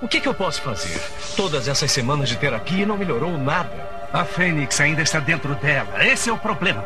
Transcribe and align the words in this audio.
O 0.00 0.06
que, 0.06 0.20
que 0.20 0.28
eu 0.28 0.34
posso 0.34 0.62
fazer? 0.62 1.00
Todas 1.34 1.66
essas 1.66 1.90
semanas 1.90 2.28
de 2.28 2.36
terapia 2.36 2.86
não 2.86 2.96
melhorou 2.96 3.36
nada. 3.36 3.70
A 4.12 4.24
Fênix 4.24 4.80
ainda 4.80 5.02
está 5.02 5.18
dentro 5.18 5.56
dela. 5.56 6.04
Esse 6.04 6.30
é 6.30 6.32
o 6.32 6.38
problema. 6.38 6.84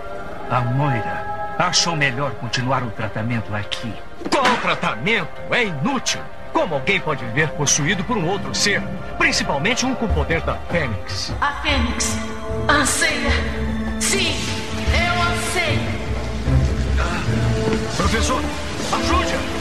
A 0.50 0.60
Moira 0.62 1.54
achou 1.58 1.94
melhor 1.94 2.30
continuar 2.32 2.82
o 2.82 2.90
tratamento 2.90 3.54
aqui. 3.54 3.92
Qual 4.30 4.56
tratamento? 4.62 5.42
É 5.50 5.64
inútil. 5.64 6.22
Como 6.54 6.74
alguém 6.74 7.00
pode 7.00 7.22
viver 7.26 7.50
possuído 7.50 8.02
por 8.04 8.16
um 8.16 8.26
outro 8.26 8.54
ser? 8.54 8.80
Principalmente 9.18 9.84
um 9.84 9.94
com 9.94 10.06
o 10.06 10.14
poder 10.14 10.40
da 10.40 10.54
Fênix. 10.70 11.34
A 11.40 11.52
Fênix 11.60 12.16
anseia. 12.66 13.30
Sim, 14.00 14.34
eu 14.88 15.22
anseio. 15.22 16.02
Professor, 17.96 18.42
ajude-a! 18.92 19.51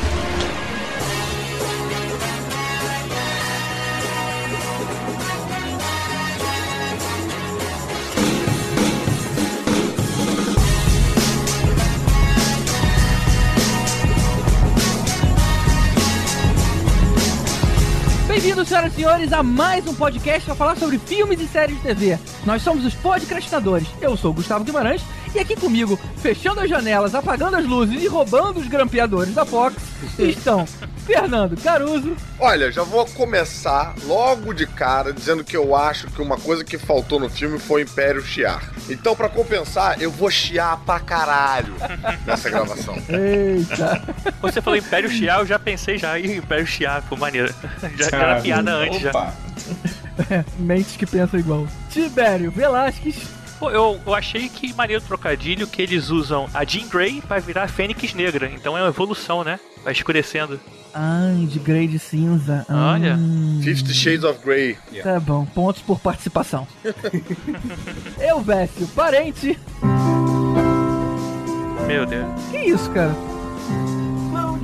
Bem-vindos, 18.41 18.69
senhoras 18.69 18.93
e 18.93 18.95
senhores, 18.95 19.33
a 19.33 19.43
mais 19.43 19.85
um 19.85 19.93
podcast 19.93 20.47
para 20.47 20.55
falar 20.55 20.75
sobre 20.75 20.97
filmes 20.97 21.39
e 21.39 21.47
séries 21.47 21.75
de 21.75 21.83
TV. 21.83 22.17
Nós 22.43 22.63
somos 22.63 22.83
os 22.83 22.95
podcastinadores. 22.95 23.87
Eu 24.01 24.17
sou 24.17 24.31
o 24.31 24.33
Gustavo 24.33 24.63
Guimarães 24.63 25.03
e 25.35 25.39
aqui 25.39 25.55
comigo, 25.55 25.95
fechando 26.17 26.59
as 26.59 26.67
janelas, 26.67 27.13
apagando 27.13 27.57
as 27.57 27.67
luzes 27.67 28.01
e 28.01 28.07
roubando 28.07 28.59
os 28.59 28.67
grampeadores 28.67 29.35
da 29.35 29.45
Fox, 29.45 29.75
estão 30.17 30.65
Fernando 31.11 31.57
Caruso. 31.61 32.15
Olha, 32.39 32.71
já 32.71 32.83
vou 32.83 33.05
começar 33.07 33.93
logo 34.05 34.53
de 34.53 34.65
cara 34.65 35.11
dizendo 35.11 35.43
que 35.43 35.55
eu 35.57 35.75
acho 35.75 36.07
que 36.07 36.21
uma 36.21 36.37
coisa 36.37 36.63
que 36.63 36.77
faltou 36.77 37.19
no 37.19 37.29
filme 37.29 37.59
foi 37.59 37.81
o 37.81 37.85
Império 37.85 38.21
chiar. 38.21 38.71
Então, 38.89 39.15
para 39.15 39.29
compensar, 39.29 40.01
eu 40.01 40.09
vou 40.09 40.29
chiar 40.29 40.77
pra 40.85 40.99
caralho 40.99 41.73
nessa 42.25 42.49
gravação. 42.49 42.95
Eita. 43.09 44.01
Você 44.41 44.61
falou 44.61 44.77
Império 44.77 45.09
Chiar, 45.09 45.39
eu 45.39 45.45
já 45.45 45.59
pensei 45.59 45.97
já 45.97 46.19
em 46.19 46.37
Império 46.37 46.65
Chiar, 46.65 47.03
pô, 47.07 47.15
maneiro. 47.15 47.53
Já 47.97 48.17
era 48.17 48.41
piada 48.41 48.71
antes 48.71 48.99
já. 48.99 49.33
Mentes 50.57 50.95
que 50.95 51.05
pensam 51.05 51.39
igual. 51.39 51.67
Tibério 51.89 52.51
Velasquez. 52.51 53.40
Pô, 53.61 53.69
eu, 53.69 54.01
eu 54.07 54.15
achei 54.15 54.49
que 54.49 54.73
maneiro 54.73 55.03
trocadilho 55.03 55.67
que 55.67 55.83
eles 55.83 56.09
usam 56.09 56.49
a 56.51 56.65
Jean 56.65 56.87
Grey 56.87 57.21
pra 57.21 57.37
virar 57.37 57.65
a 57.65 57.67
Fênix 57.67 58.11
Negra. 58.15 58.51
Então 58.51 58.75
é 58.75 58.81
uma 58.81 58.89
evolução, 58.89 59.43
né? 59.43 59.59
Vai 59.83 59.93
escurecendo. 59.93 60.59
Ai, 60.91 61.45
de 61.45 61.59
grey 61.59 61.87
de 61.87 61.99
cinza. 61.99 62.65
Olha. 62.67 63.13
Hum, 63.13 63.61
Fifty 63.63 63.93
Shades 63.93 64.23
of 64.23 64.43
Grey. 64.43 64.79
Tá 65.03 65.19
bom, 65.19 65.45
pontos 65.45 65.83
por 65.83 65.99
participação. 65.99 66.67
Eu, 68.19 68.41
Vécio, 68.41 68.87
parente. 68.95 69.55
Meu 71.85 72.07
Deus. 72.07 72.27
Que 72.49 72.57
isso, 72.57 72.89
cara? 72.89 73.15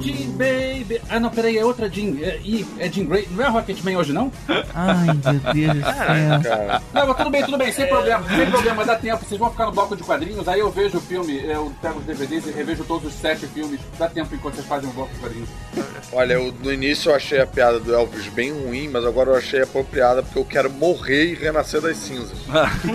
Jean 0.01 0.29
Baby. 0.31 1.01
Ah, 1.09 1.19
não, 1.19 1.29
peraí, 1.29 1.57
é 1.57 1.65
outra 1.65 1.89
Jean. 1.89 2.15
É, 2.21 2.39
ih, 2.43 2.65
é 2.79 2.89
Jean 2.89 3.05
Grey. 3.05 3.27
Não 3.31 3.43
é 3.43 3.47
Rocketman 3.49 3.97
hoje, 3.97 4.13
não? 4.13 4.31
Ai, 4.73 5.07
meu 5.07 5.53
Deus 5.53 5.73
do 5.73 5.83
céu. 5.83 6.41
Cara, 6.43 6.81
Não, 6.93 7.07
mas 7.07 7.17
tudo 7.17 7.29
bem, 7.29 7.43
tudo 7.45 7.57
bem, 7.57 7.71
sem 7.71 7.87
problema, 7.87 8.27
sem 8.29 8.49
problema, 8.49 8.85
dá 8.85 8.95
tempo. 8.95 9.25
Vocês 9.25 9.39
vão 9.39 9.49
ficar 9.51 9.65
no 9.65 9.71
bloco 9.71 9.95
de 9.95 10.03
quadrinhos, 10.03 10.47
aí 10.47 10.59
eu 10.59 10.71
vejo 10.71 10.97
o 10.97 11.01
filme, 11.01 11.37
eu 11.45 11.73
pego 11.81 11.99
os 11.99 12.05
DVDs 12.05 12.47
e 12.47 12.51
revejo 12.51 12.83
todos 12.83 13.07
os 13.07 13.13
sete 13.19 13.47
filmes. 13.47 13.79
Dá 13.97 14.07
tempo 14.07 14.33
enquanto 14.35 14.55
vocês 14.55 14.67
fazem 14.67 14.89
o 14.89 14.93
bloco 14.93 15.13
de 15.13 15.19
quadrinhos. 15.19 15.49
olha, 16.11 16.33
eu, 16.33 16.53
no 16.63 16.71
início 16.71 17.11
eu 17.11 17.15
achei 17.15 17.39
a 17.41 17.47
piada 17.47 17.79
do 17.79 17.93
Elvis 17.93 18.27
bem 18.27 18.51
ruim, 18.51 18.89
mas 18.89 19.05
agora 19.05 19.31
eu 19.31 19.35
achei 19.35 19.61
apropriada 19.61 20.21
porque 20.23 20.39
eu 20.39 20.45
quero 20.45 20.69
morrer 20.71 21.31
e 21.31 21.35
renascer 21.35 21.81
das 21.81 21.97
cinzas. 21.97 22.37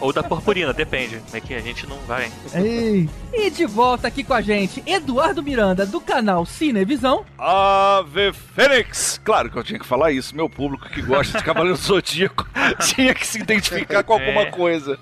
Ou 0.00 0.12
da 0.12 0.22
purpurina, 0.22 0.72
depende. 0.72 1.20
É 1.32 1.40
que 1.40 1.54
a 1.54 1.60
gente 1.60 1.86
não 1.86 1.96
vai. 2.06 2.30
Ei. 2.54 3.08
E 3.32 3.50
de 3.50 3.66
volta 3.66 4.08
aqui 4.08 4.22
com 4.24 4.31
a 4.32 4.40
gente, 4.40 4.82
Eduardo 4.86 5.42
Miranda, 5.42 5.84
do 5.86 6.00
canal 6.00 6.44
Cinevisão. 6.46 7.24
Ave 7.38 8.32
Fênix! 8.32 9.20
Claro 9.24 9.50
que 9.50 9.58
eu 9.58 9.64
tinha 9.64 9.78
que 9.78 9.86
falar 9.86 10.10
isso. 10.12 10.34
Meu 10.34 10.48
público 10.48 10.88
que 10.88 11.02
gosta 11.02 11.38
de 11.38 11.44
Cavaleiro 11.44 11.76
Zodíaco 11.76 12.46
tinha 12.94 13.14
que 13.14 13.26
se 13.26 13.38
identificar 13.40 14.02
com 14.02 14.14
alguma 14.14 14.42
É. 14.42 14.50
coisa. 14.50 14.98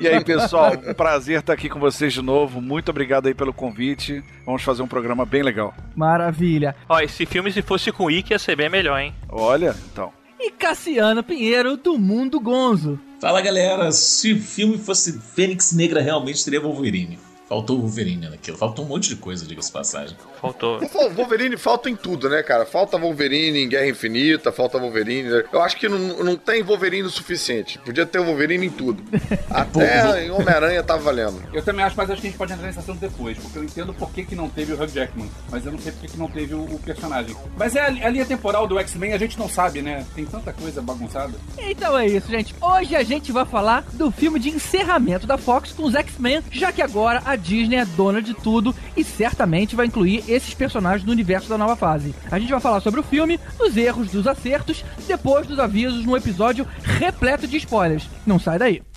E 0.00 0.08
aí, 0.08 0.22
pessoal, 0.24 0.72
um 0.74 0.94
prazer 0.94 1.40
estar 1.40 1.52
aqui 1.52 1.68
com 1.68 1.78
vocês 1.78 2.12
de 2.12 2.22
novo. 2.22 2.60
Muito 2.60 2.88
obrigado 2.90 3.26
aí 3.26 3.34
pelo 3.34 3.52
convite. 3.52 4.22
Vamos 4.46 4.62
fazer 4.62 4.82
um 4.82 4.88
programa 4.88 5.24
bem 5.24 5.42
legal. 5.42 5.74
Maravilha. 5.94 6.74
Ó, 6.88 6.98
esse 7.00 7.26
filme 7.26 7.52
se 7.52 7.62
fosse 7.62 7.92
com 7.92 8.04
o 8.04 8.10
Ike 8.10 8.32
ia 8.32 8.38
ser 8.38 8.56
bem 8.56 8.68
melhor, 8.68 8.98
hein? 9.00 9.14
Olha, 9.28 9.74
então. 9.92 10.12
E 10.40 10.50
Cassiano 10.50 11.22
Pinheiro, 11.22 11.76
do 11.76 11.98
Mundo 11.98 12.40
Gonzo. 12.40 12.98
Fala 13.20 13.40
galera, 13.40 13.92
se 13.92 14.32
o 14.32 14.40
filme 14.40 14.76
fosse 14.76 15.20
Fênix 15.20 15.72
Negra 15.72 16.00
realmente 16.02 16.44
teria 16.44 16.60
Wolverine. 16.60 17.18
Faltou 17.52 17.76
o 17.76 17.80
Wolverine 17.82 18.30
naquilo, 18.30 18.56
faltou 18.56 18.82
um 18.82 18.88
monte 18.88 19.10
de 19.10 19.16
coisa, 19.16 19.44
diga-se 19.44 19.68
de 19.68 19.74
passagem. 19.74 20.16
Faltou. 20.40 20.80
Wolverine 21.14 21.58
falta 21.58 21.90
em 21.90 21.94
tudo, 21.94 22.30
né, 22.30 22.42
cara? 22.42 22.64
Falta 22.64 22.96
Wolverine 22.96 23.58
em 23.58 23.68
Guerra 23.68 23.88
Infinita, 23.88 24.50
falta 24.50 24.78
Wolverine. 24.78 25.44
Eu 25.52 25.60
acho 25.60 25.76
que 25.76 25.86
não, 25.86 25.98
não 26.24 26.34
tem 26.34 26.62
Wolverine 26.62 27.06
o 27.06 27.10
suficiente. 27.10 27.78
Podia 27.80 28.06
ter 28.06 28.20
Wolverine 28.20 28.64
em 28.64 28.70
tudo. 28.70 29.02
Até 29.50 30.24
em 30.24 30.30
Homem-Aranha 30.30 30.82
tava 30.82 31.02
valendo. 31.02 31.42
Eu 31.52 31.62
também 31.62 31.84
acho, 31.84 31.94
mas 31.94 32.08
acho 32.08 32.22
que 32.22 32.28
a 32.28 32.30
gente 32.30 32.38
pode 32.38 32.54
entrar 32.54 32.66
nesse 32.66 32.78
assunto 32.78 33.00
depois, 33.00 33.36
porque 33.36 33.58
eu 33.58 33.64
entendo 33.64 33.92
por 33.92 34.10
que, 34.10 34.24
que 34.24 34.34
não 34.34 34.48
teve 34.48 34.72
o 34.72 34.82
Hugh 34.82 34.88
Jackman, 34.88 35.30
mas 35.50 35.66
eu 35.66 35.72
não 35.72 35.78
sei 35.78 35.92
por 35.92 36.00
que, 36.00 36.08
que 36.08 36.18
não 36.18 36.28
teve 36.28 36.54
o, 36.54 36.62
o 36.62 36.78
personagem. 36.78 37.36
Mas 37.58 37.76
é 37.76 37.80
a, 37.82 37.86
a 37.86 38.08
linha 38.08 38.24
temporal 38.24 38.66
do 38.66 38.78
X-Men, 38.78 39.12
a 39.12 39.18
gente 39.18 39.38
não 39.38 39.50
sabe, 39.50 39.82
né? 39.82 40.06
Tem 40.14 40.24
tanta 40.24 40.54
coisa 40.54 40.80
bagunçada. 40.80 41.34
Então 41.58 41.98
é 41.98 42.06
isso, 42.06 42.30
gente. 42.30 42.54
Hoje 42.62 42.96
a 42.96 43.02
gente 43.02 43.30
vai 43.30 43.44
falar 43.44 43.84
do 43.92 44.10
filme 44.10 44.40
de 44.40 44.48
encerramento 44.48 45.26
da 45.26 45.36
Fox 45.36 45.70
com 45.72 45.82
os 45.82 45.94
X-Men, 45.94 46.42
já 46.50 46.72
que 46.72 46.80
agora 46.80 47.20
a 47.26 47.41
Disney 47.42 47.76
é 47.76 47.84
dona 47.84 48.22
de 48.22 48.34
tudo 48.34 48.74
e 48.96 49.04
certamente 49.04 49.76
vai 49.76 49.86
incluir 49.86 50.24
esses 50.28 50.54
personagens 50.54 51.04
no 51.04 51.12
universo 51.12 51.48
da 51.48 51.58
nova 51.58 51.76
fase. 51.76 52.14
A 52.30 52.38
gente 52.38 52.50
vai 52.50 52.60
falar 52.60 52.80
sobre 52.80 53.00
o 53.00 53.04
filme, 53.04 53.38
dos 53.58 53.76
erros, 53.76 54.10
dos 54.10 54.26
acertos, 54.26 54.84
depois 55.06 55.46
dos 55.46 55.58
avisos 55.58 56.04
no 56.04 56.16
episódio 56.16 56.66
repleto 56.82 57.46
de 57.46 57.56
spoilers. 57.56 58.08
Não 58.26 58.38
sai 58.38 58.58
daí. 58.58 58.91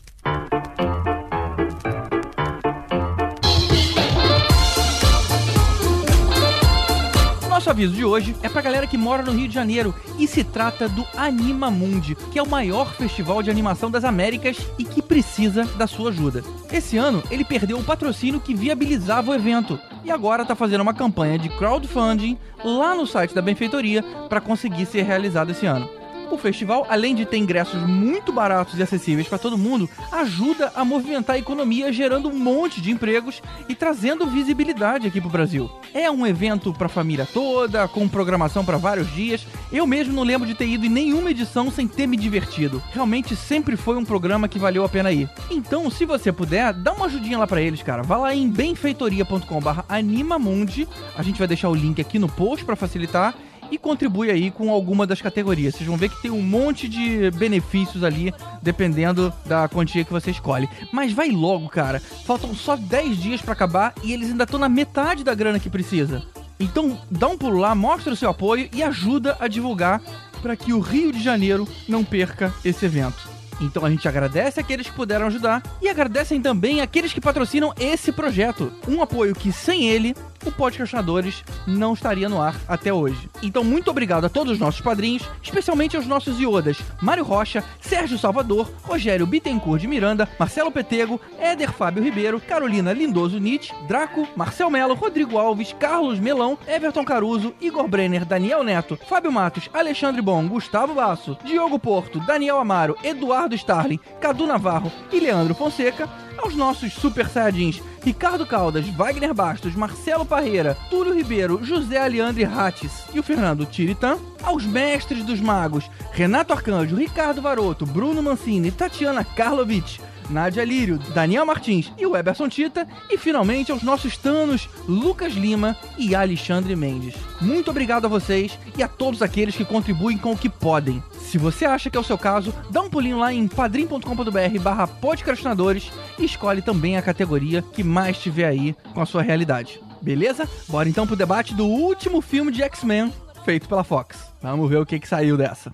Nosso 7.66 7.78
aviso 7.78 7.96
de 7.96 8.06
hoje 8.06 8.36
é 8.44 8.48
pra 8.48 8.62
galera 8.62 8.86
que 8.86 8.96
mora 8.96 9.24
no 9.24 9.32
Rio 9.32 9.48
de 9.48 9.54
Janeiro 9.56 9.92
e 10.20 10.28
se 10.28 10.44
trata 10.44 10.88
do 10.88 11.04
Anima 11.18 11.72
Mundi, 11.72 12.14
que 12.32 12.38
é 12.38 12.44
o 12.44 12.48
maior 12.48 12.94
festival 12.94 13.42
de 13.42 13.50
animação 13.50 13.90
das 13.90 14.04
Américas 14.04 14.56
e 14.78 14.84
que 14.84 15.02
precisa 15.02 15.66
da 15.76 15.88
sua 15.88 16.12
ajuda. 16.12 16.44
Esse 16.72 16.96
ano 16.96 17.24
ele 17.32 17.44
perdeu 17.44 17.80
o 17.80 17.84
patrocínio 17.84 18.40
que 18.40 18.54
viabilizava 18.54 19.32
o 19.32 19.34
evento 19.34 19.80
e 20.04 20.12
agora 20.12 20.46
tá 20.46 20.54
fazendo 20.54 20.82
uma 20.82 20.94
campanha 20.94 21.40
de 21.40 21.50
crowdfunding 21.50 22.38
lá 22.64 22.94
no 22.94 23.08
site 23.08 23.34
da 23.34 23.42
benfeitoria 23.42 24.04
para 24.30 24.40
conseguir 24.40 24.86
ser 24.86 25.02
realizado 25.02 25.50
esse 25.50 25.66
ano. 25.66 25.90
O 26.36 26.38
festival, 26.38 26.86
além 26.90 27.16
de 27.16 27.26
ter 27.26 27.38
ingressos 27.38 27.82
muito 27.84 28.34
baratos 28.34 28.78
e 28.78 28.84
acessíveis 28.84 29.26
para 29.26 29.38
todo 29.38 29.58
mundo, 29.58 29.90
ajuda 30.12 30.70
a 30.76 30.84
movimentar 30.84 31.38
a 31.38 31.40
economia, 31.40 31.94
gerando 31.94 32.28
um 32.28 32.38
monte 32.38 32.82
de 32.82 32.92
empregos 32.92 33.42
e 33.70 33.76
trazendo 33.76 34.28
visibilidade 34.28 35.08
aqui 35.08 35.22
pro 35.22 35.30
Brasil. 35.30 35.72
É 35.94 36.12
um 36.12 36.28
evento 36.28 36.74
para 36.74 36.88
a 36.88 36.90
família 36.90 37.26
toda, 37.26 37.88
com 37.88 38.06
programação 38.06 38.66
para 38.66 38.76
vários 38.76 39.10
dias. 39.14 39.48
Eu 39.72 39.88
mesmo 39.88 40.14
não 40.14 40.24
lembro 40.24 40.46
de 40.46 40.54
ter 40.54 40.68
ido 40.68 40.86
em 40.86 40.90
nenhuma 40.90 41.32
edição 41.32 41.72
sem 41.72 41.88
ter 41.88 42.06
me 42.06 42.18
divertido. 42.18 42.84
Realmente 42.92 43.34
sempre 43.34 43.78
foi 43.78 43.96
um 43.96 44.04
programa 44.04 44.50
que 44.50 44.60
valeu 44.60 44.84
a 44.84 44.90
pena 44.90 45.14
ir. 45.14 45.30
Então, 45.50 45.90
se 45.90 46.04
você 46.04 46.34
puder, 46.34 46.74
dá 46.74 46.92
uma 46.92 47.06
ajudinha 47.06 47.38
lá 47.38 47.48
para 47.48 47.62
eles, 47.62 47.82
cara. 47.82 48.04
Vá 48.04 48.18
lá 48.18 48.36
em 48.36 48.50
benfeitoria.com/animamundi. 48.50 50.86
A 51.18 51.24
gente 51.24 51.40
vai 51.40 51.48
deixar 51.48 51.70
o 51.70 51.76
link 51.76 52.02
aqui 52.02 52.20
no 52.20 52.28
post 52.28 52.66
para 52.66 52.76
facilitar 52.76 53.34
e 53.72 53.78
contribui 53.78 54.30
aí 54.30 54.52
com 54.52 54.70
alguma 54.70 55.06
das 55.06 55.22
categorias. 55.22 55.76
Vocês 55.76 55.88
vão 55.88 55.98
ver 55.98 56.10
que 56.10 56.22
tem 56.22 56.32
um 56.32 56.42
monte 56.42 56.88
de 56.88 57.32
benefícios 57.32 58.04
ali, 58.04 58.34
dependendo 58.62 59.34
da 59.46 59.68
quantia 59.68 60.04
que 60.04 60.12
você 60.12 60.32
escolhe. 60.32 60.70
Mas 60.92 61.14
vai 61.14 61.30
logo, 61.30 61.68
cara. 61.70 62.00
Faltam 62.00 62.54
só 62.56 62.76
10 62.76 63.18
dias 63.18 63.42
pra 63.42 63.54
acabar 63.54 63.94
e 64.04 64.14
eles 64.14 64.30
ainda 64.30 64.44
estão 64.44 64.60
na 64.60 64.70
metade 64.70 65.24
da 65.24 65.34
grana 65.34 65.60
que 65.60 65.70
precisa. 65.70 66.24
Então, 66.60 66.98
dá 67.12 67.28
um 67.28 67.38
pulo 67.38 67.58
lá, 67.58 67.76
mostra 67.76 68.14
o 68.14 68.16
seu 68.16 68.30
apoio 68.30 68.70
e 68.74 68.82
ajuda 68.82 69.36
a 69.40 69.48
divulgar 69.48 70.02
para 70.42 70.56
que 70.56 70.74
o 70.74 70.80
Rio 70.80 71.12
de 71.12 71.22
Janeiro 71.22 71.68
não 71.88 72.04
perca 72.04 72.54
esse 72.64 72.86
evento. 72.86 73.36
Então 73.60 73.86
a 73.86 73.90
gente 73.90 74.08
agradece 74.08 74.60
aqueles 74.60 74.88
que 74.88 74.96
puderam 74.96 75.28
ajudar 75.28 75.64
e 75.82 75.88
agradecem 75.88 76.42
também 76.42 76.82
aqueles 76.82 77.14
que 77.14 77.22
patrocinam 77.22 77.74
esse 77.80 78.12
projeto. 78.12 78.72
Um 78.88 79.02
apoio 79.02 79.34
que 79.34 79.52
sem 79.52 79.88
ele 79.88 80.16
o 80.46 80.52
Podcastinadores 80.52 81.44
não 81.68 81.94
estaria 81.94 82.30
no 82.30 82.42
ar 82.42 82.56
até 82.68 82.94
hoje. 82.94 83.30
Então, 83.42 83.64
muito 83.64 83.90
obrigado 83.90 84.26
a 84.26 84.30
todos 84.30 84.54
os 84.54 84.60
nossos 84.60 84.82
padrinhos, 84.82 85.28
especialmente 85.42 85.96
aos 85.96 86.08
nossos 86.08 86.40
iodas 86.40 86.78
Mário 87.02 87.24
Rocha, 87.24 87.64
Sérgio 87.82 88.18
Salvador, 88.18 88.72
Rogério 88.84 89.26
Bittencourt 89.26 89.82
de 89.82 89.88
Miranda, 89.88 90.28
Marcelo 90.40 90.72
Petego, 90.72 91.20
Éder 91.40 91.72
Fábio 91.72 92.04
Ribeiro, 92.04 92.40
Carolina 92.40 92.94
Lindoso 92.94 93.40
Nietzsche, 93.40 93.74
Draco, 93.88 94.28
Marcel 94.36 94.70
Melo, 94.70 94.94
Rodrigo 94.94 95.38
Alves, 95.38 95.74
Carlos 95.80 96.20
Melão, 96.20 96.58
Everton 96.68 97.04
Caruso, 97.04 97.54
Igor 97.60 97.88
Brenner, 97.88 98.26
Daniel 98.26 98.64
Neto, 98.64 98.98
Fábio 99.08 99.32
Matos, 99.32 99.70
Alexandre 99.74 100.22
Bom, 100.22 100.48
Gustavo 100.48 100.94
Basso, 100.94 101.38
Diogo 101.44 101.80
Porto, 101.80 102.20
Daniel 102.20 102.60
Amaro, 102.60 102.98
Eduardo 103.04 103.56
Starling, 103.56 104.00
Cadu 104.20 104.46
Navarro 104.46 104.92
e 105.12 105.20
Leandro 105.20 105.56
Fonseca, 105.56 106.10
aos 106.38 106.56
nossos 106.56 106.94
super 106.94 107.28
saiyajins 107.28 107.82
Ricardo 108.04 108.46
Caldas, 108.46 108.88
Wagner 108.90 109.34
Bastos, 109.34 109.76
Marcelo 109.76 110.26
Parreira, 110.26 110.78
Túlio 110.90 111.14
Ribeiro, 111.14 111.60
José 111.66 111.98
Aleandre 111.98 112.44
Rates 112.44 113.06
e 113.14 113.20
o 113.20 113.24
Fernando 113.24 113.66
Tiritan, 113.66 114.18
aos 114.44 114.64
mestres 114.64 115.24
dos 115.24 115.40
magos 115.40 115.90
Renato 116.12 116.54
Arcanjo, 116.54 116.96
Ricardo 116.96 117.42
Varoto, 117.42 117.86
Bruno 117.86 118.22
Mancini, 118.22 118.72
Tatiana 118.72 119.24
Karlovic, 119.24 120.00
Nádia 120.30 120.64
Lírio, 120.64 120.98
Daniel 121.14 121.46
Martins 121.46 121.92
e 121.98 122.06
o 122.06 122.16
Eberson 122.16 122.50
Tita, 122.50 122.88
e 123.10 123.18
finalmente 123.18 123.72
aos 123.72 123.84
nossos 123.84 124.18
tanos 124.18 124.70
Lucas 124.88 125.34
Lima 125.34 125.76
e 125.98 126.16
Alexandre 126.16 126.76
Mendes. 126.76 127.16
Muito 127.42 127.72
obrigado 127.72 128.06
a 128.06 128.10
vocês 128.10 128.58
e 128.78 128.84
a 128.84 128.88
todos 128.88 129.22
aqueles 129.22 129.56
que 129.56 129.66
contribuem 129.66 130.18
com 130.18 130.32
o 130.32 130.38
que 130.38 130.50
podem. 130.50 131.04
Se 131.20 131.38
você 131.38 131.66
acha 131.66 131.90
que 131.90 131.98
é 131.98 132.00
o 132.00 132.04
seu 132.04 132.18
caso, 132.18 132.54
dá 132.70 132.82
um 132.82 132.90
pulinho 132.90 133.20
lá 133.20 133.34
em 133.34 133.48
padrim.com.br 133.48 134.60
barra 134.62 134.88
podcastinadores 134.88 135.92
e 136.18 136.26
escolhe 136.26 136.62
também 136.62 136.98
a 136.98 137.02
categoria 137.02 137.62
que 137.62 137.84
mais 137.84 138.18
tiver 138.18 138.46
aí 138.46 138.76
com 138.94 139.02
a 139.02 139.06
sua 139.06 139.22
realidade. 139.22 139.80
Beleza? 140.02 140.48
Bora 140.68 140.88
então 140.88 141.08
pro 141.08 141.16
debate 141.16 141.54
do 141.54 141.66
último 141.66 142.22
filme 142.22 142.52
de 142.52 142.62
X-Men 142.64 143.12
feito 143.44 143.70
pela 143.70 143.84
Fox. 143.84 144.18
Vamos 144.42 144.70
ver 144.70 144.78
o 144.78 144.86
que, 144.86 145.00
que 145.00 145.08
saiu 145.08 145.38
dessa. 145.38 145.74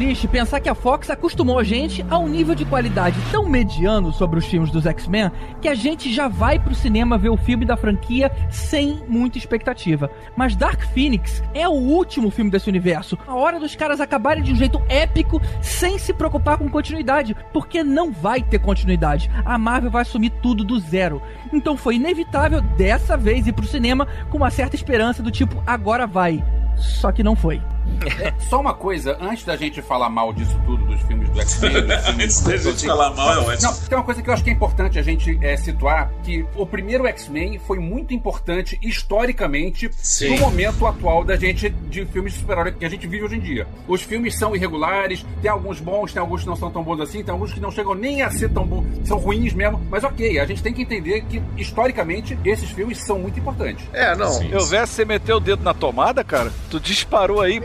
Triste 0.00 0.26
pensar 0.26 0.60
que 0.60 0.68
a 0.70 0.74
Fox 0.74 1.10
acostumou 1.10 1.58
a 1.58 1.62
gente 1.62 2.02
a 2.08 2.16
um 2.16 2.26
nível 2.26 2.54
de 2.54 2.64
qualidade 2.64 3.20
tão 3.30 3.46
mediano 3.46 4.10
sobre 4.14 4.38
os 4.38 4.46
filmes 4.46 4.70
dos 4.70 4.86
X-Men 4.86 5.30
que 5.60 5.68
a 5.68 5.74
gente 5.74 6.10
já 6.10 6.26
vai 6.26 6.58
pro 6.58 6.74
cinema 6.74 7.18
ver 7.18 7.28
o 7.28 7.36
filme 7.36 7.66
da 7.66 7.76
franquia 7.76 8.32
sem 8.48 9.02
muita 9.06 9.36
expectativa. 9.36 10.10
Mas 10.34 10.56
Dark 10.56 10.80
Phoenix 10.94 11.42
é 11.52 11.68
o 11.68 11.72
último 11.72 12.30
filme 12.30 12.50
desse 12.50 12.70
universo. 12.70 13.18
A 13.26 13.34
hora 13.34 13.60
dos 13.60 13.76
caras 13.76 14.00
acabarem 14.00 14.42
de 14.42 14.52
um 14.52 14.56
jeito 14.56 14.80
épico 14.88 15.38
sem 15.60 15.98
se 15.98 16.14
preocupar 16.14 16.56
com 16.56 16.70
continuidade, 16.70 17.36
porque 17.52 17.84
não 17.84 18.10
vai 18.10 18.42
ter 18.42 18.58
continuidade. 18.58 19.30
A 19.44 19.58
Marvel 19.58 19.90
vai 19.90 20.00
assumir 20.00 20.30
tudo 20.40 20.64
do 20.64 20.80
zero. 20.80 21.20
Então 21.52 21.76
foi 21.76 21.96
inevitável 21.96 22.62
dessa 22.62 23.18
vez 23.18 23.46
ir 23.46 23.52
pro 23.52 23.66
cinema 23.66 24.08
com 24.30 24.38
uma 24.38 24.50
certa 24.50 24.74
esperança 24.74 25.22
do 25.22 25.30
tipo 25.30 25.62
agora 25.66 26.06
vai. 26.06 26.42
Só 26.78 27.12
que 27.12 27.22
não 27.22 27.36
foi. 27.36 27.60
É, 28.20 28.32
só 28.48 28.60
uma 28.60 28.74
coisa, 28.74 29.16
antes 29.20 29.44
da 29.44 29.56
gente 29.56 29.82
falar 29.82 30.08
mal 30.08 30.32
disso 30.32 30.58
tudo, 30.64 30.84
dos 30.86 31.00
filmes 31.02 31.28
do 31.30 31.40
X-Men, 31.40 31.76
Antes 32.08 32.40
da 32.42 32.56
gente 32.56 32.86
falar 32.86 33.14
mal, 33.14 33.32
é 33.32 33.38
ótimo. 33.38 33.70
Não, 33.70 33.74
tem 33.74 33.98
uma 33.98 34.04
coisa 34.04 34.22
que 34.22 34.30
eu 34.30 34.34
acho 34.34 34.44
que 34.44 34.50
é 34.50 34.52
importante 34.52 34.98
a 34.98 35.02
gente 35.02 35.38
é, 35.42 35.56
situar, 35.56 36.10
que 36.22 36.44
o 36.56 36.66
primeiro 36.66 37.06
X-Men 37.06 37.58
foi 37.58 37.78
muito 37.78 38.14
importante 38.14 38.78
historicamente 38.82 39.90
Sim. 39.96 40.30
no 40.30 40.38
momento 40.38 40.86
atual 40.86 41.24
da 41.24 41.36
gente 41.36 41.68
de 41.68 42.04
filmes 42.06 42.34
de 42.34 42.40
super-herói 42.40 42.72
que 42.72 42.84
a 42.84 42.88
gente 42.88 43.06
vive 43.06 43.24
hoje 43.24 43.36
em 43.36 43.40
dia. 43.40 43.66
Os 43.86 44.02
filmes 44.02 44.36
são 44.38 44.54
irregulares, 44.54 45.24
tem 45.42 45.50
alguns 45.50 45.80
bons, 45.80 46.12
tem 46.12 46.20
alguns 46.20 46.42
que 46.42 46.46
não 46.46 46.56
são 46.56 46.70
tão 46.70 46.82
bons 46.82 47.00
assim, 47.00 47.22
tem 47.22 47.32
alguns 47.32 47.52
que 47.52 47.60
não 47.60 47.70
chegam 47.70 47.94
nem 47.94 48.22
a 48.22 48.30
ser 48.30 48.50
tão 48.50 48.66
bons, 48.66 48.86
são 49.04 49.18
ruins 49.18 49.52
mesmo, 49.52 49.80
mas 49.90 50.04
ok, 50.04 50.38
a 50.38 50.46
gente 50.46 50.62
tem 50.62 50.72
que 50.72 50.82
entender 50.82 51.22
que 51.22 51.42
historicamente 51.56 52.38
esses 52.44 52.70
filmes 52.70 52.98
são 52.98 53.18
muito 53.18 53.38
importantes. 53.38 53.84
É, 53.92 54.14
não. 54.16 54.30
Sim. 54.30 54.48
Eu 54.50 54.64
ver 54.64 54.80
você 54.86 55.04
meteu 55.04 55.36
o 55.36 55.40
dedo 55.40 55.62
na 55.62 55.74
tomada, 55.74 56.24
cara, 56.24 56.52
tu 56.70 56.80
disparou 56.80 57.40
aí. 57.40 57.60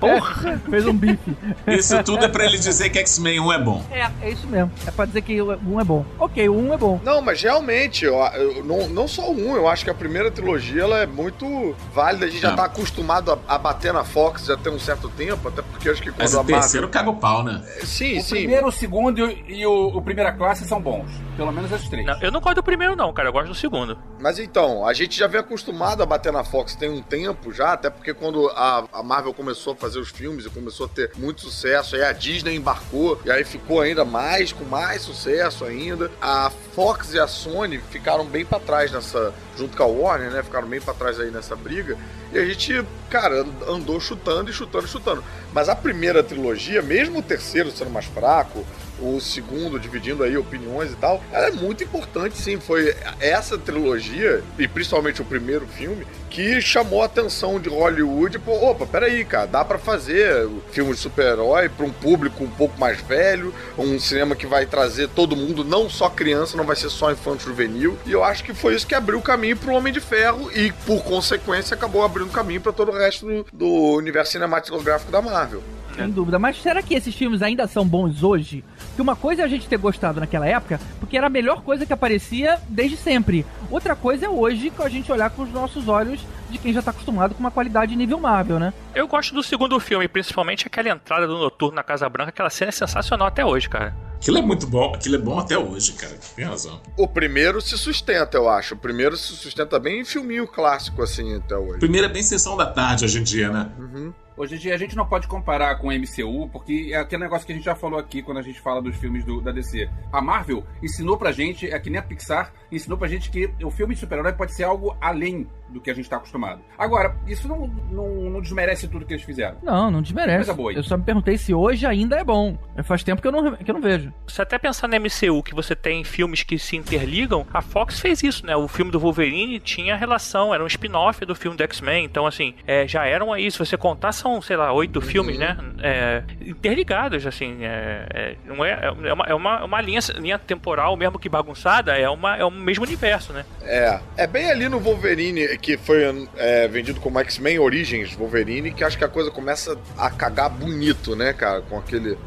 Porra! 0.00 0.60
Fez 0.70 0.86
um 0.86 0.92
bife. 0.96 1.36
Isso 1.66 2.02
tudo 2.02 2.24
é 2.24 2.28
pra 2.28 2.44
ele 2.44 2.58
dizer 2.58 2.90
que 2.90 2.98
X-Men 2.98 3.40
1 3.40 3.52
é 3.52 3.58
bom. 3.58 3.82
É, 3.90 4.10
é 4.22 4.30
isso 4.30 4.46
mesmo. 4.46 4.70
É 4.86 4.90
pra 4.90 5.04
dizer 5.04 5.22
que 5.22 5.40
o 5.40 5.58
um 5.66 5.80
é 5.80 5.84
bom. 5.84 6.04
Ok, 6.18 6.48
o 6.48 6.54
um 6.56 6.72
é 6.72 6.76
bom. 6.76 7.00
Não, 7.04 7.20
mas 7.20 7.42
realmente, 7.42 8.04
eu, 8.04 8.14
eu- 8.16 8.64
não, 8.64 8.88
não 8.88 9.08
só 9.08 9.30
um, 9.30 9.56
eu 9.56 9.68
acho 9.68 9.84
que 9.84 9.90
a 9.90 9.94
primeira 9.94 10.30
trilogia 10.30 10.82
ela 10.82 10.98
é 10.98 11.06
muito 11.06 11.74
válida. 11.94 12.26
A 12.26 12.28
gente 12.28 12.40
já 12.42 12.50
Não. 12.50 12.56
tá 12.56 12.64
acostumado 12.64 13.32
a, 13.32 13.38
a 13.54 13.58
bater 13.58 13.92
na 13.92 14.04
Fox 14.04 14.46
já 14.46 14.56
tem 14.56 14.72
um 14.72 14.78
certo 14.78 15.08
tempo, 15.10 15.48
até 15.48 15.62
porque 15.62 15.88
acho 15.88 16.02
que 16.02 16.10
quando 16.10 16.18
Mas 16.20 16.34
a 16.34 16.40
o 16.40 16.44
terceiro 16.44 16.88
caga 16.88 17.10
o 17.10 17.16
pau, 17.16 17.42
né? 17.42 17.52
Marvel... 17.52 17.86
Sim, 17.86 18.18
O 18.18 18.22
sim. 18.22 18.34
primeiro, 18.36 18.66
o 18.68 18.72
segundo 18.72 19.18
e 19.18 19.22
o, 19.22 19.30
e 19.48 19.66
o- 19.66 19.96
o 19.96 20.02
primeira 20.02 20.32
classe 20.32 20.66
são 20.66 20.80
bons. 20.80 21.10
Pelo 21.36 21.52
menos 21.52 21.70
esses 21.72 21.88
três. 21.88 22.06
Não, 22.06 22.20
eu 22.20 22.30
não 22.30 22.40
gosto 22.40 22.56
do 22.56 22.62
primeiro, 22.62 22.94
não, 22.94 23.12
cara. 23.12 23.28
Eu 23.28 23.32
gosto 23.32 23.48
do 23.48 23.54
segundo. 23.54 23.98
Mas 24.20 24.38
então, 24.38 24.86
a 24.86 24.92
gente 24.92 25.18
já 25.18 25.26
vem 25.26 25.40
acostumado 25.40 26.02
a 26.02 26.06
bater 26.06 26.32
na 26.32 26.44
Fox 26.44 26.74
tem 26.74 26.88
um 26.88 27.02
tempo 27.02 27.52
já, 27.52 27.72
até 27.72 27.90
porque 27.90 28.14
quando 28.14 28.48
a, 28.50 28.84
a 28.92 29.02
Marvel 29.02 29.34
começou 29.34 29.72
a 29.72 29.76
fazer 29.76 29.98
os 29.98 30.10
filmes 30.10 30.46
e 30.46 30.50
começou 30.50 30.86
a 30.86 30.88
ter 30.88 31.10
muito 31.16 31.42
sucesso, 31.42 31.96
aí 31.96 32.02
a 32.02 32.12
Disney 32.12 32.56
embarcou, 32.56 33.20
e 33.24 33.30
aí 33.30 33.44
ficou 33.44 33.80
ainda 33.80 34.04
mais, 34.04 34.52
com 34.52 34.64
mais 34.64 35.02
sucesso 35.02 35.64
ainda. 35.64 36.10
A 36.20 36.50
Fox 36.74 37.14
e 37.14 37.18
a 37.18 37.26
Sony 37.26 37.78
ficaram 37.90 38.24
bem 38.24 38.44
pra 38.44 38.60
trás 38.60 38.92
nessa, 38.92 39.32
junto 39.56 39.76
com 39.76 39.82
a 39.82 39.86
Warner, 39.86 40.30
né? 40.30 40.42
Ficaram 40.42 40.68
bem 40.68 40.80
pra 40.80 40.94
trás 40.94 41.18
aí 41.18 41.30
nessa 41.30 41.56
briga. 41.56 41.98
E 42.32 42.38
a 42.38 42.44
gente, 42.44 42.84
cara, 43.10 43.46
andou 43.68 44.00
chutando 44.00 44.50
e 44.50 44.52
chutando 44.52 44.86
e 44.86 44.88
chutando. 44.88 45.22
Mas 45.52 45.68
a 45.68 45.76
primeira 45.76 46.22
trilogia, 46.22 46.82
mesmo 46.82 47.20
o 47.20 47.22
terceiro 47.22 47.70
sendo 47.70 47.90
mais 47.90 48.06
fraco, 48.06 48.64
o 49.00 49.20
segundo 49.20 49.78
dividindo 49.78 50.22
aí 50.22 50.36
opiniões 50.36 50.92
e 50.92 50.96
tal, 50.96 51.22
ela 51.32 51.48
é 51.48 51.50
muito 51.52 51.84
importante 51.84 52.36
sim. 52.36 52.58
Foi 52.58 52.94
essa 53.20 53.58
trilogia, 53.58 54.42
e 54.58 54.66
principalmente 54.68 55.22
o 55.22 55.24
primeiro 55.24 55.66
filme, 55.66 56.06
que 56.30 56.60
chamou 56.60 57.02
a 57.02 57.06
atenção 57.06 57.60
de 57.60 57.68
Hollywood. 57.68 58.38
Pô, 58.40 58.52
opa, 58.70 58.86
peraí, 58.86 59.24
cara, 59.24 59.46
dá 59.46 59.64
pra 59.64 59.78
fazer 59.78 60.48
filme 60.72 60.92
de 60.92 60.98
super-herói 60.98 61.68
pra 61.68 61.86
um 61.86 61.92
público 61.92 62.42
um 62.42 62.50
pouco 62.50 62.78
mais 62.78 63.00
velho, 63.00 63.54
um 63.78 63.98
cinema 63.98 64.34
que 64.34 64.46
vai 64.46 64.66
trazer 64.66 65.08
todo 65.08 65.36
mundo, 65.36 65.62
não 65.62 65.88
só 65.88 66.08
criança, 66.08 66.56
não 66.56 66.64
vai 66.64 66.76
ser 66.76 66.90
só 66.90 67.12
infanto 67.12 67.44
juvenil. 67.44 67.98
E 68.04 68.12
eu 68.12 68.24
acho 68.24 68.42
que 68.42 68.52
foi 68.52 68.74
isso 68.74 68.86
que 68.86 68.94
abriu 68.94 69.18
o 69.18 69.22
caminho 69.22 69.56
pro 69.56 69.72
Homem 69.72 69.92
de 69.92 70.00
Ferro 70.00 70.50
e, 70.52 70.72
por 70.84 71.02
consequência, 71.04 71.74
acabou 71.74 72.02
abrindo 72.02 72.30
caminho 72.30 72.60
pra 72.60 72.72
todo 72.72 72.90
o 72.90 72.94
resto 72.94 73.26
do, 73.26 73.46
do 73.52 73.68
universo 73.96 74.32
cinematográfico 74.32 75.12
da 75.12 75.22
Marvel. 75.22 75.62
Sem 75.96 76.10
dúvida. 76.10 76.38
Mas 76.38 76.60
será 76.60 76.82
que 76.82 76.94
esses 76.94 77.14
filmes 77.14 77.42
ainda 77.42 77.66
são 77.66 77.86
bons 77.86 78.22
hoje? 78.22 78.64
Que 78.96 79.02
uma 79.02 79.16
coisa 79.16 79.42
é 79.42 79.44
a 79.44 79.48
gente 79.48 79.68
ter 79.68 79.78
gostado 79.78 80.20
naquela 80.20 80.46
época, 80.46 80.80
porque 81.00 81.16
era 81.16 81.26
a 81.26 81.30
melhor 81.30 81.62
coisa 81.62 81.86
que 81.86 81.92
aparecia 81.92 82.58
desde 82.68 82.96
sempre. 82.96 83.44
Outra 83.70 83.94
coisa 83.94 84.26
é 84.26 84.28
hoje 84.28 84.70
que 84.70 84.82
a 84.82 84.88
gente 84.88 85.10
olhar 85.10 85.30
com 85.30 85.42
os 85.42 85.52
nossos 85.52 85.88
olhos 85.88 86.20
de 86.50 86.58
quem 86.58 86.72
já 86.72 86.82
tá 86.82 86.90
acostumado 86.90 87.34
com 87.34 87.40
uma 87.40 87.50
qualidade 87.50 87.96
nível 87.96 88.18
Marvel, 88.20 88.58
né? 88.58 88.72
Eu 88.94 89.08
gosto 89.08 89.34
do 89.34 89.42
segundo 89.42 89.78
filme, 89.80 90.06
principalmente 90.06 90.66
aquela 90.66 90.88
entrada 90.88 91.26
do 91.26 91.38
Noturno 91.38 91.74
na 91.74 91.82
Casa 91.82 92.08
Branca. 92.08 92.30
Aquela 92.30 92.50
cena 92.50 92.68
é 92.68 92.72
sensacional 92.72 93.28
até 93.28 93.44
hoje, 93.44 93.68
cara. 93.68 93.94
Aquilo 94.16 94.38
é 94.38 94.42
muito 94.42 94.66
bom, 94.66 94.94
aquilo 94.94 95.16
é 95.16 95.18
bom 95.18 95.38
até 95.38 95.58
hoje, 95.58 95.92
cara. 95.92 96.14
Tem 96.34 96.44
razão. 96.44 96.80
O 96.96 97.06
primeiro 97.06 97.60
se 97.60 97.76
sustenta, 97.76 98.38
eu 98.38 98.48
acho. 98.48 98.74
O 98.74 98.78
primeiro 98.78 99.16
se 99.16 99.34
sustenta 99.36 99.78
bem 99.78 100.00
em 100.00 100.04
filminho 100.04 100.46
clássico, 100.46 101.02
assim, 101.02 101.36
até 101.36 101.56
hoje. 101.56 101.80
Primeiro 101.80 102.06
é 102.06 102.10
bem 102.10 102.22
sessão 102.22 102.56
da 102.56 102.66
tarde 102.66 103.04
hoje 103.04 103.18
em 103.18 103.22
dia, 103.22 103.50
né? 103.50 103.68
Uhum. 103.78 104.12
Hoje 104.36 104.56
em 104.56 104.58
dia 104.58 104.74
a 104.74 104.78
gente 104.78 104.96
não 104.96 105.06
pode 105.06 105.28
comparar 105.28 105.76
com 105.76 105.88
o 105.88 105.92
MCU, 105.92 106.48
porque 106.50 106.90
é 106.92 106.96
aquele 106.96 107.22
negócio 107.22 107.46
que 107.46 107.52
a 107.52 107.54
gente 107.54 107.64
já 107.64 107.76
falou 107.76 108.00
aqui 108.00 108.20
quando 108.20 108.38
a 108.38 108.42
gente 108.42 108.60
fala 108.60 108.82
dos 108.82 108.96
filmes 108.96 109.24
do- 109.24 109.40
da 109.40 109.52
DC. 109.52 109.88
A 110.12 110.20
Marvel 110.20 110.64
ensinou 110.82 111.16
pra 111.16 111.30
gente, 111.30 111.70
é 111.70 111.78
que 111.78 111.88
nem 111.88 112.00
a 112.00 112.02
Pixar, 112.02 112.52
ensinou 112.72 112.98
pra 112.98 113.06
gente 113.06 113.30
que 113.30 113.48
o 113.62 113.70
filme 113.70 113.94
de 113.94 114.00
super-herói 114.00 114.32
pode 114.32 114.52
ser 114.52 114.64
algo 114.64 114.96
além 115.00 115.46
do 115.74 115.80
que 115.80 115.90
a 115.90 115.94
gente 115.94 116.08
tá 116.08 116.16
acostumado. 116.16 116.60
Agora, 116.78 117.16
isso 117.26 117.48
não, 117.48 117.66
não, 117.90 118.08
não 118.30 118.40
desmerece 118.40 118.86
tudo 118.86 119.04
que 119.04 119.12
eles 119.12 119.24
fizeram. 119.24 119.56
Não, 119.60 119.90
não 119.90 120.00
desmerece. 120.00 120.36
Coisa 120.36 120.54
boa 120.54 120.70
aí. 120.70 120.76
Eu 120.76 120.84
só 120.84 120.96
me 120.96 121.02
perguntei 121.02 121.36
se 121.36 121.52
hoje 121.52 121.84
ainda 121.84 122.16
é 122.16 122.22
bom. 122.22 122.56
Faz 122.84 123.02
tempo 123.02 123.20
que 123.20 123.26
eu 123.26 123.32
não, 123.32 123.56
que 123.56 123.68
eu 123.68 123.74
não 123.74 123.82
vejo. 123.82 124.12
Se 124.28 124.40
até 124.40 124.56
pensar 124.56 124.86
no 124.86 124.96
MCU, 124.96 125.42
que 125.42 125.52
você 125.54 125.74
tem 125.74 126.04
filmes 126.04 126.44
que 126.44 126.58
se 126.58 126.76
interligam, 126.76 127.44
a 127.52 127.60
Fox 127.60 127.98
fez 127.98 128.22
isso, 128.22 128.46
né? 128.46 128.54
O 128.54 128.68
filme 128.68 128.92
do 128.92 129.00
Wolverine 129.00 129.58
tinha 129.58 129.96
relação, 129.96 130.54
era 130.54 130.62
um 130.62 130.66
spin-off 130.66 131.24
do 131.26 131.34
filme 131.34 131.56
do 131.56 131.64
X-Men. 131.64 132.04
Então, 132.04 132.24
assim, 132.24 132.54
é, 132.66 132.86
já 132.86 133.04
eram 133.04 133.32
aí, 133.32 133.50
se 133.50 133.58
você 133.58 133.76
contar, 133.76 134.12
são, 134.12 134.40
sei 134.40 134.56
lá, 134.56 134.72
oito 134.72 135.00
filmes, 135.00 135.36
né? 135.36 135.56
É, 135.82 136.22
interligados, 136.40 137.26
assim. 137.26 137.64
É, 137.64 138.06
é, 138.14 138.36
não 138.44 138.64
é, 138.64 138.78
é, 139.02 139.12
uma, 139.12 139.24
é 139.24 139.34
uma, 139.34 139.64
uma 139.64 139.80
linha, 139.80 140.00
linha 140.18 140.38
temporal, 140.38 140.96
mesmo 140.96 141.18
que 141.18 141.28
bagunçada, 141.28 141.98
é, 141.98 142.08
uma, 142.08 142.36
é 142.36 142.44
o 142.44 142.50
mesmo 142.50 142.84
universo, 142.84 143.32
né? 143.32 143.44
É. 143.62 143.98
É 144.16 144.26
bem 144.26 144.50
ali 144.50 144.68
no 144.68 144.78
Wolverine, 144.78 145.56
que 145.64 145.78
foi 145.78 146.28
é, 146.36 146.68
vendido 146.68 147.00
como 147.00 147.18
X-Men 147.20 147.58
Origins 147.58 148.14
Wolverine, 148.14 148.70
que 148.70 148.84
acho 148.84 148.98
que 148.98 149.04
a 149.04 149.08
coisa 149.08 149.30
começa 149.30 149.78
a 149.96 150.10
cagar 150.10 150.50
bonito, 150.50 151.16
né, 151.16 151.32
cara? 151.32 151.62
Com 151.62 151.78
aquele 151.78 152.18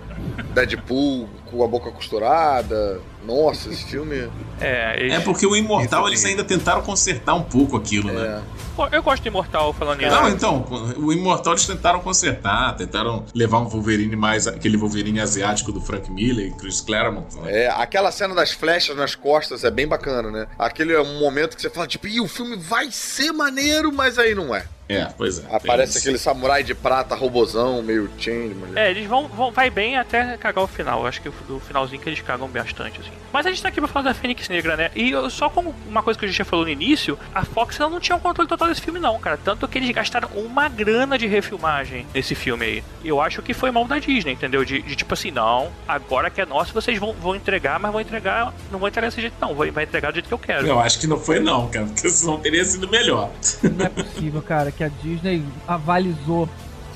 Deadpool 0.56 1.29
com 1.46 1.63
a 1.63 1.67
boca 1.67 1.91
costurada. 1.91 3.00
Nossa, 3.27 3.69
esse 3.69 3.86
filme. 3.86 4.29
É, 4.62 5.07
É 5.12 5.19
porque 5.19 5.46
o 5.46 5.55
Imortal 5.55 6.07
eles 6.07 6.24
ainda 6.24 6.43
tentaram 6.43 6.81
consertar 6.81 7.36
um 7.36 7.43
pouco 7.43 7.75
aquilo, 7.75 8.12
né? 8.12 8.41
É. 8.41 8.57
Pô, 8.75 8.88
Eu 8.91 9.03
gosto 9.03 9.24
do 9.24 9.27
Imortal 9.27 9.74
falando 9.74 10.00
nisso. 10.00 10.12
Não, 10.15 10.29
então, 10.29 10.65
o 10.98 11.12
Imortal 11.12 11.53
eles 11.53 11.65
tentaram 11.65 12.00
consertar, 12.00 12.75
tentaram 12.75 13.25
levar 13.34 13.60
um 13.60 13.67
Wolverine 13.67 14.15
mais. 14.15 14.48
aquele 14.48 14.77
Wolverine 14.77 15.19
asiático 15.19 15.72
do 15.72 15.81
Frank 15.81 16.10
Miller 16.12 16.48
e 16.48 16.51
Chris 16.51 16.79
Claremont. 16.79 17.36
Né? 17.39 17.63
É, 17.63 17.69
aquela 17.69 18.12
cena 18.12 18.34
das 18.34 18.51
flechas 18.51 18.96
nas 18.96 19.15
costas 19.15 19.63
é 19.63 19.72
bem 19.72 19.88
bacana, 19.88 20.31
né? 20.31 20.48
Aquele 20.57 20.93
é 20.93 21.01
um 21.01 21.19
momento 21.19 21.55
que 21.55 21.62
você 21.62 21.69
fala, 21.69 21.88
tipo, 21.88 22.07
Ih, 22.07 22.22
o 22.22 22.27
filme 22.27 22.55
vai 22.55 22.89
ser 22.91 23.31
maneiro, 23.31 23.91
mas 23.91 24.17
aí 24.17 24.34
não 24.34 24.55
é. 24.55 24.65
É, 24.89 25.05
pois 25.17 25.39
é. 25.39 25.43
Aparece 25.51 25.98
aquele 25.98 26.17
samurai 26.17 26.63
de 26.63 26.74
prata, 26.74 27.13
robozão, 27.13 27.81
meio 27.81 28.10
changeman. 28.17 28.69
É, 28.75 28.89
eles 28.89 29.05
vão, 29.05 29.27
vão 29.27 29.51
vai 29.51 29.69
bem 29.69 29.98
até 29.98 30.38
cagar 30.38 30.63
o 30.63 30.67
final. 30.67 31.01
Eu 31.01 31.07
acho 31.07 31.22
que 31.22 31.27
o 31.27 31.60
finalzinho 31.60 32.01
que 32.01 32.07
eles 32.07 32.22
cagam 32.22 32.48
bastante, 32.48 33.01
assim. 33.01 33.12
Mas 33.33 33.45
a 33.45 33.50
gente 33.50 33.62
tá 33.62 33.69
aqui 33.69 33.79
pra 33.79 33.88
falar 33.88 34.05
da 34.05 34.13
Fênix 34.13 34.47
Negra, 34.50 34.75
né? 34.77 34.91
E 34.95 35.12
eu- 35.12 35.29
só 35.29 35.50
como 35.50 35.74
uma 35.88 36.01
coisa 36.01 36.17
que 36.19 36.25
a 36.25 36.27
gente 36.27 36.38
já 36.38 36.45
falou 36.45 36.65
no 36.65 36.71
início, 36.71 37.17
a 37.33 37.43
Fox 37.43 37.79
ela 37.79 37.89
não 37.89 38.00
tinha 38.00 38.15
o 38.15 38.19
controle 38.19 38.47
total 38.47 38.67
desse 38.69 38.81
filme, 38.81 39.00
não, 39.00 39.19
cara. 39.19 39.38
Tanto 39.43 39.67
que 39.67 39.77
eles 39.77 39.89
gastaram 39.91 40.29
uma 40.36 40.67
grana 40.69 41.17
de 41.17 41.27
refilmagem 41.27 42.05
nesse 42.13 42.33
filme 42.36 42.65
aí. 42.65 42.83
E 43.03 43.07
eu 43.09 43.21
acho 43.21 43.41
que 43.41 43.53
foi 43.53 43.69
mão 43.71 43.86
da 43.86 44.00
Disney, 44.00 44.31
entendeu? 44.33 44.63
De, 44.65 44.81
de 44.81 44.95
tipo 44.95 45.13
assim, 45.13 45.31
não, 45.31 45.69
agora 45.88 46.29
que 46.29 46.39
é 46.41 46.45
nosso, 46.45 46.74
vocês 46.74 46.97
vão, 46.97 47.13
vão 47.13 47.36
entregar, 47.36 47.79
mas 47.79 47.91
vão 47.91 48.01
entregar. 48.01 48.53
Não 48.71 48.79
vão 48.79 48.88
entregar 48.88 49.07
desse 49.09 49.21
jeito, 49.21 49.36
não. 49.41 49.53
Vai, 49.53 49.71
vai 49.71 49.83
entregar 49.83 50.12
do 50.12 50.15
jeito 50.15 50.27
que 50.27 50.33
eu 50.33 50.39
quero. 50.39 50.65
Eu 50.67 50.79
acho 50.79 51.00
que 51.00 51.07
não 51.07 51.19
foi, 51.19 51.39
não, 51.39 51.67
cara, 51.67 51.86
porque 51.86 52.09
senão 52.09 52.39
teria 52.39 52.63
sido 52.65 52.88
melhor. 52.89 53.29
Não 53.63 53.86
é 53.86 53.89
possível, 53.89 54.41
cara, 54.41 54.71
que 54.71 54.83
a 54.83 54.88
Disney 54.89 55.43
avalizou 55.67 56.50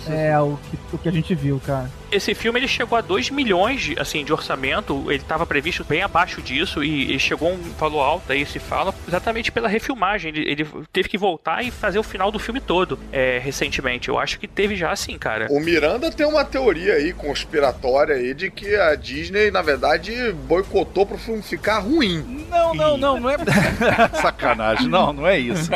é, 0.10 0.40
o, 0.40 0.58
que, 0.70 0.96
o 0.96 0.98
que 0.98 1.10
a 1.10 1.12
gente 1.12 1.34
viu, 1.36 1.62
cara. 1.66 1.90
Esse 2.12 2.36
filme 2.36 2.60
ele 2.60 2.68
chegou 2.68 2.98
a 2.98 3.02
2 3.02 3.30
milhões 3.30 3.82
de, 3.82 4.00
assim, 4.00 4.26
de 4.26 4.34
orçamento, 4.34 5.10
ele 5.10 5.22
estava 5.22 5.46
previsto 5.46 5.84
bem 5.84 6.02
abaixo 6.02 6.42
disso 6.42 6.84
e, 6.84 7.04
ele 7.04 7.20
chegou 7.20 7.50
a 7.50 7.54
um 7.54 7.58
valor 7.80 8.02
alto 8.02 8.32
aí 8.32 8.46
se 8.46 8.60
fala, 8.60 8.94
exatamente 9.08 9.52
pela 9.52 9.68
refilmagem. 9.68 10.30
Ele, 10.30 10.50
ele 10.50 10.68
teve 10.92 11.08
que 11.08 11.18
voltar 11.18 11.64
e 11.64 11.72
fazer 11.72 12.00
o 12.00 12.04
final 12.04 12.32
do 12.32 12.40
filme 12.40 12.60
todo 12.60 13.00
é, 13.12 13.40
recentemente. 13.40 14.10
Eu 14.10 14.20
acho 14.20 14.40
que 14.40 14.48
teve 14.48 14.76
já 14.76 14.92
assim, 14.92 15.18
cara. 15.18 15.48
O 15.50 15.60
Miranda 15.60 16.12
tem 16.12 16.26
uma 16.26 16.44
teoria 16.44 16.94
aí 16.96 17.14
conspiratória 17.14 18.16
aí 18.16 18.34
de 18.34 18.52
que 18.52 18.76
a 18.76 18.96
Disney, 18.96 19.52
na 19.52 19.62
verdade, 19.62 20.34
boicotou 20.48 21.06
pro 21.06 21.18
filme 21.18 21.42
ficar 21.42 21.80
ruim. 21.80 22.46
Não, 22.50 22.74
não, 22.74 22.98
não, 22.98 23.20
não 23.20 23.30
é. 23.30 23.38
Sacanagem, 24.22 24.88
não, 24.88 25.14
não 25.14 25.28
é 25.28 25.40
isso. 25.40 25.70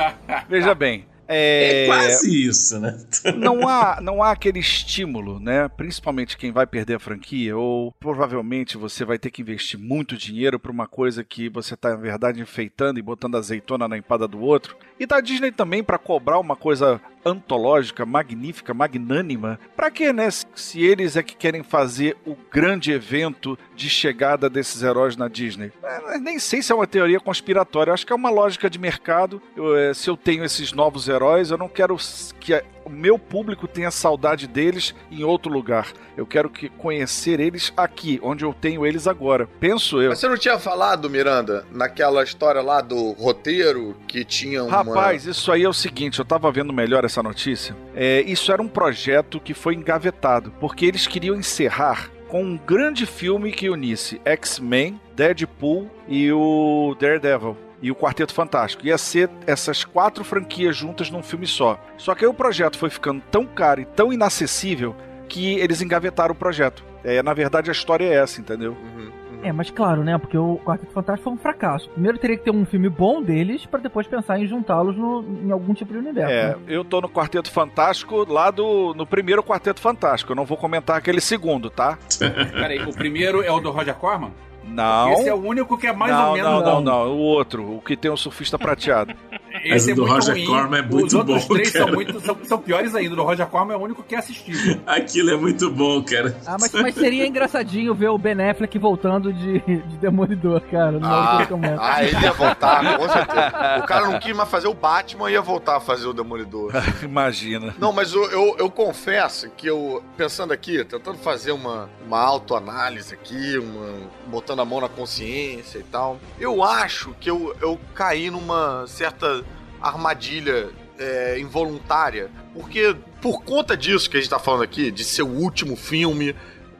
Veja 0.49 0.75
bem. 0.75 1.05
É, 1.27 1.83
É, 1.83 1.87
quase 1.87 2.47
isso, 2.47 2.79
né? 2.79 2.97
não 3.37 3.67
há, 3.67 3.99
não 4.01 4.21
há 4.21 4.31
aquele 4.31 4.59
estímulo, 4.59 5.39
né? 5.39 5.67
Principalmente 5.67 6.37
quem 6.37 6.51
vai 6.51 6.67
perder 6.67 6.95
a 6.95 6.99
franquia, 6.99 7.55
ou 7.57 7.91
provavelmente 7.99 8.77
você 8.77 9.03
vai 9.03 9.17
ter 9.17 9.31
que 9.31 9.41
investir 9.41 9.79
muito 9.79 10.17
dinheiro 10.17 10.59
para 10.59 10.71
uma 10.71 10.87
coisa 10.87 11.23
que 11.23 11.49
você 11.49 11.73
está, 11.73 11.89
na 11.89 11.95
verdade, 11.95 12.41
enfeitando 12.41 12.99
e 12.99 13.01
botando 13.01 13.35
azeitona 13.35 13.87
na 13.87 13.97
empada 13.97 14.27
do 14.27 14.39
outro. 14.39 14.77
E 14.99 15.05
da 15.05 15.19
Disney 15.19 15.51
também 15.51 15.83
para 15.83 15.97
cobrar 15.97 16.39
uma 16.39 16.55
coisa 16.55 17.01
antológica, 17.25 18.05
magnífica, 18.05 18.73
magnânima. 18.73 19.59
Pra 19.75 19.91
quê, 19.91 20.13
né? 20.13 20.29
Se 20.55 20.81
eles 20.81 21.17
é 21.17 21.23
que 21.23 21.35
querem 21.35 21.63
fazer 21.63 22.15
o 22.25 22.35
grande 22.51 22.91
evento 22.91 23.57
de 23.75 23.89
chegada 23.89 24.49
desses 24.49 24.83
heróis 24.83 25.17
na 25.17 25.27
Disney. 25.27 25.71
É, 25.83 26.17
nem 26.19 26.39
sei 26.39 26.61
se 26.61 26.71
é 26.71 26.75
uma 26.75 26.87
teoria 26.87 27.19
conspiratória, 27.19 27.91
acho 27.91 28.05
que 28.05 28.13
é 28.13 28.15
uma 28.15 28.29
lógica 28.29 28.69
de 28.69 28.79
mercado. 28.79 29.41
Eu, 29.55 29.75
é, 29.75 29.93
se 29.93 30.09
eu 30.09 30.15
tenho 30.15 30.45
esses 30.45 30.71
novos 30.71 31.09
heróis, 31.09 31.51
eu 31.51 31.57
não 31.57 31.67
quero 31.67 31.97
que 32.39 32.53
o 32.85 32.89
meu 32.89 33.17
público 33.17 33.67
tenha 33.67 33.89
saudade 33.89 34.47
deles 34.47 34.93
em 35.11 35.23
outro 35.23 35.51
lugar. 35.51 35.87
Eu 36.15 36.25
quero 36.25 36.49
que 36.49 36.69
conhecer 36.69 37.39
eles 37.39 37.73
aqui, 37.75 38.19
onde 38.23 38.45
eu 38.45 38.53
tenho 38.53 38.85
eles 38.85 39.07
agora. 39.07 39.49
Penso 39.59 40.01
eu. 40.01 40.09
Mas 40.09 40.19
você 40.19 40.29
não 40.29 40.37
tinha 40.37 40.59
falado, 40.59 41.09
Miranda, 41.09 41.65
naquela 41.71 42.23
história 42.23 42.61
lá 42.61 42.79
do 42.79 43.11
roteiro 43.13 43.97
que 44.07 44.23
tinha 44.23 44.63
uma. 44.63 44.71
Rapaz, 44.71 45.25
isso 45.25 45.51
aí 45.51 45.63
é 45.63 45.69
o 45.69 45.73
seguinte, 45.73 46.19
eu 46.19 46.25
tava 46.25 46.51
vendo 46.51 46.71
melhor 46.71 47.03
essa 47.03 47.23
notícia. 47.23 47.75
É, 47.95 48.21
isso 48.21 48.51
era 48.51 48.61
um 48.61 48.67
projeto 48.67 49.39
que 49.39 49.53
foi 49.53 49.73
engavetado, 49.73 50.53
porque 50.59 50.85
eles 50.85 51.07
queriam 51.07 51.35
encerrar 51.35 52.09
com 52.27 52.43
um 52.43 52.57
grande 52.57 53.05
filme 53.05 53.51
que 53.51 53.69
unisse 53.69 54.21
X-Men, 54.25 54.99
Deadpool 55.15 55.89
e 56.07 56.31
o 56.31 56.95
Daredevil. 56.99 57.64
E 57.81 57.91
o 57.91 57.95
Quarteto 57.95 58.33
Fantástico. 58.33 58.85
Ia 58.85 58.97
ser 58.97 59.29
essas 59.45 59.83
quatro 59.83 60.23
franquias 60.23 60.75
juntas 60.75 61.09
num 61.09 61.21
filme 61.21 61.45
só. 61.45 61.79
Só 61.97 62.15
que 62.15 62.25
aí 62.25 62.29
o 62.29 62.33
projeto 62.33 62.77
foi 62.77 62.89
ficando 62.89 63.21
tão 63.31 63.45
caro 63.45 63.81
e 63.81 63.85
tão 63.85 64.11
inacessível 64.11 64.95
que 65.27 65.55
eles 65.55 65.81
engavetaram 65.81 66.33
o 66.33 66.37
projeto. 66.37 66.83
É, 67.03 67.21
na 67.21 67.33
verdade, 67.33 67.69
a 67.69 67.73
história 67.73 68.05
é 68.05 68.15
essa, 68.15 68.41
entendeu? 68.41 68.71
Uhum, 68.71 69.11
uhum. 69.31 69.39
É, 69.43 69.51
mas 69.51 69.69
claro, 69.69 70.03
né? 70.03 70.17
Porque 70.17 70.37
o 70.37 70.59
Quarteto 70.65 70.91
Fantástico 70.91 71.25
foi 71.25 71.33
um 71.33 71.37
fracasso. 71.37 71.87
Primeiro 71.91 72.17
teria 72.17 72.35
que 72.35 72.43
ter 72.43 72.51
um 72.51 72.65
filme 72.65 72.89
bom 72.89 73.21
deles 73.21 73.63
pra 73.65 73.79
depois 73.79 74.07
pensar 74.07 74.39
em 74.39 74.47
juntá-los 74.47 74.95
em 74.97 75.51
algum 75.51 75.73
tipo 75.73 75.93
de 75.93 75.99
universo. 75.99 76.33
É, 76.33 76.49
né? 76.49 76.55
eu 76.67 76.83
tô 76.83 76.99
no 76.99 77.07
Quarteto 77.07 77.51
Fantástico 77.51 78.25
lá 78.27 78.49
do. 78.49 78.95
no 78.95 79.05
primeiro 79.05 79.43
Quarteto 79.43 79.79
Fantástico. 79.79 80.31
Eu 80.31 80.35
não 80.35 80.45
vou 80.45 80.57
comentar 80.57 80.97
aquele 80.97 81.21
segundo, 81.21 81.69
tá? 81.69 81.97
Peraí, 82.53 82.83
o 82.83 82.93
primeiro 82.93 83.43
é 83.43 83.51
o 83.51 83.59
do 83.59 83.69
Roger 83.69 83.93
Corman? 83.93 84.31
Não. 84.67 85.13
Esse 85.13 85.29
é 85.29 85.33
o 85.33 85.37
único 85.37 85.77
que 85.77 85.87
é 85.87 85.93
mais 85.93 86.11
não, 86.11 86.29
ou 86.29 86.33
menos 86.33 86.51
não, 86.51 86.63
não, 86.63 86.81
não. 86.81 87.13
O 87.13 87.19
outro, 87.19 87.75
o 87.75 87.81
que 87.81 87.95
tem 87.95 88.11
o 88.11 88.17
surfista 88.17 88.57
prateado. 88.57 89.13
Esse 89.65 89.71
Mas 89.73 89.87
o 89.87 89.91
é 89.91 89.93
do 89.95 90.01
muito 90.01 90.13
Roger 90.13 90.33
ruim. 90.35 90.45
Corman 90.45 90.77
é 90.77 90.81
muito 90.83 91.05
Os 91.07 91.13
outros 91.15 91.45
bom, 91.45 91.53
três 91.55 91.71
são, 91.71 91.81
cara. 91.81 91.95
muito, 91.95 92.19
são, 92.21 92.37
são 92.43 92.57
piores 92.59 92.93
ainda. 92.93 93.13
O 93.13 93.15
do 93.15 93.23
Roger 93.23 93.47
Corman 93.47 93.73
é 93.73 93.77
o 93.77 93.81
único 93.81 94.03
que 94.03 94.13
é 94.15 94.19
assistível. 94.19 94.79
Aquilo 94.85 95.31
é 95.31 95.37
muito 95.37 95.71
bom, 95.71 96.03
cara. 96.03 96.37
Ah, 96.45 96.55
mas, 96.59 96.71
mas 96.71 96.93
seria 96.93 97.25
engraçadinho 97.25 97.93
ver 97.95 98.09
o 98.09 98.17
Ben 98.17 98.39
Affleck 98.49 98.77
voltando 98.77 99.33
de, 99.33 99.59
de 99.59 99.97
Demolidor, 99.97 100.61
cara. 100.69 100.91
No 100.93 101.05
Ah, 101.05 101.47
ah, 101.79 102.03
ele 102.03 102.19
ia 102.19 102.31
voltar, 102.33 102.97
com 102.97 103.09
certeza. 103.09 103.79
O 103.79 103.87
cara 103.87 104.09
não 104.09 104.19
quis 104.19 104.35
mais 104.35 104.49
fazer 104.49 104.67
o 104.67 104.73
Batman, 104.73 105.31
ia 105.31 105.41
voltar 105.41 105.77
a 105.77 105.79
fazer 105.79 106.07
o 106.07 106.13
Demolidor. 106.13 106.71
Imagina. 107.01 107.73
Não, 107.79 107.91
mas 107.91 108.13
eu, 108.13 108.23
eu, 108.29 108.55
eu 108.59 108.69
confesso 108.69 109.49
que 109.57 109.67
eu, 109.67 110.03
pensando 110.15 110.53
aqui, 110.53 110.83
tentando 110.85 111.17
fazer 111.17 111.51
uma, 111.51 111.89
uma 112.05 112.19
autoanálise 112.19 113.13
aqui, 113.13 113.57
uma, 113.57 113.95
botando 114.27 114.59
a 114.61 114.65
mão 114.65 114.81
na 114.81 114.89
consciência 114.89 115.79
e 115.79 115.83
tal, 115.83 116.19
eu 116.39 116.63
acho 116.63 117.15
que 117.19 117.29
eu, 117.29 117.55
eu 117.61 117.79
caí 117.93 118.29
numa 118.29 118.85
certa 118.87 119.43
armadilha 119.87 120.69
é, 120.97 121.39
involuntária, 121.39 122.29
porque 122.53 122.95
por 123.21 123.43
conta 123.43 123.75
disso 123.75 124.09
que 124.09 124.17
a 124.17 124.19
gente 124.19 124.29
tá 124.29 124.39
falando 124.39 124.63
aqui, 124.63 124.91
de 124.91 125.03
ser 125.03 125.23
o 125.23 125.27
último 125.27 125.75
filme, 125.75 126.35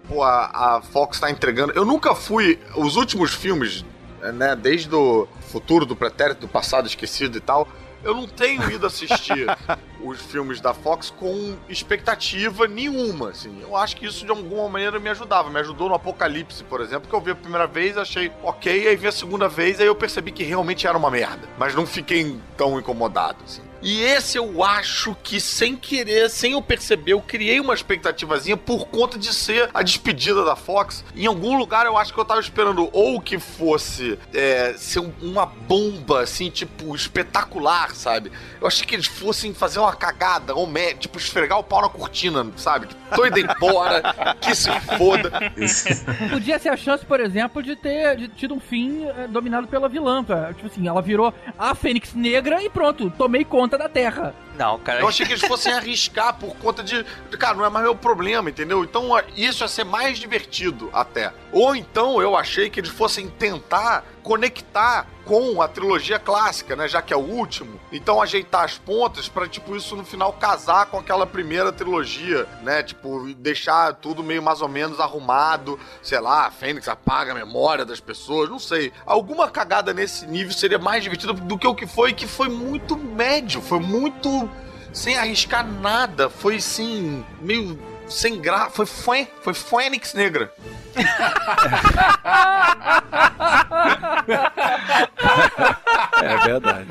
pô, 0.08 0.24
a, 0.24 0.78
a 0.78 0.82
Fox 0.82 1.20
tá 1.20 1.30
entregando. 1.30 1.74
Eu 1.74 1.86
nunca 1.86 2.16
fui. 2.16 2.60
Os 2.76 2.96
últimos 2.96 3.34
filmes, 3.34 3.84
né, 4.34 4.56
desde 4.56 4.94
o 4.94 5.28
futuro, 5.50 5.86
do 5.86 5.96
pretérito, 5.96 6.42
do 6.42 6.48
passado 6.48 6.88
esquecido 6.88 7.38
e 7.38 7.42
tal. 7.42 7.68
Eu 8.04 8.14
não 8.14 8.28
tenho 8.28 8.70
ido 8.70 8.86
assistir 8.86 9.48
os 10.08 10.22
filmes 10.22 10.60
da 10.62 10.74
Fox 10.74 11.10
com 11.10 11.56
expectativa 11.68 12.68
nenhuma, 12.68 13.30
assim. 13.30 13.58
Eu 13.62 13.76
acho 13.76 13.96
que 13.96 14.06
isso 14.06 14.26
de 14.26 14.32
alguma 14.32 14.68
maneira 14.70 15.00
me 15.00 15.10
ajudava. 15.10 15.50
Me 15.50 15.60
ajudou 15.60 15.90
no 15.90 15.96
Apocalipse, 15.96 16.64
por 16.64 16.82
exemplo, 16.82 17.10
que 17.10 17.16
eu 17.16 17.22
vi 17.22 17.32
a 17.32 17.36
primeira 17.36 17.68
vez, 17.68 17.98
achei 17.98 18.32
ok, 18.44 18.88
aí 18.88 18.96
vi 18.96 19.08
a 19.08 19.12
segunda 19.12 19.48
vez, 19.48 19.80
aí 19.80 19.88
eu 19.88 19.96
percebi 19.96 20.32
que 20.32 20.44
realmente 20.44 20.88
era 20.88 20.98
uma 20.98 21.10
merda. 21.10 21.48
Mas 21.58 21.74
não 21.76 21.86
fiquei 21.86 22.38
tão 22.58 22.78
incomodado, 22.80 23.38
assim. 23.46 23.62
E 23.82 24.02
esse 24.02 24.36
eu 24.36 24.64
acho 24.64 25.16
que, 25.22 25.40
sem 25.40 25.76
querer, 25.76 26.28
sem 26.30 26.54
eu 26.54 26.62
perceber, 26.62 27.12
eu 27.12 27.22
criei 27.22 27.60
uma 27.60 27.74
expectativazinha 27.74 28.58
por 28.58 28.88
conta 28.88 29.16
de 29.20 29.32
ser 29.32 29.70
a 29.76 29.84
despedida 29.84 30.44
da 30.44 30.56
Fox. 30.56 31.06
Em 31.16 31.28
algum 31.28 31.56
lugar 31.56 31.86
eu 31.86 31.96
acho 31.96 32.12
que 32.12 32.20
eu 32.20 32.26
tava 32.26 32.40
esperando 32.40 32.90
ou 32.92 33.22
que 33.22 33.38
fosse 33.38 34.18
é, 34.34 34.74
ser 34.76 35.00
um- 35.02 35.14
uma 35.22 35.46
bomba, 35.46 36.22
assim, 36.22 36.50
tipo, 36.50 36.96
espetacular, 36.96 37.94
sabe? 37.94 38.32
Eu 38.60 38.66
achei 38.66 38.88
que 38.88 38.96
eles 38.96 39.06
fossem 39.06 39.54
fazer 39.54 39.78
uma 39.78 39.95
cagada, 39.96 40.54
ou 40.56 40.68
me- 40.68 40.94
tipo, 40.96 41.18
esfregar 41.18 41.58
o 41.60 41.64
pau 41.64 41.82
na 41.82 41.90
cortina, 41.90 42.46
sabe? 42.58 42.88
Tô 43.16 43.26
indo 43.26 43.40
embora, 43.40 44.36
que 44.42 44.54
se 44.56 44.70
foda. 44.98 45.32
Podia 46.30 46.60
ser 46.60 46.70
a 46.70 46.78
chance, 46.78 47.06
por 47.06 47.20
exemplo, 47.20 47.62
de 47.64 47.76
ter 47.76 48.16
de 48.18 48.28
tido 48.28 48.54
um 48.54 48.60
fim 48.60 49.06
eh, 49.06 49.28
dominado 49.28 49.68
pela 49.68 49.88
vilã. 49.90 50.24
pra- 50.24 50.54
Tipo 50.54 50.68
assim, 50.68 50.88
ela 50.88 51.02
virou 51.02 51.34
a 51.58 51.74
Fênix 51.76 52.14
Negra 52.14 52.62
e 52.64 52.70
pronto, 52.70 53.10
tomei 53.12 53.44
conta 53.46 53.78
da 53.78 53.88
Terra. 53.90 54.34
Não, 54.58 54.80
cara. 54.80 55.02
Eu 55.02 55.08
achei 55.08 55.26
que 55.26 55.34
eles 55.34 55.46
fossem 55.46 55.74
arriscar 55.74 56.34
por 56.36 56.56
conta 56.58 56.82
de. 56.82 57.04
Cara, 57.38 57.56
não 57.56 57.66
é 57.66 57.70
mais 57.70 57.84
meu 57.84 57.96
problema, 57.96 58.50
entendeu? 58.50 58.84
Então 58.84 59.10
isso 59.36 59.64
ia 59.64 59.68
ser 59.68 59.84
mais 59.84 60.18
divertido 60.18 60.90
até. 60.94 61.34
Ou 61.52 61.76
então 61.76 62.22
eu 62.22 62.38
achei 62.38 62.70
que 62.70 62.80
eles 62.80 62.90
fossem 62.90 63.28
tentar 63.28 64.06
conectar 64.24 65.08
com 65.26 65.62
a 65.62 65.68
trilogia 65.68 66.20
clássica, 66.20 66.76
né? 66.76 66.88
Já 66.88 67.02
que 67.02 67.14
é 67.14 67.18
o 67.18 67.20
último. 67.20 67.80
Então 67.92 68.22
ajeitar 68.22 68.64
as 68.64 68.78
pontas 68.78 69.28
pra, 69.28 69.48
tipo, 69.48 69.76
isso 69.76 69.96
no 69.96 70.06
final 70.06 70.32
casar 70.34 70.86
com 70.86 71.00
aquela 71.00 71.26
primeira 71.26 71.72
trilogia, 71.72 72.48
né? 72.62 72.84
Tipo, 72.84 73.34
deixar 73.34 73.94
tudo 73.96 74.24
meio 74.24 74.42
mais 74.42 74.62
ou 74.62 74.70
menos 74.70 75.00
arrumado. 75.00 75.80
Sei 76.02 76.20
lá, 76.20 76.46
a 76.46 76.52
Fênix 76.52 76.88
apaga 76.88 77.32
a 77.32 77.36
memória 77.36 77.84
das 77.84 78.00
pessoas, 78.00 78.50
não 78.50 78.60
sei. 78.60 78.94
Alguma 79.06 79.50
cagada 79.50 79.94
nesse 79.94 80.28
nível 80.28 80.54
seria 80.54 80.80
mais 80.80 81.04
divertida 81.04 81.34
do 81.34 81.58
que 81.58 81.68
o 81.68 81.76
que 81.76 81.88
foi, 81.88 82.14
que 82.14 82.28
foi 82.28 82.48
muito 82.48 82.96
médio, 82.96 83.62
foi 83.62 83.80
muito 83.80 84.50
sem 84.94 85.18
arriscar 85.18 85.68
nada. 85.68 86.30
Foi 86.30 86.56
assim, 86.56 87.26
meio 87.42 87.78
sem 88.08 88.40
graça. 88.40 88.72
Foi, 88.72 88.86
foi, 88.86 89.28
foi 89.42 89.54
Fênix 89.54 90.14
Negra. 90.14 90.52
É 96.22 96.38
verdade. 96.46 96.88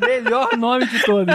Melhor 0.00 0.56
nome 0.56 0.86
de 0.86 1.02
todos. 1.04 1.34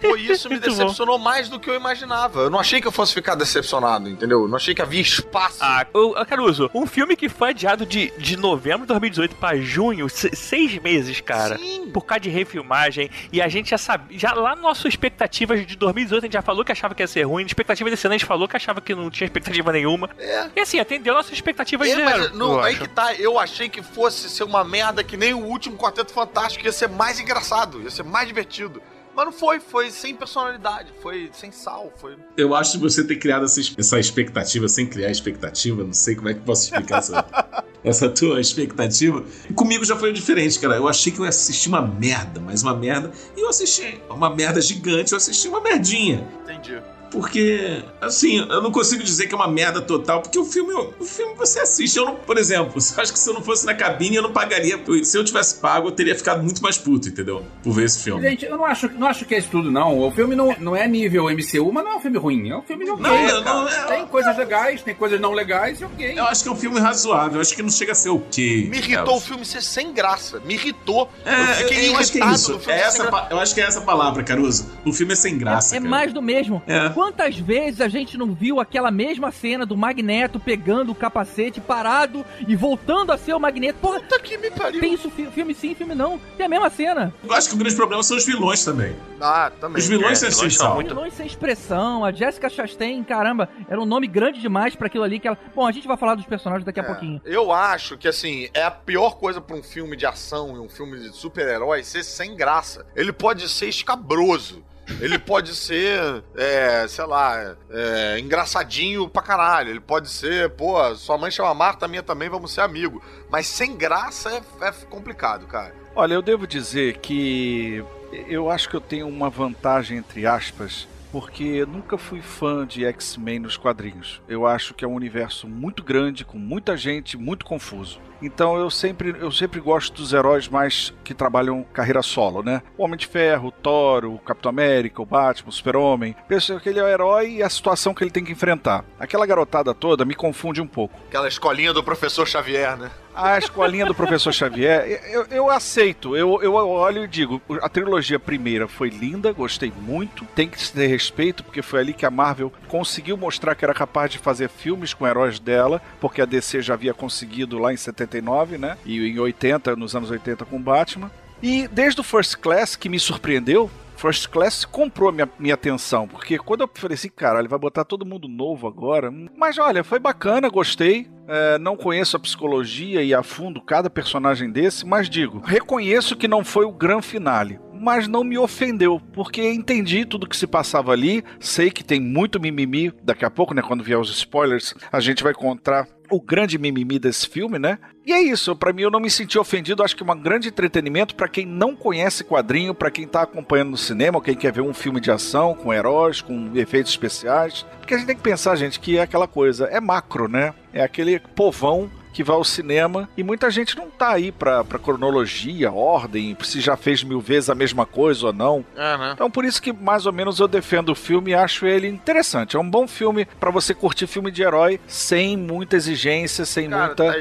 Pô, 0.00 0.16
isso 0.16 0.48
me 0.48 0.56
Muito 0.56 0.70
bom. 0.70 0.76
decepcionou 0.76 1.18
mais 1.18 1.48
do 1.48 1.58
que 1.58 1.68
eu 1.70 1.74
imaginava. 1.74 2.40
Eu 2.40 2.50
não 2.50 2.58
achei 2.58 2.80
que 2.80 2.86
eu 2.86 2.92
fosse 2.92 3.12
ficar 3.14 3.34
decepcionado, 3.34 4.08
entendeu? 4.08 4.42
Eu 4.42 4.48
não 4.48 4.56
achei 4.56 4.74
que 4.74 4.82
havia 4.82 5.00
espaço. 5.00 5.58
Ah, 5.60 5.86
ô, 5.92 6.12
Caruso, 6.26 6.70
um 6.74 6.86
filme 6.86 7.16
que 7.16 7.28
foi 7.28 7.50
adiado 7.50 7.84
de, 7.86 8.12
de 8.18 8.36
novembro 8.36 8.82
de 8.82 8.86
2018 8.88 9.34
pra 9.36 9.56
junho, 9.56 10.08
se- 10.08 10.34
seis 10.34 10.78
meses, 10.80 11.20
cara. 11.20 11.56
Sim. 11.58 11.90
Por 11.92 12.02
causa 12.04 12.20
de 12.20 12.30
refilmagem. 12.30 13.10
E 13.32 13.40
a 13.40 13.48
gente 13.48 13.70
já 13.70 13.78
sabia. 13.78 14.18
Já 14.18 14.32
lá 14.34 14.50
nas 14.54 14.62
nossas 14.62 14.96
expectativas 15.12 15.66
de 15.66 15.76
2018, 15.76 16.22
a 16.24 16.26
gente 16.26 16.32
já 16.32 16.42
falou 16.42 16.64
que 16.64 16.72
achava 16.72 16.94
que 16.94 17.02
ia 17.02 17.06
ser 17.06 17.22
ruim. 17.22 17.44
Expectativa 17.44 17.90
desse 17.90 18.06
ano, 18.06 18.14
a 18.14 18.18
gente 18.18 18.26
falou 18.26 18.48
que 18.48 18.56
achava 18.56 18.80
que 18.80 18.94
não 18.94 19.10
tinha 19.10 19.26
expectativa 19.26 19.70
nenhuma. 19.72 20.10
É. 20.18 20.48
E 20.56 20.60
assim, 20.60 20.80
atendeu 20.80 21.14
nossas 21.14 21.32
expectativas 21.32 21.88
É, 21.88 21.94
zero. 21.94 22.04
mas 22.10 22.32
não, 22.32 22.54
eu 22.54 22.60
aí 22.62 22.72
acho. 22.74 22.82
que 22.82 22.88
tá, 22.88 23.14
eu 23.14 23.38
achei 23.38 23.68
que 23.68 23.82
fosse 23.82 24.28
ser 24.28 24.44
uma 24.44 24.64
merda 24.64 25.04
que 25.04 25.16
nem 25.16 25.34
o 25.34 25.44
último 25.44 25.76
Quarteto 25.76 26.12
Fantástico, 26.12 26.64
ia 26.64 26.72
ser 26.72 26.88
mais 26.88 27.20
engraçado, 27.20 27.80
ia 27.82 27.90
ser 27.90 28.02
mais 28.02 28.26
divertido. 28.26 28.82
Mas 29.14 29.24
não 29.26 29.32
foi, 29.32 29.60
foi 29.60 29.90
sem 29.90 30.14
personalidade, 30.14 30.92
foi 31.00 31.30
sem 31.32 31.52
sal, 31.52 31.92
foi. 31.96 32.16
Eu 32.36 32.54
acho 32.54 32.72
que 32.72 32.78
você 32.78 33.04
ter 33.04 33.16
criado 33.16 33.44
essa, 33.44 33.60
essa 33.76 33.98
expectativa 33.98 34.66
sem 34.68 34.86
criar 34.86 35.10
expectativa, 35.10 35.84
não 35.84 35.92
sei 35.92 36.16
como 36.16 36.28
é 36.28 36.34
que 36.34 36.40
posso 36.40 36.64
explicar 36.64 36.98
essa, 36.98 37.24
essa 37.84 38.08
tua 38.08 38.40
expectativa. 38.40 39.24
Comigo 39.54 39.84
já 39.84 39.96
foi 39.96 40.12
diferente, 40.12 40.58
cara. 40.58 40.76
Eu 40.76 40.88
achei 40.88 41.12
que 41.12 41.18
eu 41.18 41.24
ia 41.24 41.28
assistir 41.28 41.68
uma 41.68 41.82
merda, 41.82 42.40
mas 42.40 42.62
uma 42.62 42.74
merda. 42.74 43.12
E 43.36 43.40
eu 43.40 43.48
assisti 43.48 44.00
uma 44.08 44.34
merda 44.34 44.60
gigante, 44.60 45.12
eu 45.12 45.18
assisti 45.18 45.48
uma 45.48 45.60
merdinha. 45.60 46.26
Entendi. 46.42 46.80
Porque, 47.12 47.82
assim, 48.00 48.38
eu 48.38 48.62
não 48.62 48.72
consigo 48.72 49.02
dizer 49.02 49.26
que 49.26 49.34
é 49.34 49.36
uma 49.36 49.46
merda 49.46 49.82
total, 49.82 50.22
porque 50.22 50.38
o 50.38 50.44
filme, 50.46 50.72
o 50.98 51.04
filme 51.04 51.34
você 51.36 51.60
assiste. 51.60 51.96
Eu 51.98 52.06
não, 52.06 52.14
por 52.14 52.38
exemplo, 52.38 52.72
eu 52.76 52.80
acho 53.02 53.12
que 53.12 53.18
se 53.18 53.28
eu 53.28 53.34
não 53.34 53.42
fosse 53.42 53.66
na 53.66 53.74
cabine, 53.74 54.16
eu 54.16 54.22
não 54.22 54.32
pagaria. 54.32 54.80
Se 55.04 55.18
eu 55.18 55.22
tivesse 55.24 55.56
pago, 55.56 55.88
eu 55.88 55.92
teria 55.92 56.16
ficado 56.16 56.42
muito 56.42 56.62
mais 56.62 56.78
puto, 56.78 57.08
entendeu? 57.08 57.44
Por 57.62 57.72
ver 57.74 57.84
esse 57.84 58.02
filme. 58.02 58.22
Gente, 58.22 58.46
eu 58.46 58.56
não 58.56 58.64
acho, 58.64 58.88
não 58.92 59.06
acho 59.06 59.24
que 59.26 59.34
é 59.34 59.38
isso 59.38 59.48
tudo, 59.50 59.70
não. 59.70 59.98
O 59.98 60.10
filme 60.10 60.34
não, 60.34 60.56
não 60.58 60.74
é 60.74 60.88
nível 60.88 61.24
MCU, 61.30 61.70
mas 61.72 61.84
não 61.84 61.92
é 61.92 61.96
um 61.96 62.00
filme 62.00 62.18
ruim. 62.18 62.50
É 62.50 62.56
um 62.56 62.62
filme 62.62 62.84
de 62.86 62.90
ok, 62.90 63.02
Não, 63.02 63.28
cara. 63.28 63.40
não, 63.42 63.68
é- 63.68 63.84
Tem 63.86 64.06
coisas 64.06 64.36
legais, 64.36 64.82
tem 64.82 64.94
coisas 64.94 65.20
não 65.20 65.32
legais 65.32 65.80
e 65.80 65.84
ok. 65.84 66.18
Eu 66.18 66.24
acho 66.24 66.42
que 66.42 66.48
é 66.48 66.52
um 66.52 66.56
filme 66.56 66.80
razoável, 66.80 67.34
eu 67.36 67.40
acho 67.42 67.54
que 67.54 67.62
não 67.62 67.70
chega 67.70 67.92
a 67.92 67.94
ser 67.94 68.08
o 68.08 68.20
quê? 68.30 68.66
Me 68.70 68.78
irritou 68.78 69.16
o 69.16 69.20
filme 69.20 69.44
ser 69.44 69.62
sem 69.62 69.92
graça. 69.92 70.40
Me 70.44 70.54
irritou. 70.54 71.10
É, 71.24 71.40
eu 71.42 71.46
fiquei 71.68 71.88
eu 71.90 71.96
acho 71.98 72.10
que 72.12 72.18
é 72.18 72.20
irritado 72.22 72.36
isso. 72.36 72.52
do 72.52 72.58
filme 72.60 72.78
É 72.78 72.82
essa, 72.82 73.28
eu 73.30 73.38
acho 73.38 73.54
que 73.54 73.60
é 73.60 73.64
essa 73.64 73.80
palavra, 73.82 74.22
Caruso. 74.22 74.70
O 74.84 74.92
filme 74.92 75.12
é 75.12 75.16
sem 75.16 75.36
graça. 75.36 75.74
É, 75.74 75.78
é 75.78 75.80
mais 75.80 76.12
do 76.12 76.22
mesmo. 76.22 76.62
É. 76.66 76.88
Quantas 77.02 77.36
vezes 77.36 77.80
a 77.80 77.88
gente 77.88 78.16
não 78.16 78.32
viu 78.32 78.60
aquela 78.60 78.88
mesma 78.88 79.32
cena 79.32 79.66
do 79.66 79.76
Magneto 79.76 80.38
pegando 80.38 80.92
o 80.92 80.94
capacete, 80.94 81.60
parado 81.60 82.24
e 82.46 82.54
voltando 82.54 83.10
a 83.10 83.18
ser 83.18 83.34
o 83.34 83.40
Magneto? 83.40 83.80
Porra, 83.80 83.98
Puta 83.98 84.20
que 84.20 84.38
me 84.38 84.52
pariu. 84.52 84.80
tem 84.80 84.94
isso 84.94 85.10
fi- 85.10 85.26
filme 85.26 85.52
sim, 85.52 85.74
filme 85.74 85.96
não. 85.96 86.20
Tem 86.36 86.46
a 86.46 86.48
mesma 86.48 86.70
cena. 86.70 87.12
Eu 87.24 87.32
acho 87.34 87.48
que 87.48 87.56
o 87.56 87.58
grande 87.58 87.74
problema 87.74 88.04
são 88.04 88.16
os 88.16 88.24
vilões 88.24 88.64
também. 88.64 88.94
Ah, 89.20 89.50
também. 89.60 89.80
Os 89.82 89.88
vilões 89.88 90.22
É, 90.22 90.26
é, 90.26 90.30
vilões 90.30 90.36
são 90.36 90.46
essencial. 90.46 90.74
muito- 90.76 90.94
Vilões 90.94 91.12
sem 91.14 91.26
expressão. 91.26 92.04
A 92.04 92.12
Jessica 92.12 92.48
Chastain, 92.48 93.02
caramba, 93.02 93.48
era 93.68 93.80
um 93.80 93.84
nome 93.84 94.06
grande 94.06 94.40
demais 94.40 94.76
pra 94.76 94.86
aquilo 94.86 95.02
ali 95.02 95.18
que 95.18 95.26
ela... 95.26 95.36
Bom, 95.56 95.66
a 95.66 95.72
gente 95.72 95.88
vai 95.88 95.96
falar 95.96 96.14
dos 96.14 96.24
personagens 96.26 96.64
daqui 96.64 96.78
a 96.78 96.84
É, 96.84 96.86
pouquinho. 96.86 97.20
Eu 97.24 97.50
acho 97.50 97.98
que, 97.98 98.06
assim, 98.06 98.48
é 98.54 98.62
a 98.62 98.70
pior 98.70 99.16
coisa 99.16 99.40
pra 99.40 99.56
um 99.56 99.62
filme 99.62 99.96
de 99.96 100.06
ação 100.06 100.54
e 100.54 100.60
um 100.60 100.68
filme 100.68 101.00
de 101.00 101.08
super-herói 101.16 101.82
ser 101.82 102.04
sem 102.04 102.36
graça. 102.36 102.86
Ele 102.94 103.12
pode 103.12 103.48
ser 103.48 103.66
escabroso. 103.68 104.62
Ele 105.00 105.18
pode 105.18 105.54
ser, 105.54 106.22
é, 106.36 106.86
sei 106.88 107.04
lá, 107.04 107.56
é, 107.70 108.18
engraçadinho 108.18 109.08
pra 109.08 109.22
caralho. 109.22 109.70
Ele 109.70 109.80
pode 109.80 110.08
ser, 110.08 110.50
pô, 110.50 110.94
sua 110.94 111.18
mãe 111.18 111.30
chama 111.30 111.54
Marta, 111.54 111.88
minha 111.88 112.02
também, 112.02 112.28
vamos 112.28 112.52
ser 112.52 112.60
amigo. 112.60 113.02
Mas 113.30 113.46
sem 113.46 113.76
graça 113.76 114.30
é, 114.30 114.66
é 114.66 114.72
complicado, 114.88 115.46
cara. 115.46 115.74
Olha, 115.94 116.14
eu 116.14 116.22
devo 116.22 116.46
dizer 116.46 116.98
que 116.98 117.84
eu 118.28 118.50
acho 118.50 118.68
que 118.68 118.76
eu 118.76 118.80
tenho 118.80 119.08
uma 119.08 119.28
vantagem, 119.28 119.98
entre 119.98 120.26
aspas, 120.26 120.86
porque 121.10 121.66
nunca 121.66 121.98
fui 121.98 122.22
fã 122.22 122.66
de 122.66 122.84
X-Men 122.86 123.40
nos 123.40 123.56
quadrinhos. 123.56 124.22
Eu 124.26 124.46
acho 124.46 124.72
que 124.72 124.84
é 124.84 124.88
um 124.88 124.94
universo 124.94 125.46
muito 125.46 125.82
grande, 125.82 126.24
com 126.24 126.38
muita 126.38 126.76
gente, 126.76 127.16
muito 127.16 127.44
confuso. 127.44 128.00
Então 128.22 128.56
eu 128.56 128.70
sempre, 128.70 129.14
eu 129.18 129.32
sempre 129.32 129.60
gosto 129.60 129.94
dos 129.94 130.12
heróis 130.12 130.48
mais 130.48 130.94
que 131.02 131.12
trabalham 131.12 131.64
carreira 131.72 132.02
solo, 132.02 132.42
né? 132.42 132.62
O 132.78 132.84
Homem 132.84 132.96
de 132.96 133.06
Ferro, 133.06 133.48
o 133.48 133.52
Thor, 133.52 134.04
o 134.04 134.18
Capitão 134.18 134.50
América, 134.50 135.02
o 135.02 135.06
Batman, 135.06 135.48
o 135.48 135.52
Super-Homem. 135.52 136.14
Penso 136.28 136.58
que 136.60 136.68
ele 136.68 136.78
é 136.78 136.84
o 136.84 136.88
herói 136.88 137.32
e 137.32 137.42
a 137.42 137.50
situação 137.50 137.92
que 137.92 138.04
ele 138.04 138.10
tem 138.10 138.24
que 138.24 138.32
enfrentar. 138.32 138.84
Aquela 138.98 139.26
garotada 139.26 139.74
toda 139.74 140.04
me 140.04 140.14
confunde 140.14 140.60
um 140.60 140.66
pouco. 140.66 140.98
Aquela 141.08 141.28
escolinha 141.28 141.72
do 141.72 141.82
professor 141.82 142.26
Xavier, 142.26 142.76
né? 142.76 142.90
A 143.14 143.36
escolinha 143.36 143.84
do 143.84 143.94
professor 143.94 144.32
Xavier, 144.32 144.86
eu, 145.12 145.26
eu 145.30 145.50
aceito. 145.50 146.16
Eu, 146.16 146.42
eu 146.42 146.54
olho 146.54 147.04
e 147.04 147.08
digo: 147.08 147.42
a 147.60 147.68
trilogia 147.68 148.18
primeira 148.18 148.66
foi 148.66 148.88
linda, 148.88 149.32
gostei 149.32 149.72
muito. 149.82 150.24
Tem 150.34 150.48
que 150.48 150.60
se 150.60 150.72
ter 150.72 150.86
respeito, 150.86 151.44
porque 151.44 151.60
foi 151.60 151.80
ali 151.80 151.92
que 151.92 152.06
a 152.06 152.10
Marvel 152.10 152.52
conseguiu 152.68 153.16
mostrar 153.16 153.54
que 153.54 153.64
era 153.64 153.74
capaz 153.74 154.10
de 154.10 154.18
fazer 154.18 154.48
filmes 154.48 154.94
com 154.94 155.06
heróis 155.06 155.38
dela, 155.38 155.80
porque 156.00 156.22
a 156.22 156.24
DC 156.24 156.62
já 156.62 156.74
havia 156.74 156.94
conseguido 156.94 157.58
lá 157.58 157.72
em 157.72 157.76
79, 158.12 158.58
né? 158.58 158.76
E 158.84 159.08
em 159.08 159.18
80, 159.18 159.74
nos 159.76 159.96
anos 159.96 160.10
80 160.10 160.44
com 160.44 160.60
Batman. 160.60 161.10
E 161.42 161.66
desde 161.68 162.00
o 162.00 162.04
First 162.04 162.36
Class, 162.36 162.76
que 162.76 162.88
me 162.88 163.00
surpreendeu, 163.00 163.70
First 163.96 164.28
Class 164.28 164.64
comprou 164.64 165.12
minha, 165.12 165.30
minha 165.38 165.54
atenção, 165.54 166.08
porque 166.08 166.36
quando 166.36 166.62
eu 166.62 166.70
falei 166.74 166.96
assim, 166.96 167.08
caralho, 167.08 167.48
vai 167.48 167.58
botar 167.58 167.84
todo 167.84 168.04
mundo 168.04 168.26
novo 168.26 168.66
agora. 168.66 169.12
Mas 169.36 169.58
olha, 169.58 169.84
foi 169.84 170.00
bacana, 170.00 170.48
gostei. 170.48 171.08
É, 171.28 171.56
não 171.58 171.76
conheço 171.76 172.16
a 172.16 172.20
psicologia 172.20 173.00
e 173.02 173.14
a 173.14 173.22
fundo 173.22 173.60
cada 173.60 173.88
personagem 173.88 174.50
desse, 174.50 174.84
mas 174.84 175.08
digo, 175.08 175.40
reconheço 175.44 176.16
que 176.16 176.26
não 176.26 176.44
foi 176.44 176.64
o 176.64 176.72
grande 176.72 177.06
finale. 177.06 177.60
Mas 177.72 178.06
não 178.06 178.22
me 178.22 178.38
ofendeu, 178.38 179.00
porque 179.12 179.42
entendi 179.42 180.04
tudo 180.04 180.28
que 180.28 180.36
se 180.36 180.46
passava 180.46 180.92
ali. 180.92 181.24
Sei 181.40 181.68
que 181.68 181.82
tem 181.82 182.00
muito 182.00 182.38
mimimi. 182.38 182.92
Daqui 183.02 183.24
a 183.24 183.30
pouco, 183.30 183.54
né? 183.54 183.62
Quando 183.62 183.82
vier 183.82 183.98
os 183.98 184.08
spoilers, 184.10 184.72
a 184.92 185.00
gente 185.00 185.22
vai 185.22 185.32
encontrar 185.32 185.88
o 186.12 186.20
grande 186.20 186.58
mimimi 186.58 186.98
desse 186.98 187.26
filme, 187.26 187.58
né? 187.58 187.78
E 188.04 188.12
é 188.12 188.20
isso, 188.20 188.54
pra 188.54 188.72
mim 188.72 188.82
eu 188.82 188.90
não 188.90 189.00
me 189.00 189.10
senti 189.10 189.38
ofendido, 189.38 189.82
acho 189.82 189.96
que 189.96 190.02
é 190.02 190.12
um 190.12 190.20
grande 190.20 190.48
entretenimento 190.48 191.14
pra 191.14 191.26
quem 191.26 191.46
não 191.46 191.74
conhece 191.74 192.22
quadrinho, 192.22 192.74
pra 192.74 192.90
quem 192.90 193.06
tá 193.06 193.22
acompanhando 193.22 193.70
no 193.70 193.76
cinema, 193.78 194.20
quem 194.20 194.34
quer 194.34 194.52
ver 194.52 194.60
um 194.60 194.74
filme 194.74 195.00
de 195.00 195.10
ação 195.10 195.54
com 195.54 195.72
heróis, 195.72 196.20
com 196.20 196.50
efeitos 196.54 196.92
especiais. 196.92 197.64
Porque 197.78 197.94
a 197.94 197.96
gente 197.96 198.06
tem 198.06 198.16
que 198.16 198.22
pensar, 198.22 198.56
gente, 198.56 198.78
que 198.78 198.98
é 198.98 199.02
aquela 199.02 199.26
coisa, 199.26 199.64
é 199.66 199.80
macro, 199.80 200.28
né? 200.28 200.52
É 200.72 200.82
aquele 200.82 201.18
povão 201.18 201.90
que 202.12 202.22
vai 202.22 202.36
ao 202.36 202.44
cinema 202.44 203.08
e 203.16 203.22
muita 203.22 203.50
gente 203.50 203.76
não 203.76 203.88
tá 203.90 204.10
aí 204.12 204.30
pra, 204.30 204.62
pra 204.64 204.78
cronologia, 204.78 205.72
ordem, 205.72 206.36
se 206.42 206.60
já 206.60 206.76
fez 206.76 207.02
mil 207.02 207.20
vezes 207.20 207.50
a 207.50 207.54
mesma 207.54 207.86
coisa 207.86 208.26
ou 208.26 208.32
não. 208.32 208.64
É, 208.76 208.96
né? 208.98 209.10
Então 209.14 209.30
por 209.30 209.44
isso 209.44 209.60
que 209.62 209.72
mais 209.72 210.06
ou 210.06 210.12
menos 210.12 210.38
eu 210.38 210.48
defendo 210.48 210.90
o 210.90 210.94
filme 210.94 211.30
e 211.30 211.34
acho 211.34 211.66
ele 211.66 211.88
interessante. 211.88 212.56
É 212.56 212.60
um 212.60 212.68
bom 212.68 212.86
filme 212.86 213.26
pra 213.40 213.50
você 213.50 213.74
curtir 213.74 214.06
filme 214.06 214.30
de 214.30 214.42
herói 214.42 214.80
sem 214.86 215.36
muita 215.36 215.76
exigência, 215.76 216.44
sem 216.44 216.68
Cara, 216.68 216.86
muita. 216.86 217.12
tá. 217.12 217.18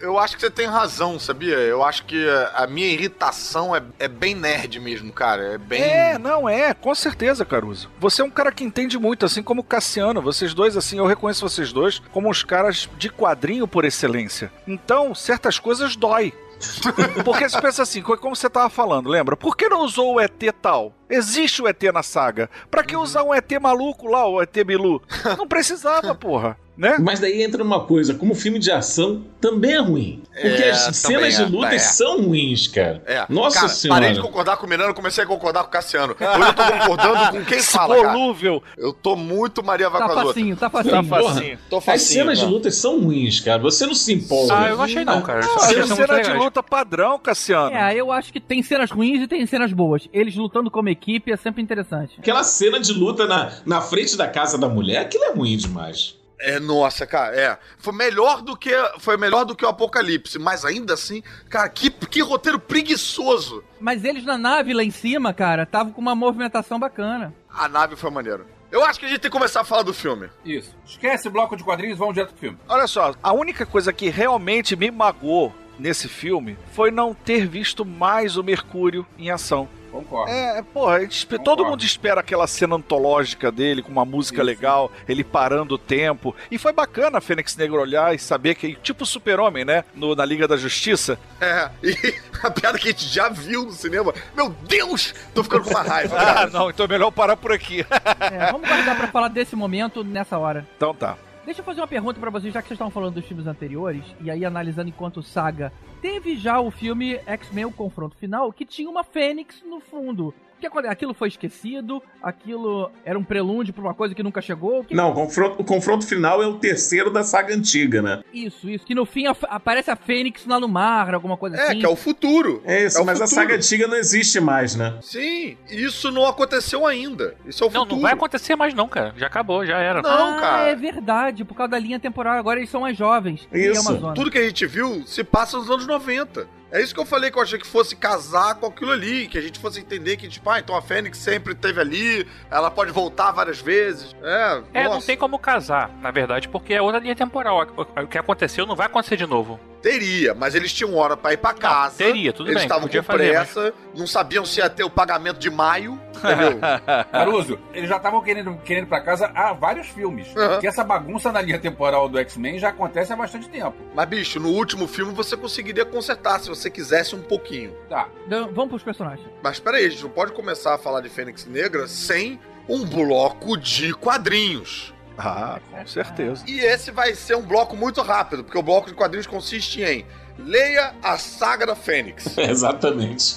Eu 0.00 0.18
acho 0.18 0.34
que 0.36 0.40
você 0.40 0.50
tem 0.50 0.66
razão, 0.66 1.18
sabia? 1.18 1.54
Eu 1.56 1.82
acho 1.82 2.04
que 2.04 2.26
a 2.54 2.66
minha 2.66 2.86
irritação 2.88 3.74
é, 3.74 3.82
é 3.98 4.08
bem 4.08 4.34
nerd 4.34 4.78
mesmo, 4.80 5.12
cara. 5.12 5.54
É 5.54 5.58
bem. 5.58 5.82
É, 5.82 6.18
não 6.18 6.48
é, 6.48 6.74
com 6.74 6.94
certeza, 6.94 7.44
Caruso. 7.44 7.90
Você 7.98 8.22
é 8.22 8.24
um 8.24 8.30
cara 8.30 8.52
que 8.52 8.64
entende 8.64 8.98
muito, 8.98 9.24
assim 9.26 9.42
como 9.42 9.60
o 9.60 9.64
Cassiano. 9.64 10.20
Vocês 10.22 10.52
dois, 10.54 10.76
assim, 10.76 10.98
eu 10.98 11.06
reconheço 11.06 11.48
vocês 11.48 11.72
dois 11.72 12.00
como 12.12 12.30
os 12.30 12.42
caras 12.42 12.88
de 12.98 13.08
quadrinho 13.10 13.66
por 13.68 13.84
excelência. 13.84 14.52
Então, 14.66 15.14
certas 15.14 15.58
coisas 15.58 15.96
dói. 15.96 16.32
Porque 17.24 17.48
você 17.48 17.60
pensa 17.60 17.82
assim, 17.82 18.00
co- 18.00 18.16
como 18.16 18.34
você 18.34 18.48
tava 18.48 18.70
falando, 18.70 19.08
lembra? 19.10 19.36
Por 19.36 19.56
que 19.56 19.68
não 19.68 19.80
usou 19.82 20.14
o 20.14 20.20
ET 20.20 20.40
tal? 20.62 20.94
Existe 21.10 21.60
o 21.60 21.68
ET 21.68 21.82
na 21.92 22.02
saga. 22.02 22.48
Pra 22.70 22.82
que 22.82 22.96
usar 22.96 23.22
um 23.22 23.34
ET 23.34 23.50
maluco 23.60 24.06
lá, 24.08 24.26
o 24.26 24.40
ET 24.40 24.54
Bilu? 24.64 25.02
Não 25.36 25.46
precisava, 25.46 26.14
porra. 26.14 26.56
Né? 26.76 26.96
Mas 26.98 27.20
daí 27.20 27.40
entra 27.40 27.62
uma 27.62 27.84
coisa, 27.84 28.14
como 28.14 28.34
filme 28.34 28.58
de 28.58 28.68
ação 28.72 29.22
também 29.40 29.74
é 29.74 29.78
ruim. 29.78 30.22
Porque 30.32 30.48
É, 30.62 30.70
as 30.72 30.96
cenas 30.96 31.38
é, 31.38 31.44
de 31.44 31.52
lutas 31.52 31.74
é. 31.74 31.78
são 31.78 32.22
ruins, 32.22 32.66
cara. 32.66 33.00
É. 33.06 33.24
Nossa 33.28 33.56
cara, 33.60 33.68
senhora. 33.68 34.00
Parei 34.00 34.14
de 34.16 34.20
concordar 34.20 34.56
com 34.56 34.66
o 34.66 34.68
Miranda, 34.68 34.92
comecei 34.92 35.22
a 35.22 35.26
concordar 35.26 35.62
com 35.62 35.68
o 35.68 35.70
Cassiano. 35.70 36.16
Hoje 36.18 36.48
eu 36.48 36.54
tô 36.54 36.64
concordando 36.64 37.30
com 37.38 37.44
quem 37.44 37.60
fala. 37.60 37.94
Volúvel. 38.12 38.60
Eu 38.76 38.92
tô 38.92 39.14
muito 39.14 39.62
Maria 39.62 39.88
vai 39.88 40.00
Tá 40.00 40.06
com 40.06 40.12
as 40.12 40.18
outras. 40.18 40.34
facinho, 40.34 40.56
tá 40.56 40.68
Tá 40.68 40.82
facinho. 40.82 41.04
facinho. 41.04 41.58
As 41.78 41.84
facinho, 41.84 41.98
cenas 42.24 42.38
de 42.40 42.44
lutas 42.46 42.74
são 42.74 43.00
ruins, 43.00 43.38
cara. 43.38 43.62
Você 43.62 43.86
não 43.86 43.94
se 43.94 44.12
empolga. 44.12 44.58
Ah, 44.58 44.68
eu 44.70 44.76
não 44.76 44.84
achei 44.84 45.04
não, 45.04 45.22
cara. 45.22 45.44
Eu 45.44 45.52
Ah, 45.52 45.56
achei 45.64 45.78
é 45.78 45.86
cena 45.86 46.06
de 46.06 46.12
legais. 46.12 46.38
luta 46.42 46.60
padrão, 46.62 47.18
Cassiano. 47.20 47.70
É, 47.76 47.94
eu 47.94 48.10
acho 48.10 48.32
que 48.32 48.40
tem 48.40 48.62
cenas 48.64 48.90
ruins 48.90 49.22
e 49.22 49.28
tem 49.28 49.46
cenas 49.46 49.72
boas. 49.72 50.08
Eles 50.12 50.34
lutando 50.34 50.72
como 50.72 50.88
equipe 50.88 51.30
é 51.30 51.36
sempre 51.36 51.62
interessante. 51.62 52.16
Aquela 52.18 52.42
cena 52.42 52.80
de 52.80 52.92
luta 52.92 53.26
na, 53.28 53.52
na 53.64 53.80
frente 53.80 54.16
da 54.16 54.26
casa 54.26 54.58
da 54.58 54.68
mulher, 54.68 54.98
aquilo 55.02 55.22
é 55.24 55.32
ruim 55.32 55.56
demais. 55.56 56.16
É, 56.44 56.60
nossa, 56.60 57.06
cara, 57.06 57.34
é. 57.34 57.58
Foi 57.78 57.94
melhor 57.94 58.42
do 58.42 58.54
que 58.54 58.70
foi 58.98 59.16
melhor 59.16 59.44
do 59.44 59.56
que 59.56 59.64
o 59.64 59.68
Apocalipse, 59.68 60.38
mas 60.38 60.62
ainda 60.62 60.92
assim, 60.92 61.22
cara, 61.48 61.68
que, 61.70 61.88
que 61.88 62.20
roteiro 62.20 62.60
preguiçoso. 62.60 63.64
Mas 63.80 64.04
eles 64.04 64.24
na 64.24 64.36
nave 64.36 64.74
lá 64.74 64.84
em 64.84 64.90
cima, 64.90 65.32
cara, 65.32 65.62
estavam 65.62 65.90
com 65.90 66.02
uma 66.02 66.14
movimentação 66.14 66.78
bacana. 66.78 67.34
A 67.48 67.66
nave 67.66 67.96
foi 67.96 68.10
maneiro. 68.10 68.46
Eu 68.70 68.84
acho 68.84 68.98
que 68.98 69.06
a 69.06 69.08
gente 69.08 69.20
tem 69.20 69.30
que 69.30 69.36
começar 69.36 69.62
a 69.62 69.64
falar 69.64 69.82
do 69.82 69.94
filme. 69.94 70.28
Isso. 70.44 70.76
Esquece 70.84 71.30
bloco 71.30 71.56
de 71.56 71.64
quadrinhos, 71.64 71.96
vamos 71.96 72.12
direto 72.12 72.30
pro 72.30 72.40
filme. 72.40 72.58
Olha 72.68 72.86
só, 72.86 73.14
a 73.22 73.32
única 73.32 73.64
coisa 73.64 73.92
que 73.92 74.10
realmente 74.10 74.76
me 74.76 74.90
magoou 74.90 75.54
nesse 75.78 76.08
filme 76.08 76.58
foi 76.72 76.90
não 76.90 77.14
ter 77.14 77.46
visto 77.46 77.84
mais 77.84 78.36
o 78.36 78.42
Mercúrio 78.42 79.06
em 79.16 79.30
ação. 79.30 79.68
Concordo. 79.94 80.32
É, 80.32 80.60
porra, 80.60 81.00
gente 81.00 81.24
todo 81.38 81.64
mundo 81.64 81.84
espera 81.84 82.20
aquela 82.20 82.46
cena 82.48 82.74
antológica 82.74 83.52
dele, 83.52 83.80
com 83.82 83.92
uma 83.92 84.04
música 84.04 84.38
Isso. 84.38 84.44
legal, 84.46 84.90
ele 85.08 85.22
parando 85.22 85.76
o 85.76 85.78
tempo. 85.78 86.34
E 86.50 86.58
foi 86.58 86.72
bacana 86.72 87.18
a 87.18 87.20
Fênix 87.20 87.56
Negra 87.56 87.80
olhar 87.80 88.12
e 88.14 88.18
saber 88.18 88.56
que, 88.56 88.74
tipo 88.82 89.06
super-homem, 89.06 89.64
né? 89.64 89.84
No- 89.94 90.14
na 90.16 90.24
Liga 90.24 90.48
da 90.48 90.56
Justiça. 90.56 91.16
É, 91.40 91.70
e 91.82 91.94
a 92.42 92.50
piada 92.50 92.76
que 92.78 92.88
a 92.88 92.90
gente 92.90 93.06
já 93.06 93.28
viu 93.28 93.64
no 93.66 93.72
cinema. 93.72 94.12
Meu 94.34 94.48
Deus! 94.50 95.14
Tô 95.32 95.44
ficando 95.44 95.62
com 95.64 95.70
uma 95.70 95.82
raiva, 95.82 96.16
Ah, 96.18 96.34
cara. 96.34 96.50
não, 96.50 96.70
então 96.70 96.86
é 96.86 96.88
melhor 96.88 97.10
parar 97.12 97.36
por 97.36 97.52
aqui. 97.52 97.86
É, 98.20 98.50
vamos 98.50 98.68
guardar 98.68 98.96
pra 98.96 99.06
falar 99.08 99.28
desse 99.28 99.54
momento 99.54 100.02
nessa 100.02 100.36
hora. 100.38 100.66
então 100.76 100.92
tá. 100.94 101.16
Deixa 101.44 101.60
eu 101.60 101.64
fazer 101.64 101.82
uma 101.82 101.86
pergunta 101.86 102.18
pra 102.18 102.30
vocês, 102.30 102.54
já 102.54 102.62
que 102.62 102.68
vocês 102.68 102.76
estavam 102.76 102.90
falando 102.90 103.14
dos 103.14 103.26
filmes 103.26 103.46
anteriores, 103.46 104.02
e 104.18 104.30
aí 104.30 104.46
analisando 104.46 104.88
enquanto 104.88 105.22
saga. 105.22 105.70
Teve 106.00 106.36
já 106.36 106.58
o 106.58 106.70
filme 106.70 107.20
X-Men, 107.26 107.66
o 107.66 107.72
confronto 107.72 108.16
final, 108.16 108.50
que 108.50 108.64
tinha 108.64 108.88
uma 108.88 109.04
Fênix 109.04 109.62
no 109.62 109.78
fundo. 109.78 110.34
Que? 110.70 110.86
Aquilo 110.88 111.14
foi 111.14 111.28
esquecido? 111.28 112.02
Aquilo 112.22 112.90
era 113.04 113.18
um 113.18 113.24
prelúdio 113.24 113.72
pra 113.74 113.82
uma 113.82 113.94
coisa 113.94 114.14
que 114.14 114.22
nunca 114.22 114.40
chegou? 114.40 114.84
Que- 114.84 114.94
Não, 114.94 115.10
o 115.10 115.14
confronto, 115.14 115.60
o 115.60 115.64
confronto 115.64 116.06
final 116.06 116.42
é 116.42 116.46
o 116.46 116.54
terceiro 116.54 117.10
da 117.10 117.22
saga 117.22 117.54
antiga, 117.54 118.00
né? 118.02 118.22
Isso, 118.32 118.68
isso. 118.68 118.84
Que 118.86 118.94
no 118.94 119.04
fim 119.04 119.26
a- 119.26 119.36
aparece 119.48 119.90
a 119.90 119.96
Fênix 119.96 120.46
lá 120.46 120.58
no 120.58 120.68
mar, 120.68 121.14
alguma 121.14 121.36
coisa 121.36 121.56
É, 121.56 121.62
assim. 121.68 121.78
que 121.80 121.86
é 121.86 121.88
o 121.88 121.96
futuro. 121.96 122.62
É 122.64 122.84
isso, 122.86 122.98
É 122.98 123.04
mas 123.04 123.20
a 123.20 123.26
futuro. 123.26 123.42
saga 123.42 123.56
antiga 123.56 123.86
não 123.86 123.96
existe 123.96 124.40
mais, 124.40 124.74
né? 124.74 124.98
Sim, 125.02 125.56
isso 125.70 126.10
não 126.10 126.26
aconteceu 126.26 126.86
ainda. 126.86 127.34
Isso 127.46 127.62
é 127.64 127.66
o 127.66 127.70
Não, 127.70 127.80
futuro. 127.80 127.96
não 127.96 128.02
vai 128.02 128.12
acontecer 128.12 128.56
mais 128.56 128.74
não, 128.74 128.88
cara. 128.88 129.14
Já 129.16 129.26
acabou, 129.26 129.64
já 129.66 129.78
era. 129.78 130.02
Não, 130.02 130.36
ah, 130.36 130.40
cara. 130.40 130.68
é 130.68 130.74
verdade, 130.74 131.44
por 131.44 131.54
causa 131.54 131.70
da 131.72 131.78
linha 131.78 131.98
temporal. 132.00 132.34
Agora 132.38 132.58
eles 132.58 132.70
são 132.70 132.80
mais 132.82 132.96
jovens. 132.96 133.46
E 133.52 133.58
Isso. 133.70 134.12
Tudo 134.14 134.30
que 134.30 134.38
a 134.38 134.44
gente 134.44 134.66
viu 134.66 135.02
se 135.06 135.22
passa 135.24 135.56
nos 135.56 135.70
anos 135.70 135.86
90. 135.86 136.46
É 136.74 136.82
isso 136.82 136.92
que 136.92 136.98
eu 136.98 137.06
falei 137.06 137.30
que 137.30 137.38
eu 137.38 137.42
achei 137.42 137.56
que 137.56 137.64
fosse 137.64 137.94
casar 137.94 138.56
com 138.56 138.66
aquilo 138.66 138.90
ali, 138.90 139.28
que 139.28 139.38
a 139.38 139.40
gente 139.40 139.60
fosse 139.60 139.78
entender 139.78 140.16
que, 140.16 140.26
tipo, 140.26 140.50
ah, 140.50 140.58
então 140.58 140.74
a 140.74 140.82
Fênix 140.82 141.18
sempre 141.18 141.52
esteve 141.52 141.80
ali, 141.80 142.26
ela 142.50 142.68
pode 142.68 142.90
voltar 142.90 143.30
várias 143.30 143.60
vezes. 143.60 144.12
É, 144.20 144.62
É, 144.72 144.82
nossa, 144.82 144.94
não 144.96 145.00
tem 145.06 145.16
como 145.16 145.38
casar, 145.38 145.88
na 146.02 146.10
verdade, 146.10 146.48
porque 146.48 146.74
é 146.74 146.82
outra 146.82 146.98
linha 146.98 147.14
temporal. 147.14 147.64
O 147.76 148.06
que 148.08 148.18
aconteceu 148.18 148.66
não 148.66 148.74
vai 148.74 148.86
acontecer 148.86 149.16
de 149.16 149.24
novo. 149.24 149.60
Teria, 149.84 150.34
mas 150.34 150.54
eles 150.54 150.72
tinham 150.72 150.96
hora 150.96 151.14
pra 151.14 151.34
ir 151.34 151.36
pra 151.36 151.52
casa. 151.52 151.98
teria, 151.98 152.32
tudo 152.32 152.48
eles 152.48 152.62
bem, 152.62 152.64
estavam 152.64 152.84
podia 152.84 153.02
com 153.02 153.12
fazer, 153.12 153.28
pressa, 153.28 153.74
não 153.94 154.06
sabiam 154.06 154.46
se 154.46 154.58
ia 154.58 154.70
ter 154.70 154.82
o 154.82 154.88
pagamento 154.88 155.38
de 155.38 155.50
maio, 155.50 156.00
entendeu? 156.16 156.58
Caruso, 157.12 157.58
eles 157.74 157.90
já 157.90 157.98
estavam 157.98 158.22
querendo, 158.22 158.56
querendo 158.64 158.84
ir 158.84 158.88
pra 158.88 159.02
casa 159.02 159.30
há 159.34 159.52
vários 159.52 159.88
filmes. 159.88 160.34
Aham. 160.34 160.58
Que 160.58 160.66
essa 160.66 160.82
bagunça 160.82 161.30
na 161.30 161.42
linha 161.42 161.58
temporal 161.58 162.08
do 162.08 162.18
X-Men 162.18 162.58
já 162.58 162.70
acontece 162.70 163.12
há 163.12 163.16
bastante 163.16 163.46
tempo. 163.50 163.76
mas, 163.94 164.08
bicho, 164.08 164.40
no 164.40 164.48
último 164.48 164.88
filme 164.88 165.12
você 165.12 165.36
conseguiria 165.36 165.84
consertar 165.84 166.40
se 166.40 166.48
você 166.48 166.70
quisesse 166.70 167.14
um 167.14 167.20
pouquinho. 167.20 167.74
Tá. 167.86 168.08
Então, 168.26 168.50
vamos 168.54 168.70
pros 168.70 168.82
personagens. 168.82 169.28
Mas 169.42 169.60
peraí, 169.60 169.84
a 169.84 169.90
gente 169.90 170.02
não 170.02 170.10
pode 170.10 170.32
começar 170.32 170.74
a 170.74 170.78
falar 170.78 171.02
de 171.02 171.10
Fênix 171.10 171.44
Negra 171.44 171.86
sem 171.86 172.40
um 172.66 172.86
bloco 172.86 173.58
de 173.58 173.92
quadrinhos. 173.92 174.94
Ah, 175.16 175.60
com 175.70 175.86
certeza. 175.86 176.44
E 176.46 176.60
esse 176.60 176.90
vai 176.90 177.14
ser 177.14 177.36
um 177.36 177.42
bloco 177.42 177.76
muito 177.76 178.02
rápido, 178.02 178.42
porque 178.44 178.58
o 178.58 178.62
bloco 178.62 178.88
de 178.88 178.94
quadrinhos 178.94 179.26
consiste 179.26 179.82
em 179.82 180.04
leia 180.38 180.94
a 181.02 181.16
saga 181.16 181.66
da 181.66 181.76
Fênix. 181.76 182.36
Exatamente. 182.38 183.36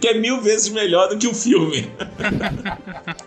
que 0.00 0.08
é 0.08 0.14
mil 0.14 0.40
vezes 0.40 0.68
melhor 0.68 1.08
do 1.08 1.18
que 1.18 1.26
o 1.26 1.34
filme. 1.34 1.92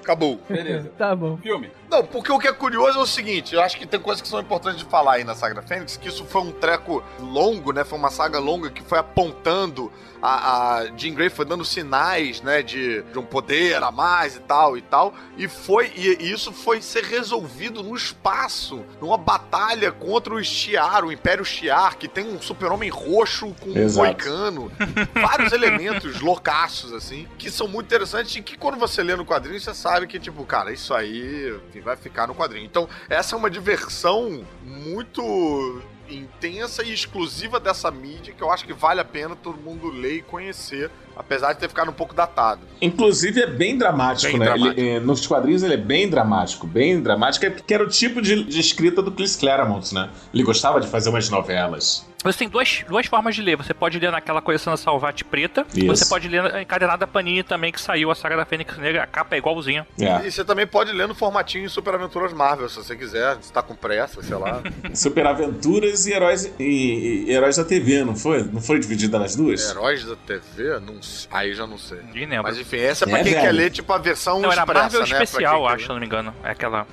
Acabou. 0.01 0.39
Beleza. 0.47 0.91
Tá 0.97 1.15
bom. 1.15 1.37
Filme. 1.37 1.69
Não, 1.91 2.05
porque 2.05 2.31
o 2.31 2.39
que 2.39 2.47
é 2.47 2.53
curioso 2.53 2.99
é 2.99 3.01
o 3.01 3.05
seguinte, 3.05 3.53
eu 3.53 3.61
acho 3.61 3.77
que 3.77 3.85
tem 3.85 3.99
coisas 3.99 4.21
que 4.21 4.27
são 4.29 4.39
importantes 4.39 4.79
de 4.79 4.85
falar 4.85 5.15
aí 5.15 5.25
na 5.25 5.35
saga 5.35 5.61
Fênix, 5.61 5.97
que 5.97 6.07
isso 6.07 6.23
foi 6.23 6.41
um 6.41 6.49
treco 6.49 7.03
longo, 7.19 7.73
né? 7.73 7.83
Foi 7.83 7.99
uma 7.99 8.09
saga 8.09 8.39
longa 8.39 8.69
que 8.69 8.81
foi 8.81 8.97
apontando 8.97 9.91
a, 10.21 10.77
a 10.77 10.85
Jean 10.95 11.13
Grey 11.13 11.29
foi 11.29 11.45
dando 11.45 11.65
sinais, 11.65 12.41
né, 12.41 12.61
de, 12.61 13.01
de 13.01 13.17
um 13.17 13.23
poder 13.23 13.81
a 13.81 13.91
mais 13.91 14.35
e 14.35 14.39
tal 14.39 14.77
e 14.77 14.81
tal, 14.81 15.13
e 15.35 15.47
foi 15.47 15.91
e, 15.95 16.17
e 16.21 16.31
isso 16.31 16.51
foi 16.51 16.81
ser 16.81 17.03
resolvido 17.03 17.81
no 17.81 17.95
espaço, 17.95 18.85
numa 19.01 19.17
batalha 19.17 19.91
contra 19.91 20.33
o 20.33 20.43
Shi'ar, 20.43 21.03
o 21.03 21.11
Império 21.11 21.43
Shi'ar, 21.43 21.97
que 21.97 22.07
tem 22.07 22.25
um 22.25 22.39
super-homem 22.39 22.89
roxo 22.89 23.53
com 23.59 23.71
um 23.71 23.77
Exato. 23.77 24.05
moicano, 24.05 24.71
vários 25.13 25.51
elementos 25.51 26.21
loucaços 26.21 26.93
assim, 26.93 27.27
que 27.37 27.49
são 27.49 27.67
muito 27.67 27.87
interessantes 27.87 28.35
e 28.35 28.41
que 28.41 28.57
quando 28.57 28.77
você 28.77 29.01
lê 29.01 29.15
no 29.15 29.25
quadrinho 29.25 29.59
você 29.59 29.73
sabe 29.73 30.05
que 30.05 30.19
tipo, 30.19 30.45
cara, 30.45 30.71
isso 30.71 30.93
aí 30.93 31.59
enfim, 31.69 31.80
vai 31.81 31.95
ficar 31.95 32.27
no 32.27 32.35
quadrinho. 32.35 32.65
Então, 32.65 32.87
essa 33.09 33.35
é 33.35 33.37
uma 33.37 33.49
diversão 33.49 34.43
muito 34.63 35.81
intensa 36.09 36.83
e 36.83 36.93
exclusiva 36.93 37.59
dessa 37.59 37.89
mídia 37.89 38.33
que 38.33 38.43
eu 38.43 38.51
acho 38.51 38.65
que 38.65 38.73
vale 38.73 38.99
a 38.99 39.05
pena 39.05 39.35
todo 39.35 39.57
mundo 39.57 39.89
ler 39.89 40.17
e 40.17 40.21
conhecer, 40.21 40.91
apesar 41.15 41.53
de 41.53 41.59
ter 41.59 41.69
ficado 41.69 41.89
um 41.89 41.93
pouco 41.93 42.13
datado. 42.13 42.61
Inclusive 42.81 43.41
é 43.41 43.47
bem 43.47 43.77
dramático, 43.77 44.31
Bem 44.31 44.39
né? 44.39 44.45
dramático. 44.45 44.79
Ele, 44.79 44.89
é, 44.89 44.99
nos 44.99 45.25
quadrinhos 45.25 45.63
ele 45.63 45.75
é 45.75 45.77
bem 45.77 46.09
dramático, 46.09 46.67
bem 46.67 47.01
dramático, 47.01 47.45
é 47.45 47.49
porque 47.49 47.73
era 47.73 47.83
o 47.83 47.87
tipo 47.87 48.21
de, 48.21 48.43
de 48.43 48.59
escrita 48.59 49.01
do 49.01 49.11
Chris 49.11 49.35
Claremont, 49.35 49.93
né? 49.93 50.09
Ele 50.33 50.43
gostava 50.43 50.81
de 50.81 50.87
fazer 50.87 51.09
umas 51.09 51.29
novelas. 51.29 52.05
Você 52.23 52.39
tem 52.39 52.49
duas, 52.49 52.83
duas 52.87 53.05
formas 53.07 53.35
de 53.35 53.41
ler. 53.41 53.55
Você 53.57 53.73
pode 53.73 53.97
ler 53.99 54.11
naquela 54.11 54.41
coleção 54.41 54.71
da 54.71 54.77
Salvate 54.77 55.23
preta. 55.23 55.65
Isso. 55.73 55.87
Você 55.87 56.05
pode 56.05 56.27
ler 56.27 56.43
na 56.43 56.61
encadernada 56.61 57.07
Panini 57.07 57.43
também, 57.43 57.71
que 57.71 57.81
saiu 57.81 58.11
a 58.11 58.15
saga 58.15 58.37
da 58.37 58.45
Fênix 58.45 58.77
Negra. 58.77 59.03
A 59.03 59.07
capa 59.07 59.35
é 59.35 59.37
igualzinha. 59.39 59.87
É. 59.99 60.27
E 60.27 60.31
você 60.31 60.43
também 60.45 60.67
pode 60.67 60.91
ler 60.91 61.07
no 61.07 61.15
formatinho 61.15 61.69
Super 61.69 61.95
Aventuras 61.95 62.33
Marvel, 62.33 62.69
se 62.69 62.75
você 62.77 62.95
quiser, 62.95 63.37
se 63.41 63.51
tá 63.51 63.61
com 63.61 63.75
pressa, 63.75 64.21
sei 64.21 64.35
lá. 64.35 64.61
Super 64.93 65.25
Aventuras 65.27 66.05
e 66.05 66.13
Heróis, 66.13 66.53
e, 66.59 67.25
e 67.27 67.31
Heróis 67.31 67.57
da 67.57 67.65
TV, 67.65 68.03
não 68.03 68.15
foi? 68.15 68.43
Não 68.43 68.61
foi 68.61 68.79
dividida 68.79 69.17
nas 69.17 69.35
duas? 69.35 69.69
Heróis 69.69 70.05
da 70.05 70.15
TV? 70.15 70.79
Não, 70.79 71.01
sei. 71.01 71.27
aí 71.31 71.53
já 71.53 71.65
não 71.65 71.77
sei. 71.77 71.99
Mas 72.43 72.57
enfim, 72.57 72.77
essa 72.77 73.05
é 73.05 73.07
pra 73.07 73.19
É, 73.19 73.23
quem 73.23 73.33
velho. 73.33 73.45
quer 73.45 73.51
ler, 73.51 73.69
tipo, 73.71 73.91
a 73.91 73.97
versão 73.97 74.39
Não, 74.39 74.51
era 74.51 74.61
expressa, 74.61 74.81
Marvel 74.81 74.99
né? 75.01 75.23
Especial, 75.23 75.67
acho, 75.67 75.83
se 75.83 75.89
não 75.89 75.99
me 75.99 76.05
engano. 76.05 76.33
É 76.43 76.51
aquela. 76.51 76.85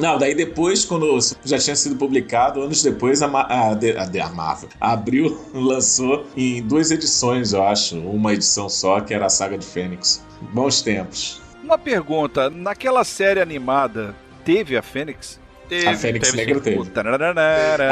Não, 0.00 0.18
daí 0.18 0.34
depois, 0.34 0.84
quando 0.84 1.18
já 1.44 1.58
tinha 1.58 1.76
sido 1.76 1.96
publicado, 1.96 2.62
anos 2.62 2.82
depois, 2.82 3.22
a, 3.22 3.28
Ma- 3.28 3.46
a, 3.48 3.74
de- 3.74 3.96
a, 3.96 4.04
de- 4.04 4.20
a 4.20 4.28
Marvel, 4.28 4.68
a 4.80 4.92
Abril 4.92 5.38
lançou 5.52 6.26
em 6.36 6.62
duas 6.62 6.90
edições, 6.90 7.52
eu 7.52 7.62
acho, 7.66 7.98
uma 7.98 8.32
edição 8.32 8.68
só, 8.68 9.00
que 9.00 9.12
era 9.12 9.26
a 9.26 9.30
saga 9.30 9.58
de 9.58 9.66
Fênix. 9.66 10.24
Bons 10.52 10.82
tempos. 10.82 11.40
Uma 11.62 11.78
pergunta: 11.78 12.48
naquela 12.50 13.04
série 13.04 13.40
animada, 13.40 14.14
teve 14.44 14.76
a 14.76 14.82
Fênix? 14.82 15.40
Teve, 15.68 15.88
a 15.88 15.96
Fênix 15.96 16.30
teve 16.30 16.36
Negra 16.36 16.60
teve. 16.60 16.76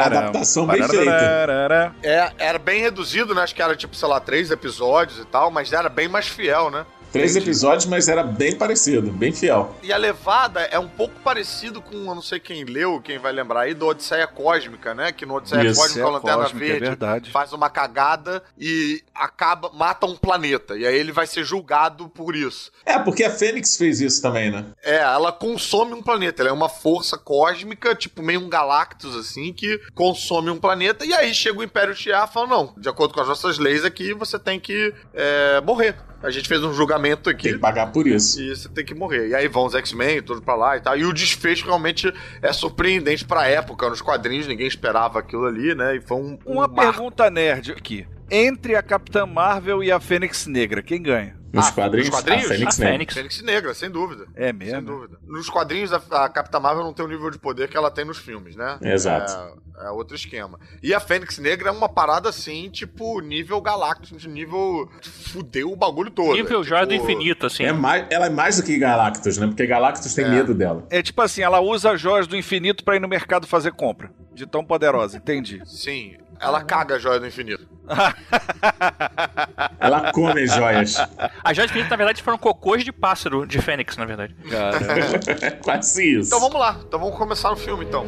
Adaptação 0.05 0.65
bem 0.65 0.81
É, 2.01 2.31
era 2.37 2.57
bem 2.57 2.79
reduzido, 2.79 3.35
né? 3.35 3.41
Acho 3.41 3.53
que 3.53 3.61
era 3.61 3.75
tipo, 3.75 3.93
sei 3.95 4.07
lá, 4.07 4.17
três 4.19 4.49
episódios 4.49 5.19
e 5.19 5.25
tal, 5.25 5.51
mas 5.51 5.73
era 5.73 5.89
bem 5.89 6.07
mais 6.07 6.25
fiel, 6.27 6.71
né? 6.71 6.85
Três 7.15 7.31
Entendi. 7.31 7.49
episódios, 7.49 7.85
mas 7.85 8.09
era 8.09 8.23
bem 8.23 8.57
parecido, 8.57 9.09
bem 9.09 9.31
fiel. 9.31 9.73
E 9.81 9.93
a 9.93 9.95
levada 9.95 10.59
é 10.63 10.77
um 10.77 10.89
pouco 10.89 11.17
parecido 11.23 11.81
com, 11.81 11.95
eu 11.95 12.13
não 12.13 12.21
sei 12.21 12.41
quem 12.41 12.65
leu, 12.65 12.99
quem 12.99 13.17
vai 13.17 13.31
lembrar 13.31 13.61
aí, 13.61 13.73
do 13.73 13.87
Odisseia 13.87 14.27
Cósmica, 14.27 14.93
né? 14.93 15.13
Que 15.13 15.25
no 15.25 15.35
Odisseia 15.35 15.63
Isso, 15.63 15.79
Cósmica, 15.79 16.05
a 16.05 16.09
Lanterna 16.09 16.43
Cósmica, 16.43 16.65
é 16.65 16.67
Verde 16.67 16.85
verdade. 16.85 17.31
faz 17.31 17.53
uma 17.53 17.69
cagada 17.69 18.43
e 18.59 19.01
acaba, 19.15 19.71
mata 19.73 20.05
um 20.05 20.17
planeta. 20.17 20.77
E 20.77 20.85
aí 20.85 20.93
ele 20.93 21.13
vai 21.13 21.25
ser 21.25 21.45
julgado 21.45 22.09
por 22.09 22.35
isso. 22.35 22.69
É, 22.85 22.99
porque 22.99 23.23
a 23.23 23.29
Fênix 23.29 23.77
fez 23.77 24.01
isso 24.01 24.21
também, 24.21 24.51
né? 24.51 24.65
É, 24.83 24.97
ela 24.97 25.31
consome 25.31 25.93
um 25.93 26.03
planeta. 26.03 26.41
Ela 26.41 26.49
é 26.49 26.53
uma 26.53 26.67
força 26.67 27.17
cósmica, 27.17 27.95
tipo 27.95 28.21
meio 28.21 28.41
um 28.41 28.49
Galactus, 28.49 29.15
assim, 29.15 29.53
que 29.53 29.79
consome 29.93 30.49
um 30.49 30.57
planeta. 30.57 31.05
E 31.05 31.13
aí 31.13 31.33
chega 31.33 31.59
o 31.59 31.63
Império 31.63 31.95
Shi'ar 31.95 32.27
e 32.29 32.33
fala, 32.33 32.47
não, 32.47 32.73
de 32.77 32.89
acordo 32.89 33.13
com 33.13 33.21
as 33.21 33.27
nossas 33.29 33.57
leis 33.57 33.85
aqui, 33.85 34.13
você 34.13 34.37
tem 34.37 34.59
que 34.59 34.93
é, 35.13 35.61
morrer. 35.61 35.95
A 36.23 36.29
gente 36.31 36.47
fez 36.47 36.63
um 36.63 36.73
julgamento 36.73 37.29
aqui. 37.29 37.43
Tem 37.43 37.53
que 37.53 37.59
pagar 37.59 37.91
por 37.91 38.07
isso. 38.07 38.41
E 38.41 38.55
você 38.55 38.67
tem 38.69 38.83
que 38.83 38.93
morrer. 38.95 39.29
E 39.29 39.35
aí 39.35 39.47
vão 39.47 39.65
os 39.65 39.75
X-Men, 39.75 40.21
tudo 40.21 40.41
pra 40.41 40.55
lá 40.55 40.77
e 40.77 40.81
tal. 40.81 40.97
E 40.97 41.05
o 41.05 41.13
desfecho 41.13 41.65
realmente 41.65 42.11
é 42.41 42.51
surpreendente 42.51 43.25
pra 43.25 43.47
época. 43.47 43.89
Nos 43.89 44.01
quadrinhos, 44.01 44.47
ninguém 44.47 44.67
esperava 44.67 45.19
aquilo 45.19 45.45
ali, 45.45 45.75
né? 45.75 45.95
E 45.97 46.01
foi 46.01 46.17
um. 46.17 46.37
um 46.45 46.53
Uma 46.53 46.67
marco. 46.67 46.75
pergunta 46.93 47.29
nerd 47.29 47.71
aqui. 47.71 48.07
Entre 48.29 48.75
a 48.75 48.81
Capitã 48.81 49.25
Marvel 49.25 49.83
e 49.83 49.91
a 49.91 49.99
Fênix 49.99 50.47
Negra, 50.47 50.81
quem 50.81 51.01
ganha? 51.01 51.37
Nos 51.55 51.67
Ah, 51.67 51.71
quadrinhos? 51.71 52.09
nos 52.09 52.15
quadrinhos? 52.19 52.45
A 52.45 52.49
Fênix 52.49 52.75
A 52.79 52.79
Negra. 52.83 52.91
Fênix. 52.97 53.13
Fênix 53.13 53.41
Negra, 53.41 53.73
sem 53.73 53.89
dúvida. 53.89 54.25
É 54.35 54.45
Sem 54.47 54.53
mesmo? 54.53 54.81
dúvida. 54.81 55.17
Nos 55.25 55.49
quadrinhos, 55.49 55.93
a, 55.93 55.97
a 56.25 56.29
Capitã 56.29 56.59
Marvel 56.59 56.83
não 56.83 56.93
tem 56.93 57.05
o 57.05 57.07
nível 57.07 57.29
de 57.31 57.39
poder 57.39 57.69
que 57.69 57.77
ela 57.77 57.89
tem 57.89 58.03
nos 58.03 58.17
filmes, 58.17 58.55
né? 58.55 58.77
Exato. 58.81 59.31
É, 59.79 59.87
é 59.87 59.89
outro 59.91 60.15
esquema. 60.15 60.59
E 60.83 60.93
a 60.93 60.99
Fênix 60.99 61.37
Negra 61.37 61.69
é 61.69 61.71
uma 61.71 61.87
parada 61.87 62.27
assim, 62.29 62.69
tipo, 62.69 63.19
nível 63.21 63.61
Galactus, 63.61 64.21
de 64.21 64.27
nível. 64.27 64.89
Fudeu 65.01 65.71
o 65.71 65.75
bagulho 65.75 66.11
todo. 66.11 66.33
Nível 66.33 66.61
É, 66.61 66.63
joia 66.63 66.85
do 66.85 66.91
tipo, 66.93 67.03
infinito, 67.05 67.45
assim. 67.45 67.63
É 67.63 67.71
mais, 67.73 68.05
ela 68.09 68.25
é 68.25 68.29
mais 68.29 68.57
do 68.57 68.63
que 68.63 68.77
Galactus, 68.77 69.37
né? 69.37 69.47
Porque 69.47 69.65
Galactus 69.65 70.13
tem 70.13 70.25
É. 70.25 70.29
medo 70.29 70.53
dela. 70.53 70.85
É 70.89 71.01
tipo 71.01 71.21
assim, 71.21 71.41
ela 71.41 71.59
usa 71.61 71.91
as 71.93 72.01
joias 72.01 72.27
do 72.27 72.35
infinito 72.35 72.83
pra 72.83 72.95
ir 72.95 72.99
no 72.99 73.07
mercado 73.07 73.47
fazer 73.47 73.71
compra. 73.71 74.11
De 74.33 74.45
tão 74.45 74.65
poderosa, 74.65 75.15
entendi. 75.17 75.61
Sim. 75.65 76.17
Ela 76.39 76.63
caga 76.63 76.95
a 76.95 76.99
joia 76.99 77.19
do 77.19 77.27
infinito. 77.27 77.67
Ela 79.79 80.11
come 80.11 80.43
as 80.43 80.53
joias. 80.53 80.97
As 81.43 81.55
joias 81.55 81.69
infinitas, 81.71 81.91
na 81.91 81.95
verdade, 81.97 82.23
foram 82.23 82.37
cocôs 82.37 82.83
de 82.83 82.91
pássaro 82.91 83.45
de 83.45 83.61
Fênix, 83.61 83.95
na 83.97 84.05
verdade. 84.05 84.35
Quase 85.63 86.17
isso. 86.19 86.27
Então 86.27 86.39
vamos 86.39 86.59
lá. 86.59 86.77
Então 86.87 86.99
vamos 86.99 87.17
começar 87.17 87.51
o 87.51 87.55
filme, 87.55 87.85
então. 87.85 88.05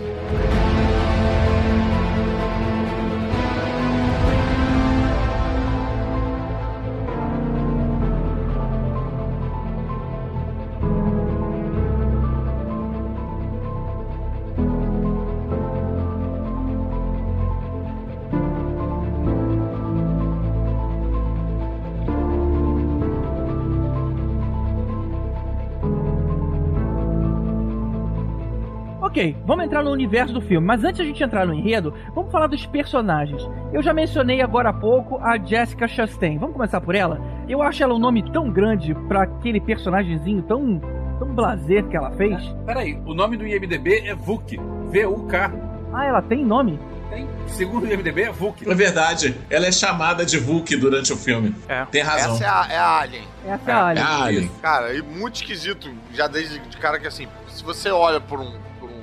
Ok, 29.18 29.36
vamos 29.48 29.66
entrar 29.66 29.84
no 29.84 29.90
universo 29.90 30.32
do 30.32 30.40
filme, 30.40 30.68
mas 30.68 30.84
antes 30.84 30.98
de 30.98 31.02
a 31.02 31.06
gente 31.06 31.24
entrar 31.24 31.48
no 31.48 31.52
enredo, 31.52 31.92
vamos 32.14 32.32
falar 32.32 32.46
dos 32.46 32.68
personagens. 32.68 33.42
Eu 33.74 33.82
já 33.82 33.92
mencionei 33.92 34.44
agora 34.44 34.70
há 34.70 34.74
pouco 34.74 35.18
a 35.18 35.40
Jessica 35.40 35.88
Chastain. 35.88 36.38
Vamos 36.38 36.54
começar 36.56 36.80
por 36.80 36.94
ela? 36.94 37.20
Eu 37.50 37.64
acho 37.64 37.82
ela 37.82 37.96
um 37.96 37.98
nome 37.98 38.32
tão 38.32 38.52
grande 38.52 38.94
pra 39.08 39.24
aquele 39.24 39.60
personagemzinho 39.60 40.44
tão, 40.44 40.80
tão 41.18 41.30
blazer 41.34 41.88
que 41.88 41.98
ela 41.98 42.12
fez. 42.12 42.40
Peraí, 42.64 43.02
o 43.08 43.16
nome 43.16 43.38
do 43.38 43.48
IMDB 43.48 44.04
é 44.06 44.14
VUK. 44.14 44.60
V-U-K. 44.92 45.52
Ah, 45.92 46.06
ela 46.06 46.22
tem 46.22 46.46
nome? 46.46 46.80
Tem. 47.10 47.28
Segundo 47.48 47.88
o 47.88 47.92
IMDB 47.92 48.22
é 48.22 48.32
VUK. 48.32 48.70
É 48.70 48.76
verdade. 48.76 49.36
Ela 49.50 49.66
é 49.66 49.72
chamada 49.72 50.28
de 50.28 50.38
Vulk 50.38 50.76
durante 50.76 51.12
o 51.12 51.18
filme. 51.18 51.56
É. 51.68 51.86
Tem 51.86 52.04
razão. 52.04 52.36
Essa 52.36 52.44
é 52.44 52.48
a, 52.48 52.68
é 52.70 52.78
a 52.78 53.00
Alien. 53.00 53.24
Essa 53.48 53.72
é 53.72 53.74
a 53.74 53.86
Alien. 53.88 54.06
É 54.06 54.08
a 54.08 54.24
Alien. 54.24 54.52
Cara, 54.62 54.94
e 54.94 55.02
muito 55.02 55.38
esquisito, 55.38 55.90
já 56.14 56.28
desde 56.28 56.60
de 56.60 56.78
cara 56.78 57.00
que 57.00 57.08
assim, 57.08 57.28
se 57.48 57.64
você 57.64 57.90
olha 57.90 58.22
por 58.22 58.40
um, 58.40 58.54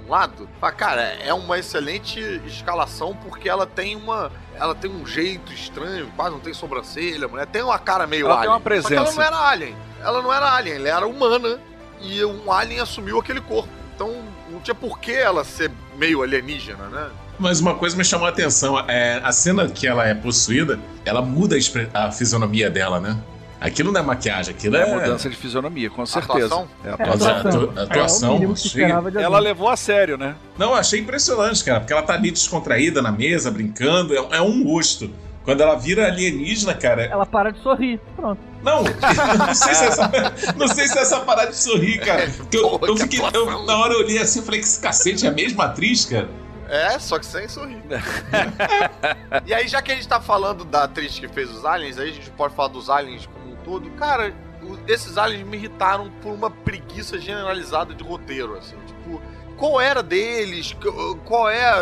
um 0.07 0.11
lado, 0.11 0.49
fala, 0.61 0.73
cara, 0.73 1.03
é 1.03 1.33
uma 1.33 1.59
excelente 1.59 2.21
escalação 2.47 3.15
porque 3.17 3.49
ela 3.49 3.67
tem 3.67 3.97
uma. 3.97 4.31
Ela 4.57 4.75
tem 4.75 4.91
um 4.91 5.05
jeito 5.07 5.53
estranho, 5.53 6.11
quase 6.15 6.31
não 6.33 6.41
tem 6.41 6.55
sobrancelha, 6.55 7.27
a 7.27 7.29
mulher 7.29 7.47
tem 7.47 7.63
uma 7.63 7.79
cara 7.79 8.07
meio 8.07 8.27
Ela 8.27 8.41
tem 8.43 8.51
alien. 8.51 8.53
uma 8.53 8.81
Só 8.83 8.89
que 8.89 8.95
ela 8.95 9.05
presença. 9.05 9.17
não 9.17 9.23
era 9.23 9.49
alien. 9.49 9.77
Ela 10.01 10.23
não 10.23 10.33
era 10.33 10.53
alien, 10.53 10.77
ela 10.77 10.89
era 10.89 11.07
humana 11.07 11.59
e 12.01 12.25
um 12.25 12.53
alien 12.53 12.81
assumiu 12.81 13.19
aquele 13.19 13.41
corpo. 13.41 13.69
Então 13.95 14.23
não 14.51 14.61
tinha 14.61 14.75
por 14.75 14.99
que 14.99 15.13
ela 15.13 15.43
ser 15.45 15.71
meio 15.97 16.23
alienígena, 16.23 16.85
né? 16.89 17.11
Mas 17.39 17.59
uma 17.61 17.75
coisa 17.75 17.97
me 17.97 18.05
chamou 18.05 18.27
a 18.27 18.31
atenção. 18.31 18.79
É, 18.89 19.21
a 19.25 19.33
cena 19.33 19.69
que 19.69 19.87
ela 19.87 20.07
é 20.07 20.15
possuída, 20.15 20.79
ela 21.05 21.21
muda 21.21 21.57
a, 21.95 22.07
a 22.07 22.13
fisionomia 22.13 22.71
dela, 22.71 23.01
né? 23.01 23.17
Aquilo 23.61 23.91
não 23.93 24.01
é 24.01 24.03
maquiagem, 24.03 24.55
aquilo 24.55 24.77
É 24.77 24.83
é, 24.91 24.95
mudança 24.95 25.29
de 25.31 25.37
fisionomia, 25.37 25.89
com 25.89 26.05
certeza. 26.05 26.47
Atuação? 26.47 26.69
É 26.85 26.89
É, 26.89 26.93
atuação. 26.93 27.37
atu- 27.39 27.73
É, 27.79 27.83
atuação. 27.83 28.39
chega. 28.39 28.53
esperava 28.53 29.11
de 29.11 29.19
Ela 29.19 29.39
levou 29.39 29.69
a 29.71 29.77
sério, 29.77 30.19
né? 30.19 30.35
Não, 30.59 30.71
eu 30.71 30.75
achei 30.75 31.01
impressionante, 31.01 31.65
cara, 31.65 31.81
porque 31.81 31.93
ela 31.93 32.03
tá 32.03 32.15
ali 32.15 32.31
descontraída 32.31 33.01
na 33.01 33.11
mesa, 33.13 33.51
brincando, 33.51 34.15
é, 34.15 34.37
é 34.37 34.43
um 34.43 34.65
rosto. 34.65 35.11
Quando 35.45 35.61
ela 35.61 35.75
vira 35.77 36.07
alienígena, 36.07 36.73
cara. 36.75 37.05
Ela 37.05 37.27
para 37.27 37.51
de 37.53 37.61
sorrir. 37.63 38.01
Pronto. 38.17 38.41
Não, 38.63 38.83
não 39.39 39.55
sei 39.55 39.75
se 39.75 39.85
é 39.85 39.87
essa, 39.89 40.11
não 40.57 40.69
sei 40.69 40.89
se 40.89 40.99
é 40.99 41.03
essa 41.03 41.21
parada 41.21 41.51
de 41.51 41.57
sorrir, 41.57 41.99
cara. 42.01 42.31
Porque 42.37 42.57
eu, 42.57 42.81
eu 42.83 42.95
que 42.95 43.03
fiquei, 43.03 43.21
eu- 43.21 43.27
atuação. 43.27 43.67
na 43.67 43.77
hora 43.79 43.93
eu 43.93 44.01
olhei 44.01 44.19
assim 44.19 44.41
e 44.41 44.43
falei 44.43 44.61
que 44.61 44.67
esse 44.67 44.81
cacete 44.81 45.27
é 45.27 45.29
a 45.29 45.33
mesma 45.33 45.65
atriz, 45.67 46.05
cara. 46.07 46.29
É, 46.67 46.99
só 46.99 47.19
que 47.19 47.27
sem 47.27 47.47
sorrir. 47.47 47.77
e 49.47 49.53
aí, 49.53 49.69
já 49.69 49.83
que 49.83 49.93
a 49.93 49.95
gente 49.95 50.09
tá 50.09 50.19
falando 50.21 50.65
da 50.65 50.85
atriz 50.85 51.19
que 51.19 51.29
fez 51.29 51.51
os 51.51 51.65
aliens, 51.65 51.99
aí 51.99 52.09
a 52.11 52.13
gente 52.13 52.31
pode 52.31 52.55
falar 52.55 52.69
dos 52.69 52.89
aliens 52.89 53.29
todo. 53.65 53.91
Cara, 53.93 54.35
esses 54.87 55.17
aliens 55.19 55.47
me 55.47 55.57
irritaram 55.57 56.11
por 56.23 56.33
uma 56.33 56.51
preguiça 56.51 57.19
generalizada 57.19 57.95
de 57.95 58.03
roteiro, 58.05 58.57
assim. 58.57 58.77
Tipo, 58.87 59.21
qual 59.57 59.81
era 59.81 60.03
deles? 60.03 60.73
Qu- 60.75 61.17
Qual 61.25 61.49
é 61.49 61.73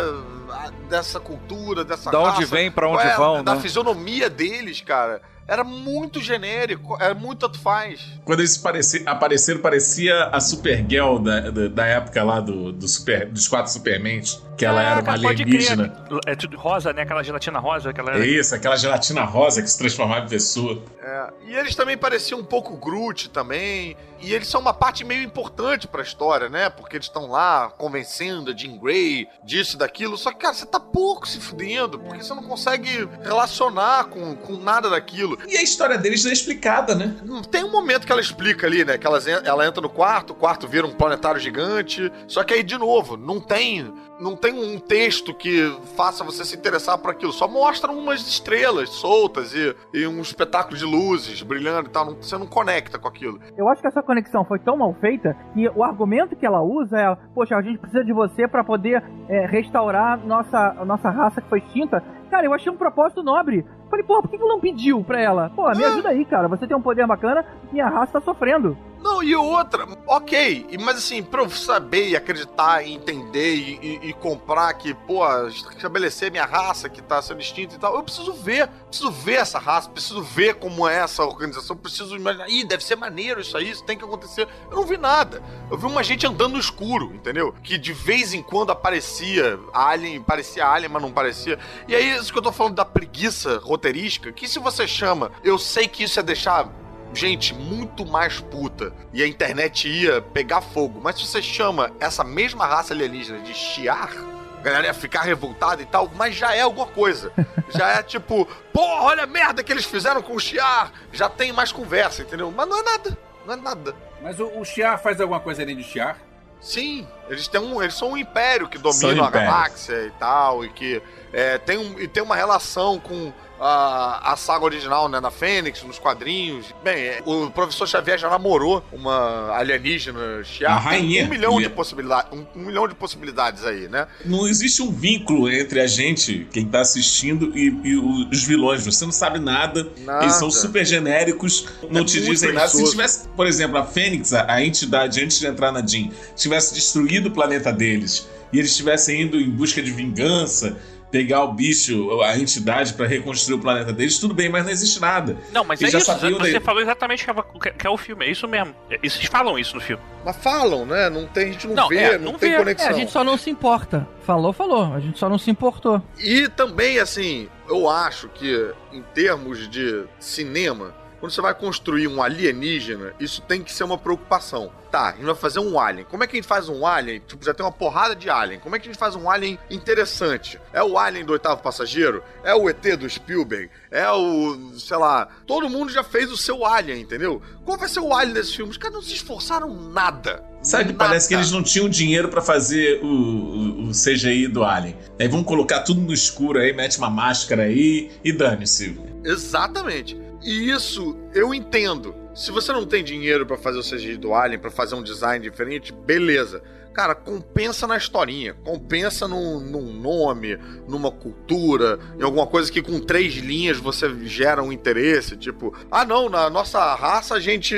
dessa 0.89 1.19
cultura, 1.19 1.83
dessa 1.83 2.11
Da 2.11 2.19
onde 2.19 2.41
raça? 2.41 2.45
vem, 2.55 2.71
pra 2.71 2.87
Qual 2.87 2.99
onde 2.99 3.07
é 3.07 3.15
vão, 3.15 3.43
Da 3.43 3.55
né? 3.55 3.61
fisionomia 3.61 4.29
deles, 4.29 4.81
cara. 4.81 5.21
Era 5.47 5.63
muito 5.63 6.21
genérico, 6.21 6.97
era 6.99 7.13
muito 7.13 7.39
tanto 7.39 7.59
faz. 7.59 7.99
Quando 8.23 8.39
eles 8.39 8.57
pareci- 8.57 9.03
apareceram, 9.05 9.59
parecia 9.59 10.25
a 10.25 10.39
Supergirl 10.39 11.17
da, 11.17 11.49
da, 11.51 11.67
da 11.67 11.85
época 11.85 12.23
lá 12.23 12.39
do, 12.39 12.71
do 12.71 12.87
super, 12.87 13.27
dos 13.27 13.47
quatro 13.47 13.71
Supermans, 13.71 14.41
que 14.57 14.65
ela 14.65 14.81
era 14.81 14.95
uma 14.95 15.03
Caraca, 15.03 15.21
pode 15.21 15.43
alienígena. 15.43 16.05
É 16.25 16.35
tudo 16.35 16.57
rosa, 16.57 16.93
né? 16.93 17.01
Aquela 17.01 17.23
gelatina 17.23 17.59
rosa. 17.59 17.89
Aquela... 17.89 18.15
É 18.15 18.25
isso, 18.25 18.55
aquela 18.55 18.77
gelatina 18.77 19.23
rosa 19.23 19.61
que 19.61 19.67
se 19.69 19.77
transformava 19.77 20.25
em 20.25 20.29
pessoa. 20.29 20.81
É, 21.01 21.33
e 21.47 21.55
eles 21.55 21.75
também 21.75 21.97
pareciam 21.97 22.39
um 22.39 22.45
pouco 22.45 22.77
Groot 22.77 23.29
também. 23.29 23.97
E 24.23 24.33
eles 24.33 24.47
são 24.47 24.61
uma 24.61 24.73
parte 24.73 25.03
meio 25.03 25.21
importante 25.23 25.87
pra 25.87 26.01
história, 26.01 26.49
né? 26.49 26.69
Porque 26.69 26.95
eles 26.97 27.07
estão 27.07 27.27
lá 27.27 27.69
convencendo 27.77 28.51
a 28.51 28.55
Jean 28.55 28.77
Grey 28.77 29.27
disso 29.43 29.75
e 29.75 29.79
daquilo. 29.79 30.17
Só 30.17 30.31
que, 30.31 30.37
cara, 30.39 30.53
você 30.53 30.65
tá 30.65 30.79
pouco 30.79 31.27
se 31.27 31.39
fudendo, 31.39 31.99
porque 31.99 32.23
você 32.23 32.33
não 32.33 32.43
consegue 32.43 33.07
relacionar 33.21 34.05
com, 34.05 34.35
com 34.35 34.53
nada 34.57 34.89
daquilo. 34.89 35.37
E 35.47 35.57
a 35.57 35.61
história 35.61 35.97
deles 35.97 36.23
não 36.23 36.29
é 36.31 36.33
explicada, 36.33 36.95
né? 36.95 37.15
Tem 37.51 37.63
um 37.63 37.71
momento 37.71 38.05
que 38.05 38.11
ela 38.11 38.21
explica 38.21 38.65
ali, 38.67 38.85
né? 38.85 38.97
Que 38.97 39.05
ela, 39.05 39.19
ela 39.43 39.65
entra 39.67 39.81
no 39.81 39.89
quarto, 39.89 40.31
o 40.31 40.35
quarto 40.35 40.67
vira 40.67 40.87
um 40.87 40.93
planetário 40.93 41.39
gigante. 41.39 42.11
Só 42.27 42.43
que 42.43 42.53
aí, 42.53 42.63
de 42.63 42.77
novo, 42.77 43.17
não 43.17 43.39
tem. 43.39 43.93
Não 44.19 44.35
tem 44.37 44.53
um 44.53 44.79
texto 44.79 45.33
que 45.33 45.75
faça 45.97 46.23
você 46.23 46.45
se 46.45 46.55
interessar 46.55 46.97
por 46.97 47.11
aquilo. 47.11 47.33
Só 47.33 47.47
mostra 47.47 47.91
umas 47.91 48.21
estrelas 48.25 48.89
soltas 48.89 49.53
e, 49.53 49.75
e 49.93 50.07
um 50.07 50.21
espetáculo 50.21 50.77
de 50.77 50.85
luzes 50.85 51.41
brilhando 51.41 51.89
e 51.89 51.91
tal. 51.91 52.05
Não- 52.05 52.15
você 52.21 52.37
não 52.37 52.45
conecta 52.47 52.97
com 52.97 53.07
aquilo. 53.07 53.41
Eu 53.57 53.67
acho 53.67 53.81
que 53.81 53.87
essa 53.87 54.01
conexão 54.13 54.45
foi 54.45 54.59
tão 54.59 54.77
mal 54.77 54.93
feita 54.93 55.35
que 55.53 55.67
o 55.69 55.83
argumento 55.83 56.35
que 56.35 56.45
ela 56.45 56.61
usa 56.61 56.99
é: 56.99 57.15
poxa, 57.33 57.55
a 57.55 57.61
gente 57.61 57.79
precisa 57.79 58.03
de 58.03 58.13
você 58.13 58.47
pra 58.47 58.63
poder 58.63 59.03
é, 59.27 59.45
restaurar 59.45 60.17
nossa, 60.19 60.73
nossa 60.85 61.09
raça 61.09 61.41
que 61.41 61.49
foi 61.49 61.59
extinta. 61.59 62.03
Cara, 62.33 62.47
eu 62.47 62.53
achei 62.55 62.71
um 62.71 62.75
propósito 62.75 63.21
nobre. 63.21 63.63
Falei, 63.91 64.03
pô, 64.03 64.19
por 64.19 64.27
que 64.31 64.39
que 64.39 64.43
não 64.43 64.59
pediu 64.59 65.03
pra 65.03 65.21
ela? 65.21 65.51
Pô, 65.55 65.69
me 65.69 65.83
ajuda 65.85 66.09
aí, 66.09 66.25
cara. 66.25 66.47
Você 66.47 66.65
tem 66.65 66.75
um 66.75 66.81
poder 66.81 67.05
bacana, 67.05 67.45
minha 67.71 67.87
raça 67.87 68.13
tá 68.13 68.21
sofrendo. 68.21 68.75
Não, 69.03 69.21
e 69.21 69.35
outra, 69.35 69.85
ok, 70.07 70.65
mas 70.81 70.95
assim, 70.95 71.21
pra 71.21 71.41
eu 71.41 71.49
saber 71.49 72.07
e 72.07 72.15
acreditar 72.15 72.81
e 72.87 72.93
entender 72.93 73.53
e, 73.55 73.77
e- 73.81 74.09
e 74.09 74.13
comprar 74.13 74.73
que, 74.75 74.93
pô, 74.93 75.21
estabelecer 75.49 76.31
minha 76.31 76.45
raça 76.45 76.87
que 76.87 77.01
tá 77.01 77.21
sendo 77.21 77.41
extinta 77.41 77.75
e 77.75 77.77
tal, 77.77 77.97
eu 77.97 78.01
preciso 78.03 78.31
ver, 78.31 78.65
preciso 78.87 79.11
ver 79.11 79.33
essa 79.33 79.59
raça, 79.59 79.89
preciso 79.89 80.23
ver 80.23 80.53
como 80.55 80.87
é 80.87 80.99
essa 80.99 81.21
organização, 81.25 81.75
preciso 81.75 82.15
imaginar, 82.15 82.47
ih, 82.49 82.63
deve 82.63 82.81
ser 82.81 82.95
maneiro 82.95 83.41
isso 83.41 83.57
aí, 83.57 83.69
isso 83.71 83.83
tem 83.83 83.97
que 83.97 84.05
acontecer. 84.05 84.47
Eu 84.71 84.77
não 84.77 84.85
vi 84.85 84.95
nada. 84.95 85.43
Eu 85.69 85.77
vi 85.77 85.85
uma 85.85 86.01
gente 86.01 86.25
andando 86.25 86.53
no 86.53 86.59
escuro, 86.59 87.13
entendeu? 87.13 87.53
Que 87.61 87.77
de 87.77 87.91
vez 87.91 88.33
em 88.33 88.41
quando 88.41 88.71
aparecia 88.71 89.59
alien, 89.73 90.21
parecia 90.21 90.65
alien, 90.65 90.89
mas 90.89 91.01
não 91.01 91.11
parecia. 91.11 91.59
E 91.89 91.93
aí, 91.93 92.22
isso 92.23 92.31
que 92.33 92.39
eu 92.39 92.43
tô 92.43 92.51
falando 92.51 92.75
da 92.75 92.85
preguiça 92.85 93.59
roteirística, 93.59 94.31
que 94.31 94.47
se 94.47 94.57
você 94.57 94.87
chama, 94.87 95.31
eu 95.43 95.59
sei 95.59 95.87
que 95.87 96.03
isso 96.03 96.19
é 96.19 96.23
deixar 96.23 96.69
gente 97.13 97.53
muito 97.53 98.05
mais 98.05 98.39
puta 98.39 98.93
e 99.13 99.21
a 99.21 99.27
internet 99.27 99.87
ia 99.87 100.21
pegar 100.21 100.61
fogo. 100.61 100.99
Mas 101.03 101.17
se 101.19 101.27
você 101.27 101.41
chama 101.41 101.91
essa 101.99 102.23
mesma 102.23 102.65
raça 102.65 102.93
alienígena 102.93 103.39
de 103.39 103.53
Shiar, 103.53 104.11
a 104.57 104.61
galera 104.61 104.87
ia 104.87 104.93
ficar 104.93 105.21
revoltada 105.21 105.81
e 105.81 105.85
tal, 105.85 106.09
mas 106.15 106.33
já 106.33 106.55
é 106.55 106.61
alguma 106.61 106.87
coisa. 106.87 107.31
Já 107.75 107.89
é 107.89 108.03
tipo, 108.03 108.45
porra, 108.71 109.03
olha 109.03 109.23
a 109.23 109.27
merda 109.27 109.63
que 109.63 109.71
eles 109.71 109.83
fizeram 109.83 110.21
com 110.21 110.35
o 110.35 110.39
Shiar. 110.39 110.91
Já 111.11 111.27
tem 111.27 111.51
mais 111.51 111.71
conversa, 111.71 112.21
entendeu? 112.21 112.51
Mas 112.55 112.69
não 112.69 112.77
é 112.77 112.83
nada. 112.83 113.17
Não 113.47 113.53
é 113.55 113.57
nada. 113.57 113.95
Mas 114.21 114.39
o, 114.39 114.45
o 114.59 114.63
Chiar 114.63 115.01
faz 115.01 115.19
alguma 115.19 115.39
coisa 115.39 115.63
além 115.63 115.75
de 115.75 115.83
Chiar? 115.83 116.17
Sim, 116.63 117.05
Eles, 117.29 117.45
têm 117.47 117.59
um, 117.59 117.81
eles 117.83 117.93
são 117.93 118.11
um 118.11 118.17
império 118.17 118.69
que 118.69 118.77
domina 118.77 119.27
a 119.27 119.29
galáxia 119.29 120.05
e 120.05 120.11
tal, 120.11 120.63
e 120.63 120.69
que 120.69 121.01
é, 121.33 121.57
tem, 121.57 121.77
um, 121.77 121.99
e 121.99 122.07
tem 122.07 122.23
uma 122.23 122.37
relação 122.37 122.97
com 122.97 123.33
a, 123.63 124.33
a 124.33 124.35
saga 124.35 124.65
original, 124.65 125.07
né, 125.07 125.19
na 125.19 125.31
Fênix, 125.31 125.81
nos 125.83 125.97
quadrinhos. 125.97 126.67
Bem, 126.83 126.95
é, 126.95 127.23
o 127.25 127.49
professor 127.49 127.87
Xavier 127.87 128.17
já 128.17 128.29
namorou 128.29 128.83
uma 128.91 129.55
alienígena 129.55 130.41
rainha. 130.79 131.25
Um 131.25 131.29
milhão, 131.29 131.61
de 131.61 131.69
possibilidades, 131.69 132.31
um, 132.31 132.45
um 132.55 132.65
milhão 132.65 132.87
de 132.87 132.95
possibilidades 132.95 133.63
aí, 133.65 133.87
né? 133.87 134.07
Não 134.25 134.47
existe 134.47 134.81
um 134.81 134.91
vínculo 134.91 135.49
entre 135.49 135.79
a 135.79 135.87
gente, 135.87 136.47
quem 136.51 136.65
tá 136.65 136.81
assistindo, 136.81 137.57
e, 137.57 137.67
e 137.83 137.95
os 137.95 138.43
vilões. 138.43 138.85
Você 138.85 139.05
não 139.05 139.11
sabe 139.11 139.39
nada. 139.39 139.87
Nada. 139.99 140.25
Eles 140.25 140.35
são 140.35 140.51
super 140.51 140.85
genéricos, 140.85 141.67
não 141.89 142.01
É 142.01 142.05
te 142.05 142.21
dizem 142.21 142.51
nada. 142.51 142.67
Se 142.67 142.83
tivesse, 142.89 143.27
por 143.29 143.47
exemplo, 143.47 143.77
a 143.77 143.85
Fênix, 143.85 144.33
a, 144.33 144.51
a 144.51 144.63
entidade, 144.63 145.23
antes 145.23 145.39
de 145.39 145.47
entrar 145.47 145.71
na 145.71 145.85
Jean, 145.85 146.09
tivesse 146.35 146.73
destruído 146.73 147.27
o 147.27 147.31
planeta 147.31 147.71
deles 147.71 148.27
e 148.51 148.59
eles 148.59 148.71
estivessem 148.71 149.23
indo 149.23 149.39
em 149.39 149.49
busca 149.49 149.81
de 149.81 149.91
vingança, 149.91 150.77
pegar 151.13 151.43
o 151.43 151.53
bicho, 151.53 152.21
a 152.23 152.35
entidade, 152.39 152.91
pra 152.93 153.05
reconstruir 153.05 153.53
o 153.57 153.59
planeta 153.59 153.93
deles, 153.93 154.17
tudo 154.17 154.33
bem, 154.33 154.49
mas 154.49 154.63
não 154.65 154.71
existe 154.71 154.99
nada. 154.99 155.37
Não, 155.51 155.63
mas 155.63 155.79
Eles 155.79 155.93
é 155.93 155.99
já 155.99 156.13
isso. 156.15 156.19
Você 156.39 156.53
daí. 156.53 156.59
falou 156.59 156.81
exatamente 156.81 157.23
o 157.29 157.59
que, 157.59 157.69
é- 157.69 157.71
que 157.71 157.85
é 157.85 157.89
o 157.91 157.95
filme. 157.97 158.25
É 158.25 158.31
isso 158.31 158.47
mesmo. 158.47 158.73
É- 158.89 158.95
Eles 158.95 159.15
falam 159.25 159.59
isso 159.59 159.75
no 159.75 159.81
filme. 159.81 160.01
Mas 160.25 160.35
falam, 160.37 160.87
né? 160.87 161.11
Não 161.11 161.27
tem, 161.27 161.49
a 161.49 161.51
gente 161.51 161.67
não, 161.67 161.75
Não, 161.75 161.87
vê, 161.87 161.97
é, 161.97 162.17
não, 162.17 162.31
não 162.31 162.39
tem 162.39 162.49
vê. 162.49 162.55
É, 162.55 162.59
conexão. 162.59 162.89
a 162.89 162.93
gente 162.93 163.11
só 163.11 163.23
não 163.23 163.37
se 163.37 163.51
importa. 163.51 164.07
Falou, 164.25 164.51
falou. 164.53 164.91
A 164.91 164.99
gente 164.99 165.19
só 165.19 165.29
não 165.29 165.37
se 165.37 165.51
importou. 165.51 166.01
E 166.17 166.47
também, 166.49 166.97
assim, 166.97 167.47
eu 167.69 167.87
acho 167.87 168.27
que 168.29 168.71
em 168.91 169.03
termos 169.13 169.69
de 169.69 170.05
cinema, 170.19 170.95
quando 171.23 171.31
você 171.31 171.39
vai 171.39 171.55
construir 171.55 172.05
um 172.05 172.21
alienígena, 172.21 173.13
isso 173.17 173.41
tem 173.43 173.63
que 173.63 173.71
ser 173.71 173.85
uma 173.85 173.97
preocupação. 173.97 174.69
Tá, 174.91 175.07
a 175.07 175.11
gente 175.13 175.23
vai 175.23 175.33
fazer 175.35 175.59
um 175.59 175.79
alien. 175.79 176.05
Como 176.11 176.21
é 176.21 176.27
que 176.27 176.35
a 176.35 176.37
gente 176.41 176.47
faz 176.47 176.67
um 176.67 176.85
alien? 176.85 177.21
Tipo, 177.25 177.45
já 177.45 177.53
tem 177.53 177.65
uma 177.65 177.71
porrada 177.71 178.13
de 178.13 178.29
alien. 178.29 178.59
Como 178.59 178.75
é 178.75 178.79
que 178.79 178.89
a 178.89 178.91
gente 178.91 178.99
faz 178.99 179.15
um 179.15 179.29
alien 179.29 179.57
interessante? 179.71 180.59
É 180.73 180.83
o 180.83 180.97
alien 180.97 181.23
do 181.23 181.31
oitavo 181.31 181.61
passageiro? 181.63 182.21
É 182.43 182.53
o 182.53 182.69
ET 182.69 182.81
do 182.99 183.09
Spielberg? 183.09 183.69
É 183.89 184.11
o, 184.11 184.73
sei 184.77 184.97
lá, 184.97 185.29
todo 185.47 185.69
mundo 185.69 185.93
já 185.93 186.03
fez 186.03 186.29
o 186.29 186.35
seu 186.35 186.65
alien, 186.65 186.99
entendeu? 186.99 187.41
Qual 187.63 187.77
vai 187.77 187.87
ser 187.87 188.01
o 188.01 188.13
alien 188.13 188.33
desses 188.33 188.53
filmes? 188.53 188.75
Os 188.75 188.77
caras 188.77 188.95
não 188.95 189.01
se 189.01 189.13
esforçaram 189.13 189.73
nada. 189.91 190.43
Sabe 190.61 190.89
que 190.91 190.93
parece 190.93 191.29
que 191.29 191.35
eles 191.35 191.51
não 191.51 191.63
tinham 191.63 191.87
dinheiro 191.87 192.27
pra 192.27 192.41
fazer 192.41 192.99
o, 193.01 193.07
o- 193.07 193.87
o 193.87 193.91
CGI 193.91 194.49
do 194.49 194.63
Alien. 194.65 194.97
Aí 195.17 195.27
vão 195.29 195.41
colocar 195.43 195.83
tudo 195.83 196.01
no 196.01 196.13
escuro 196.13 196.59
aí, 196.59 196.73
mete 196.73 196.97
uma 196.97 197.09
máscara 197.09 197.63
aí 197.63 198.11
e 198.25 198.33
dane-se. 198.33 198.99
Exatamente. 199.23 200.21
E 200.43 200.69
isso 200.69 201.17
eu 201.33 201.53
entendo. 201.53 202.15
Se 202.35 202.51
você 202.51 202.71
não 202.71 202.85
tem 202.85 203.03
dinheiro 203.03 203.45
pra 203.45 203.57
fazer 203.57 203.77
o 203.77 203.83
CGI 203.83 204.17
do 204.17 204.33
Alien, 204.33 204.59
pra 204.59 204.71
fazer 204.71 204.95
um 204.95 205.03
design 205.03 205.43
diferente, 205.43 205.93
beleza. 205.93 206.63
Cara, 206.93 207.15
compensa 207.15 207.87
na 207.87 207.97
historinha, 207.97 208.53
compensa 208.63 209.27
num, 209.27 209.59
num 209.59 209.91
nome, 209.93 210.57
numa 210.87 211.11
cultura, 211.11 211.97
em 212.19 212.21
alguma 212.21 212.45
coisa 212.45 212.71
que 212.71 212.83
com 212.83 212.99
três 212.99 213.33
linhas 213.33 213.79
você 213.79 214.13
gera 214.25 214.61
um 214.61 214.71
interesse. 214.71 215.35
Tipo, 215.35 215.75
ah 215.89 216.05
não, 216.05 216.29
na 216.29 216.51
nossa 216.51 216.93
raça 216.93 217.33
a 217.33 217.39
gente 217.39 217.75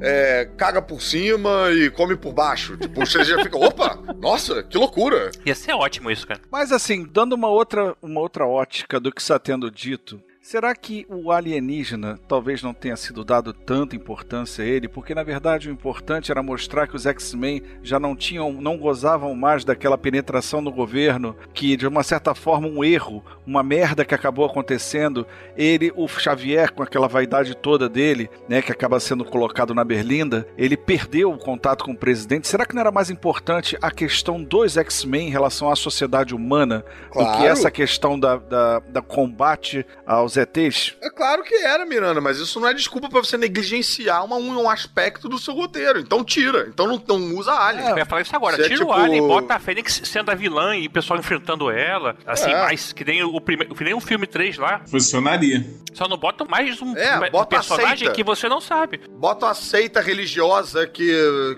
é, 0.00 0.48
caga 0.56 0.80
por 0.80 1.02
cima 1.02 1.70
e 1.70 1.90
come 1.90 2.16
por 2.16 2.32
baixo. 2.32 2.78
Tipo, 2.78 3.04
você 3.04 3.22
já 3.24 3.42
fica, 3.42 3.56
opa, 3.60 3.98
nossa, 4.18 4.62
que 4.62 4.78
loucura. 4.78 5.30
Ia 5.44 5.54
ser 5.54 5.72
ótimo 5.72 6.10
isso, 6.10 6.26
cara. 6.26 6.40
Mas 6.50 6.72
assim, 6.72 7.06
dando 7.10 7.34
uma 7.34 7.48
outra, 7.48 7.94
uma 8.00 8.20
outra 8.20 8.46
ótica 8.46 8.98
do 8.98 9.12
que 9.12 9.20
está 9.20 9.38
tendo 9.38 9.70
dito, 9.70 10.18
será 10.46 10.76
que 10.76 11.04
o 11.08 11.32
alienígena 11.32 12.20
talvez 12.28 12.62
não 12.62 12.72
tenha 12.72 12.94
sido 12.94 13.24
dado 13.24 13.52
tanta 13.52 13.96
importância 13.96 14.62
a 14.64 14.66
ele? 14.66 14.86
Porque 14.86 15.12
na 15.12 15.24
verdade 15.24 15.68
o 15.68 15.72
importante 15.72 16.30
era 16.30 16.40
mostrar 16.40 16.86
que 16.86 16.94
os 16.94 17.04
X-Men 17.04 17.64
já 17.82 17.98
não 17.98 18.14
tinham, 18.14 18.52
não 18.52 18.78
gozavam 18.78 19.34
mais 19.34 19.64
daquela 19.64 19.98
penetração 19.98 20.60
no 20.60 20.70
governo, 20.70 21.34
que 21.52 21.76
de 21.76 21.84
uma 21.84 22.04
certa 22.04 22.32
forma 22.32 22.68
um 22.68 22.84
erro, 22.84 23.24
uma 23.44 23.60
merda 23.60 24.04
que 24.04 24.14
acabou 24.14 24.44
acontecendo, 24.44 25.26
ele, 25.56 25.92
o 25.96 26.06
Xavier 26.06 26.72
com 26.72 26.82
aquela 26.84 27.08
vaidade 27.08 27.56
toda 27.56 27.88
dele, 27.88 28.30
né, 28.48 28.62
que 28.62 28.70
acaba 28.70 29.00
sendo 29.00 29.24
colocado 29.24 29.74
na 29.74 29.82
berlinda, 29.82 30.46
ele 30.56 30.76
perdeu 30.76 31.32
o 31.32 31.38
contato 31.38 31.84
com 31.84 31.90
o 31.90 31.96
presidente. 31.96 32.46
Será 32.46 32.64
que 32.64 32.74
não 32.74 32.82
era 32.82 32.92
mais 32.92 33.10
importante 33.10 33.76
a 33.82 33.90
questão 33.90 34.40
dos 34.40 34.76
X-Men 34.76 35.26
em 35.26 35.32
relação 35.32 35.68
à 35.68 35.74
sociedade 35.74 36.36
humana 36.36 36.84
do 37.08 37.18
que 37.18 37.24
Claro. 37.24 37.46
essa 37.46 37.68
questão 37.68 38.18
da, 38.18 38.36
da, 38.36 38.78
da 38.78 39.02
combate 39.02 39.84
aos 40.06 40.35
ETs? 40.36 40.94
É 41.00 41.10
claro 41.10 41.42
que 41.42 41.54
era, 41.54 41.84
Miranda, 41.86 42.20
mas 42.20 42.38
isso 42.38 42.58
não 42.60 42.68
é 42.68 42.74
desculpa 42.74 43.08
pra 43.08 43.20
você 43.20 43.36
negligenciar 43.36 44.24
uma- 44.24 44.36
um, 44.36 44.68
aspecto 44.68 45.28
do 45.28 45.38
seu 45.38 45.54
roteiro. 45.54 45.98
Então 46.00 46.24
tira. 46.24 46.66
Então 46.68 46.86
não, 46.86 47.02
não 47.06 47.36
usa 47.36 47.52
Alien. 47.52 47.88
Eu 47.90 47.98
ia 47.98 48.06
falar 48.06 48.22
isso 48.22 48.34
agora. 48.34 48.56
Você 48.56 48.62
é 48.62 48.64
Tira 48.64 48.78
tipo- 48.78 48.90
o 48.90 48.92
Alien, 48.92 49.26
bota 49.26 49.54
a 49.54 49.58
Fênix 49.58 50.00
sendo 50.04 50.30
a 50.30 50.34
vilã 50.34 50.76
e 50.76 50.86
o 50.86 50.90
pessoal 50.90 51.18
enfrentando 51.18 51.70
ela. 51.70 52.16
Assim, 52.26 52.50
É. 52.50 52.62
mais 52.62 52.92
que 52.92 53.04
nem 53.04 53.22
o 53.22 53.40
primeiro. 53.40 53.74
Que 53.74 53.84
nem 53.84 53.94
o 53.94 54.00
filme 54.00 54.26
3 54.26 54.56
lá. 54.58 54.80
Funcionaria. 54.86 55.64
Só 55.94 56.08
não 56.08 56.16
bota 56.18 56.44
mais 56.44 56.80
um, 56.82 56.96
É, 56.96 57.16
um 57.16 57.30
bota 57.30 57.56
a 57.56 57.58
personagem 57.60 57.98
seita. 57.98 58.12
que 58.14 58.22
você 58.24 58.48
não 58.48 58.60
sabe. 58.60 59.00
Bota 59.10 59.46
uma 59.46 59.54
seita 59.54 60.00
religiosa 60.00 60.86
que 60.86 61.12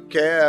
quer, 0.08 0.48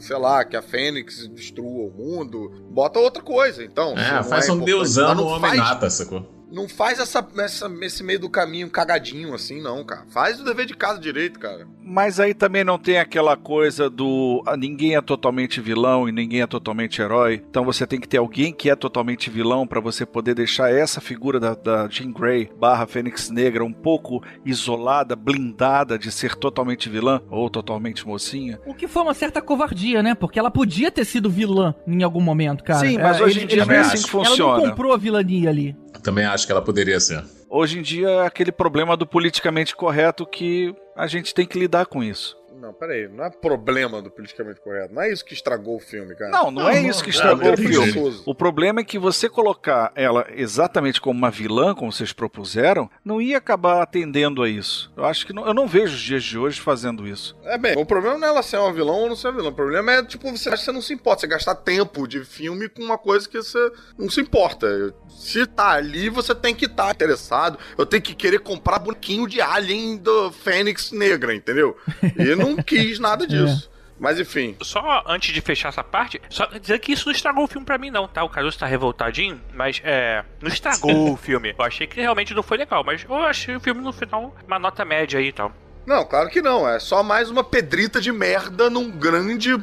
sei 0.00 0.16
lá, 0.16 0.44
que 0.44 0.56
a 0.56 0.62
Fênix 0.62 1.26
destrua 1.28 1.66
o 1.88 1.90
mundo. 1.94 2.50
Bota 2.70 2.98
outra 2.98 3.22
coisa, 3.22 3.62
então. 3.64 3.94
É, 3.98 4.22
faz 4.22 4.48
um 4.48 4.54
importante. 4.54 4.64
deusão 4.64 5.14
não 5.14 5.26
homem 5.26 5.50
faz- 5.50 5.56
nata, 5.60 5.90
sacou? 5.90 6.26
Não 6.52 6.68
faz 6.68 6.98
essa, 6.98 7.26
essa, 7.38 7.70
esse 7.80 8.04
meio 8.04 8.20
do 8.20 8.28
caminho 8.30 8.68
cagadinho 8.70 9.34
assim, 9.34 9.60
não, 9.60 9.82
cara. 9.84 10.04
Faz 10.10 10.38
o 10.40 10.44
dever 10.44 10.66
de 10.66 10.74
casa 10.74 11.00
direito, 11.00 11.38
cara. 11.40 11.66
Mas 11.82 12.20
aí 12.20 12.34
também 12.34 12.62
não 12.62 12.78
tem 12.78 12.98
aquela 12.98 13.36
coisa 13.36 13.88
do 13.88 14.42
ah, 14.46 14.56
ninguém 14.56 14.94
é 14.94 15.00
totalmente 15.00 15.60
vilão 15.60 16.08
e 16.08 16.12
ninguém 16.12 16.42
é 16.42 16.46
totalmente 16.46 17.00
herói. 17.00 17.42
Então 17.48 17.64
você 17.64 17.86
tem 17.86 17.98
que 18.00 18.06
ter 18.08 18.18
alguém 18.18 18.52
que 18.52 18.68
é 18.70 18.76
totalmente 18.76 19.30
vilão 19.30 19.66
pra 19.66 19.80
você 19.80 20.04
poder 20.04 20.34
deixar 20.34 20.70
essa 20.72 21.00
figura 21.00 21.40
da, 21.40 21.54
da 21.54 21.88
Jean 21.88 22.12
Grey 22.12 22.50
barra 22.58 22.86
Fênix 22.86 23.30
Negra 23.30 23.64
um 23.64 23.72
pouco 23.72 24.22
isolada, 24.44 25.16
blindada 25.16 25.98
de 25.98 26.10
ser 26.12 26.34
totalmente 26.36 26.88
vilã 26.88 27.20
ou 27.30 27.48
totalmente 27.48 28.06
mocinha. 28.06 28.60
O 28.66 28.74
que 28.74 28.86
foi 28.86 29.02
uma 29.02 29.14
certa 29.14 29.40
covardia, 29.40 30.02
né? 30.02 30.14
Porque 30.14 30.38
ela 30.38 30.50
podia 30.50 30.90
ter 30.90 31.04
sido 31.04 31.30
vilã 31.30 31.74
em 31.86 32.02
algum 32.02 32.20
momento, 32.20 32.62
cara. 32.62 32.80
Sim, 32.80 32.98
mas 32.98 33.18
É, 33.18 33.22
hoje 33.24 33.38
em 33.40 33.42
ele- 33.42 33.54
dia 33.54 33.64
não 33.64 33.74
é 33.74 33.78
assim 33.78 34.02
que 34.06 34.14
Ela 34.16 34.24
funciona. 34.26 34.58
não 34.62 34.70
comprou 34.70 34.92
a 34.92 34.96
vilania 34.96 35.48
ali. 35.50 35.76
Também 36.02 36.24
acho 36.24 36.41
que 36.46 36.52
ela 36.52 36.62
poderia 36.62 36.98
ser. 37.00 37.24
Hoje 37.48 37.78
em 37.78 37.82
dia 37.82 38.08
é 38.08 38.26
aquele 38.26 38.50
problema 38.50 38.96
do 38.96 39.06
politicamente 39.06 39.76
correto 39.76 40.26
que 40.26 40.74
a 40.96 41.06
gente 41.06 41.34
tem 41.34 41.46
que 41.46 41.58
lidar 41.58 41.86
com 41.86 42.02
isso. 42.02 42.36
Não, 42.62 42.72
peraí. 42.72 43.08
Não 43.08 43.24
é 43.24 43.30
problema 43.30 44.00
do 44.00 44.08
politicamente 44.08 44.60
correto. 44.60 44.94
Não 44.94 45.02
é 45.02 45.12
isso 45.12 45.24
que 45.24 45.34
estragou 45.34 45.78
o 45.78 45.80
filme, 45.80 46.14
cara. 46.14 46.30
Não, 46.30 46.48
não, 46.48 46.68
é 46.68 46.80
isso 46.80 47.02
que 47.02 47.10
estragou 47.10 47.48
é 47.48 47.54
o 47.54 47.56
filme. 47.56 47.74
preguiçoso. 47.74 48.22
O 48.24 48.36
problema 48.36 48.80
é 48.80 48.84
que 48.84 49.00
você 49.00 49.28
colocar 49.28 49.90
ela 49.96 50.28
exatamente 50.30 51.00
como 51.00 51.18
uma 51.18 51.28
vilã, 51.28 51.74
como 51.74 51.90
vocês 51.90 52.12
propuseram, 52.12 52.88
não 53.04 53.20
ia 53.20 53.38
acabar 53.38 53.82
atendendo 53.82 54.44
a 54.44 54.48
isso. 54.48 54.92
Eu 54.96 55.04
acho 55.04 55.26
que 55.26 55.32
não, 55.32 55.44
eu 55.44 55.52
não 55.52 55.66
vejo 55.66 55.96
os 55.96 56.00
dias 56.00 56.22
de 56.22 56.38
hoje 56.38 56.60
fazendo 56.60 57.04
isso. 57.04 57.36
É 57.42 57.58
bem, 57.58 57.76
o 57.76 57.84
problema 57.84 58.16
não 58.16 58.28
é 58.28 58.30
ela 58.30 58.44
ser 58.44 58.58
uma 58.58 58.72
vilã 58.72 58.92
ou 58.92 59.08
não 59.08 59.16
ser 59.16 59.26
uma 59.26 59.38
vilã. 59.38 59.48
O 59.48 59.54
problema 59.54 59.90
é, 59.94 60.04
tipo, 60.04 60.30
você 60.30 60.48
acha 60.48 60.58
que 60.58 60.64
você 60.66 60.72
não 60.72 60.80
se 60.80 60.94
importa. 60.94 61.22
Você 61.22 61.26
gastar 61.26 61.56
tempo 61.56 62.06
de 62.06 62.24
filme 62.24 62.68
com 62.68 62.80
uma 62.84 62.96
coisa 62.96 63.28
que 63.28 63.38
você 63.38 63.72
não 63.98 64.08
se 64.08 64.20
importa. 64.20 64.94
Se 65.08 65.44
tá 65.46 65.70
ali, 65.70 66.08
você 66.08 66.32
tem 66.32 66.54
que 66.54 66.66
estar 66.66 66.92
interessado. 66.92 67.58
Eu 67.76 67.84
tenho 67.84 68.02
que 68.02 68.14
querer 68.14 68.38
comprar 68.38 68.78
bonequinho 68.78 69.26
de 69.26 69.40
Alien 69.40 69.96
do 69.96 70.30
Fênix 70.30 70.92
Negra, 70.92 71.34
entendeu? 71.34 71.76
E 72.16 72.34
não 72.36 72.51
quis 72.56 72.98
nada 72.98 73.26
disso. 73.28 73.70
Mas 73.98 74.18
enfim. 74.18 74.56
Só 74.62 75.04
antes 75.06 75.32
de 75.32 75.40
fechar 75.40 75.68
essa 75.68 75.84
parte, 75.84 76.20
só 76.28 76.46
dizer 76.46 76.80
que 76.80 76.92
isso 76.92 77.06
não 77.06 77.12
estragou 77.12 77.44
o 77.44 77.46
filme 77.46 77.64
pra 77.64 77.78
mim, 77.78 77.88
não, 77.88 78.08
tá? 78.08 78.24
O 78.24 78.28
Caruso 78.28 78.58
tá 78.58 78.66
revoltadinho, 78.66 79.40
mas 79.54 79.80
é. 79.84 80.24
Não 80.40 80.48
estragou 80.48 81.12
o 81.12 81.16
filme. 81.18 81.54
Eu 81.56 81.64
achei 81.64 81.86
que 81.86 82.00
realmente 82.00 82.34
não 82.34 82.42
foi 82.42 82.56
legal, 82.58 82.82
mas 82.82 83.04
eu 83.08 83.14
achei 83.14 83.54
o 83.54 83.60
filme 83.60 83.80
no 83.80 83.92
final 83.92 84.34
uma 84.44 84.58
nota 84.58 84.84
média 84.84 85.20
aí 85.20 85.28
e 85.28 85.32
tal. 85.32 85.52
Não, 85.86 86.04
claro 86.04 86.28
que 86.30 86.42
não. 86.42 86.68
É 86.68 86.80
só 86.80 87.02
mais 87.02 87.30
uma 87.30 87.44
pedrita 87.44 88.00
de 88.00 88.10
merda 88.10 88.68
num 88.68 88.90
grande 88.90 89.56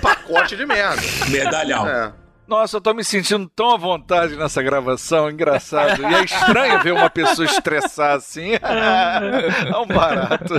pacote 0.00 0.56
de 0.56 0.66
merda. 0.66 1.02
Medalhão. 1.28 1.88
É. 1.88 2.12
Nossa, 2.50 2.78
eu 2.78 2.80
tô 2.80 2.92
me 2.92 3.04
sentindo 3.04 3.48
tão 3.54 3.70
à 3.70 3.76
vontade 3.76 4.34
nessa 4.34 4.60
gravação, 4.60 5.30
engraçado. 5.30 6.02
E 6.02 6.04
é 6.04 6.24
estranho 6.24 6.82
ver 6.82 6.92
uma 6.92 7.08
pessoa 7.08 7.46
estressar 7.46 8.16
assim. 8.16 8.54
É 8.60 9.76
um 9.76 9.86
barato. 9.86 10.54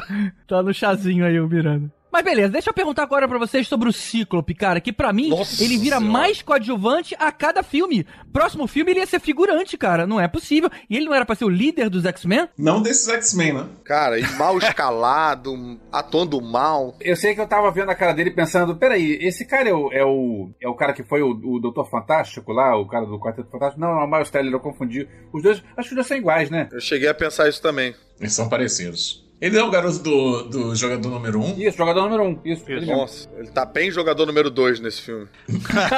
Tá 0.47 0.63
no 0.63 0.73
chazinho 0.73 1.25
aí, 1.25 1.38
o 1.38 1.49
Miranda. 1.49 1.91
Mas 2.12 2.24
beleza, 2.24 2.50
deixa 2.50 2.69
eu 2.69 2.74
perguntar 2.74 3.04
agora 3.04 3.28
pra 3.28 3.38
vocês 3.39 3.67
sobre 3.67 3.88
o 3.88 3.93
Cíclope, 3.93 4.54
cara, 4.54 4.82
que 4.82 4.91
pra 4.91 5.13
mim 5.13 5.30
Nossa 5.30 5.63
ele 5.63 5.78
vira 5.78 5.97
Senhora. 5.97 6.12
mais 6.12 6.41
coadjuvante 6.41 7.15
a 7.17 7.32
cada 7.32 7.63
filme. 7.63 8.06
Próximo 8.34 8.67
filme 8.67 8.91
ele 8.91 9.00
ia 9.00 9.08
ser 9.08 9.19
figurante, 9.19 9.78
cara, 9.78 10.06
não 10.06 10.19
é 10.19 10.28
possível. 10.28 10.69
E 10.89 10.97
ele 10.97 11.06
não 11.06 11.13
era 11.13 11.26
pra 11.26 11.36
ser 11.36 11.45
o 11.45 11.50
líder 11.50 11.89
dos 11.89 12.06
X-Men? 12.06 12.50
Não 12.58 12.82
desses 12.82 13.08
X-Men, 13.08 13.54
né? 13.54 13.65
Cara, 13.84 14.19
e 14.19 14.24
mal 14.34 14.58
escalado, 14.58 15.54
atuando 15.91 16.41
mal. 16.41 16.95
Eu 17.00 17.15
sei 17.15 17.34
que 17.34 17.41
eu 17.41 17.47
tava 17.47 17.71
vendo 17.71 17.89
a 17.89 17.95
cara 17.95 18.13
dele 18.13 18.32
pensando, 18.32 18.76
peraí, 18.76 19.17
esse 19.21 19.45
cara 19.45 19.69
é 19.69 19.74
o, 19.74 19.91
é 19.91 20.06
o, 20.06 20.50
é 20.62 20.67
o 20.67 20.76
cara 20.76 20.93
que 20.93 21.04
foi 21.04 21.21
o, 21.21 21.30
o 21.30 21.60
Doutor 21.60 21.89
Fantástico 21.89 22.52
lá, 22.52 22.78
o 22.78 22.88
cara 22.88 23.06
do 23.06 23.19
Quarteto 23.19 23.50
Fantástico? 23.50 23.80
Não, 23.80 23.95
não, 23.95 24.06
o 24.06 24.12
Miles 24.12 24.30
Teller, 24.30 24.52
eu 24.52 24.60
confundi. 24.60 25.08
Os 25.34 25.41
dois, 25.41 25.63
acho 25.78 25.89
que 25.89 25.93
os 25.93 25.95
dois 25.95 26.08
são 26.08 26.17
iguais, 26.17 26.50
né? 26.50 26.67
Eu 26.71 26.82
cheguei 26.82 27.08
a 27.08 27.13
pensar 27.13 27.47
isso 27.47 27.62
também. 27.62 27.95
Eles 28.19 28.34
são 28.34 28.50
parecidos. 28.50 29.31
Ele 29.41 29.58
é 29.58 29.63
o 29.63 29.71
garoto 29.71 29.97
do, 29.99 30.43
do 30.43 30.75
jogador 30.75 31.10
número 31.10 31.39
1? 31.39 31.43
Um? 31.43 31.60
Isso, 31.60 31.77
jogador 31.77 32.04
número 32.04 32.23
1. 32.23 32.27
Um. 32.27 32.32
Isso, 32.45 32.62
Isso. 32.62 32.71
ele 32.71 32.80
mesmo. 32.82 32.95
Nossa, 32.97 33.30
ele 33.36 33.47
tá 33.49 33.65
bem 33.65 33.89
jogador 33.89 34.25
número 34.27 34.51
2 34.51 34.80
nesse 34.80 35.01
filme. 35.01 35.27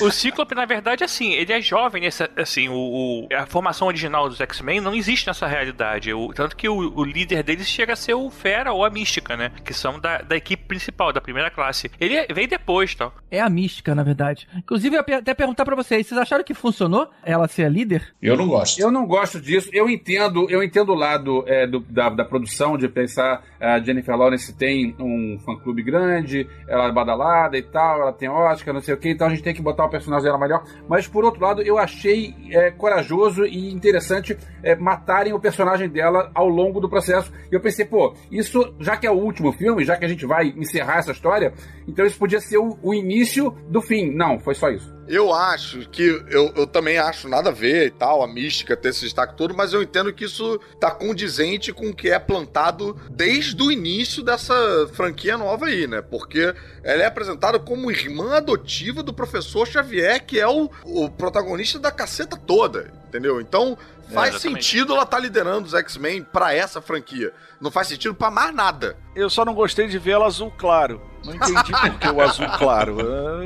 O 0.00 0.10
Cíclope, 0.10 0.54
na 0.54 0.64
verdade, 0.64 1.04
assim, 1.04 1.32
ele 1.32 1.52
é 1.52 1.60
jovem 1.60 2.02
nessa, 2.02 2.28
assim, 2.36 2.68
o, 2.68 2.74
o- 2.74 3.28
a 3.34 3.46
formação 3.46 3.88
original 3.88 4.28
dos 4.28 4.40
X-Men 4.40 4.80
não 4.80 4.94
existe 4.94 5.26
nessa 5.26 5.46
realidade. 5.46 6.12
O- 6.12 6.32
tanto 6.32 6.56
que 6.56 6.68
o, 6.68 6.76
o 6.96 7.04
líder 7.04 7.42
deles 7.42 7.66
chega 7.66 7.92
a 7.92 7.96
ser 7.96 8.14
o 8.14 8.30
Fera 8.30 8.72
ou 8.72 8.84
a 8.84 8.90
Mística, 8.90 9.36
né? 9.36 9.50
Que 9.64 9.72
são 9.74 9.98
da, 9.98 10.18
da 10.18 10.36
equipe 10.36 10.64
principal, 10.64 11.12
da 11.12 11.20
primeira 11.20 11.50
classe. 11.50 11.90
Ele 12.00 12.16
é- 12.16 12.26
veio 12.32 12.48
depois, 12.48 12.94
tal. 12.94 13.12
É 13.30 13.40
a 13.40 13.48
mística, 13.48 13.94
na 13.94 14.02
verdade. 14.02 14.46
Inclusive, 14.56 14.96
eu 14.96 15.04
ia 15.08 15.18
até 15.18 15.34
perguntar 15.34 15.64
pra 15.64 15.74
vocês, 15.76 16.06
vocês 16.06 16.20
acharam 16.20 16.44
que 16.44 16.54
funcionou 16.54 17.08
ela 17.24 17.48
ser 17.48 17.64
a 17.64 17.68
líder? 17.68 18.14
Eu 18.22 18.36
não 18.36 18.46
gosto. 18.46 18.78
Eu 18.80 18.90
não 18.90 19.06
gosto 19.06 19.40
disso. 19.40 19.68
Eu 19.72 19.88
entendo, 19.88 20.46
eu 20.50 20.62
entendo 20.62 20.92
o 20.92 20.94
lado 20.94 21.44
é, 21.46 21.55
do- 21.64 21.78
da, 21.88 22.08
da 22.08 22.24
produção 22.24 22.76
de 22.76 22.88
pensar 22.88 23.44
a 23.60 23.78
Jennifer 23.78 24.16
Lawrence 24.16 24.52
tem 24.52 24.96
um 24.98 25.38
fã-clube 25.46 25.80
grande, 25.84 26.48
ela 26.68 26.88
é 26.88 26.92
badalada 26.92 27.56
e 27.56 27.62
tal, 27.62 28.00
ela 28.02 28.12
tem 28.12 28.28
Oscar, 28.28 28.74
não 28.74 28.80
sei 28.80 28.94
o 28.94 28.96
que, 28.96 29.10
então 29.10 29.28
a 29.28 29.30
gente 29.30 29.44
tem 29.44 29.54
que 29.54 29.62
botar 29.62 29.84
o 29.84 29.88
personagem 29.88 30.24
dela 30.26 30.38
melhor. 30.38 30.64
Mas 30.88 31.06
por 31.06 31.24
outro 31.24 31.40
lado, 31.40 31.62
eu 31.62 31.78
achei 31.78 32.34
é, 32.50 32.72
corajoso 32.72 33.44
e 33.46 33.72
interessante 33.72 34.36
é, 34.62 34.74
matarem 34.74 35.32
o 35.32 35.38
personagem 35.38 35.88
dela 35.88 36.30
ao 36.34 36.48
longo 36.48 36.80
do 36.80 36.88
processo. 36.88 37.32
E 37.50 37.54
eu 37.54 37.60
pensei, 37.60 37.84
pô, 37.84 38.12
isso 38.32 38.74
já 38.80 38.96
que 38.96 39.06
é 39.06 39.10
o 39.10 39.14
último 39.14 39.52
filme, 39.52 39.84
já 39.84 39.96
que 39.96 40.04
a 40.04 40.08
gente 40.08 40.26
vai 40.26 40.48
encerrar 40.56 40.98
essa 40.98 41.12
história, 41.12 41.52
então 41.86 42.04
isso 42.04 42.18
podia 42.18 42.40
ser 42.40 42.58
o, 42.58 42.76
o 42.82 42.92
início 42.92 43.50
do 43.68 43.80
fim. 43.80 44.10
Não, 44.10 44.40
foi 44.40 44.54
só 44.54 44.68
isso. 44.70 44.95
Eu 45.08 45.32
acho 45.32 45.88
que. 45.88 46.02
Eu, 46.28 46.52
eu 46.56 46.66
também 46.66 46.98
acho 46.98 47.28
nada 47.28 47.50
a 47.50 47.52
ver 47.52 47.86
e 47.86 47.90
tal, 47.90 48.22
a 48.22 48.28
mística 48.28 48.76
ter 48.76 48.88
esse 48.88 49.02
destaque 49.02 49.36
todo, 49.36 49.54
mas 49.54 49.72
eu 49.72 49.82
entendo 49.82 50.12
que 50.12 50.24
isso 50.24 50.58
tá 50.80 50.90
condizente 50.90 51.72
com 51.72 51.88
o 51.88 51.94
que 51.94 52.10
é 52.10 52.18
plantado 52.18 52.96
desde 53.10 53.62
o 53.62 53.70
início 53.70 54.22
dessa 54.22 54.54
franquia 54.92 55.38
nova 55.38 55.66
aí, 55.66 55.86
né? 55.86 56.02
Porque 56.02 56.54
ela 56.82 57.02
é 57.02 57.06
apresentada 57.06 57.58
como 57.58 57.90
irmã 57.90 58.36
adotiva 58.36 59.02
do 59.02 59.12
professor 59.12 59.66
Xavier, 59.66 60.24
que 60.24 60.40
é 60.40 60.48
o, 60.48 60.70
o 60.84 61.10
protagonista 61.10 61.78
da 61.78 61.90
caceta 61.90 62.36
toda, 62.36 62.92
entendeu? 63.08 63.40
Então. 63.40 63.76
Faz 64.08 64.36
exatamente. 64.36 64.64
sentido 64.64 64.92
ela 64.92 65.02
estar 65.02 65.18
liderando 65.18 65.66
os 65.66 65.74
X-Men 65.74 66.22
pra 66.22 66.54
essa 66.54 66.80
franquia. 66.80 67.32
Não 67.60 67.72
faz 67.72 67.88
sentido 67.88 68.14
pra 68.14 68.30
mais 68.30 68.54
nada. 68.54 68.96
Eu 69.16 69.28
só 69.28 69.44
não 69.44 69.52
gostei 69.52 69.88
de 69.88 69.98
vê-la 69.98 70.26
azul 70.26 70.52
claro. 70.56 71.00
Não 71.26 71.34
entendi 71.34 71.72
por 71.72 71.98
que 71.98 72.08
o 72.08 72.20
azul 72.20 72.46
claro. 72.58 72.96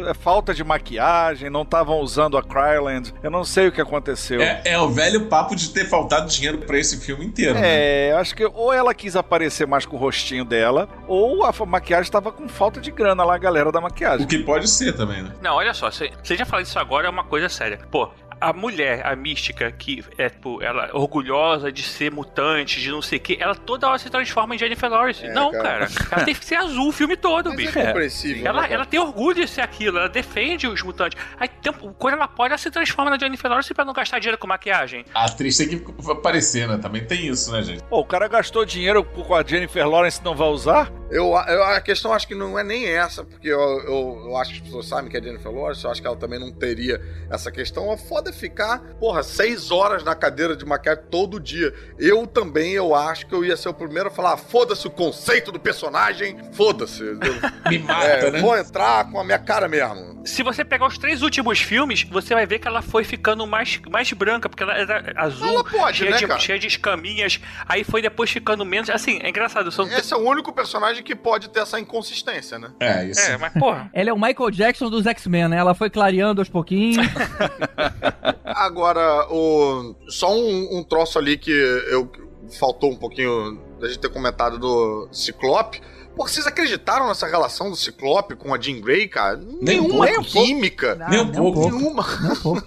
É, 0.07 0.11
é 0.11 0.15
falta 0.15 0.53
de 0.55 0.63
maquiagem, 0.63 1.49
não 1.51 1.63
estavam 1.63 1.99
usando 2.01 2.37
a 2.37 2.43
Kryland. 2.43 3.13
Eu 3.23 3.31
não 3.31 3.45
sei 3.45 3.69
o 3.69 3.73
que 3.73 3.81
aconteceu. 3.81 4.41
É, 4.41 4.63
é 4.65 4.79
o 4.79 4.89
velho 4.89 5.27
papo 5.27 5.57
de 5.57 5.71
ter 5.71 5.87
faltado 5.89 6.29
dinheiro 6.29 6.59
pra 6.59 6.79
esse 6.79 7.01
filme 7.01 7.25
inteiro. 7.25 7.55
né? 7.55 7.61
É, 8.09 8.13
acho 8.13 8.35
que 8.35 8.45
ou 8.45 8.73
ela 8.73 8.95
quis 8.95 9.17
aparecer 9.17 9.67
mais 9.67 9.87
com 9.87 9.97
o 9.97 9.99
rostinho 9.99 10.45
dela, 10.45 10.89
ou 11.07 11.45
a 11.45 11.53
maquiagem 11.67 12.03
estava 12.05 12.31
com 12.33 12.49
falta 12.49 12.81
de 12.81 12.91
grana 12.91 13.25
lá, 13.25 13.35
a 13.35 13.39
galera 13.39 13.73
da 13.73 13.81
maquiagem. 13.81 14.25
O 14.25 14.29
que 14.29 14.39
pode 14.39 14.69
ser 14.69 14.93
também, 14.95 15.23
né? 15.23 15.33
Não, 15.41 15.55
olha 15.57 15.75
só, 15.75 15.91
você 15.91 16.11
você 16.23 16.37
já 16.37 16.45
falou 16.45 16.63
isso 16.63 16.79
agora, 16.79 17.07
é 17.07 17.11
uma 17.11 17.25
coisa 17.25 17.49
séria. 17.49 17.79
Pô, 17.91 18.11
a 18.41 18.53
mulher, 18.53 19.07
a 19.07 19.15
mística, 19.15 19.71
que 19.71 20.05
é, 20.17 20.29
tipo, 20.31 20.63
ela 20.63 20.87
é 20.87 20.93
orgulhosa 20.93 21.71
de 21.71 21.83
ser 21.83 22.11
mutante, 22.11 22.81
de 22.81 22.91
não 22.91 23.03
sei 23.03 23.19
o 23.19 23.21
quê, 23.21 23.37
ela 23.41 23.55
toda 23.55 23.89
hora 23.89 23.99
se 23.99 24.09
transforma 24.09 24.55
em 24.55 24.59
Jennifer 24.59 24.89
Lawrence. 24.91 25.25
É, 25.25 25.33
não, 25.33 25.51
cara. 25.53 25.87
cara. 25.89 26.09
Ela 26.13 26.25
tem 26.25 26.35
que 26.35 26.45
ser 26.45 26.55
azul 26.57 26.89
o 26.89 26.93
filme 26.93 27.17
todo, 27.17 27.49
Mas 27.49 27.57
bicho. 27.57 27.79
é 27.79 27.87
compreensível. 27.87 28.47
Ela, 28.47 28.63
né, 28.63 28.69
ela 28.71 28.85
tem 28.87 28.99
orgulho 29.01 29.35
de 29.45 29.49
ser 29.49 29.61
aquilo, 29.61 29.99
ela 29.99 30.09
defende 30.09 30.67
os 30.67 30.83
mutantes. 30.83 31.19
Aí, 31.39 31.49
tem- 31.49 31.73
quando 31.99 32.15
ela 32.15 32.29
pode, 32.29 32.53
ela 32.53 32.59
se 32.59 32.71
transforma 32.71 33.11
na 33.11 33.19
Jennifer 33.19 33.49
Lawrence 33.51 33.73
pra 33.75 33.85
não 33.85 33.93
gastar 33.93 34.19
dinheiro 34.19 34.39
com 34.39 34.47
maquiagem. 34.47 35.05
A 35.15 35.25
atriz 35.27 35.57
tem 35.57 35.69
que 35.69 35.85
aparecer, 36.11 36.67
né? 36.69 36.79
Também 36.79 37.05
tem 37.05 37.27
isso, 37.27 37.53
né, 37.53 37.63
gente? 37.63 37.83
Pô, 37.85 38.01
o 38.01 38.05
cara 38.05 38.27
gastou 38.29 38.65
dinheiro 38.65 39.05
com 39.05 39.35
a 39.35 39.43
Jennifer 39.43 39.87
Lawrence 39.89 40.21
não 40.25 40.35
vai 40.35 40.49
usar? 40.49 40.91
Eu, 41.11 41.27
eu- 41.49 41.65
a 41.65 41.81
questão 41.81 42.13
acho 42.13 42.27
que 42.27 42.35
não 42.35 42.59
é 42.59 42.63
nem 42.65 42.87
essa, 42.87 43.25
porque 43.25 43.49
eu, 43.49 43.59
eu, 43.59 44.23
eu 44.27 44.37
acho 44.37 44.53
que 44.53 44.59
as 44.59 44.63
pessoas 44.65 44.87
sabem 44.87 45.11
que 45.11 45.17
é 45.17 45.23
Jennifer 45.23 45.51
Lawrence, 45.51 45.85
eu 45.85 45.91
acho 45.91 46.01
que 46.01 46.07
ela 46.07 46.17
também 46.17 46.39
não 46.39 46.53
teria 46.53 47.01
essa 47.31 47.51
questão. 47.51 47.91
A 47.91 47.97
foda 47.99 48.30
é 48.31 48.33
ficar, 48.33 48.79
porra, 48.99 49.23
seis 49.23 49.71
horas 49.71 50.03
na 50.03 50.15
cadeira 50.15 50.57
de 50.57 50.65
maquiagem 50.65 51.05
todo 51.11 51.39
dia. 51.39 51.73
Eu 51.99 52.27
também, 52.27 52.73
eu 52.73 52.95
acho 52.95 53.27
que 53.27 53.35
eu 53.35 53.45
ia 53.45 53.57
ser 53.57 53.69
o 53.69 53.75
primeiro 53.75 54.09
a 54.09 54.11
falar, 54.11 54.37
foda-se 54.37 54.87
o 54.87 54.91
conceito 54.91 55.53
do 55.53 55.61
personagem, 55.61 56.39
foda-se. 56.53 57.03
Me 57.69 57.79
mata, 57.79 58.05
é, 58.05 58.31
né? 58.31 58.41
Vou 58.41 58.57
entrar 58.57 59.11
com 59.11 59.21
a 59.21 59.25
minha 59.25 59.39
cara 59.39 59.69
mesmo. 59.69 60.23
Se 60.25 60.43
você 60.43 60.65
pegar 60.65 60.87
os 60.87 60.99
três 60.99 61.23
últimos 61.23 61.61
filmes, 61.61 62.03
você 62.05 62.35
vai 62.35 62.47
ver 62.47 62.59
que 62.59 62.69
ela 62.69 62.83
foi 62.83 63.05
ficando 63.05 63.47
mais, 63.47 63.81
mais 63.91 64.13
branca, 64.13 64.49
porque 64.49 64.63
ela 64.63 64.75
era 64.75 65.13
azul, 65.17 65.49
Ela 65.49 65.65
pode, 65.65 65.99
cheia, 65.99 66.11
né, 66.11 66.17
de, 66.17 66.27
cara? 66.27 66.41
cheia 66.41 66.59
de 66.59 66.67
escaminhas. 66.67 67.41
Aí 67.67 67.85
foi 67.85 68.03
depois 68.03 68.31
ficando 68.31 68.65
menos. 68.65 68.91
Assim, 68.91 69.19
é 69.23 69.29
engraçado. 69.29 69.71
São 69.73 69.87
Esse 69.87 70.13
é 70.13 70.17
o 70.17 70.21
único 70.21 70.53
personagem 70.53 71.03
que 71.03 71.15
pode 71.15 71.49
ter 71.49 71.61
essa 71.61 71.79
inconsistência, 71.81 72.59
né? 72.59 72.71
É, 72.81 73.05
isso. 73.05 73.21
É, 73.21 73.37
mas 73.37 73.53
porra. 73.55 73.91
Ela 73.93 74.11
é 74.11 74.13
o 74.13 74.21
Michael 74.21 74.51
Jackson 74.51 74.91
dos 74.91 75.07
X-Men, 75.07 75.49
né? 75.49 75.57
Ela 75.57 75.75
foi 75.75 75.91
clareando 75.91 76.41
aos 76.41 76.49
pouquinhos. 76.49 77.07
Agora, 78.45 79.27
o... 79.31 79.95
só 80.09 80.33
um, 80.33 80.79
um 80.79 80.83
troço 80.83 81.19
ali 81.19 81.37
que 81.37 81.51
eu 81.51 82.11
faltou 82.59 82.91
um 82.91 82.97
pouquinho 82.97 83.61
da 83.81 83.89
gente 83.89 83.99
ter 83.99 84.11
comentado 84.11 84.59
do 84.59 85.09
Ciclope. 85.13 85.81
Pô, 86.17 86.27
vocês 86.29 86.47
acreditaram 86.47 87.09
nessa 87.09 87.27
relação 87.27 87.71
do 87.71 87.77
Ciclope 87.77 88.35
com 88.35 88.53
a 88.53 88.61
Jean 88.61 88.81
Grey, 88.81 89.09
cara? 89.09 89.37
Nem 89.63 89.81
um 89.81 89.85
Nenhuma 89.85 90.07
pouco. 90.07 90.25
química. 90.25 91.07
Nem 91.09 91.21
um 91.21 91.33
pouco. 91.33 91.61
Nenhuma. 91.71 92.05
Não, 92.21 92.37
pô. 92.37 92.63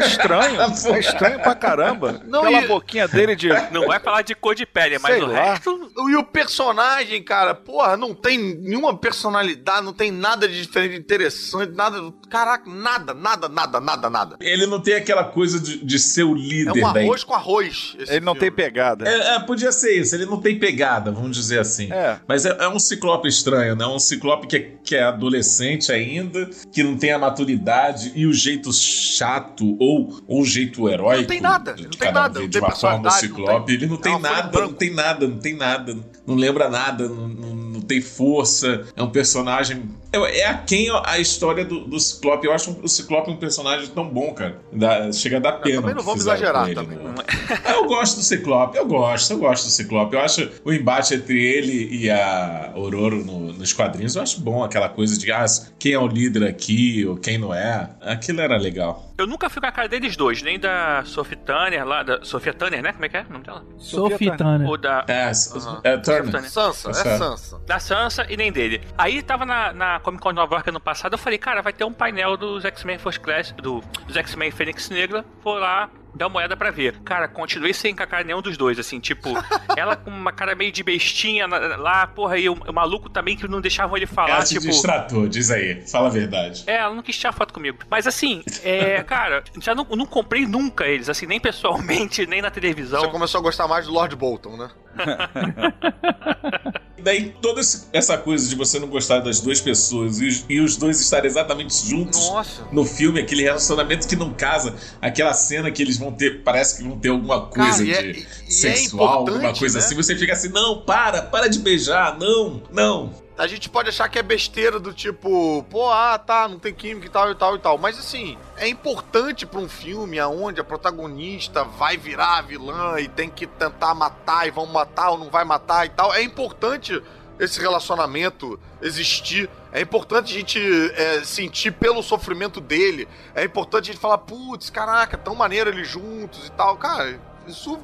É 0.00 0.06
estranho. 0.06 0.60
é 0.94 0.98
estranho 0.98 1.40
pra 1.40 1.54
caramba. 1.54 2.20
Não, 2.26 2.40
Aquela 2.42 2.62
e- 2.62 2.68
boquinha 2.68 3.06
dele 3.06 3.36
de. 3.36 3.48
Não 3.70 3.86
vai 3.86 4.00
falar 4.00 4.22
de 4.22 4.34
cor 4.34 4.54
de 4.54 4.66
pele, 4.66 4.98
mas 4.98 5.14
Sei 5.14 5.22
o 5.22 5.26
lá. 5.26 5.34
resto. 5.52 5.92
E 6.08 6.16
o 6.16 6.24
personagem, 6.24 7.22
cara, 7.22 7.54
porra, 7.54 7.96
não 7.96 8.14
tem 8.14 8.38
nenhuma 8.56 8.96
personalidade, 8.96 9.84
não 9.84 9.92
tem 9.92 10.10
nada 10.10 10.48
de 10.48 10.60
diferente, 10.62 10.96
interessante, 10.98 11.72
nada. 11.74 11.96
Caraca, 12.30 12.68
nada, 12.68 13.14
nada, 13.14 13.48
nada, 13.48 13.80
nada, 13.80 14.10
nada. 14.10 14.36
Ele 14.40 14.66
não 14.66 14.80
tem 14.80 14.94
aquela 14.94 15.24
coisa 15.24 15.60
de, 15.60 15.84
de 15.84 15.98
ser 15.98 16.24
o 16.24 16.34
É 16.34 16.38
líder 16.38 16.84
um 16.84 16.92
da 16.92 17.00
arroz 17.00 17.22
com 17.22 17.34
arroz. 17.34 17.94
esse 17.98 18.10
Ele 18.12 18.24
não 18.24 18.34
filme. 18.34 18.40
tem 18.40 18.52
pegada. 18.52 19.08
É, 19.08 19.36
é, 19.36 19.40
podia 19.40 19.70
ser 19.70 19.92
isso, 20.00 20.14
ele 20.14 20.26
não 20.26 20.40
tem 20.40 20.58
pegada, 20.58 21.10
vamos 21.12 21.36
dizer 21.36 21.60
assim. 21.60 21.92
É. 21.92 22.18
Mas 22.26 22.44
é, 22.46 22.56
é 22.60 22.68
um 22.68 22.78
ciclope 22.86 23.28
estranho, 23.28 23.74
né? 23.74 23.86
Um 23.86 23.98
ciclope 23.98 24.46
que 24.46 24.56
é, 24.56 24.72
que 24.82 24.96
é 24.96 25.02
adolescente 25.02 25.92
ainda, 25.92 26.48
que 26.72 26.82
não 26.82 26.96
tem 26.96 27.12
a 27.12 27.18
maturidade 27.18 28.12
e 28.14 28.26
o 28.26 28.32
jeito 28.32 28.72
chato 28.72 29.76
ou 29.78 30.20
o 30.26 30.44
jeito 30.44 30.88
heróico. 30.88 31.22
Não 31.22 31.28
tem 31.28 31.40
nada, 31.40 31.76
não 31.76 31.90
tem 31.90 32.12
nada, 32.12 32.40
não 32.40 32.48
de 32.48 32.52
tem 32.52 32.68
uma 32.68 32.74
forma 32.74 33.02
não 33.02 33.10
ciclope. 33.10 33.72
Ele 33.72 33.86
não 33.86 33.96
é 33.96 34.00
tem 34.00 34.14
em 34.14 34.20
nada, 34.20 34.60
não 34.60 34.72
tem 34.72 34.94
nada, 34.94 35.28
não 35.28 35.38
tem 35.38 35.56
nada. 35.56 35.98
Não 36.26 36.34
lembra 36.34 36.68
nada, 36.68 37.08
não, 37.08 37.28
não, 37.28 37.54
não 37.54 37.80
tem 37.80 38.00
força. 38.00 38.84
É 38.96 39.02
um 39.02 39.10
personagem. 39.10 39.82
É, 40.24 40.38
é 40.40 40.46
a 40.46 40.54
quem 40.58 40.88
a 41.04 41.18
história 41.18 41.64
do, 41.64 41.80
do 41.84 41.98
Ciclope. 42.00 42.46
Eu 42.46 42.52
acho 42.52 42.78
o 42.82 42.88
Ciclope 42.88 43.30
um 43.30 43.36
personagem 43.36 43.88
tão 43.88 44.08
bom, 44.08 44.32
cara. 44.32 44.60
Dá- 44.72 45.12
chega 45.12 45.36
a 45.36 45.40
dar 45.40 45.52
pena. 45.54 45.76
também 45.76 45.92
o 45.92 45.96
não 45.96 46.02
vamos 46.04 46.20
exagerar 46.20 46.62
com 46.64 46.68
ele 46.70 46.74
também. 46.74 46.98
no- 46.98 47.70
eu 47.70 47.84
gosto 47.86 48.16
do 48.16 48.22
Ciclope, 48.22 48.76
eu 48.76 48.86
gosto, 48.86 49.30
eu 49.32 49.38
gosto 49.38 49.64
do 49.64 49.70
Ciclope. 49.70 50.14
Eu 50.14 50.20
acho 50.20 50.50
o 50.64 50.72
embate 50.72 51.14
entre 51.14 51.42
ele 51.42 51.88
e 51.94 52.10
a 52.10 52.72
Ororo 52.74 53.24
no- 53.24 53.52
nos 53.52 53.72
quadrinhos, 53.72 54.16
eu 54.16 54.22
acho 54.22 54.40
bom 54.40 54.62
aquela 54.64 54.88
coisa 54.88 55.18
de 55.18 55.30
ah, 55.32 55.44
quem 55.78 55.92
é 55.92 55.98
o 55.98 56.06
líder 56.06 56.44
aqui 56.48 57.04
ou 57.06 57.16
quem 57.16 57.38
não 57.38 57.52
é. 57.54 57.90
Aquilo 58.00 58.40
era 58.40 58.56
legal. 58.56 59.12
Eu 59.18 59.26
nunca 59.26 59.48
fui 59.48 59.62
com 59.62 59.66
a 59.66 59.72
cara 59.72 59.88
deles 59.88 60.14
dois, 60.14 60.42
nem 60.42 60.58
da 60.60 61.02
Sophie 61.06 61.36
Tanner 61.36 61.86
lá, 61.86 62.02
da 62.02 62.22
Sofia 62.22 62.52
Tanner, 62.52 62.82
né? 62.82 62.92
Como 62.92 63.04
é 63.06 63.08
que 63.08 63.16
é 63.16 63.24
o 63.26 63.32
nome 63.32 63.44
dela? 63.46 63.64
Sophie 63.78 64.36
Turner. 64.36 64.68
Ou 64.68 64.76
da, 64.76 65.04
É, 65.08 65.30
Aham. 65.56 65.80
é 65.84 65.96
Turner. 65.96 66.50
Sansa, 66.50 66.90
é. 66.90 66.94
Sansa. 67.18 67.58
da 67.66 67.78
Sansa 67.78 68.26
e 68.28 68.36
nem 68.36 68.52
dele. 68.52 68.82
Aí 68.98 69.22
tava 69.22 69.46
na, 69.46 69.72
na 69.72 70.00
Comic 70.06 70.22
Con 70.22 70.30
de 70.30 70.36
Nova 70.36 70.54
York 70.54 70.68
ano 70.68 70.78
passado, 70.78 71.14
eu 71.14 71.18
falei, 71.18 71.36
cara, 71.36 71.60
vai 71.60 71.72
ter 71.72 71.82
um 71.82 71.92
painel 71.92 72.36
dos 72.36 72.64
X-Men 72.64 72.96
First 72.96 73.18
Class, 73.18 73.50
do, 73.50 73.82
dos 74.06 74.16
X-Men 74.16 74.52
Fênix 74.52 74.88
Negra, 74.88 75.24
vou 75.42 75.58
lá 75.58 75.90
dar 76.16 76.26
uma 76.28 76.38
olhada 76.38 76.56
pra 76.56 76.70
ver. 76.70 76.98
Cara, 77.04 77.28
continuei 77.28 77.74
sem 77.74 77.92
encacar 77.92 78.24
nenhum 78.24 78.40
dos 78.40 78.56
dois, 78.56 78.78
assim, 78.78 78.98
tipo, 78.98 79.30
ela 79.76 79.96
com 79.96 80.10
uma 80.10 80.32
cara 80.32 80.54
meio 80.54 80.72
de 80.72 80.82
bestinha 80.82 81.46
lá, 81.46 82.06
porra, 82.06 82.38
e 82.38 82.48
o, 82.48 82.54
o 82.54 82.72
maluco 82.72 83.08
também 83.08 83.36
que 83.36 83.46
não 83.46 83.60
deixavam 83.60 83.96
ele 83.96 84.06
falar, 84.06 84.36
Ela 84.36 84.44
te 84.44 84.54
tipo... 84.54 84.66
distratou, 84.66 85.28
diz 85.28 85.50
aí, 85.50 85.82
fala 85.86 86.08
a 86.08 86.10
verdade. 86.10 86.64
É, 86.66 86.76
ela 86.76 86.94
não 86.94 87.02
quis 87.02 87.16
tirar 87.16 87.32
foto 87.32 87.52
comigo. 87.52 87.78
Mas 87.90 88.06
assim, 88.06 88.42
é, 88.62 89.02
cara, 89.06 89.44
já 89.60 89.74
não, 89.74 89.84
não 89.84 90.06
comprei 90.06 90.46
nunca 90.46 90.86
eles, 90.86 91.08
assim, 91.08 91.26
nem 91.26 91.38
pessoalmente, 91.38 92.26
nem 92.26 92.40
na 92.40 92.50
televisão. 92.50 93.00
Você 93.00 93.08
começou 93.08 93.40
a 93.40 93.42
gostar 93.42 93.68
mais 93.68 93.86
do 93.86 93.92
Lord 93.92 94.16
Bolton, 94.16 94.56
né? 94.56 94.70
Daí 97.06 97.32
toda 97.40 97.60
essa 97.92 98.18
coisa 98.18 98.48
de 98.48 98.56
você 98.56 98.80
não 98.80 98.88
gostar 98.88 99.20
das 99.20 99.40
duas 99.40 99.60
pessoas 99.60 100.20
e 100.20 100.26
os, 100.26 100.44
e 100.48 100.60
os 100.60 100.76
dois 100.76 101.00
estarem 101.00 101.28
exatamente 101.30 101.86
juntos 101.86 102.28
Nossa. 102.30 102.66
no 102.72 102.84
filme, 102.84 103.20
aquele 103.20 103.42
relacionamento 103.42 104.08
que 104.08 104.16
não 104.16 104.34
casa, 104.34 104.74
aquela 105.00 105.32
cena 105.32 105.70
que 105.70 105.80
eles 105.80 105.98
vão 105.98 106.05
ter, 106.12 106.42
parece 106.42 106.78
que 106.78 106.88
vão 106.88 106.98
ter 106.98 107.08
alguma 107.10 107.42
coisa 107.46 107.84
Cara, 107.84 108.06
e 108.06 108.12
de 108.12 108.20
é- 108.20 108.22
é 108.22 108.50
sexual, 108.50 109.22
importante, 109.22 109.34
alguma 109.34 109.58
coisa 109.58 109.78
né? 109.78 109.84
assim, 109.84 109.94
você 109.94 110.16
fica 110.16 110.32
assim, 110.32 110.48
não, 110.48 110.82
para, 110.82 111.22
para 111.22 111.48
de 111.48 111.58
beijar, 111.58 112.18
não, 112.18 112.62
não. 112.70 113.12
a 113.38 113.46
gente 113.46 113.68
pode 113.68 113.88
achar 113.90 114.08
que 114.08 114.18
é 114.18 114.22
besteira 114.22 114.80
do 114.80 114.92
tipo, 114.94 115.62
pô, 115.68 115.90
ah, 115.90 116.18
tá, 116.18 116.48
não 116.48 116.58
tem 116.58 116.72
química 116.72 117.06
e 117.06 117.10
tal 117.10 117.30
e 117.30 117.34
tal 117.34 117.56
e 117.56 117.58
tal. 117.58 117.76
Mas 117.78 117.98
assim, 117.98 118.38
é 118.56 118.66
importante 118.66 119.44
pra 119.44 119.60
um 119.60 119.68
filme 119.68 120.18
aonde 120.18 120.60
a 120.60 120.64
protagonista 120.64 121.62
vai 121.62 121.96
virar 121.98 122.38
a 122.38 122.42
vilã 122.42 122.98
e 122.98 123.08
tem 123.08 123.28
que 123.28 123.46
tentar 123.46 123.94
matar 123.94 124.46
e 124.46 124.50
vão 124.50 124.64
matar 124.66 125.10
ou 125.10 125.18
não 125.18 125.28
vai 125.28 125.44
matar 125.44 125.84
e 125.84 125.90
tal. 125.90 126.14
É 126.14 126.22
importante 126.22 127.02
esse 127.38 127.60
relacionamento 127.60 128.58
existir. 128.80 129.48
É 129.72 129.80
importante 129.80 130.34
a 130.34 130.38
gente 130.38 130.58
é, 130.94 131.22
sentir 131.24 131.72
pelo 131.72 132.02
sofrimento 132.02 132.60
dele. 132.60 133.06
É 133.34 133.44
importante 133.44 133.90
a 133.90 133.92
gente 133.92 134.00
falar, 134.00 134.18
putz, 134.18 134.70
caraca, 134.70 135.16
tão 135.16 135.34
maneiro 135.34 135.70
eles 135.70 135.88
juntos 135.88 136.46
e 136.46 136.50
tal. 136.52 136.76
Cara, 136.76 137.20
isso 137.46 137.78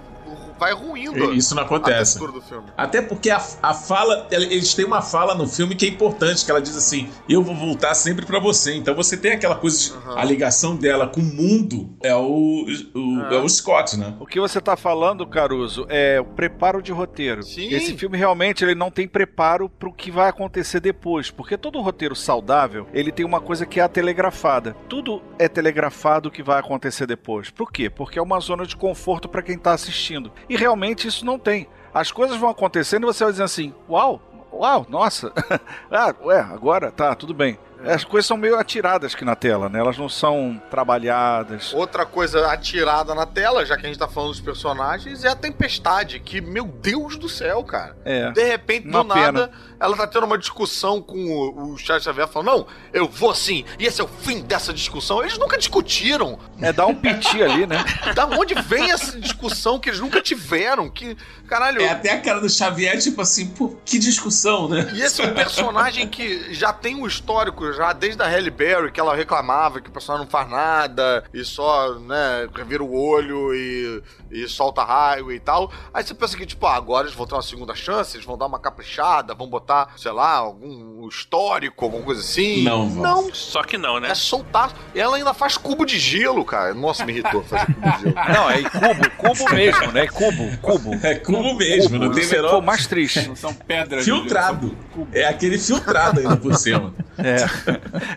vai 0.59 0.73
ruindo. 0.73 1.33
Isso 1.33 1.55
não 1.55 1.63
acontece. 1.63 2.23
A 2.23 2.27
do 2.27 2.41
filme. 2.41 2.69
Até 2.77 3.03
porque 3.03 3.31
a, 3.31 3.43
a 3.63 3.75
fala, 3.75 4.27
eles 4.31 4.75
têm 4.75 4.85
uma 4.85 5.03
fala 5.03 5.35
no 5.35 5.47
filme 5.47 5.75
que 5.75 5.87
é 5.87 5.89
importante, 5.89 6.45
que 6.45 6.51
ela 6.51 6.61
diz 6.61 6.77
assim: 6.77 7.09
"Eu 7.29 7.43
vou 7.43 7.55
voltar 7.55 7.95
sempre 7.95 8.25
para 8.25 8.39
você". 8.39 8.75
Então 8.75 8.95
você 8.95 9.17
tem 9.17 9.33
aquela 9.33 9.57
coisa, 9.57 9.79
de, 9.79 9.93
uhum. 9.93 10.19
a 10.19 10.25
ligação 10.25 10.77
dela 10.77 11.07
com 11.07 11.21
o 11.21 11.25
mundo 11.25 11.97
é 12.03 12.15
o, 12.15 12.67
o 12.95 13.21
é 13.31 13.39
o 13.39 13.49
Scott, 13.49 13.97
né? 13.97 14.15
O 14.21 14.27
que 14.27 14.41
você 14.41 14.61
tá 14.61 14.77
falando, 14.77 15.27
Caruso, 15.27 15.87
é 15.89 16.21
o 16.21 16.25
preparo 16.25 16.83
de 16.83 16.93
roteiro. 16.93 17.43
Sim. 17.43 17.69
Esse 17.73 17.97
filme 17.97 18.17
realmente 18.17 18.65
ele 18.65 18.75
não 18.75 18.91
tem 18.91 19.07
preparo 19.09 19.69
para 19.69 19.89
o 19.89 19.93
que 19.93 20.11
vai 20.11 20.29
acontecer 20.29 20.81
depois, 20.81 21.31
porque 21.31 21.57
todo 21.57 21.81
roteiro 21.81 22.15
saudável, 22.15 22.87
ele 22.93 23.13
tem 23.13 23.25
uma 23.25 23.41
coisa 23.41 23.67
que 23.67 23.81
é 23.81 23.83
a 23.83 23.89
telegrafada. 23.89 24.77
Tudo 24.89 25.23
é 25.39 25.49
telegrafado 25.49 26.29
o 26.29 26.33
que 26.33 26.43
vai 26.43 26.59
acontecer 26.59 27.07
depois. 27.07 27.51
Por 27.51 27.73
quê? 27.73 27.91
Porque 27.91 28.19
é 28.19 28.23
uma 28.23 28.41
zona 28.41 28.67
de 28.67 28.77
conforto 28.77 29.29
para 29.29 29.43
quem 29.43 29.59
tá 29.59 29.73
assistindo. 29.73 30.22
E 30.49 30.57
realmente 30.57 31.09
isso 31.09 31.25
não 31.25 31.39
tem. 31.39 31.67
As 31.95 32.13
coisas 32.13 32.37
vão 32.37 32.51
acontecendo 32.51 33.05
e 33.05 33.07
você 33.07 33.25
vai 33.25 33.33
dizendo 33.33 33.47
assim: 33.47 33.75
uau, 33.89 34.21
uau, 34.53 34.87
nossa, 34.89 35.33
ah, 35.91 36.15
ué, 36.23 36.41
agora 36.41 36.91
tá, 36.91 37.15
tudo 37.15 37.33
bem. 37.33 37.59
É. 37.85 37.95
As 37.95 38.05
coisas 38.05 38.27
são 38.27 38.37
meio 38.37 38.57
atiradas 38.57 39.15
aqui 39.15 39.25
na 39.25 39.35
tela, 39.35 39.69
né? 39.69 39.81
Elas 39.81 39.99
não 39.99 40.09
são 40.09 40.61
trabalhadas. 40.71 41.75
Outra 41.75 42.07
coisa 42.07 42.47
atirada 42.47 43.15
na 43.15 43.27
tela, 43.27 43.67
já 43.67 43.77
que 43.77 43.85
a 43.85 43.89
gente 43.89 43.99
tá 43.99 44.07
falando 44.07 44.31
dos 44.31 44.41
personagens, 44.41 45.25
é 45.25 45.29
a 45.29 45.37
tempestade, 45.37 46.21
que, 46.21 46.41
meu 46.41 46.65
Deus 46.65 47.17
do 47.17 47.29
céu, 47.29 47.65
cara. 47.65 47.97
É. 48.05 48.31
De 48.31 48.45
repente, 48.45 48.89
do 48.89 49.03
nada, 49.03 49.51
ela 49.83 49.97
tá 49.97 50.07
tendo 50.07 50.27
uma 50.27 50.39
discussão 50.39 51.03
com 51.03 51.19
o, 51.19 51.73
o 51.73 51.77
Charles 51.77 52.05
Xavier 52.05 52.29
falando, 52.29 52.47
não, 52.47 52.67
eu 52.93 53.09
vou 53.09 53.35
sim, 53.35 53.65
e 53.81 53.85
esse 53.85 54.01
é 54.01 54.05
o 54.05 54.09
fim 54.09 54.41
dessa 54.41 54.73
discussão. 54.73 55.21
Eles 55.21 55.37
nunca 55.37 55.59
discutiram. 55.59 56.39
É, 56.61 56.73
dá 56.73 56.87
um 56.87 56.95
piti 56.95 57.43
ali, 57.43 57.67
né? 57.67 57.85
da 58.15 58.27
onde 58.27 58.55
vem 58.55 58.93
essa 58.93 59.19
discussão 59.19 59.81
que 59.81 59.89
eles 59.89 59.99
nunca 59.99 60.21
tiveram? 60.21 60.89
Que, 60.89 61.17
caralho... 61.49 61.83
É 61.83 61.89
até 61.89 62.13
a 62.13 62.21
cara 62.21 62.41
do 62.41 62.49
Xavier, 62.49 62.97
tipo 63.01 63.21
assim, 63.21 63.49
pô, 63.49 63.77
que 63.85 63.99
discussão, 63.99 64.69
né? 64.69 64.89
E 64.95 65.03
esse 65.03 65.21
é 65.21 65.27
um 65.27 65.35
personagem 65.35 66.07
que 66.07 66.55
já 66.55 66.73
tem 66.73 66.95
um 66.95 67.07
histórico 67.07 67.73
já 67.73 67.93
desde 67.93 68.23
a 68.23 68.27
Halle 68.27 68.51
Berry, 68.51 68.93
que 68.93 69.01
ela 69.01 69.17
reclamava 69.17 69.81
que 69.81 69.89
o 69.89 69.93
personagem 69.93 70.27
não 70.27 70.31
faz 70.31 70.49
nada 70.49 71.25
e 71.35 71.45
só, 71.45 71.95
né, 71.95 72.49
revira 72.55 72.85
o 72.85 72.95
olho 72.95 73.53
e, 73.53 74.03
e 74.31 74.47
solta 74.47 74.85
raio 74.85 75.33
e 75.33 75.41
tal. 75.41 75.73
Aí 75.93 76.05
você 76.05 76.15
pensa 76.15 76.37
que, 76.37 76.47
tipo, 76.47 76.65
ah, 76.67 76.77
agora 76.77 77.07
eles 77.07 77.17
vão 77.17 77.27
ter 77.27 77.35
uma 77.35 77.43
segunda 77.43 77.75
chance, 77.75 78.17
eles 78.17 78.27
vão 78.27 78.39
dar 78.39 78.47
uma 78.47 78.59
caprichada, 78.59 79.35
vão 79.35 79.49
botar, 79.49 79.72
sei 79.97 80.13
lá, 80.13 80.33
algum 80.35 81.09
histórico, 81.09 81.85
alguma 81.85 82.05
coisa 82.05 82.21
assim. 82.21 82.63
Não. 82.63 82.87
Não. 82.89 83.35
Só 83.35 83.63
que 83.63 83.77
não, 83.77 83.99
né? 84.01 84.11
É 84.11 84.15
soltar. 84.15 84.73
E 84.95 85.01
ela 85.01 85.17
ainda 85.17 85.35
faz 85.35 85.57
cubo 85.57 85.85
de 85.85 85.99
gelo, 85.99 86.45
cara. 86.45 86.75
Nossa, 86.75 87.05
me 87.05 87.13
irritou 87.13 87.43
fazer 87.45 87.67
cubo 87.67 87.91
de 87.91 88.03
gelo. 88.03 88.15
Não, 88.15 88.51
é 88.51 88.63
cubo, 88.63 89.11
cubo 89.19 89.55
mesmo, 89.55 89.93
né? 89.93 90.07
Cubo, 90.07 90.59
cubo. 90.59 90.95
É 91.03 91.15
cubo 91.17 91.55
mesmo, 91.55 91.91
cubo, 91.91 92.05
não 92.05 92.13
tem 92.13 92.27
menor... 92.27 92.51
for 92.51 92.63
mais 92.63 92.87
triste. 92.87 93.29
Não 93.29 93.37
são 93.37 93.55
pedras. 93.55 94.05
Filtrado. 94.05 94.77
É 95.13 95.25
aquele 95.25 95.59
filtrado 95.59 96.21
ainda 96.21 96.37
por 96.37 96.55
cima. 96.55 96.95
É. 97.19 97.47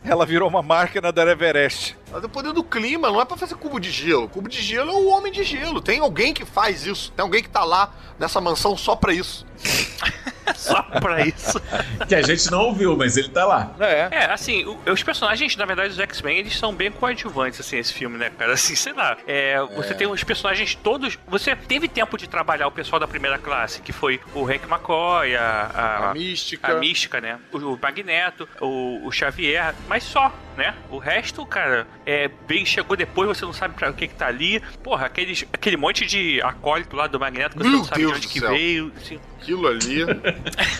Ela 0.04 0.26
virou 0.26 0.48
uma 0.48 0.62
máquina 0.62 1.12
da 1.12 1.24
Everest. 1.24 1.96
Mas 2.16 2.24
o 2.24 2.30
poder 2.30 2.54
do 2.54 2.64
clima 2.64 3.12
não 3.12 3.20
é 3.20 3.26
para 3.26 3.36
fazer 3.36 3.56
cubo 3.56 3.78
de 3.78 3.92
gelo. 3.92 4.30
Cubo 4.30 4.48
de 4.48 4.62
gelo 4.62 4.90
é 4.90 4.94
o 4.94 5.08
homem 5.08 5.30
de 5.34 5.44
gelo. 5.44 5.82
Tem 5.82 6.00
alguém 6.00 6.34
que 6.34 6.46
faz 6.46 6.86
isso. 6.86 7.12
Tem 7.12 7.22
alguém 7.22 7.44
que 7.44 7.50
tá 7.50 7.66
lá 7.66 7.94
nessa 8.18 8.40
mansão 8.40 8.78
só 8.78 8.96
pra 8.96 9.14
isso. 9.14 9.46
só 10.56 10.82
pra 10.82 11.26
isso. 11.28 11.60
que 12.08 12.16
a 12.16 12.22
gente 12.22 12.50
não 12.50 12.68
ouviu, 12.68 12.96
mas 12.96 13.18
ele 13.18 13.28
tá 13.28 13.46
lá. 13.46 13.76
É, 13.82 14.08
é 14.12 14.32
assim, 14.32 14.64
os 14.90 15.04
personagens, 15.04 15.58
na 15.58 15.66
verdade, 15.66 15.90
dos 15.90 16.00
X-Men, 16.00 16.38
eles 16.38 16.58
são 16.58 16.74
bem 16.74 16.90
coadjuvantes, 16.90 17.60
assim, 17.60 17.80
esse 17.80 17.92
filme, 17.92 18.18
né, 18.18 18.30
cara? 18.30 18.54
Assim, 18.54 18.76
sei 18.78 18.94
lá. 18.94 19.18
É, 19.28 19.60
você 19.76 19.92
é. 19.92 19.96
tem 19.96 20.08
os 20.08 20.24
personagens 20.24 20.74
todos. 20.74 21.20
Você 21.28 21.54
teve 21.54 21.90
tempo 21.90 22.18
de 22.18 22.30
trabalhar 22.30 22.68
o 22.68 22.72
pessoal 22.72 22.98
da 22.98 23.10
primeira 23.10 23.38
classe, 23.38 23.82
que 23.82 23.92
foi 23.92 24.22
o 24.34 24.46
Hank 24.46 24.64
McCoy, 24.72 25.36
a, 25.36 25.42
a, 25.74 26.12
a 26.12 26.14
Mística. 26.14 26.72
A 26.72 26.76
Mística, 26.76 27.20
né? 27.20 27.40
O, 27.52 27.58
o 27.58 27.78
Magneto, 27.82 28.48
o, 28.62 29.06
o 29.06 29.12
Xavier, 29.12 29.76
mas 29.90 30.06
só, 30.06 30.32
né? 30.58 30.76
O 30.90 30.98
resto, 30.98 31.46
cara, 31.46 31.88
é, 32.06 32.30
bem, 32.48 32.66
chegou 32.66 32.96
depois, 32.96 33.28
você 33.28 33.46
não 33.46 33.54
sabe 33.54 33.74
pra 33.74 33.90
o 33.90 33.94
que 33.94 34.08
que 34.08 34.16
tá 34.16 34.28
ali. 34.28 34.62
Porra, 34.84 35.06
aqueles, 35.06 35.46
aquele 35.52 35.78
monte 35.78 36.06
de 36.06 36.42
acólito 36.42 36.96
lá 36.96 37.08
do 37.08 37.20
Magneto 37.20 37.58
que 37.58 37.64
você 37.64 37.70
Meu 37.70 37.80
não 37.80 37.86
sabe 37.86 38.02
Deus 38.02 38.12
de 38.12 38.18
onde 38.18 38.28
que 38.28 38.40
veio. 38.40 38.92
Assim. 38.98 39.20
Aquilo 39.40 39.68
ali. 39.68 40.06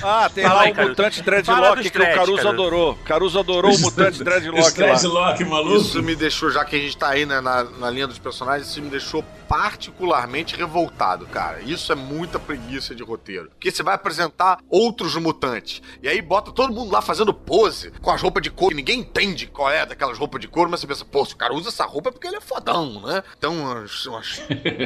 Ah, 0.08 0.30
tem 0.30 0.44
Fala 0.44 0.56
lá 0.56 0.62
aí, 0.66 0.72
o 0.72 0.90
mutante 0.90 1.22
dreadlock 1.24 1.90
que 1.90 1.98
o 1.98 2.02
Caruso 2.02 2.16
Caruso. 2.36 2.48
adorou. 2.48 2.96
Caruso 3.06 3.40
adorou 3.40 3.74
o 3.74 3.80
mutante 3.80 4.24
dreadlock. 4.24 4.74
Dreadlock, 4.74 5.44
maluco. 5.46 5.78
Isso 5.78 6.04
me 6.04 6.16
deixou, 6.16 6.52
já 6.52 6.64
que 6.64 6.76
a 6.76 6.80
gente 6.80 6.96
tá 6.96 7.10
aí 7.10 7.26
né, 7.26 7.42
na, 7.42 7.64
na 7.64 7.90
linha 7.90 8.06
dos 8.06 8.20
personagens, 8.20 8.70
isso 8.70 8.82
me 8.82 8.90
deixou 8.90 9.24
particularmente 9.48 10.56
revoltado, 10.56 11.26
cara. 11.26 11.62
Isso 11.62 11.92
é 11.92 11.96
muita 11.96 12.40
preguiça 12.40 12.94
de 12.94 13.04
roteiro. 13.04 13.50
Porque 13.50 13.72
você 13.72 13.82
vai 13.82 13.96
apresentar 13.96 14.60
outros 14.70 15.16
mutantes. 15.16 15.82
E 16.02 16.08
aí 16.08 16.22
bota 16.22 16.52
todo 16.52 16.74
mundo 16.74 16.92
lá 16.92 17.02
fazendo 17.02 17.34
pose 17.34 17.92
com 18.02 18.12
as 18.12 18.22
roupas 18.22 18.44
de 18.44 18.52
couro. 18.52 18.76
que 18.76 18.82
ninguém 18.82 19.00
entende 19.00 19.48
qual 19.48 19.70
é 19.70 19.86
daquelas 19.86 20.18
roupas 20.18 20.42
de 20.42 20.48
couro, 20.48 20.70
mas 20.70 20.80
você 20.82 20.88
pensa, 20.88 21.06
pô, 21.06 21.26
se 21.26 21.34
o 21.34 21.38
cara 21.38 21.54
usa 21.54 21.70
essa 21.70 21.86
roupa 21.86 22.10
é 22.10 22.12
porque 22.12 22.28
ele 22.28 22.38
é 22.38 22.42
fodão, 22.42 23.02
né? 23.02 23.24
Então, 23.38 23.56
umas, 23.56 24.06
umas 24.06 24.42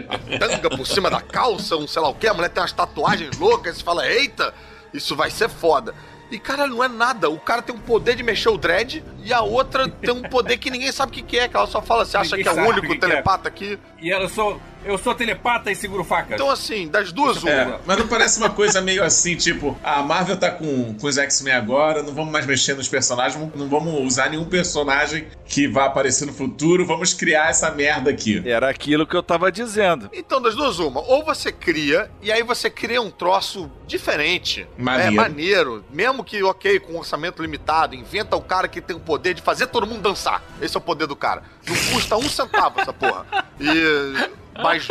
a 0.10 0.18
tanga 0.40 0.70
por 0.70 0.86
cima 0.86 1.10
da 1.10 1.22
calça, 1.22 1.76
um 1.76 1.88
sei 1.88 2.02
lá 2.02 2.10
o 2.10 2.16
que, 2.16 2.28
a 2.28 2.34
mulher 2.34 2.50
tem 2.50 2.62
umas 2.62 2.72
tatuagens 2.72 3.38
loucas, 3.38 3.59
você 3.62 3.84
fala, 3.84 4.08
eita, 4.08 4.54
isso 4.94 5.16
vai 5.16 5.30
ser 5.30 5.50
foda. 5.50 5.94
E, 6.32 6.38
cara, 6.38 6.68
não 6.68 6.84
é 6.84 6.88
nada. 6.88 7.30
O 7.30 7.40
cara 7.40 7.62
tem 7.62 7.74
um 7.74 7.80
poder 7.80 8.16
de 8.16 8.22
mexer 8.22 8.50
o 8.50 8.58
dread 8.58 9.04
e 9.24 9.34
a 9.34 9.42
outra 9.42 9.90
tem 9.90 10.14
um 10.14 10.22
poder 10.22 10.58
que 10.58 10.70
ninguém 10.70 10.92
sabe 10.92 11.12
o 11.12 11.16
que, 11.16 11.24
que 11.24 11.40
é, 11.40 11.48
que 11.48 11.56
ela 11.58 11.66
só 11.66 11.82
fala, 11.82 12.06
você 12.06 12.18
acha 12.18 12.38
Ninguém 12.38 12.54
que 12.54 12.60
é 12.60 12.64
o 12.64 12.68
único 12.68 12.88
que 12.88 12.98
que 12.98 13.06
é. 13.06 13.10
telepata 13.10 13.48
aqui? 13.50 13.80
E 14.00 14.12
ela 14.12 14.30
sou. 14.30 14.62
Eu 14.84 14.98
sou 14.98 15.14
telepata 15.14 15.72
e 15.72 15.76
seguro 15.76 16.04
facas. 16.04 16.34
Então, 16.34 16.50
assim, 16.50 16.88
das 16.88 17.12
duas, 17.12 17.44
uma. 17.44 17.52
É, 17.52 17.80
mas 17.86 17.98
não 17.98 18.08
parece 18.08 18.40
uma 18.40 18.50
coisa 18.50 18.82
meio 18.82 19.04
assim, 19.04 19.36
tipo, 19.36 19.78
a 19.84 20.02
Marvel 20.02 20.38
tá 20.38 20.50
com, 20.52 20.94
com 20.96 21.08
os 21.08 21.18
X-Men 21.18 21.54
agora, 21.54 22.02
não 22.02 22.14
vamos 22.14 22.32
mais 22.32 22.46
mexer 22.46 22.76
nos 22.76 22.88
personagens, 22.88 23.40
não 23.56 23.68
vamos 23.68 23.94
usar 24.06 24.30
nenhum 24.30 24.46
personagem 24.46 25.28
que 25.46 25.68
vai 25.68 25.86
aparecer 25.86 26.26
no 26.26 26.34
futuro, 26.34 26.86
vamos 26.86 27.14
criar 27.14 27.50
essa 27.50 27.70
merda 27.72 28.10
aqui. 28.10 28.42
Era 28.46 28.70
aquilo 28.70 29.06
que 29.06 29.16
eu 29.16 29.24
tava 29.24 29.52
dizendo. 29.52 30.10
Então, 30.14 30.42
das 30.42 30.56
duas, 30.56 30.80
uma. 30.80 31.02
Ou 31.02 31.24
você 31.24 31.52
cria, 31.52 32.10
e 32.22 32.32
aí 32.32 32.44
você 32.44 32.70
cria 32.70 33.02
um 33.02 33.12
troço 33.12 33.70
diferente. 33.86 34.68
Maneiro. 34.78 35.14
É, 35.14 35.16
maneiro. 35.16 35.86
Mesmo 35.92 36.24
que, 36.24 36.42
ok, 36.44 36.80
com 36.80 36.98
orçamento 36.98 37.42
limitado, 37.42 37.96
inventa 37.96 38.36
o 38.36 38.42
cara 38.42 38.68
que 38.68 38.80
tem 38.80 38.96
o 38.96 39.00
poder 39.00 39.34
de 39.34 39.42
fazer 39.42 39.68
todo 39.68 39.86
mundo 39.86 40.02
dançar. 40.02 40.42
Esse 40.62 40.78
é 40.78 40.80
o 40.80 40.82
poder 40.82 41.08
do 41.08 41.16
cara. 41.16 41.44
Não 41.68 41.76
custa 41.94 42.18
um 42.18 42.30
centavo 42.30 42.80
essa 42.80 42.94
porra. 42.94 43.26
E. 43.60 44.40
Mas 44.62 44.88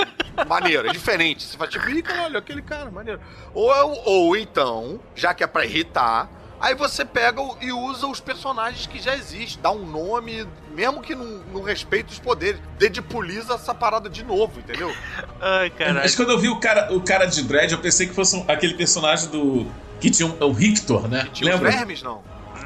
maneiro, 0.46 0.88
é 0.88 0.92
diferente. 0.92 1.44
Você 1.44 1.56
fala, 1.56 1.70
tipo, 1.70 1.88
ih, 1.90 2.02
caralho, 2.02 2.38
aquele 2.38 2.62
cara, 2.62 2.90
maneiro. 2.90 3.20
Ou, 3.54 4.02
ou 4.04 4.36
então, 4.36 5.00
já 5.14 5.34
que 5.34 5.42
é 5.42 5.46
pra 5.46 5.64
irritar, 5.64 6.28
aí 6.60 6.74
você 6.74 7.04
pega 7.04 7.40
e 7.60 7.72
usa 7.72 8.06
os 8.06 8.20
personagens 8.20 8.86
que 8.86 9.00
já 9.00 9.14
existem, 9.16 9.60
dá 9.62 9.70
um 9.70 9.84
nome, 9.86 10.46
mesmo 10.74 11.00
que 11.02 11.14
não, 11.14 11.24
não 11.52 11.62
respeite 11.62 12.12
os 12.12 12.18
poderes. 12.18 12.60
Deadpooliza 12.78 13.54
essa 13.54 13.74
parada 13.74 14.08
de 14.08 14.24
novo, 14.24 14.58
entendeu? 14.60 14.94
Ai, 15.40 15.70
caralho. 15.70 16.00
Mas 16.00 16.14
quando 16.14 16.30
eu 16.30 16.38
vi 16.38 16.48
o 16.48 16.58
cara, 16.60 16.92
o 16.92 17.00
cara 17.00 17.26
de 17.26 17.42
Dread, 17.42 17.72
eu 17.72 17.78
pensei 17.80 18.06
que 18.06 18.14
fosse 18.14 18.36
um- 18.36 18.44
aquele 18.48 18.74
personagem 18.74 19.28
do. 19.30 19.66
que 20.00 20.10
tinha 20.10 20.28
um, 20.28 20.36
o 20.44 20.52
Rictor, 20.52 21.08
né? 21.08 21.28
Tinha 21.32 21.54
os 21.54 21.60
Lembra? 21.60 21.76
vermes, 21.76 22.02
não. 22.02 22.22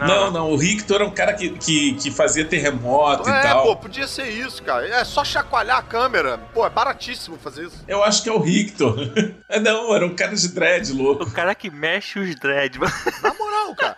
Não, 0.07 0.31
não, 0.31 0.51
o 0.51 0.57
Rictor 0.57 1.01
é 1.01 1.05
um 1.05 1.11
cara 1.11 1.33
que, 1.35 1.51
que, 1.51 1.95
que 1.95 2.11
fazia 2.11 2.45
terremoto 2.45 3.29
e 3.29 3.33
É, 3.33 3.43
tal. 3.43 3.63
pô, 3.63 3.77
podia 3.77 4.07
ser 4.07 4.29
isso, 4.29 4.63
cara. 4.63 4.87
É 4.89 5.05
só 5.05 5.25
chacoalhar 5.25 5.79
a 5.79 5.83
câmera. 5.83 6.39
Pô, 6.53 6.67
é 6.67 6.71
baratíssimo 6.71 7.39
fazer 7.39 7.67
isso. 7.67 7.83
Eu 7.87 8.03
acho 8.03 8.23
que 8.23 8.29
é 8.29 8.33
o 8.33 8.39
Rictor. 8.41 8.97
É, 9.53 9.61
não, 9.61 9.95
era 9.95 10.07
um 10.07 10.17
cara 10.17 10.35
de 10.35 10.49
dread 10.49 10.91
louco. 10.95 11.25
O 11.25 11.31
cara 11.31 11.55
que 11.55 11.71
mexe 11.71 12.19
os 12.19 12.35
dread, 12.37 12.79
mano. 12.79 12.91
Na 13.23 13.35
moral, 13.35 13.75
cara. 13.77 13.97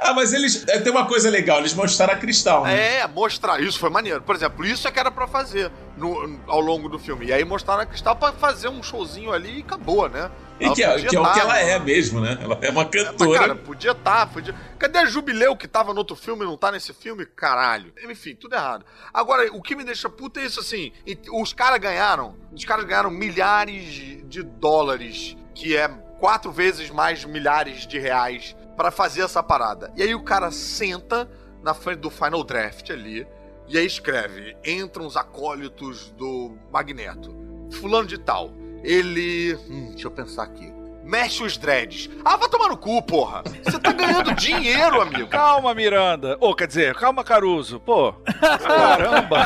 Ah, 0.00 0.14
mas 0.14 0.32
eles. 0.32 0.66
é, 0.66 0.80
Tem 0.80 0.90
uma 0.90 1.06
coisa 1.06 1.28
legal, 1.28 1.58
eles 1.58 1.74
mostraram 1.74 2.14
a 2.14 2.16
cristal, 2.16 2.64
né? 2.64 3.00
É, 3.00 3.06
mostrar. 3.06 3.60
Isso 3.60 3.78
foi 3.78 3.90
maneiro. 3.90 4.22
Por 4.22 4.34
exemplo, 4.34 4.64
isso 4.64 4.88
é 4.88 4.90
que 4.90 4.98
era 4.98 5.10
pra 5.10 5.26
fazer 5.26 5.70
no, 6.00 6.40
ao 6.46 6.60
longo 6.60 6.88
do 6.88 6.98
filme. 6.98 7.26
E 7.26 7.32
aí 7.32 7.44
mostraram 7.44 7.82
a 7.82 7.86
Cristal 7.86 8.16
pra 8.16 8.32
fazer 8.32 8.68
um 8.68 8.82
showzinho 8.82 9.32
ali 9.32 9.58
e 9.58 9.60
acabou, 9.60 10.08
né? 10.08 10.30
E 10.58 10.70
que, 10.70 10.82
é, 10.82 11.00
que 11.00 11.14
é 11.16 11.20
o 11.20 11.22
tá, 11.22 11.32
que 11.32 11.40
ela 11.40 11.58
é 11.58 11.78
mesmo, 11.78 12.20
né? 12.20 12.38
Ela 12.40 12.58
é 12.60 12.70
uma 12.70 12.84
Mas, 12.84 12.90
cantora. 13.04 13.38
cara, 13.38 13.54
podia 13.54 13.92
estar, 13.92 14.26
podia. 14.26 14.54
Cadê 14.78 14.98
a 14.98 15.04
Jubileu 15.06 15.56
que 15.56 15.68
tava 15.68 15.92
no 15.92 15.98
outro 15.98 16.16
filme 16.16 16.42
e 16.44 16.46
não 16.46 16.56
tá 16.56 16.72
nesse 16.72 16.92
filme? 16.92 17.24
Caralho. 17.24 17.92
Enfim, 18.08 18.34
tudo 18.34 18.54
errado. 18.54 18.84
Agora, 19.12 19.50
o 19.52 19.62
que 19.62 19.76
me 19.76 19.84
deixa 19.84 20.08
puta 20.08 20.40
é 20.40 20.44
isso 20.44 20.60
assim: 20.60 20.92
os 21.32 21.52
caras 21.52 21.78
ganharam. 21.78 22.36
Os 22.52 22.64
caras 22.64 22.84
ganharam 22.84 23.10
milhares 23.10 23.84
de 24.26 24.42
dólares, 24.42 25.36
que 25.54 25.76
é 25.76 25.88
quatro 26.18 26.52
vezes 26.52 26.90
mais 26.90 27.24
milhares 27.24 27.86
de 27.86 27.98
reais 27.98 28.54
pra 28.80 28.90
fazer 28.90 29.20
essa 29.20 29.42
parada. 29.42 29.92
E 29.94 30.02
aí 30.02 30.14
o 30.14 30.22
cara 30.22 30.50
senta 30.50 31.30
na 31.62 31.74
frente 31.74 31.98
do 31.98 32.08
Final 32.08 32.42
Draft 32.42 32.88
ali 32.88 33.26
e 33.68 33.76
aí 33.76 33.84
escreve: 33.84 34.56
entram 34.64 35.04
os 35.04 35.18
acólitos 35.18 36.10
do 36.16 36.56
Magneto. 36.72 37.30
Fulano 37.72 38.08
de 38.08 38.16
tal. 38.16 38.50
Ele. 38.82 39.54
Hum, 39.68 39.90
deixa 39.90 40.06
eu 40.06 40.10
pensar 40.10 40.44
aqui. 40.44 40.72
Mexe 41.04 41.42
os 41.42 41.58
dreads. 41.58 42.08
Ah, 42.24 42.38
vai 42.38 42.48
tomar 42.48 42.68
no 42.68 42.76
cu, 42.76 43.02
porra. 43.02 43.42
Você 43.62 43.78
tá 43.78 43.92
ganhando 43.92 44.34
dinheiro, 44.34 45.02
amigo. 45.02 45.28
Calma, 45.28 45.74
Miranda. 45.74 46.38
Ou, 46.40 46.54
quer 46.54 46.66
dizer, 46.66 46.94
calma, 46.94 47.22
Caruso. 47.22 47.80
Pô, 47.80 48.14
caramba. 48.62 49.44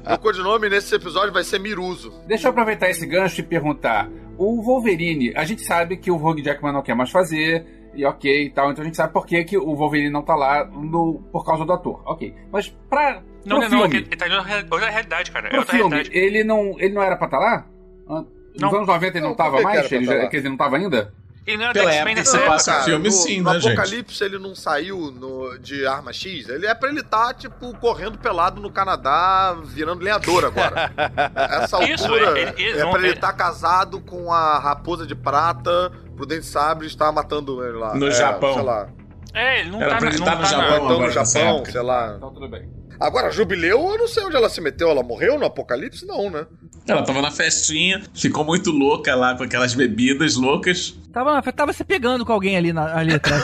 Meu 0.08 0.18
codinome 0.18 0.70
nesse 0.70 0.94
episódio 0.94 1.32
vai 1.32 1.44
ser 1.44 1.58
Miruso. 1.58 2.10
Deixa 2.26 2.46
eu 2.46 2.52
aproveitar 2.52 2.88
esse 2.88 3.04
gancho 3.04 3.40
e 3.40 3.42
perguntar. 3.42 4.08
O 4.42 4.62
Wolverine, 4.62 5.34
a 5.36 5.44
gente 5.44 5.60
sabe 5.62 5.98
que 5.98 6.10
o 6.10 6.16
Hugh 6.16 6.42
Jackman 6.42 6.72
não 6.72 6.80
quer 6.82 6.94
mais 6.94 7.10
fazer, 7.10 7.66
e 7.94 8.06
ok 8.06 8.46
e 8.46 8.50
tal, 8.50 8.70
então 8.70 8.82
a 8.82 8.86
gente 8.86 8.96
sabe 8.96 9.12
por 9.12 9.26
que, 9.26 9.44
que 9.44 9.58
o 9.58 9.74
Wolverine 9.74 10.08
não 10.08 10.22
tá 10.22 10.34
lá 10.34 10.64
no, 10.64 11.20
por 11.30 11.44
causa 11.44 11.62
do 11.64 11.72
ator. 11.74 12.00
Ok. 12.06 12.34
Mas 12.50 12.68
pra. 12.88 13.22
Não, 13.44 13.58
pro 13.58 13.68
não, 13.68 13.78
não, 13.80 13.90
filme, 13.90 13.96
ele 14.06 14.16
tá 14.16 14.26
em 14.28 14.32
outra 14.32 14.90
realidade, 14.90 15.30
cara. 15.30 15.46
É 15.46 15.50
pro 15.50 15.58
outra 15.60 15.74
filme, 15.76 15.90
realidade. 15.94 16.18
ele 16.18 16.42
não, 16.42 16.74
ele 16.78 16.94
não 16.94 17.02
era 17.02 17.16
pra 17.16 17.26
estar 17.26 17.38
lá? 17.38 17.66
Ah, 18.08 18.24
Nos 18.54 18.60
Não. 18.62 18.74
anos 18.76 18.86
90 18.88 19.06
ele 19.18 19.20
não, 19.20 19.28
Não, 19.30 19.36
tava 19.36 19.60
mais? 19.60 19.92
Ele 19.92 20.06
tá 20.06 20.28
quer 20.28 20.36
dizer, 20.38 20.48
não 20.48 20.56
tava 20.56 20.76
ainda? 20.76 21.12
Ele 21.46 21.56
não 21.56 21.64
era 21.64 21.72
Pela 21.72 21.86
do 21.86 21.94
X-Men 21.94 22.12
época 22.14 22.30
que 22.30 22.36
época. 22.36 22.50
passa 22.52 22.80
o 22.80 22.84
filme, 22.84 23.04
no, 23.08 23.12
sim, 23.14 23.40
no 23.40 23.52
né, 23.52 23.60
gente? 23.60 23.72
Apocalipse 23.72 24.22
ele 24.24 24.38
não 24.38 24.54
saiu 24.54 25.10
no- 25.10 25.58
de 25.58 25.86
Arma 25.86 26.12
X. 26.12 26.48
Ele 26.48 26.66
é 26.66 26.74
pra 26.74 26.90
ele 26.90 27.00
estar, 27.00 27.32
tipo, 27.34 27.74
correndo 27.78 28.18
pelado 28.18 28.60
no 28.60 28.70
Canadá, 28.70 29.56
virando 29.64 30.02
lenhador 30.04 30.44
agora. 30.44 30.92
Essa 31.62 31.76
altura 31.76 31.94
Isso, 31.94 32.14
ele- 32.14 32.54
ele- 32.62 32.78
é 32.80 32.90
pra 32.90 32.98
ele 33.00 33.12
estar 33.14 33.32
casado 33.32 34.00
com 34.02 34.32
a 34.32 34.58
raposa 34.58 35.06
de 35.06 35.14
prata, 35.14 35.90
Prudente 36.14 36.44
Sabre 36.46 36.86
estar 36.86 37.10
matando 37.10 37.64
ele 37.66 37.78
lá. 37.78 37.94
No 37.94 38.08
É, 38.08 38.10
Japão. 38.12 38.52
Sei 38.54 38.62
lá. 38.62 38.88
É, 39.32 39.60
ele 39.60 39.70
não 39.70 39.80
Era 39.80 39.90
tá, 39.92 39.96
pra 39.98 40.08
ele 40.08 40.18
não 40.18 40.24
tá 40.26 40.34
no 40.34 40.40
tá 40.42 40.46
Japão. 40.48 40.68
na... 40.68 40.74
Ou 40.76 40.84
então 40.84 41.00
no 41.00 41.10
Japão, 41.10 41.64
sei 41.64 41.82
lá. 41.82 42.14
Então 42.16 42.34
tudo 42.34 42.48
bem. 42.48 42.68
Agora, 43.00 43.30
Jubileu, 43.30 43.80
eu 43.92 43.98
não 43.98 44.06
sei 44.06 44.22
onde 44.24 44.36
ela 44.36 44.48
se 44.50 44.60
meteu. 44.60 44.90
Ela 44.90 45.02
morreu 45.02 45.38
no 45.38 45.46
Apocalipse? 45.46 46.06
Não, 46.06 46.28
né? 46.28 46.46
Ela 46.86 47.02
tava 47.02 47.22
na 47.22 47.30
festinha, 47.30 48.02
ficou 48.14 48.44
muito 48.44 48.70
louca 48.70 49.14
lá 49.14 49.34
com 49.36 49.42
aquelas 49.44 49.74
bebidas 49.74 50.36
loucas. 50.36 50.98
Tava, 51.12 51.40
tava 51.52 51.72
se 51.72 51.82
pegando 51.84 52.24
com 52.26 52.32
alguém 52.32 52.56
ali, 52.56 52.72
na, 52.72 52.96
ali 52.96 53.14
atrás. 53.14 53.42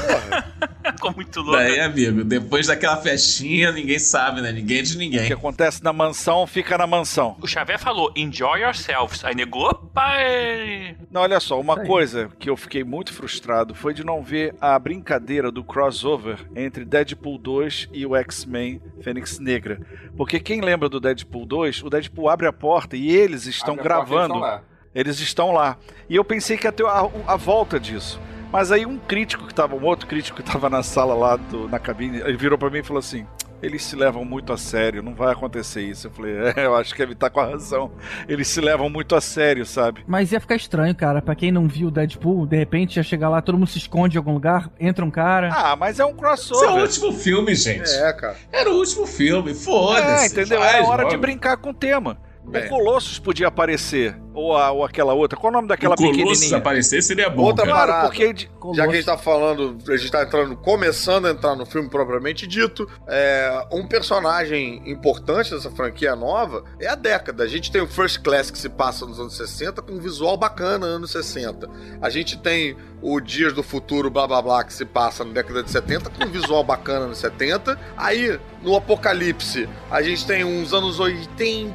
Ficou 0.93 1.13
muito 1.13 1.41
louco. 1.41 1.57
Daí, 1.59 1.81
amigo, 1.81 2.23
depois 2.25 2.69
daquela 2.69 2.97
festinha, 2.97 3.73
ninguém 3.73 3.99
sabe, 3.99 4.41
né? 4.41 4.53
Ninguém 4.53 4.79
é 4.79 4.83
de 4.83 4.91
O 4.91 4.93
que 4.93 4.99
ninguém. 4.99 5.33
acontece 5.33 5.83
na 5.83 5.93
mansão, 5.93 6.47
fica 6.47 6.79
na 6.79 6.87
mansão. 6.87 7.37
O 7.41 7.47
Xavier 7.47 7.79
falou, 7.79 8.13
enjoy 8.17 8.61
yourselves. 8.63 9.25
Aí 9.25 9.35
negou, 9.35 9.75
pai. 9.93 10.97
Não, 11.11 11.23
olha 11.23 11.41
só, 11.41 11.61
uma 11.61 11.81
aí. 11.81 11.87
coisa 11.87 12.29
que 12.39 12.49
eu 12.49 12.57
fiquei 12.57 12.85
muito 12.85 13.13
frustrado 13.13 13.75
foi 13.75 13.93
de 13.95 14.05
não 14.05 14.23
ver 14.23 14.55
a 14.61 14.79
brincadeira 14.79 15.51
do 15.51 15.65
crossover 15.65 16.47
entre 16.55 16.85
Deadpool 16.85 17.39
2 17.39 17.89
e 17.93 18.07
o 18.07 18.15
X-Men 18.17 18.81
Fênix 19.03 19.39
Negra. 19.47 19.81
Porque 20.17 20.39
quem 20.41 20.61
lembra 20.61 20.89
do 20.89 21.01
Deadpool 21.01 21.47
2, 21.47 21.83
o 21.85 21.89
Deadpool 21.91 22.29
abre 22.29 22.47
a 22.47 22.53
porta 22.53 22.97
e 22.97 23.09
eles 23.11 23.47
estão 23.47 23.75
Abre 23.75 23.93
a 23.93 23.97
porta, 23.97 24.11
eles 24.11 24.11
gravando. 24.11 24.35
estão 24.35 24.41
lá. 24.41 24.63
Eles 24.95 25.21
estão 25.21 25.53
lá. 25.53 25.77
E 26.09 26.17
eu 26.17 26.25
pensei 26.25 26.57
que 26.57 26.67
ia 26.67 26.73
ter 26.73 26.85
a, 26.87 27.09
a 27.27 27.37
volta 27.37 27.79
disso. 27.81 28.21
Mas 28.53 28.71
aí 28.73 28.87
um 28.87 28.97
crítico 28.99 29.47
que 29.47 29.55
tava, 29.55 29.75
um 29.77 29.85
outro 29.85 30.07
crítico 30.07 30.43
que 30.43 30.51
tava 30.51 30.71
na 30.71 30.83
sala 30.83 31.15
lá, 31.15 31.37
do- 31.37 31.69
na 31.69 31.79
cabine, 31.79 32.19
ele 32.19 32.37
virou 32.37 32.57
pra 32.59 32.71
mim 32.71 32.79
e 32.79 32.83
falou 32.83 33.01
assim: 33.01 33.27
eles 33.63 33.83
se 33.83 33.97
levam 33.97 34.25
muito 34.25 34.53
a 34.53 34.57
sério, 34.57 35.03
não 35.03 35.15
vai 35.15 35.33
acontecer 35.33 35.83
isso. 35.83 36.07
Eu 36.07 36.11
falei, 36.11 36.35
é, 36.57 36.67
eu 36.67 36.75
acho 36.75 36.95
que 36.95 37.03
ele 37.03 37.15
tá 37.15 37.31
com 37.31 37.41
a 37.41 37.47
razão. 37.47 37.91
Eles 38.29 38.49
se 38.49 38.61
levam 38.61 38.89
muito 38.89 39.15
a 39.15 39.21
sério, 39.21 39.65
sabe? 39.65 40.05
Mas 40.07 40.33
ia 40.33 40.41
ficar 40.41 40.57
estranho, 40.57 40.95
cara. 40.95 41.21
Pra 41.23 41.35
quem 41.35 41.51
não 41.51 41.67
viu 41.67 41.89
o 41.89 41.91
Deadpool, 41.91 42.47
de 42.47 42.57
repente 42.57 42.97
ia 42.97 43.03
chegar 43.03 43.29
lá, 43.29 43.41
todo 43.41 43.59
mundo 43.59 43.69
se 43.69 43.79
esconde 43.79 44.17
em 44.17 44.19
algum 44.19 44.33
lugar, 44.33 44.71
entra 44.79 45.05
um 45.05 45.11
cara. 45.11 45.51
Ah, 45.53 45.77
mas 45.77 45.99
é 45.99 46.05
um 46.05 46.09
Esse 46.09 46.13
é 46.13 46.15
o 46.15 46.19
crossover. 46.19 46.83
último 46.83 47.13
filme, 47.13 47.55
gente. 47.55 47.91
É, 47.91 48.13
cara. 48.13 48.37
Era 48.53 48.71
o 48.71 48.77
último 48.77 49.07
filme, 49.07 49.55
foda-se. 49.55 50.25
É, 50.25 50.27
entendeu? 50.27 50.61
faz 50.61 50.75
Era 50.75 50.87
hora 50.87 51.05
de 51.09 51.17
brincar 51.17 51.57
com 51.57 51.71
o 51.71 51.75
tema. 51.75 52.19
O 52.47 52.69
Colossus 52.69 53.19
podia 53.19 53.49
aparecer. 53.49 54.17
Ou, 54.33 54.55
a- 54.57 54.71
ou 54.71 54.85
aquela 54.85 55.15
outra. 55.15 55.39
Qual 55.39 55.51
o 55.51 55.55
nome 55.57 55.67
daquela 55.67 55.95
O 55.95 55.97
Colossus 55.97 56.19
pequenininha? 56.25 56.59
aparecer 56.59 57.03
seria 57.03 57.31
bom, 57.31 57.45
Outra 57.45 57.65
cara. 57.65 57.77
Parada. 57.79 58.09
porque 58.09 58.33
de- 58.35 58.51
Já 58.75 58.85
que 58.85 58.93
a 58.93 58.97
gente 58.97 59.05
tá 59.07 59.17
falando, 59.17 59.79
a 59.89 59.97
gente 59.97 60.11
tá 60.13 60.23
entrando, 60.23 60.57
começando 60.57 61.27
a 61.27 61.31
entrar 61.31 61.55
no 61.57 61.65
filme 61.65 61.89
propriamente 61.89 62.47
dito, 62.47 62.87
é, 63.09 63.67
um 63.73 63.87
personagem 63.87 64.83
importante 64.85 65.51
dessa 65.53 65.71
franquia 65.71 66.15
nova 66.15 66.65
é 66.81 66.87
a 66.87 66.95
década. 66.95 67.45
A 67.45 67.47
gente 67.47 67.71
tem 67.73 67.81
o 67.81 67.87
First 67.87 68.21
Class 68.23 68.51
que 68.51 68.59
se 68.59 68.69
passa 68.69 69.07
nos 69.07 69.19
anos 69.19 69.37
60 69.37 69.81
com 69.81 69.93
um 69.95 70.01
visual 70.01 70.37
bacana 70.37 70.85
anos 70.87 71.13
60. 71.13 71.69
A 72.03 72.11
gente 72.11 72.37
tem 72.39 72.77
o 73.01 73.21
Dias 73.21 73.53
do 73.53 73.63
Futuro, 73.63 74.11
blá 74.11 74.27
blá 74.27 74.43
blá, 74.43 74.65
que 74.65 74.73
se 74.75 74.85
passa 74.85 75.25
na 75.25 75.33
década 75.33 75.63
de 75.63 75.71
70 75.71 76.11
com 76.11 76.25
um 76.25 76.29
visual 76.31 76.63
bacana 76.65 77.07
nos 77.07 77.19
70. 77.19 77.79
Aí, 77.97 78.39
no 78.63 78.75
Apocalipse, 78.77 79.69
a 79.91 80.03
gente 80.03 80.27
tem 80.27 80.45
uns 80.45 80.73
anos 80.75 80.99
80 80.99 81.75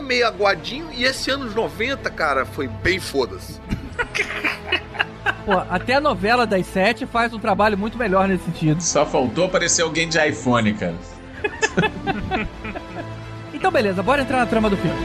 meio 0.00 0.26
aguadinho 0.26 0.88
e 0.92 1.04
esse 1.04 1.30
anos 1.30 1.54
90, 1.54 2.10
cara, 2.10 2.44
foi 2.44 2.68
bem 2.68 2.98
foda-se. 2.98 3.60
Pô, 5.44 5.52
até 5.70 5.94
a 5.94 6.00
novela 6.00 6.46
das 6.46 6.66
sete 6.66 7.06
faz 7.06 7.32
um 7.32 7.38
trabalho 7.38 7.76
muito 7.76 7.98
melhor 7.98 8.28
nesse 8.28 8.44
sentido. 8.44 8.80
Só 8.82 9.04
faltou 9.06 9.46
aparecer 9.46 9.82
alguém 9.82 10.08
de 10.08 10.18
iPhone, 10.18 10.72
cara. 10.74 10.94
Então, 13.60 13.70
beleza, 13.70 14.02
bora 14.02 14.22
entrar 14.22 14.38
na 14.38 14.46
trama 14.46 14.70
do 14.70 14.76
filme. 14.78 14.96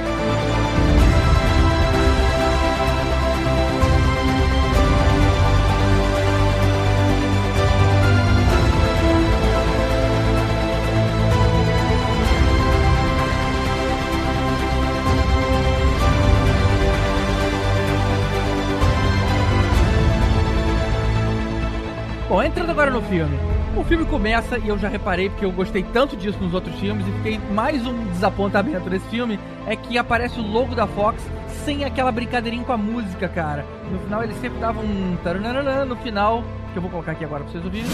Bom, 22.35 22.43
entrando 22.43 22.69
agora 22.69 22.91
no 22.91 23.01
filme. 23.03 23.39
O 23.77 23.83
filme 23.85 24.03
começa, 24.03 24.57
e 24.59 24.67
eu 24.67 24.77
já 24.77 24.89
reparei, 24.89 25.29
porque 25.29 25.45
eu 25.45 25.53
gostei 25.53 25.83
tanto 25.83 26.17
disso 26.17 26.37
nos 26.41 26.53
outros 26.53 26.77
filmes, 26.81 27.07
e 27.07 27.11
fiquei 27.13 27.39
mais 27.53 27.87
um 27.87 28.07
desapontamento 28.07 28.89
nesse 28.89 29.07
filme, 29.07 29.39
é 29.65 29.73
que 29.73 29.97
aparece 29.97 30.37
o 30.37 30.43
logo 30.45 30.75
da 30.75 30.85
Fox 30.85 31.25
sem 31.63 31.85
aquela 31.85 32.11
brincadeirinha 32.11 32.65
com 32.65 32.73
a 32.73 32.77
música, 32.77 33.29
cara. 33.29 33.65
No 33.89 33.99
final 33.99 34.21
ele 34.21 34.33
sempre 34.33 34.59
dava 34.59 34.81
um 34.81 35.15
taranana 35.23 35.85
no 35.85 35.95
final, 35.95 36.43
que 36.73 36.77
eu 36.77 36.81
vou 36.81 36.91
colocar 36.91 37.13
aqui 37.13 37.23
agora 37.23 37.45
pra 37.45 37.53
vocês 37.53 37.63
ouvirem. 37.63 37.87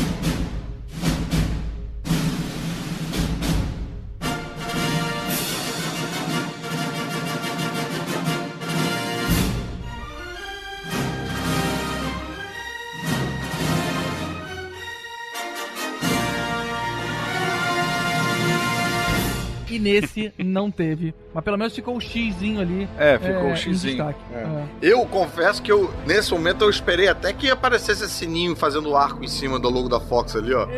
Nesse 19.92 20.34
não 20.40 20.70
teve. 20.72 21.14
Mas 21.34 21.44
pelo 21.44 21.58
menos 21.58 21.74
ficou 21.74 21.96
o 21.96 22.02
xizinho 22.02 22.62
ali. 22.62 22.88
É, 22.98 23.18
ficou 23.18 23.48
é, 23.48 23.52
em 23.52 23.56
xizinho. 23.56 24.04
É. 24.34 24.38
É. 24.38 24.66
Eu 24.82 25.06
confesso 25.06 25.62
que 25.62 25.72
eu, 25.72 25.92
nesse 26.06 26.32
momento, 26.32 26.64
eu 26.64 26.70
esperei 26.70 27.08
até 27.08 27.32
que 27.34 27.50
aparecesse 27.50 28.04
esse 28.04 28.14
sininho 28.14 28.56
fazendo 28.56 28.96
arco 28.96 29.24
em 29.24 29.28
cima 29.28 29.60
do 29.60 29.70
logo 29.70 29.90
da 29.90 30.00
Fox 30.00 30.36
ali, 30.36 30.54
ó. 30.54 30.68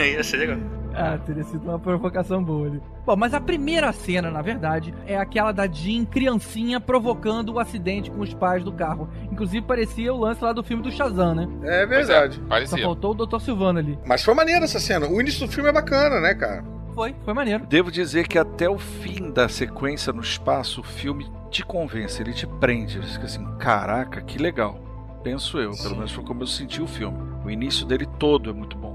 Ia 0.00 0.22
ser 0.22 0.36
legal. 0.38 0.58
Ah, 0.94 1.18
teria 1.24 1.42
sido 1.44 1.64
uma 1.64 1.78
provocação 1.78 2.42
boa 2.42 2.66
ali. 2.66 2.82
Bom, 3.06 3.16
mas 3.16 3.32
a 3.32 3.40
primeira 3.40 3.90
cena, 3.92 4.30
na 4.30 4.42
verdade, 4.42 4.94
é 5.06 5.16
aquela 5.16 5.50
da 5.50 5.66
Jean 5.66 6.04
criancinha 6.04 6.78
provocando 6.80 7.50
o 7.54 7.58
acidente 7.58 8.10
com 8.10 8.20
os 8.20 8.34
pais 8.34 8.62
do 8.62 8.72
carro. 8.72 9.08
Inclusive 9.30 9.64
parecia 9.66 10.12
o 10.12 10.18
lance 10.18 10.44
lá 10.44 10.52
do 10.52 10.62
filme 10.62 10.82
do 10.82 10.90
Shazam, 10.90 11.34
né? 11.34 11.48
É 11.62 11.86
Pois 11.86 12.06
verdade. 12.06 12.38
É, 12.38 12.42
Só 12.42 12.48
parecia. 12.48 12.82
faltou 12.84 13.12
o 13.12 13.26
Dr. 13.26 13.40
Silvano 13.40 13.78
ali. 13.78 13.98
Mas 14.04 14.22
foi 14.22 14.34
maneiro 14.34 14.64
essa 14.64 14.78
cena. 14.78 15.06
O 15.08 15.20
início 15.20 15.46
do 15.46 15.52
filme 15.52 15.70
é 15.70 15.72
bacana, 15.72 16.20
né, 16.20 16.34
cara? 16.34 16.62
Foi, 16.94 17.14
foi 17.24 17.32
maneiro. 17.34 17.66
Devo 17.66 17.90
dizer 17.90 18.28
que 18.28 18.38
até 18.38 18.68
o 18.68 18.78
fim 18.78 19.30
da 19.30 19.48
sequência 19.48 20.12
no 20.12 20.20
espaço, 20.20 20.80
o 20.80 20.84
filme 20.84 21.30
te 21.50 21.64
convence, 21.64 22.20
ele 22.20 22.34
te 22.34 22.46
prende. 22.46 22.98
Você 22.98 23.14
fica 23.14 23.24
assim, 23.24 23.44
caraca, 23.58 24.20
que 24.20 24.38
legal. 24.38 24.78
Penso 25.22 25.58
eu, 25.58 25.70
pelo 25.76 25.96
menos 25.96 26.12
foi 26.12 26.24
como 26.24 26.42
eu 26.42 26.46
senti 26.46 26.82
o 26.82 26.86
filme. 26.86 27.18
O 27.44 27.50
início 27.50 27.86
dele 27.86 28.06
todo 28.18 28.50
é 28.50 28.52
muito 28.52 28.76
bom. 28.76 28.91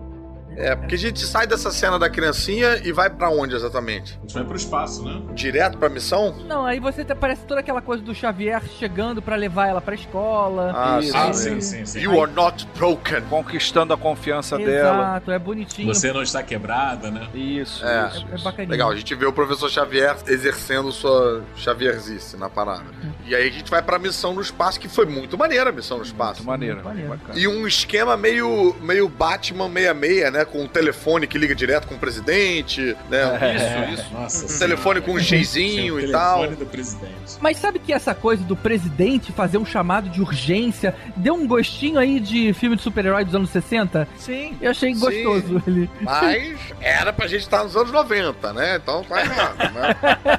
É, 0.57 0.75
porque 0.75 0.95
a 0.95 0.97
gente 0.97 1.23
sai 1.25 1.45
dessa 1.45 1.69
cena 1.71 1.99
da 1.99 2.09
criancinha 2.09 2.81
e 2.83 2.91
vai 2.91 3.09
pra 3.11 3.29
onde 3.29 3.55
exatamente? 3.55 4.17
A 4.17 4.21
gente 4.21 4.33
vai 4.33 4.43
pro 4.43 4.55
espaço, 4.55 5.03
né? 5.05 5.21
Direto 5.35 5.77
pra 5.77 5.87
missão? 5.87 6.35
Não, 6.47 6.65
aí 6.65 6.79
você 6.79 7.05
te- 7.05 7.13
parece 7.13 7.43
toda 7.45 7.59
aquela 7.59 7.81
coisa 7.81 8.01
do 8.03 8.13
Xavier 8.15 8.61
chegando 8.79 9.21
pra 9.21 9.35
levar 9.35 9.67
ela 9.67 9.79
pra 9.81 9.93
escola. 9.93 10.73
Ah, 10.75 10.99
Isso, 10.99 11.15
Ah, 11.15 11.31
sim. 11.31 11.61
sim, 11.61 11.85
sim. 11.85 11.99
You 11.99 12.19
are 12.21 12.31
not 12.31 12.67
broken. 12.75 13.21
Conquistando 13.29 13.93
a 13.93 13.97
confiança 13.97 14.57
dela. 14.57 14.97
Exato, 14.97 15.31
é 15.31 15.37
bonitinho. 15.39 15.93
Você 15.93 16.11
não 16.11 16.23
está 16.23 16.41
quebrada, 16.41 17.11
né? 17.11 17.27
Isso, 17.35 17.85
É. 17.85 18.07
isso. 18.07 18.25
É, 18.27 18.31
é 18.31 18.35
isso. 18.35 18.43
bacaninho. 18.43 18.71
Legal, 18.71 18.89
a 18.89 18.95
gente 18.95 19.13
vê 19.13 19.25
o 19.27 19.33
professor 19.33 19.69
Xavier 19.69 20.15
exercendo 20.27 20.91
sua 20.91 21.43
Xavierzice 21.55 22.35
na 22.35 22.49
parada. 22.49 22.85
E 23.25 23.35
aí 23.35 23.47
a 23.47 23.51
gente 23.51 23.69
vai 23.69 23.81
pra 23.83 23.99
missão 23.99 24.33
no 24.33 24.41
espaço, 24.41 24.79
que 24.79 24.87
foi 24.89 25.05
muito 25.05 25.37
maneira 25.37 25.69
a 25.69 25.73
missão 25.73 25.97
no 25.97 26.03
espaço. 26.03 26.37
Muito 26.39 26.47
maneiro. 26.47 26.75
Muito 26.77 26.87
maneiro. 26.87 27.09
bacana. 27.09 27.37
E 27.39 27.47
um 27.47 27.67
esquema 27.67 28.17
meio, 28.17 28.75
meio 28.81 29.07
Batman 29.07 29.67
66, 29.69 30.31
né? 30.33 30.45
Com 30.51 30.63
um 30.63 30.67
telefone 30.67 31.27
que 31.27 31.37
liga 31.37 31.53
direto 31.53 31.87
com 31.87 31.95
o 31.95 31.97
presidente, 31.97 32.95
né? 33.09 33.37
É, 33.41 33.55
Isso, 33.55 34.01
isso. 34.01 34.13
Nossa 34.15 34.45
Um 34.55 34.59
telefone 34.59 35.01
com 35.01 35.11
um 35.13 35.19
xizinho 35.19 35.99
e 35.99 36.11
tal. 36.11 36.39
telefone 36.41 36.57
do 36.57 36.65
presidente. 36.65 37.13
Mas 37.39 37.57
sabe 37.57 37.79
que 37.79 37.91
essa 37.93 38.15
coisa 38.15 38.43
do 38.43 38.55
presidente 38.55 39.31
fazer 39.31 39.57
um 39.57 39.65
chamado 39.65 40.09
de 40.09 40.21
urgência 40.21 40.95
deu 41.15 41.33
um 41.33 41.45
gostinho 41.47 41.99
aí 41.99 42.19
de 42.19 42.53
filme 42.53 42.75
de 42.75 42.81
super-herói 42.81 43.25
dos 43.25 43.35
anos 43.35 43.49
60? 43.49 44.07
Sim. 44.17 44.57
Eu 44.61 44.71
achei 44.71 44.93
Sim. 44.93 44.99
gostoso 44.99 45.61
ele. 45.67 45.89
Mas 46.01 46.57
era 46.81 47.11
pra 47.13 47.27
gente 47.27 47.41
estar 47.41 47.63
nos 47.63 47.75
anos 47.75 47.91
90, 47.91 48.53
né? 48.53 48.77
Então 48.77 49.03
tá 49.03 49.21
errado, 49.21 49.57
né? 49.73 49.95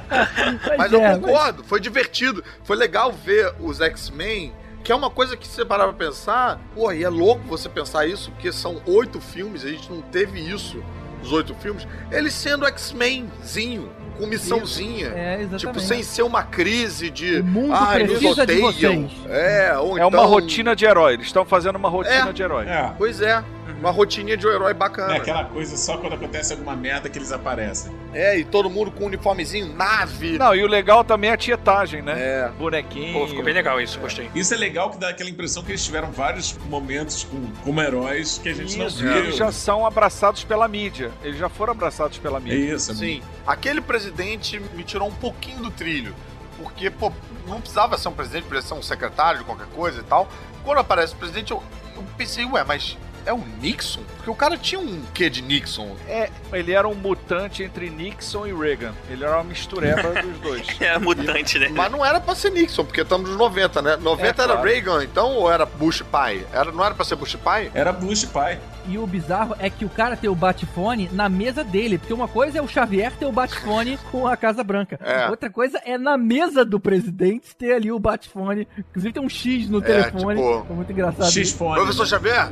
Mas 0.77 0.91
eu 0.91 1.01
é, 1.03 1.13
concordo, 1.17 1.63
foi 1.63 1.79
divertido. 1.79 2.43
Foi 2.63 2.75
legal 2.75 3.11
ver 3.11 3.53
os 3.59 3.79
X-Men, 3.81 4.51
que 4.83 4.91
é 4.91 4.95
uma 4.95 5.09
coisa 5.09 5.35
que 5.37 5.47
você 5.47 5.63
parar 5.65 5.85
pra 5.85 5.93
pensar, 5.93 6.59
pô, 6.73 6.91
e 6.91 7.03
é 7.03 7.09
louco 7.09 7.41
você 7.47 7.67
pensar 7.69 8.05
isso, 8.07 8.31
porque 8.31 8.51
são 8.51 8.81
oito 8.85 9.19
filmes, 9.19 9.63
a 9.63 9.69
gente 9.69 9.91
não 9.91 10.01
teve 10.01 10.39
isso 10.39 10.83
nos 11.21 11.31
oito 11.33 11.53
filmes. 11.55 11.85
Eles 12.11 12.33
sendo 12.33 12.65
X-Menzinho, 12.65 13.89
com 14.17 14.25
missãozinha. 14.25 15.07
É, 15.15 15.33
exatamente. 15.41 15.59
Tipo, 15.67 15.79
sem 15.79 16.03
ser 16.03 16.23
uma 16.23 16.43
crise 16.43 17.09
de. 17.09 17.39
O 17.39 17.43
mundo 17.45 17.75
precisa 17.93 18.45
de 18.45 18.61
odeiam. 18.63 19.07
vocês." 19.07 19.11
É, 19.29 19.77
ou 19.77 19.97
É 19.97 20.05
uma 20.05 20.17
então- 20.17 20.29
rotina 20.29 20.75
de 20.75 20.85
herói. 20.85 21.13
Eles 21.13 21.27
estão 21.27 21.45
fazendo 21.45 21.75
uma 21.77 21.89
rotina 21.89 22.29
É. 22.29 22.33
de 22.33 22.41
herói. 22.41 22.65
É. 22.67 22.91
Pois 22.97 23.21
é, 23.21 23.43
uma 23.79 23.91
rotininha 23.91 24.35
de 24.37 24.45
um 24.45 24.51
herói 24.51 24.73
bacana. 24.73 25.13
É 25.13 25.17
aquela 25.17 25.45
coisa 25.45 25.75
só 25.77 25.97
quando 25.97 26.13
acontece 26.13 26.53
alguma 26.53 26.75
merda 26.75 27.09
que 27.09 27.17
eles 27.17 27.31
aparecem. 27.31 27.91
É, 28.13 28.37
e 28.37 28.43
todo 28.43 28.69
mundo 28.69 28.91
com 28.91 29.05
uniformezinho, 29.05 29.73
nave. 29.75 30.37
Não, 30.37 30.53
e 30.55 30.63
o 30.63 30.67
legal 30.67 31.03
também 31.03 31.29
é 31.29 31.33
a 31.33 31.37
tietagem, 31.37 32.01
né? 32.01 32.13
É. 32.17 32.49
Bonequinho. 32.57 33.13
Pô, 33.13 33.27
ficou 33.27 33.43
bem 33.43 33.53
legal 33.53 33.79
isso, 33.79 33.99
gostei. 33.99 34.29
Isso 34.35 34.53
é 34.53 34.57
legal 34.57 34.89
que 34.89 34.97
dá 34.97 35.09
aquela 35.09 35.29
impressão 35.29 35.63
que 35.63 35.71
eles 35.71 35.83
tiveram 35.83 36.11
vários 36.11 36.57
momentos 36.69 37.23
com, 37.23 37.39
como 37.63 37.81
heróis 37.81 38.39
que 38.41 38.49
a 38.49 38.53
gente 38.53 38.69
Isso, 38.69 38.79
não 38.79 38.89
viu. 39.13 39.17
eles 39.23 39.35
já 39.37 39.51
são 39.51 39.85
abraçados 39.85 40.43
pela 40.43 40.67
mídia. 40.67 41.11
Eles 41.23 41.37
já 41.37 41.49
foram 41.49 41.71
abraçados 41.73 42.17
pela 42.17 42.37
É 42.37 42.41
mídia. 42.41 42.75
isso. 42.75 42.93
Sim, 42.95 43.21
aquele 43.45 43.81
presidente 43.81 44.59
me 44.73 44.83
tirou 44.83 45.07
um 45.07 45.13
pouquinho 45.13 45.61
do 45.61 45.71
trilho. 45.71 46.13
Porque, 46.57 46.89
pô, 46.89 47.11
não 47.47 47.61
precisava 47.61 47.97
ser 47.97 48.09
um 48.09 48.13
presidente, 48.13 48.43
podia 48.43 48.61
ser 48.61 48.73
um 48.73 48.81
secretário 48.81 49.39
de 49.39 49.45
qualquer 49.45 49.67
coisa 49.67 50.01
e 50.01 50.03
tal. 50.03 50.27
Quando 50.65 50.79
aparece 50.79 51.13
o 51.13 51.15
presidente, 51.15 51.51
eu, 51.51 51.63
eu 51.95 52.03
pensei, 52.17 52.43
ué, 52.45 52.65
mas 52.65 52.97
é 53.25 53.33
o 53.33 53.43
Nixon? 53.61 54.03
Porque 54.29 54.45
o 54.45 54.47
cara 54.49 54.57
tinha 54.57 54.79
um 54.79 55.01
quê 55.13 55.27
de 55.29 55.41
Nixon? 55.41 55.95
É, 56.07 56.29
ele 56.53 56.71
era 56.71 56.87
um 56.87 56.93
mutante 56.93 57.63
entre 57.63 57.89
Nixon 57.89 58.45
e 58.45 58.53
Reagan. 58.53 58.93
Ele 59.09 59.23
era 59.23 59.37
uma 59.37 59.43
mistureba 59.43 60.21
dos 60.21 60.37
dois. 60.39 60.67
É 60.79 60.97
mutante, 60.99 61.57
né? 61.59 61.69
Mas 61.69 61.91
não 61.91 62.05
era 62.05 62.19
pra 62.21 62.35
ser 62.35 62.51
Nixon, 62.51 62.85
porque 62.85 63.01
estamos 63.01 63.27
nos 63.29 63.37
90, 63.37 63.81
né? 63.81 63.95
90 63.97 64.23
É, 64.23 64.27
era 64.29 64.53
claro. 64.53 64.67
Reagan, 64.69 65.03
então, 65.03 65.31
ou 65.35 65.51
era 65.51 65.65
Bush 65.65 66.01
pai? 66.03 66.45
Era, 66.53 66.71
não 66.71 66.83
era 66.85 66.93
pra 66.93 67.03
ser 67.05 67.15
Bush 67.15 67.35
pai? 67.35 67.71
Era 67.73 67.91
Bush 67.91 68.25
pai. 68.25 68.59
E 68.87 68.97
o 68.97 69.05
bizarro 69.05 69.55
é 69.59 69.69
que 69.69 69.85
o 69.85 69.89
cara 69.89 70.15
tem 70.17 70.29
o 70.29 70.33
Batfone 70.35 71.09
na 71.13 71.29
mesa 71.29 71.63
dele. 71.63 71.97
Porque 71.99 72.13
uma 72.13 72.27
coisa 72.27 72.57
é 72.57 72.61
o 72.61 72.67
Xavier 72.67 73.11
ter 73.11 73.25
o 73.25 73.31
Batfone 73.31 73.99
com 74.11 74.25
a 74.25 74.35
Casa 74.35 74.63
Branca. 74.63 74.99
É. 75.03 75.29
Outra 75.29 75.49
coisa 75.49 75.79
é 75.85 75.95
na 75.97 76.17
mesa 76.17 76.65
do 76.65 76.79
presidente 76.79 77.55
ter 77.55 77.73
ali 77.73 77.91
o 77.91 77.99
Batfone. 77.99 78.67
Inclusive 78.77 79.13
tem 79.13 79.21
um 79.21 79.29
X 79.29 79.69
no 79.69 79.77
É, 79.79 79.81
telefone. 79.81 80.41
tipo, 80.41 80.65
É 80.69 80.73
muito 80.73 80.91
engraçado. 80.91 81.31
X-Fone. 81.31 81.75
Professor 81.75 82.03
né? 82.03 82.09
Xavier, 82.09 82.51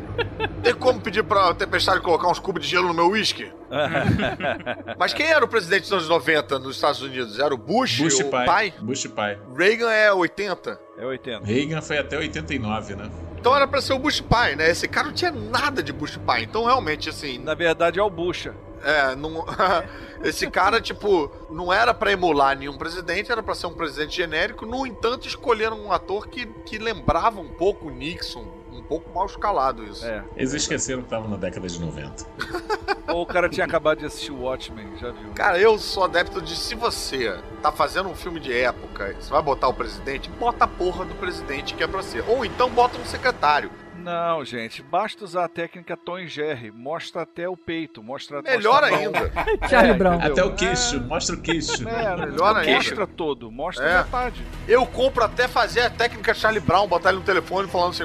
tem 0.61 0.75
como 0.75 0.99
pedir 0.99 1.23
pra 1.23 1.53
Tempestade 1.67 1.99
colocar 1.99 2.29
uns 2.29 2.39
cubos 2.39 2.63
de 2.63 2.69
gelo 2.69 2.87
no 2.87 2.93
meu 2.93 3.09
uísque? 3.09 3.51
Mas 4.97 5.13
quem 5.13 5.25
era 5.25 5.43
o 5.43 5.47
presidente 5.49 5.81
dos 5.81 5.91
anos 5.91 6.07
90 6.07 6.59
nos 6.59 6.77
Estados 6.77 7.01
Unidos? 7.01 7.37
Era 7.39 7.53
o 7.53 7.57
Bush, 7.57 7.99
Bush 7.99 8.19
o 8.21 8.29
pai. 8.29 8.45
pai? 8.45 8.73
Bush 8.79 9.05
pai. 9.07 9.37
Reagan 9.53 9.91
é 9.91 10.13
80. 10.13 10.79
É 10.97 11.05
80. 11.05 11.45
Reagan 11.45 11.81
foi 11.81 11.97
até 11.97 12.17
89, 12.17 12.95
né? 12.95 13.11
Então 13.37 13.53
era 13.53 13.67
pra 13.67 13.81
ser 13.81 13.91
o 13.93 13.99
Bush 13.99 14.21
pai, 14.21 14.55
né? 14.55 14.69
Esse 14.71 14.87
cara 14.87 15.07
não 15.07 15.13
tinha 15.13 15.29
nada 15.31 15.83
de 15.83 15.91
Bush 15.91 16.15
pai. 16.25 16.43
Então 16.43 16.63
realmente, 16.63 17.09
assim, 17.09 17.37
Na 17.37 17.53
verdade 17.53 17.99
é 17.99 18.03
o 18.03 18.09
Bucha. 18.09 18.55
é, 18.81 19.13
não... 19.17 19.45
esse 20.23 20.49
cara, 20.49 20.79
tipo, 20.79 21.29
não 21.49 21.71
era 21.71 21.93
pra 21.93 22.13
emular 22.13 22.57
nenhum 22.57 22.77
presidente, 22.77 23.29
era 23.29 23.43
pra 23.43 23.53
ser 23.53 23.67
um 23.67 23.73
presidente 23.73 24.15
genérico. 24.15 24.65
No 24.65 24.87
entanto, 24.87 25.27
escolheram 25.27 25.77
um 25.77 25.91
ator 25.91 26.29
que, 26.29 26.45
que 26.65 26.77
lembrava 26.77 27.41
um 27.41 27.49
pouco 27.49 27.87
o 27.87 27.91
Nixon. 27.91 28.55
Um 28.87 28.95
pouco 28.97 29.13
mal 29.13 29.25
escalado 29.25 29.83
isso. 29.83 30.05
É. 30.05 30.23
Eles 30.37 30.53
esqueceram 30.53 31.01
que 31.01 31.09
tava 31.09 31.27
na 31.27 31.35
década 31.35 31.67
de 31.67 31.77
90. 31.77 32.25
Ou 33.11 33.23
o 33.23 33.25
cara 33.25 33.49
tinha 33.49 33.65
acabado 33.65 33.99
de 33.99 34.05
assistir 34.05 34.31
o 34.31 34.43
Watchmen, 34.43 34.97
já 34.97 35.11
viu? 35.11 35.31
Cara, 35.35 35.59
eu 35.59 35.77
sou 35.77 36.05
adepto 36.05 36.41
de 36.41 36.55
se 36.55 36.73
você 36.73 37.37
tá 37.61 37.69
fazendo 37.69 38.07
um 38.07 38.15
filme 38.15 38.39
de 38.39 38.53
época, 38.53 39.13
você 39.19 39.29
vai 39.29 39.41
botar 39.41 39.67
o 39.67 39.73
presidente, 39.73 40.29
bota 40.29 40.63
a 40.63 40.67
porra 40.67 41.03
do 41.03 41.15
presidente 41.15 41.73
que 41.73 41.83
é 41.83 41.87
pra 41.87 42.01
ser. 42.01 42.23
Ou 42.29 42.45
então 42.45 42.69
bota 42.69 42.97
um 42.97 43.05
secretário. 43.05 43.69
Não, 44.03 44.45
gente, 44.45 44.81
basta 44.81 45.25
usar 45.25 45.45
a 45.45 45.47
técnica 45.49 45.97
Tom 45.97 46.17
e 46.19 46.27
Jerry. 46.27 46.71
Mostra 46.71 47.23
até 47.23 47.47
o 47.49 47.57
peito, 47.57 48.01
mostra 48.01 48.41
Melhor 48.41 48.81
mostra 48.81 48.97
ainda. 48.97 49.31
Charlie 49.69 49.91
É, 49.91 49.93
Brown. 49.93 50.15
entendeu? 50.15 50.31
Até 50.33 50.43
o 50.45 50.55
queixo, 50.55 51.01
mostra 51.01 51.35
o 51.35 51.41
queixo. 51.41 51.87
É, 51.87 52.15
Melhor 52.15 52.55
ainda. 52.57 52.71
mostra 52.75 53.07
todo, 53.07 53.51
mostra 53.51 53.85
É. 53.85 53.97
metade. 54.03 54.43
Eu 54.67 54.85
compro 54.85 55.23
até 55.23 55.47
fazer 55.47 55.81
a 55.81 55.89
técnica 55.89 56.33
Charlie 56.33 56.61
Brown, 56.61 56.87
botar 56.87 57.09
ele 57.09 57.19
no 57.19 57.23
telefone 57.25 57.67
falando 57.67 57.89
assim. 57.91 58.03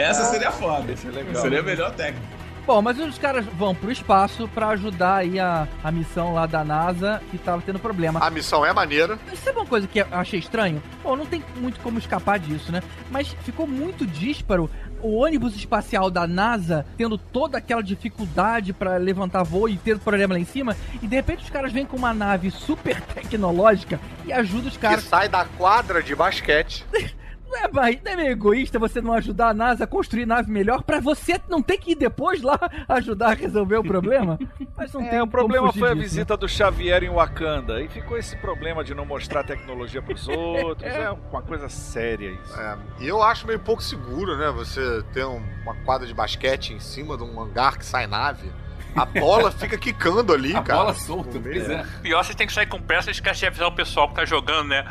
Essa 0.00 0.24
seria 0.24 0.50
foda. 0.52 0.92
É 0.92 1.10
legal. 1.10 1.42
Seria 1.42 1.60
a 1.60 1.62
melhor 1.62 1.90
técnica. 1.94 2.39
Bom, 2.70 2.80
mas 2.80 3.00
os 3.00 3.18
caras 3.18 3.44
vão 3.46 3.74
pro 3.74 3.90
espaço 3.90 4.46
pra 4.54 4.68
ajudar 4.68 5.16
aí 5.16 5.40
a, 5.40 5.66
a 5.82 5.90
missão 5.90 6.32
lá 6.34 6.46
da 6.46 6.62
NASA 6.62 7.20
que 7.28 7.36
tava 7.36 7.60
tendo 7.66 7.80
problema. 7.80 8.20
A 8.24 8.30
missão 8.30 8.64
é 8.64 8.72
maneira. 8.72 9.18
Sabe 9.42 9.58
uma 9.58 9.66
coisa 9.66 9.88
que 9.88 9.98
eu 9.98 10.06
achei 10.12 10.38
estranho? 10.38 10.80
Bom, 11.02 11.16
não 11.16 11.26
tem 11.26 11.42
muito 11.56 11.80
como 11.80 11.98
escapar 11.98 12.38
disso, 12.38 12.70
né? 12.70 12.80
Mas 13.10 13.34
ficou 13.42 13.66
muito 13.66 14.06
dísparo 14.06 14.70
o 15.02 15.16
ônibus 15.16 15.56
espacial 15.56 16.12
da 16.12 16.28
NASA 16.28 16.86
tendo 16.96 17.18
toda 17.18 17.58
aquela 17.58 17.82
dificuldade 17.82 18.72
pra 18.72 18.98
levantar 18.98 19.42
voo 19.42 19.68
e 19.68 19.76
ter 19.76 19.98
problema 19.98 20.34
lá 20.34 20.40
em 20.40 20.44
cima, 20.44 20.76
e 21.02 21.08
de 21.08 21.16
repente 21.16 21.42
os 21.42 21.50
caras 21.50 21.72
vêm 21.72 21.84
com 21.84 21.96
uma 21.96 22.14
nave 22.14 22.52
super 22.52 23.00
tecnológica 23.00 23.98
e 24.24 24.32
ajuda 24.32 24.68
os 24.68 24.74
Que 24.74 24.82
caras. 24.82 25.02
sai 25.02 25.28
da 25.28 25.44
quadra 25.44 26.00
de 26.00 26.14
basquete. 26.14 26.86
Não 27.50 27.84
é, 27.84 28.00
é 28.04 28.16
meio 28.16 28.30
egoísta 28.30 28.78
você 28.78 29.00
não 29.00 29.12
ajudar 29.14 29.48
a 29.48 29.54
NASA 29.54 29.84
a 29.84 29.86
construir 29.86 30.24
nave 30.26 30.50
melhor 30.50 30.82
pra 30.82 31.00
você 31.00 31.40
não 31.48 31.60
ter 31.60 31.78
que 31.78 31.92
ir 31.92 31.94
depois 31.96 32.40
lá 32.42 32.58
ajudar 32.88 33.30
a 33.30 33.34
resolver 33.34 33.76
o 33.76 33.82
problema? 33.84 34.38
Mas 34.76 34.92
não 34.92 35.00
tem 35.00 35.10
É, 35.18 35.22
o 35.22 35.26
como 35.26 35.30
problema 35.32 35.72
foi 35.72 35.88
a 35.90 35.94
disso, 35.94 35.96
né? 35.98 36.02
visita 36.04 36.36
do 36.36 36.48
Xavier 36.48 37.02
em 37.02 37.10
Wakanda. 37.10 37.82
E 37.82 37.88
ficou 37.88 38.16
esse 38.16 38.36
problema 38.36 38.84
de 38.84 38.94
não 38.94 39.04
mostrar 39.04 39.42
tecnologia 39.44 40.00
pros 40.00 40.26
outros. 40.28 40.88
É 40.90 41.10
uma 41.10 41.42
coisa 41.42 41.68
séria 41.68 42.30
isso. 42.30 42.58
É, 42.60 42.78
e 43.00 43.08
eu 43.08 43.22
acho 43.22 43.46
meio 43.46 43.58
pouco 43.58 43.82
seguro, 43.82 44.36
né? 44.36 44.50
Você 44.52 45.02
ter 45.12 45.24
um- 45.24 45.42
uma 45.62 45.74
quadra 45.84 46.06
de 46.06 46.14
basquete 46.14 46.72
em 46.72 46.78
cima 46.80 47.16
de 47.16 47.22
um 47.24 47.40
hangar 47.40 47.76
que 47.78 47.84
sai 47.84 48.06
nave. 48.06 48.50
A 48.96 49.04
bola 49.06 49.50
fica 49.50 49.76
quicando 49.78 50.32
ali, 50.32 50.54
A 50.54 50.62
cara. 50.62 50.78
bola 50.80 50.94
solta, 50.94 51.38
pois 51.40 51.68
é. 51.68 51.84
Pior, 52.02 52.22
vocês 52.24 52.34
têm 52.34 52.46
que 52.46 52.52
sair 52.52 52.66
com 52.66 52.80
pressa 52.80 53.10
e 53.10 53.12
esquecer 53.12 53.40
de 53.40 53.46
avisar 53.46 53.68
o 53.68 53.72
pessoal 53.72 54.08
que 54.08 54.14
tá 54.14 54.24
jogando, 54.24 54.68
né? 54.68 54.84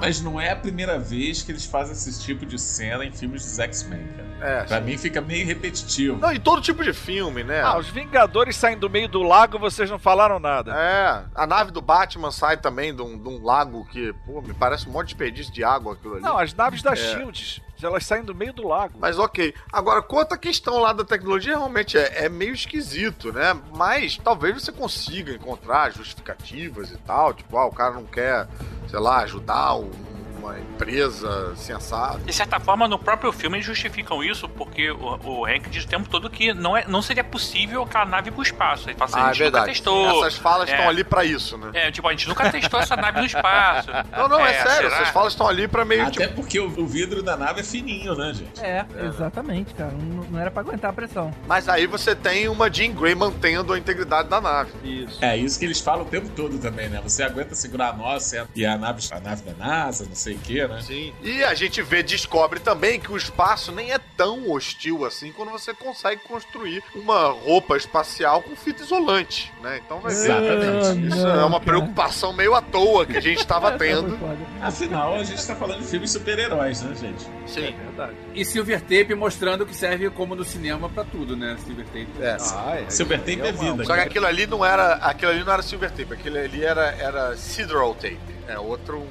Mas 0.00 0.20
não 0.20 0.40
é 0.40 0.50
a 0.50 0.56
primeira 0.56 0.98
vez 0.98 1.42
que 1.42 1.52
eles 1.52 1.64
fazem 1.66 1.92
esse 1.92 2.22
tipo 2.22 2.44
de 2.46 2.58
cena 2.58 3.04
em 3.04 3.12
filmes 3.12 3.42
dos 3.44 3.58
X-Men, 3.58 4.06
cara. 4.08 4.24
É. 4.40 4.64
Pra 4.64 4.80
mim 4.80 4.98
fica 4.98 5.20
meio 5.20 5.46
repetitivo. 5.46 6.18
Não, 6.18 6.32
em 6.32 6.40
todo 6.40 6.60
tipo 6.60 6.82
de 6.84 6.92
filme, 6.92 7.42
né? 7.42 7.62
Ah, 7.62 7.78
os 7.78 7.88
Vingadores 7.88 8.56
saem 8.56 8.76
do 8.76 8.90
meio 8.90 9.08
do 9.08 9.22
lago 9.22 9.58
vocês 9.58 9.90
não 9.90 9.98
falaram 9.98 10.38
nada. 10.38 10.74
É, 10.74 11.22
a 11.34 11.46
nave 11.46 11.70
do 11.70 11.80
Batman 11.80 12.30
sai 12.30 12.56
também 12.56 12.94
de 12.94 13.00
um, 13.00 13.16
de 13.18 13.28
um 13.28 13.42
lago 13.42 13.86
que, 13.90 14.12
pô, 14.26 14.42
me 14.42 14.52
parece 14.52 14.88
um 14.88 14.92
monte 14.92 15.08
de 15.08 15.14
desperdício 15.14 15.52
de 15.52 15.64
água 15.64 15.94
aquilo 15.94 16.14
ali. 16.14 16.22
Não, 16.22 16.36
as 16.38 16.52
naves 16.52 16.82
da 16.82 16.92
É. 16.92 16.96
Shield, 16.96 17.62
elas 17.82 18.04
saem 18.06 18.24
do 18.24 18.34
meio 18.34 18.52
do 18.52 18.66
lago. 18.66 18.98
Mas 18.98 19.18
ok. 19.18 19.54
Agora, 19.72 20.02
quanto 20.02 20.32
à 20.32 20.38
questão 20.38 20.78
lá 20.78 20.92
da 20.92 21.04
tecnologia, 21.04 21.56
realmente 21.56 21.98
é, 21.98 22.24
é 22.24 22.28
meio 22.28 22.54
esquisito, 22.54 23.32
né? 23.32 23.58
Mas 23.74 24.18
talvez 24.18 24.62
você 24.62 24.72
consiga 24.72 25.32
encontrar 25.32 25.92
justificativas 25.92 26.90
e 26.90 26.96
tal. 26.98 27.34
Tipo, 27.34 27.56
ah, 27.56 27.66
o 27.66 27.72
cara 27.72 27.94
não 27.94 28.04
quer, 28.04 28.46
sei 28.88 28.98
lá, 28.98 29.18
ajudar 29.20 29.76
um 29.76 30.13
uma 30.44 30.58
empresa 30.58 31.54
sensata. 31.56 32.18
De 32.18 32.32
certa 32.32 32.60
forma, 32.60 32.86
no 32.86 32.98
próprio 32.98 33.32
filme 33.32 33.56
eles 33.56 33.66
justificam 33.66 34.22
isso, 34.22 34.48
porque 34.48 34.90
o, 34.90 35.18
o 35.24 35.46
Hank 35.46 35.68
diz 35.70 35.84
o 35.84 35.88
tempo 35.88 36.08
todo 36.08 36.28
que 36.30 36.52
não, 36.52 36.76
é, 36.76 36.84
não 36.86 37.00
seria 37.02 37.24
possível 37.24 37.82
aquela 37.82 38.04
nave 38.04 38.28
ir 38.28 38.32
pro 38.32 38.42
espaço. 38.42 38.88
Ele 38.88 38.96
fala 38.96 39.10
assim, 39.10 39.18
Ah, 39.20 39.26
a 39.26 39.30
é 39.30 39.34
gente 39.34 39.44
nunca 39.44 39.50
verdade. 39.58 39.72
testou. 39.72 40.26
Essas 40.26 40.36
falas 40.38 40.68
É. 40.68 40.72
estão 40.72 40.88
ali 40.88 41.04
pra 41.04 41.24
isso, 41.24 41.56
né? 41.56 41.70
É, 41.74 41.90
tipo, 41.90 42.06
a 42.06 42.10
gente 42.10 42.28
nunca 42.28 42.50
testou 42.50 42.80
essa 42.80 42.96
nave 42.96 43.20
no 43.20 43.26
espaço. 43.26 43.88
Não, 44.14 44.28
não, 44.28 44.40
é, 44.46 44.52
sério. 44.54 44.90
será? 44.90 44.96
Essas 44.96 45.08
falas 45.08 45.32
estão 45.32 45.46
ali 45.48 45.66
pra 45.66 45.84
meio 45.84 46.02
Até 46.06 46.26
tipo. 46.28 46.34
porque 46.34 46.58
o, 46.60 46.66
o 46.80 46.86
vidro 46.86 47.22
da 47.22 47.36
nave 47.36 47.60
é 47.60 47.64
fininho, 47.64 48.14
né, 48.14 48.32
gente? 48.32 48.60
É, 48.64 48.84
exatamente, 49.06 49.74
cara. 49.74 49.92
Não, 49.92 50.24
não 50.24 50.38
era 50.40 50.50
pra 50.50 50.60
aguentar 50.62 50.90
a 50.90 50.92
pressão. 50.92 51.32
Mas 51.46 51.68
aí 51.68 51.86
você 51.86 52.14
tem 52.14 52.48
uma 52.48 52.70
Jean 52.72 52.92
Grey 52.92 53.14
mantendo 53.14 53.72
a 53.72 53.78
integridade 53.78 54.28
da 54.28 54.40
nave. 54.40 54.70
Isso. 54.84 55.24
É 55.24 55.36
isso 55.36 55.58
que 55.58 55.64
eles 55.64 55.80
falam 55.80 56.02
o 56.02 56.08
tempo 56.08 56.28
todo 56.30 56.58
também, 56.58 56.88
né? 56.88 57.00
Você 57.02 57.22
aguenta 57.22 57.54
segurar 57.54 57.90
a 57.90 57.92
nossa 57.92 58.46
e 58.54 58.64
a 58.64 58.76
nave, 58.76 59.00
a 59.10 59.20
nave 59.20 59.42
da 59.42 59.52
NASA, 59.54 60.04
não 60.06 60.14
sei 60.14 60.33
o 60.36 60.40
quê, 60.40 60.66
né? 60.66 60.80
Sim. 60.80 61.12
E 61.22 61.42
a 61.44 61.54
gente 61.54 61.80
vê, 61.82 62.02
descobre 62.02 62.60
também 62.60 62.98
que 63.00 63.10
o 63.12 63.16
espaço 63.16 63.72
nem 63.72 63.92
é 63.92 63.98
tão 64.16 64.50
hostil 64.50 65.04
assim 65.04 65.32
quando 65.32 65.50
você 65.50 65.72
consegue 65.74 66.22
construir 66.22 66.82
uma 66.94 67.28
roupa 67.28 67.76
espacial 67.76 68.42
com 68.42 68.54
fita 68.56 68.82
isolante, 68.82 69.52
né? 69.62 69.80
Então 69.84 70.00
vai 70.00 70.12
ver. 70.14 70.20
Exatamente. 70.20 71.06
Isso 71.08 71.16
Não, 71.22 71.40
é 71.40 71.44
uma 71.44 71.60
cara. 71.60 71.64
preocupação 71.64 72.32
meio 72.32 72.54
à 72.54 72.62
toa 72.62 73.06
que 73.06 73.16
a 73.16 73.20
gente 73.20 73.38
estava 73.38 73.72
tendo. 73.78 74.18
Afinal, 74.60 75.14
a 75.14 75.24
gente 75.24 75.46
tá 75.46 75.54
falando 75.54 75.80
de 75.80 75.86
filmes 75.86 76.10
super-heróis, 76.12 76.82
né, 76.82 76.94
gente? 76.94 77.24
Sim. 77.46 77.74
Verdade. 77.84 78.14
E 78.34 78.44
Silver 78.44 78.80
Tape 78.80 79.14
mostrando 79.14 79.66
que 79.66 79.74
serve 79.74 80.10
como 80.10 80.34
no 80.34 80.44
cinema 80.44 80.88
pra 80.88 81.04
tudo, 81.04 81.36
né? 81.36 81.56
Silver 81.64 81.86
Tape. 81.86 82.08
É. 82.20 82.36
Ah, 82.54 82.76
é. 82.80 82.90
Silver 82.90 83.18
Tape 83.18 83.40
é 83.40 83.52
vida. 83.52 83.84
Só 83.84 83.94
que 83.94 84.00
aquilo 84.00 84.26
ali 84.26 84.46
não 84.46 84.64
era, 84.64 84.94
aquilo 84.94 85.30
ali 85.30 85.44
não 85.44 85.52
era 85.52 85.62
silver 85.62 85.90
tape, 85.90 86.14
aquilo 86.14 86.38
ali 86.38 86.64
era 86.64 86.94
era 86.98 87.36
Sidral 87.36 87.94
tape. 87.94 88.18
É 88.46 88.58
outro 88.58 89.06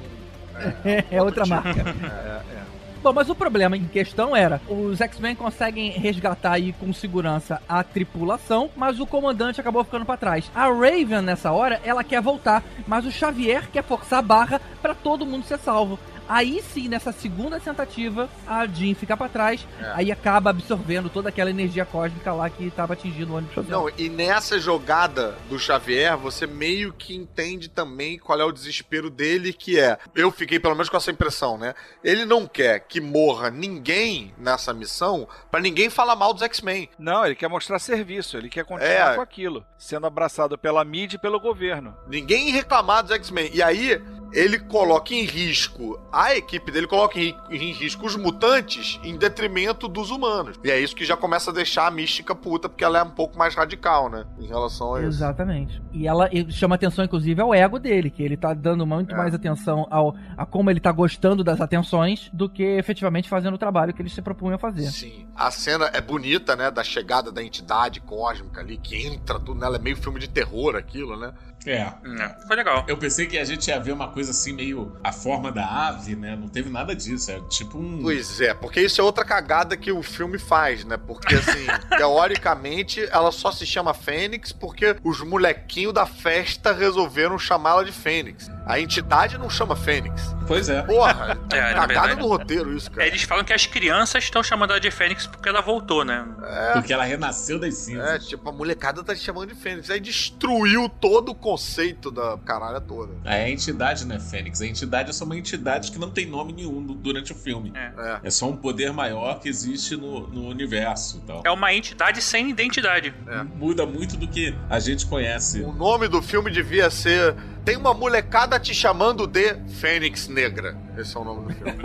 É, 1.10 1.22
outra 1.22 1.46
marca. 1.46 1.80
É, 1.80 2.58
é. 2.58 2.64
Bom, 3.04 3.12
mas 3.12 3.28
o 3.28 3.34
problema 3.34 3.76
em 3.76 3.84
questão 3.84 4.34
era, 4.34 4.62
os 4.66 4.98
X-Men 4.98 5.34
conseguem 5.34 5.90
resgatar 5.90 6.52
aí 6.52 6.72
com 6.72 6.90
segurança 6.90 7.60
a 7.68 7.84
tripulação, 7.84 8.70
mas 8.74 8.98
o 8.98 9.06
comandante 9.06 9.60
acabou 9.60 9.84
ficando 9.84 10.06
pra 10.06 10.16
trás. 10.16 10.50
A 10.54 10.68
Raven 10.68 11.20
nessa 11.20 11.52
hora, 11.52 11.78
ela 11.84 12.02
quer 12.02 12.22
voltar, 12.22 12.62
mas 12.86 13.04
o 13.04 13.12
Xavier 13.12 13.68
quer 13.70 13.84
forçar 13.84 14.20
a 14.20 14.22
barra 14.22 14.58
pra 14.80 14.94
todo 14.94 15.26
mundo 15.26 15.44
ser 15.44 15.58
salvo. 15.58 15.98
Aí 16.28 16.62
sim, 16.62 16.88
nessa 16.88 17.12
segunda 17.12 17.60
tentativa, 17.60 18.28
a 18.46 18.66
Jean 18.66 18.94
fica 18.94 19.16
pra 19.16 19.28
trás, 19.28 19.66
É. 19.80 19.92
aí 19.94 20.12
acaba 20.12 20.50
absorvendo 20.50 21.10
toda 21.10 21.28
aquela 21.28 21.50
energia 21.50 21.84
cósmica 21.84 22.32
lá 22.32 22.48
que 22.48 22.70
tava 22.70 22.94
atingindo 22.94 23.32
o 23.32 23.36
ônibus. 23.36 23.66
Não, 23.68 23.88
e 23.98 24.08
nessa 24.08 24.58
jogada 24.58 25.34
do 25.48 25.58
Xavier, 25.58 26.16
você 26.16 26.46
meio 26.46 26.92
que 26.92 27.14
entende 27.14 27.68
também 27.68 28.18
qual 28.18 28.40
é 28.40 28.44
o 28.44 28.52
desespero 28.52 29.10
dele, 29.10 29.52
que 29.52 29.78
é. 29.78 29.98
Eu 30.14 30.30
fiquei 30.30 30.58
pelo 30.58 30.74
menos 30.74 30.88
com 30.88 30.96
essa 30.96 31.10
impressão, 31.10 31.58
né? 31.58 31.74
Ele 32.02 32.24
não 32.24 32.46
quer 32.46 32.80
que 32.80 33.00
morra 33.00 33.50
ninguém 33.50 34.34
nessa 34.38 34.72
missão 34.72 35.28
pra 35.50 35.60
ninguém 35.60 35.90
falar 35.90 36.16
mal 36.16 36.32
dos 36.32 36.42
X-Men. 36.42 36.88
Não, 36.98 37.24
ele 37.26 37.34
quer 37.34 37.48
mostrar 37.48 37.78
serviço, 37.78 38.36
ele 38.36 38.48
quer 38.48 38.64
continuar 38.64 39.12
É. 39.12 39.14
com 39.16 39.20
aquilo, 39.20 39.64
sendo 39.76 40.06
abraçado 40.06 40.56
pela 40.56 40.84
mídia 40.84 41.16
e 41.16 41.20
pelo 41.20 41.38
governo. 41.38 41.94
Ninguém 42.08 42.50
reclamar 42.50 43.02
dos 43.02 43.12
X-Men. 43.12 43.50
E 43.52 43.62
aí, 43.62 44.00
ele 44.32 44.58
coloca 44.58 45.14
em 45.14 45.22
risco, 45.24 46.00
a 46.14 46.36
equipe 46.36 46.70
dele 46.70 46.86
coloca 46.86 47.18
em, 47.18 47.36
em 47.50 47.72
risco 47.72 48.06
os 48.06 48.14
mutantes 48.16 49.00
em 49.02 49.16
detrimento 49.16 49.88
dos 49.88 50.10
humanos. 50.10 50.58
E 50.62 50.70
é 50.70 50.78
isso 50.78 50.94
que 50.94 51.04
já 51.04 51.16
começa 51.16 51.50
a 51.50 51.54
deixar 51.54 51.86
a 51.86 51.90
mística 51.90 52.34
puta, 52.34 52.68
porque 52.68 52.84
ela 52.84 52.98
é 52.98 53.02
um 53.02 53.10
pouco 53.10 53.36
mais 53.36 53.54
radical, 53.54 54.08
né? 54.08 54.24
Em 54.38 54.46
relação 54.46 54.94
a 54.94 55.00
isso. 55.00 55.08
Exatamente. 55.08 55.82
E 55.92 56.06
ela 56.06 56.28
chama 56.50 56.74
atenção, 56.76 57.04
inclusive, 57.04 57.40
ao 57.40 57.52
ego 57.54 57.78
dele, 57.78 58.10
que 58.10 58.22
ele 58.22 58.36
tá 58.36 58.54
dando 58.54 58.86
muito 58.86 59.14
É. 59.14 59.16
mais 59.18 59.34
atenção 59.34 59.86
ao, 59.90 60.14
a 60.36 60.46
como 60.46 60.70
ele 60.70 60.80
tá 60.80 60.92
gostando 60.92 61.42
das 61.42 61.60
atenções 61.60 62.30
do 62.32 62.48
que 62.48 62.62
efetivamente 62.62 63.28
fazendo 63.28 63.54
o 63.54 63.58
trabalho 63.58 63.92
que 63.92 64.00
eles 64.00 64.12
se 64.12 64.22
propunham 64.22 64.54
a 64.54 64.58
fazer. 64.58 64.86
Sim. 64.90 65.26
A 65.34 65.50
cena 65.50 65.90
é 65.92 66.00
bonita, 66.00 66.54
né? 66.54 66.70
Da 66.70 66.84
chegada 66.84 67.32
da 67.32 67.42
entidade 67.42 68.00
cósmica 68.00 68.60
ali, 68.60 68.76
que 68.76 68.96
entra 69.06 69.38
tudo 69.40 69.58
nela. 69.60 69.76
É 69.76 69.78
meio 69.80 69.96
filme 69.96 70.20
de 70.20 70.28
terror 70.28 70.76
aquilo, 70.76 71.16
né? 71.16 71.32
É. 71.66 71.80
É, 71.80 72.36
foi 72.46 72.56
legal. 72.56 72.84
Eu 72.86 72.96
pensei 72.96 73.26
que 73.26 73.38
a 73.38 73.44
gente 73.44 73.68
ia 73.68 73.78
ver 73.80 73.92
uma 73.92 74.08
coisa 74.08 74.30
assim, 74.30 74.52
meio 74.52 74.96
a 75.02 75.12
forma 75.12 75.50
da 75.50 75.88
ave, 75.88 76.14
né? 76.14 76.36
Não 76.36 76.48
teve 76.48 76.68
nada 76.68 76.94
disso. 76.94 77.30
É 77.30 77.40
tipo 77.48 77.78
um. 77.78 78.02
Pois 78.02 78.40
é, 78.40 78.52
porque 78.52 78.80
isso 78.80 79.00
é 79.00 79.04
outra 79.04 79.24
cagada 79.24 79.76
que 79.76 79.90
o 79.90 80.02
filme 80.02 80.38
faz, 80.38 80.84
né? 80.84 80.96
Porque, 80.96 81.34
assim, 81.34 81.66
teoricamente, 81.96 83.06
ela 83.10 83.32
só 83.32 83.50
se 83.50 83.64
chama 83.64 83.94
Fênix 83.94 84.52
porque 84.52 84.96
os 85.02 85.20
molequinhos 85.20 85.94
da 85.94 86.06
festa 86.06 86.72
resolveram 86.72 87.38
chamá-la 87.38 87.82
de 87.82 87.92
Fênix. 87.92 88.50
A 88.66 88.80
entidade 88.80 89.36
não 89.36 89.50
chama 89.50 89.76
Fênix. 89.76 90.34
Pois 90.46 90.68
é. 90.68 90.82
Porra, 90.82 91.38
É, 91.52 91.58
cagada 91.74 91.86
verdade. 91.86 92.20
no 92.20 92.26
roteiro 92.28 92.74
isso, 92.76 92.90
cara. 92.90 93.06
Eles 93.06 93.22
falam 93.22 93.44
que 93.44 93.52
as 93.52 93.66
crianças 93.66 94.24
estão 94.24 94.42
chamando 94.42 94.70
ela 94.70 94.80
de 94.80 94.90
Fênix 94.90 95.26
porque 95.26 95.48
ela 95.48 95.60
voltou, 95.60 96.04
né? 96.04 96.26
Porque 96.72 96.92
ela 96.92 97.04
renasceu 97.04 97.58
das 97.58 97.74
É, 97.74 97.76
cinzas. 97.76 98.26
tipo, 98.28 98.48
a 98.48 98.52
molecada 98.52 99.02
tá 99.04 99.14
te 99.14 99.20
chamando 99.20 99.48
de 99.48 99.54
Fênix. 99.54 99.90
Aí 99.90 100.00
destruiu 100.00 100.88
todo 100.88 101.30
o 101.30 101.34
conceito 101.34 102.10
da 102.10 102.38
caralha 102.38 102.80
toda. 102.80 103.12
É 103.24 103.44
a 103.44 103.50
entidade, 103.50 104.06
né, 104.06 104.18
Fênix? 104.18 104.60
A 104.62 104.66
entidade 104.66 105.10
é 105.10 105.12
só 105.12 105.24
uma 105.24 105.36
entidade 105.36 105.90
que 105.92 105.98
não 105.98 106.10
tem 106.10 106.26
nome 106.26 106.52
nenhum 106.52 106.82
du- 106.82 106.94
durante 106.94 107.32
o 107.32 107.34
filme. 107.34 107.72
É. 107.74 107.92
É. 107.98 108.20
É 108.24 108.30
só 108.30 108.48
um 108.48 108.56
poder 108.56 108.92
maior 108.92 109.40
que 109.40 109.48
existe 109.48 109.96
no, 109.96 110.26
no 110.28 110.46
universo. 110.48 111.20
Então. 111.22 111.42
É 111.44 111.50
uma 111.50 111.72
entidade 111.74 112.20
sem 112.22 112.48
identidade. 112.50 113.14
Muda 113.56 113.84
muito 113.86 114.16
do 114.16 114.26
que 114.26 114.54
a 114.70 114.78
gente 114.78 115.06
conhece. 115.06 115.60
O 115.60 115.72
nome 115.72 116.08
do 116.08 116.22
filme 116.22 116.50
devia 116.50 116.88
ser 116.90 117.34
Tem 117.64 117.76
uma 117.76 117.94
molecada 117.94 118.60
te 118.60 118.74
chamando 118.74 119.26
de 119.26 119.54
Fênix 119.80 120.28
Negra. 120.28 120.76
Esse 120.98 121.16
é 121.16 121.20
o 121.20 121.24
nome 121.24 121.46
do 121.46 121.54
filme. 121.54 121.84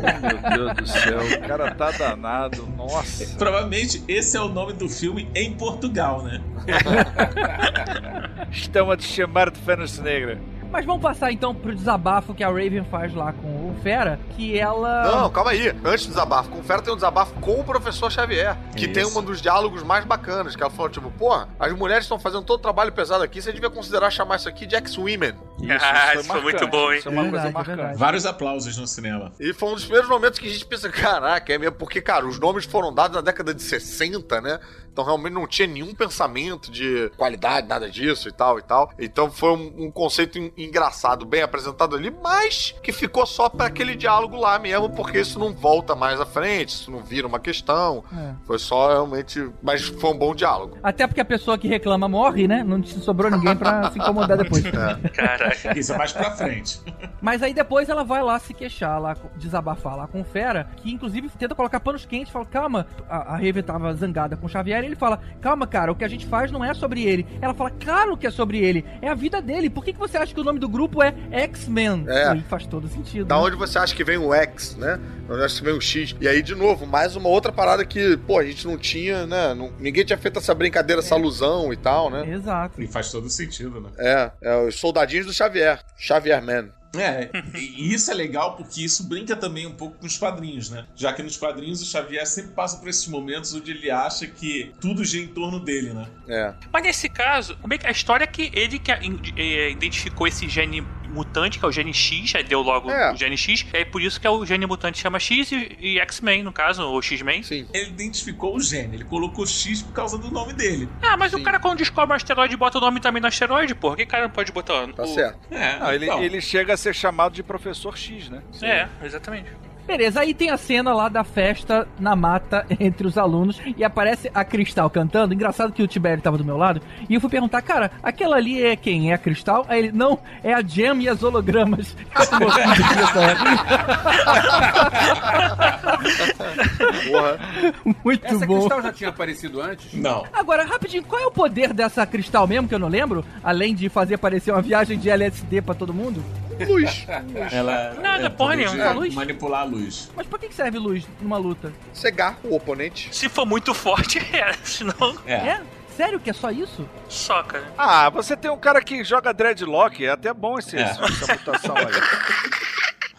Oh, 0.00 0.56
meu 0.56 0.56
Deus 0.56 0.76
do 0.76 0.86
céu, 0.86 1.20
o 1.20 1.46
cara 1.46 1.74
tá 1.74 1.90
danado. 1.90 2.66
Nossa. 2.76 3.36
Provavelmente 3.36 4.02
esse 4.08 4.36
é 4.36 4.40
o 4.40 4.48
nome 4.48 4.72
do 4.72 4.88
filme 4.88 5.28
em 5.34 5.52
Portugal, 5.52 6.22
né? 6.22 6.40
Estão 8.50 8.90
a 8.90 8.96
te 8.96 9.04
chamar 9.04 9.50
de 9.50 9.60
Fênix 9.60 9.98
Negra. 9.98 10.38
Mas 10.70 10.84
vamos 10.84 11.02
passar 11.02 11.32
então 11.32 11.54
pro 11.54 11.74
desabafo 11.74 12.34
que 12.34 12.44
a 12.44 12.48
Raven 12.48 12.84
faz 12.90 13.14
lá 13.14 13.32
com 13.32 13.70
o 13.70 13.74
Fera, 13.82 14.20
que 14.36 14.58
ela. 14.58 15.02
Não, 15.10 15.30
calma 15.30 15.50
aí. 15.52 15.74
Antes 15.84 16.06
do 16.06 16.10
desabafo, 16.10 16.50
com 16.50 16.60
o 16.60 16.62
Fera 16.62 16.82
tem 16.82 16.92
um 16.92 16.96
desabafo 16.96 17.32
com 17.40 17.60
o 17.60 17.64
professor 17.64 18.10
Xavier, 18.12 18.56
que 18.76 18.84
Isso. 18.84 18.92
tem 18.92 19.04
um 19.06 19.22
dos 19.22 19.40
diálogos 19.40 19.82
mais 19.82 20.04
bacanas, 20.04 20.54
que 20.54 20.62
ela 20.62 20.70
falou, 20.70 20.90
tipo, 20.90 21.10
porra, 21.10 21.48
as 21.58 21.72
mulheres 21.72 22.04
estão 22.04 22.18
fazendo 22.18 22.42
todo 22.42 22.58
o 22.58 22.62
trabalho 22.62 22.92
pesado 22.92 23.24
aqui, 23.24 23.40
você 23.40 23.52
devia 23.52 23.70
considerar 23.70 24.10
chamar 24.10 24.36
isso 24.36 24.48
aqui 24.48 24.66
de 24.66 24.76
X-Women. 24.76 25.34
Isso, 25.60 25.72
Ah, 25.84 26.10
isso 26.12 26.20
isso 26.20 26.28
foi 26.32 26.40
muito 26.42 26.54
marcante. 26.60 26.70
bom, 26.70 26.92
hein? 26.92 26.98
Isso 26.98 27.08
é 27.08 27.12
uma 27.12 27.22
Verdade, 27.22 27.30
coisa 27.42 27.48
é 27.48 27.52
marcante. 27.52 27.76
verdade. 27.76 27.98
Vários 27.98 28.26
aplausos 28.26 28.76
no 28.76 28.86
cinema. 28.86 29.32
E 29.40 29.52
foi 29.52 29.68
um 29.70 29.74
dos 29.74 29.84
primeiros 29.84 30.08
momentos 30.08 30.38
que 30.38 30.46
a 30.46 30.50
gente 30.50 30.64
pensa, 30.66 30.88
caraca, 30.90 31.52
é 31.52 31.58
mesmo, 31.58 31.76
porque, 31.76 32.00
cara, 32.00 32.26
os 32.26 32.38
nomes 32.38 32.64
foram 32.64 32.94
dados 32.94 33.16
na 33.16 33.20
década 33.22 33.52
de 33.52 33.62
60, 33.62 34.40
né? 34.40 34.60
Então 34.92 35.04
realmente 35.04 35.32
não 35.32 35.46
tinha 35.46 35.68
nenhum 35.68 35.94
pensamento 35.94 36.72
de 36.72 37.08
qualidade, 37.16 37.68
nada 37.68 37.88
disso 37.88 38.28
e 38.28 38.32
tal 38.32 38.58
e 38.58 38.62
tal. 38.62 38.90
Então 38.98 39.30
foi 39.30 39.50
um, 39.52 39.84
um 39.86 39.90
conceito 39.92 40.38
en- 40.38 40.50
engraçado, 40.56 41.24
bem 41.24 41.40
apresentado 41.40 41.94
ali, 41.94 42.10
mas 42.22 42.74
que 42.82 42.90
ficou 42.90 43.24
só 43.24 43.48
para 43.48 43.66
aquele 43.66 43.94
diálogo 43.94 44.36
lá 44.36 44.58
mesmo, 44.58 44.90
porque 44.90 45.20
isso 45.20 45.38
não 45.38 45.52
volta 45.52 45.94
mais 45.94 46.20
à 46.20 46.26
frente, 46.26 46.70
isso 46.70 46.90
não 46.90 46.98
vira 46.98 47.28
uma 47.28 47.38
questão. 47.38 48.02
É. 48.12 48.32
Foi 48.44 48.58
só 48.58 48.88
realmente. 48.88 49.48
Mas 49.62 49.86
foi 49.86 50.10
um 50.10 50.18
bom 50.18 50.34
diálogo. 50.34 50.78
Até 50.82 51.06
porque 51.06 51.20
a 51.20 51.24
pessoa 51.24 51.56
que 51.56 51.68
reclama 51.68 52.08
morre, 52.08 52.48
né? 52.48 52.64
Não 52.64 52.82
sobrou 52.82 53.30
ninguém 53.30 53.54
pra 53.54 53.92
se 53.92 53.98
incomodar 54.00 54.36
depois. 54.36 54.64
Isso 55.76 55.92
é 55.92 55.98
mais 55.98 56.12
pra 56.12 56.30
frente. 56.32 56.80
Mas 57.20 57.42
aí 57.42 57.52
depois 57.52 57.88
ela 57.88 58.04
vai 58.04 58.22
lá 58.22 58.38
se 58.38 58.54
queixar, 58.54 59.00
lá, 59.00 59.16
desabafar 59.36 59.96
lá 59.96 60.06
com 60.06 60.20
o 60.20 60.24
Fera, 60.24 60.68
que 60.76 60.90
inclusive 60.90 61.28
tenta 61.38 61.54
colocar 61.54 61.80
panos 61.80 62.04
quentes, 62.04 62.32
fala, 62.32 62.46
calma, 62.46 62.86
a, 63.08 63.34
a 63.34 63.36
Raven 63.36 63.62
tava 63.62 63.92
zangada 63.94 64.36
com 64.36 64.46
o 64.46 64.48
Xavier, 64.48 64.82
e 64.82 64.86
ele 64.86 64.96
fala, 64.96 65.20
calma, 65.40 65.66
cara, 65.66 65.92
o 65.92 65.94
que 65.96 66.04
a 66.04 66.08
gente 66.08 66.26
faz 66.26 66.50
não 66.50 66.64
é 66.64 66.74
sobre 66.74 67.04
ele. 67.04 67.26
Ela 67.40 67.54
fala, 67.54 67.70
claro 67.70 68.16
que 68.16 68.26
é 68.26 68.30
sobre 68.30 68.58
ele, 68.58 68.84
é 69.00 69.08
a 69.08 69.14
vida 69.14 69.40
dele, 69.40 69.70
por 69.70 69.84
que, 69.84 69.92
que 69.92 69.98
você 69.98 70.16
acha 70.16 70.32
que 70.34 70.40
o 70.40 70.44
nome 70.44 70.58
do 70.58 70.68
grupo 70.68 71.02
é 71.02 71.14
X-Men? 71.30 72.04
É. 72.08 72.28
Aí 72.28 72.40
faz 72.42 72.66
todo 72.66 72.88
sentido. 72.88 73.26
Da 73.26 73.36
né? 73.36 73.42
onde 73.42 73.56
você 73.56 73.78
acha 73.78 73.94
que 73.94 74.04
vem 74.04 74.18
o 74.18 74.32
X, 74.34 74.76
né? 74.76 74.98
Da 75.26 75.34
onde 75.34 75.44
acha 75.44 75.58
que 75.58 75.64
vem 75.64 75.74
o 75.74 75.80
X. 75.80 76.16
E 76.20 76.28
aí, 76.28 76.42
de 76.42 76.54
novo, 76.54 76.86
mais 76.86 77.16
uma 77.16 77.28
outra 77.28 77.52
parada 77.52 77.84
que, 77.84 78.16
pô, 78.16 78.38
a 78.38 78.44
gente 78.44 78.66
não 78.66 78.76
tinha, 78.76 79.26
né? 79.26 79.54
Não- 79.54 79.72
ninguém 79.78 80.04
tinha 80.04 80.18
feito 80.18 80.38
essa 80.38 80.54
brincadeira, 80.54 81.00
essa 81.00 81.14
alusão 81.14 81.72
e 81.72 81.76
tal, 81.76 82.10
né? 82.10 82.28
Exato. 82.30 82.82
E 82.82 82.86
faz 82.86 83.10
todo 83.10 83.28
sentido, 83.28 83.80
né? 83.80 83.90
É, 83.98 84.30
é 84.42 84.66
os 84.66 84.76
soldadinhos 84.76 85.26
do 85.26 85.32
Xavier. 85.38 85.80
Xavier 85.96 86.42
Man. 86.42 86.70
É, 86.96 87.30
e 87.54 87.92
isso 87.92 88.10
é 88.10 88.14
legal 88.14 88.56
porque 88.56 88.82
isso 88.82 89.06
brinca 89.06 89.36
também 89.36 89.66
um 89.66 89.74
pouco 89.74 89.98
com 89.98 90.06
os 90.06 90.16
quadrinhos, 90.16 90.70
né? 90.70 90.86
Já 90.96 91.12
que 91.12 91.22
nos 91.22 91.36
quadrinhos 91.36 91.82
o 91.82 91.84
Xavier 91.84 92.26
sempre 92.26 92.52
passa 92.52 92.78
por 92.78 92.88
esses 92.88 93.06
momentos 93.06 93.54
onde 93.54 93.70
ele 93.70 93.90
acha 93.90 94.26
que 94.26 94.72
tudo 94.80 95.04
gira 95.04 95.24
em 95.24 95.28
torno 95.28 95.60
dele, 95.60 95.92
né? 95.92 96.06
É. 96.26 96.54
Mas 96.72 96.82
nesse 96.82 97.08
caso, 97.08 97.56
como 97.58 97.74
é 97.74 97.78
que 97.78 97.86
a 97.86 97.90
história 97.90 98.24
é 98.24 98.26
que 98.26 98.50
ele 98.54 98.78
que 98.78 98.90
eh, 98.90 99.70
identificou 99.70 100.26
esse 100.26 100.48
gene 100.48 100.82
mutante, 101.08 101.58
que 101.58 101.64
é 101.64 101.68
o 101.68 101.72
gene 101.72 101.92
X, 101.94 102.34
aí 102.34 102.42
deu 102.44 102.60
logo 102.62 102.90
É. 102.90 103.12
o 103.12 103.16
gene 103.16 103.36
X, 103.36 103.66
aí 103.72 103.84
por 103.84 104.00
isso 104.02 104.20
que 104.20 104.26
é 104.26 104.30
o 104.30 104.44
gene 104.44 104.66
mutante 104.66 104.98
chama 104.98 105.18
X 105.18 105.50
e, 105.52 105.76
e 105.80 105.98
X-Men, 106.00 106.42
no 106.42 106.52
caso, 106.52 106.82
ou 106.82 107.00
X-Men. 107.02 107.42
Sim. 107.42 107.66
Ele 107.72 107.88
identificou 107.90 108.56
o 108.56 108.60
gene, 108.60 108.96
ele 108.96 109.04
colocou 109.04 109.46
X 109.46 109.82
por 109.82 109.92
causa 109.92 110.18
do 110.18 110.30
nome 110.30 110.52
dele. 110.52 110.88
Ah, 111.02 111.16
mas 111.16 111.32
Sim. 111.32 111.40
o 111.40 111.42
cara 111.44 111.58
quando 111.58 111.78
descobre 111.78 112.12
um 112.12 112.16
asteroide 112.16 112.56
bota 112.56 112.78
o 112.78 112.80
nome 112.80 113.00
também 113.00 113.20
no 113.20 113.28
asteroide, 113.28 113.74
porra. 113.74 113.96
Que 113.96 114.06
cara 114.06 114.24
não 114.24 114.30
pode 114.30 114.52
botar 114.52 114.86
Tá 114.92 115.02
o... 115.02 115.06
certo. 115.06 115.38
É, 115.50 115.78
Não, 115.78 115.92
ele, 115.92 116.04
então. 116.06 116.22
ele 116.22 116.40
chega 116.40 116.74
a 116.74 116.76
ser 116.76 116.94
chamado 116.94 117.32
de 117.34 117.42
professor 117.42 117.96
X, 117.96 118.28
né? 118.28 118.42
É, 118.62 118.88
exatamente. 119.04 119.50
Beleza, 119.88 120.20
aí 120.20 120.34
tem 120.34 120.50
a 120.50 120.58
cena 120.58 120.92
lá 120.92 121.08
da 121.08 121.24
festa 121.24 121.88
na 121.98 122.14
mata 122.14 122.66
entre 122.78 123.06
os 123.06 123.16
alunos 123.16 123.58
e 123.74 123.82
aparece 123.82 124.30
a 124.34 124.44
Cristal 124.44 124.90
cantando. 124.90 125.32
Engraçado 125.32 125.72
que 125.72 125.82
o 125.82 125.86
Tibério 125.86 126.22
tava 126.22 126.36
do 126.36 126.44
meu 126.44 126.58
lado. 126.58 126.82
E 127.08 127.14
eu 127.14 127.20
fui 127.22 127.30
perguntar, 127.30 127.62
cara, 127.62 127.90
aquela 128.02 128.36
ali 128.36 128.62
é 128.62 128.76
quem? 128.76 129.10
É 129.10 129.14
a 129.14 129.18
Cristal? 129.18 129.64
Aí 129.66 129.78
ele, 129.78 129.92
não, 129.92 130.18
é 130.44 130.52
a 130.52 130.60
Jam 130.60 131.00
e 131.00 131.08
as 131.08 131.22
hologramas. 131.22 131.96
Muito 138.04 138.26
Essa 138.26 138.46
bom. 138.46 138.58
cristal 138.58 138.82
já 138.82 138.92
tinha 138.92 139.08
aparecido 139.08 139.62
antes? 139.62 139.94
Não. 139.94 140.26
Agora, 140.34 140.66
rapidinho, 140.66 141.02
qual 141.04 141.22
é 141.22 141.26
o 141.26 141.30
poder 141.30 141.72
dessa 141.72 142.06
Cristal 142.06 142.46
mesmo, 142.46 142.68
que 142.68 142.74
eu 142.74 142.78
não 142.78 142.88
lembro? 142.88 143.24
Além 143.42 143.74
de 143.74 143.88
fazer 143.88 144.18
parecer 144.18 144.52
uma 144.52 144.60
viagem 144.60 144.98
de 144.98 145.08
LSD 145.08 145.62
pra 145.62 145.74
todo 145.74 145.94
mundo? 145.94 146.22
Luz. 146.66 147.06
Ela 147.52 147.94
Nada, 148.00 148.26
é 148.26 148.28
porra 148.28 148.56
nenhuma. 148.56 148.76
de 148.76 148.82
A 148.82 148.92
luz? 148.92 149.14
Manipular 149.14 149.60
a 149.60 149.64
luz. 149.64 150.10
Mas 150.16 150.26
pra 150.26 150.38
que 150.38 150.48
que 150.48 150.54
serve 150.54 150.78
luz 150.78 151.04
numa 151.20 151.36
luta? 151.36 151.72
Cegar 151.92 152.38
o 152.44 152.54
oponente. 152.54 153.08
Se 153.14 153.28
for 153.28 153.44
muito 153.46 153.72
forte, 153.74 154.18
é. 154.34 154.52
Senão, 154.64 155.16
É. 155.26 155.34
É? 155.34 155.60
Sério 155.96 156.20
que 156.20 156.30
é 156.30 156.32
só 156.32 156.50
isso? 156.52 156.88
só, 157.08 157.42
cara. 157.42 157.64
Ah, 157.76 158.08
você 158.08 158.36
tem 158.36 158.48
um 158.50 158.56
cara 158.56 158.80
que 158.80 159.02
joga 159.02 159.34
dreadlock, 159.34 160.04
é 160.06 160.10
até 160.10 160.32
bom 160.32 160.56
esse, 160.58 160.76
É. 160.76 160.82
essa 160.82 161.02
mutação 161.34 161.74
aí. 161.76 161.86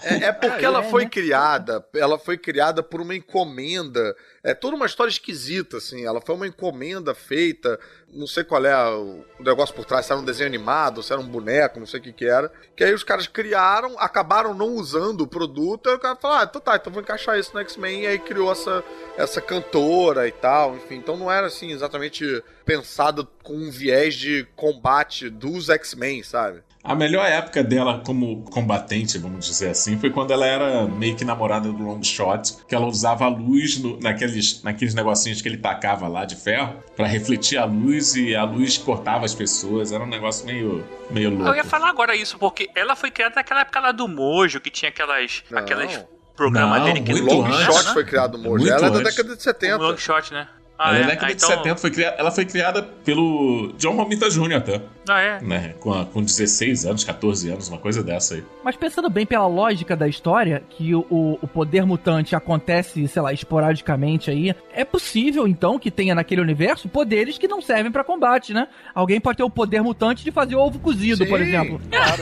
É, 0.04 0.26
é 0.26 0.32
porque 0.32 0.64
É, 0.64 0.68
ela 0.68 0.84
é, 0.84 0.90
foi 0.90 1.04
né? 1.04 1.10
criada, 1.10 1.86
ela 1.94 2.18
foi 2.18 2.38
criada 2.38 2.82
por 2.82 3.02
uma 3.02 3.16
encomenda. 3.16 4.16
É 4.44 4.54
toda 4.54 4.76
uma 4.76 4.86
história 4.86 5.12
esquisita, 5.12 5.78
assim. 5.78 6.06
Ela 6.06 6.22
foi 6.22 6.36
uma 6.36 6.48
encomenda 6.48 7.14
feita, 7.14 7.80
não 8.14 8.28
sei 8.28 8.44
qual 8.44 8.66
é 8.66 8.90
o 8.90 9.24
o 9.40 9.44
negócio 9.44 9.74
por 9.74 9.86
trás, 9.86 10.06
se 10.06 10.12
era 10.12 10.20
um 10.22 10.26
desenho 10.26 10.48
animado, 10.48 11.02
se 11.02 11.14
era 11.14 11.22
um 11.22 11.28
boneco, 11.28 11.80
não 11.80 11.88
sei 11.88 12.00
o 12.00 12.04
que 12.04 12.12
que 12.12 12.26
era. 12.26 12.52
Que 12.76 12.84
aí 12.84 12.94
os 12.94 13.04
caras 13.04 13.26
criaram, 13.26 13.98
acabaram 13.98 14.54
não 14.54 14.74
usando 14.76 15.22
o 15.22 15.28
produto, 15.28 15.90
aí 15.90 15.96
o 15.96 16.00
cara 16.00 16.16
falou, 16.18 16.38
ah, 16.38 16.44
então 16.44 16.60
tá, 16.62 16.76
então 16.76 16.92
vou 16.92 17.02
encaixar 17.02 17.40
isso 17.40 17.52
no 17.54 17.62
X-Men, 17.62 18.02
e 18.04 18.08
aí 18.08 18.20
criou 18.20 18.52
essa, 18.52 18.84
essa 19.18 19.40
cantora 19.42 20.28
e 20.28 20.32
tal, 20.32 20.76
enfim. 20.76 20.96
Então 20.96 21.16
não 21.16 21.32
era, 21.32 21.48
assim, 21.48 21.72
exatamente 21.72 22.44
pensado 22.66 23.28
com 23.44 23.54
um 23.54 23.72
viés 23.72 24.14
de 24.14 24.46
combate 24.56 25.30
dos 25.30 25.70
X-Men, 25.70 26.22
sabe? 26.24 26.62
A 26.82 26.96
melhor 26.96 27.26
época 27.26 27.62
dela 27.62 28.02
como 28.06 28.44
combatente, 28.46 29.18
vamos 29.18 29.46
dizer 29.46 29.70
assim, 29.70 30.00
foi 30.00 30.10
quando 30.10 30.32
ela 30.32 30.46
era 30.46 30.86
meio 30.86 31.14
que 31.16 31.26
namorada 31.26 31.70
do 31.72 31.84
Longshot, 31.84 32.56
que 32.68 32.74
ela 32.74 32.86
usava 32.88 33.26
a 33.26 33.28
luz 33.28 33.78
no- 33.80 34.00
naqueles, 34.00 34.64
naqueles 34.64 34.94
negocinhos 34.94 35.42
que 35.42 35.50
ele 35.50 35.58
tacava 35.58 36.08
lá 36.08 36.24
de 36.24 36.36
ferro 36.38 36.76
pra 36.96 37.06
refletir 37.06 37.58
a 37.58 37.66
luz 37.66 38.16
e 38.16 38.34
a 38.34 38.44
luz 38.46 38.78
cortava 38.78 39.26
as 39.26 39.36
pessoas. 39.36 39.92
Era 39.92 40.04
um 40.04 40.08
negócio 40.08 40.46
meio, 40.46 40.84
meio 41.12 41.30
louco. 41.32 41.48
Eu 41.50 41.56
ia 41.56 41.64
falar 41.66 41.90
agora 41.90 42.16
isso, 42.16 42.38
porque 42.38 42.70
ela 42.74 42.96
foi 42.96 43.12
criada 43.12 43.36
naquela 43.36 43.62
época 43.62 43.80
lá 43.82 43.92
do 43.92 44.08
Mojo, 44.08 44.62
que 44.62 44.70
tinha 44.70 44.90
aquelas. 44.90 45.44
Não. 45.52 45.60
aquelas 45.60 46.06
programas 46.36 46.80
Não, 46.80 46.86
dele 46.86 47.02
que 47.02 47.12
O 47.12 47.18
muito 47.18 47.34
Long 47.36 47.46
antes, 47.46 47.66
Shot 47.66 47.86
né? 47.88 47.94
foi 47.94 48.06
criado 48.06 48.38
no 48.38 48.44
Mojo. 48.46 48.64
Muito 48.64 48.70
Ela 48.74 48.88
é 48.88 48.90
da 48.90 48.98
antes. 49.00 49.16
década 49.16 49.36
de 49.36 49.40
O 49.40 49.44
70. 49.44 49.78
long 49.78 49.98
shot, 49.98 50.34
né? 50.34 50.48
Ah, 50.82 50.96
ela 50.96 50.98
é 50.98 51.02
é? 51.02 51.04
da 51.04 51.10
década 51.10 51.26
Ah, 51.26 51.36
de 51.36 51.44
então... 51.44 51.50
70, 51.50 51.76
foi 51.76 51.92
criada, 51.92 52.16
ela 52.18 52.32
foi 52.32 52.46
criada 52.46 52.82
pelo 53.04 53.74
John 53.78 53.98
Romita 53.98 54.30
Jr. 54.30 54.54
até, 54.54 54.82
Ah, 55.10 55.22
é? 55.22 55.42
né? 55.42 55.74
Com, 55.80 55.94
a- 55.94 56.06
com 56.06 56.22
16 56.24 56.86
anos, 56.86 57.04
14 57.04 57.50
anos, 57.50 57.68
uma 57.68 57.78
coisa 57.78 58.04
dessa 58.04 58.36
aí. 58.36 58.44
Mas 58.64 58.76
pensando 58.76 59.10
bem 59.10 59.26
pela 59.26 59.48
lógica 59.48 59.96
da 59.96 60.08
história, 60.08 60.62
que 60.70 60.94
o, 60.94 61.06
o 61.42 61.48
poder 61.48 61.86
mutante 61.86 62.36
acontece, 62.36 63.08
sei 63.08 63.22
lá, 63.22 63.34
esporadicamente 63.34 64.30
aí, 64.32 64.56
é 64.74 64.86
possível 64.86 65.48
então 65.48 65.78
que 65.80 65.90
tenha 65.92 66.14
naquele 66.16 66.42
universo 66.42 66.88
poderes 66.90 67.38
que 67.38 67.48
não 67.48 67.62
servem 67.62 67.92
pra 67.92 68.04
combate, 68.04 68.54
né? 68.54 68.68
Alguém 68.94 69.20
pode 69.20 69.38
ter 69.38 69.44
o 69.44 69.50
poder 69.50 69.82
mutante 69.82 70.24
de 70.24 70.32
fazer 70.32 70.56
ovo 70.56 70.80
cozido, 70.80 71.26
por 71.26 71.40
Sim. 71.40 71.46
exemplo. 71.46 71.82
Claro, 71.90 72.22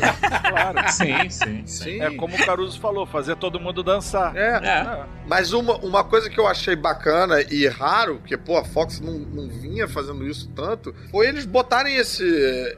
claro. 0.49 0.91
Sim, 0.91 1.29
sim, 1.29 1.61
sim. 1.65 1.65
Sim. 1.65 2.01
É 2.01 2.09
como 2.11 2.35
o 2.35 2.45
Caruso 2.45 2.79
falou, 2.79 3.05
fazer 3.05 3.35
todo 3.35 3.59
mundo 3.59 3.83
dançar. 3.83 4.35
É, 4.35 4.57
É. 4.57 5.03
mas 5.27 5.53
uma, 5.53 5.75
uma 5.77 6.03
coisa 6.03 6.29
que 6.29 6.39
eu 6.39 6.47
achei 6.47 6.75
bacana 6.75 7.41
e 7.49 7.67
raro, 7.67 8.21
que 8.25 8.37
pô, 8.37 8.57
a 8.57 8.63
Fox 8.65 8.99
não, 8.99 9.13
não 9.13 9.47
vinha 9.49 9.87
fazendo 9.87 10.27
isso 10.27 10.49
tanto, 10.55 10.93
foi 11.11 11.27
eles 11.27 11.45
botarem 11.45 11.95
esse, 11.95 12.23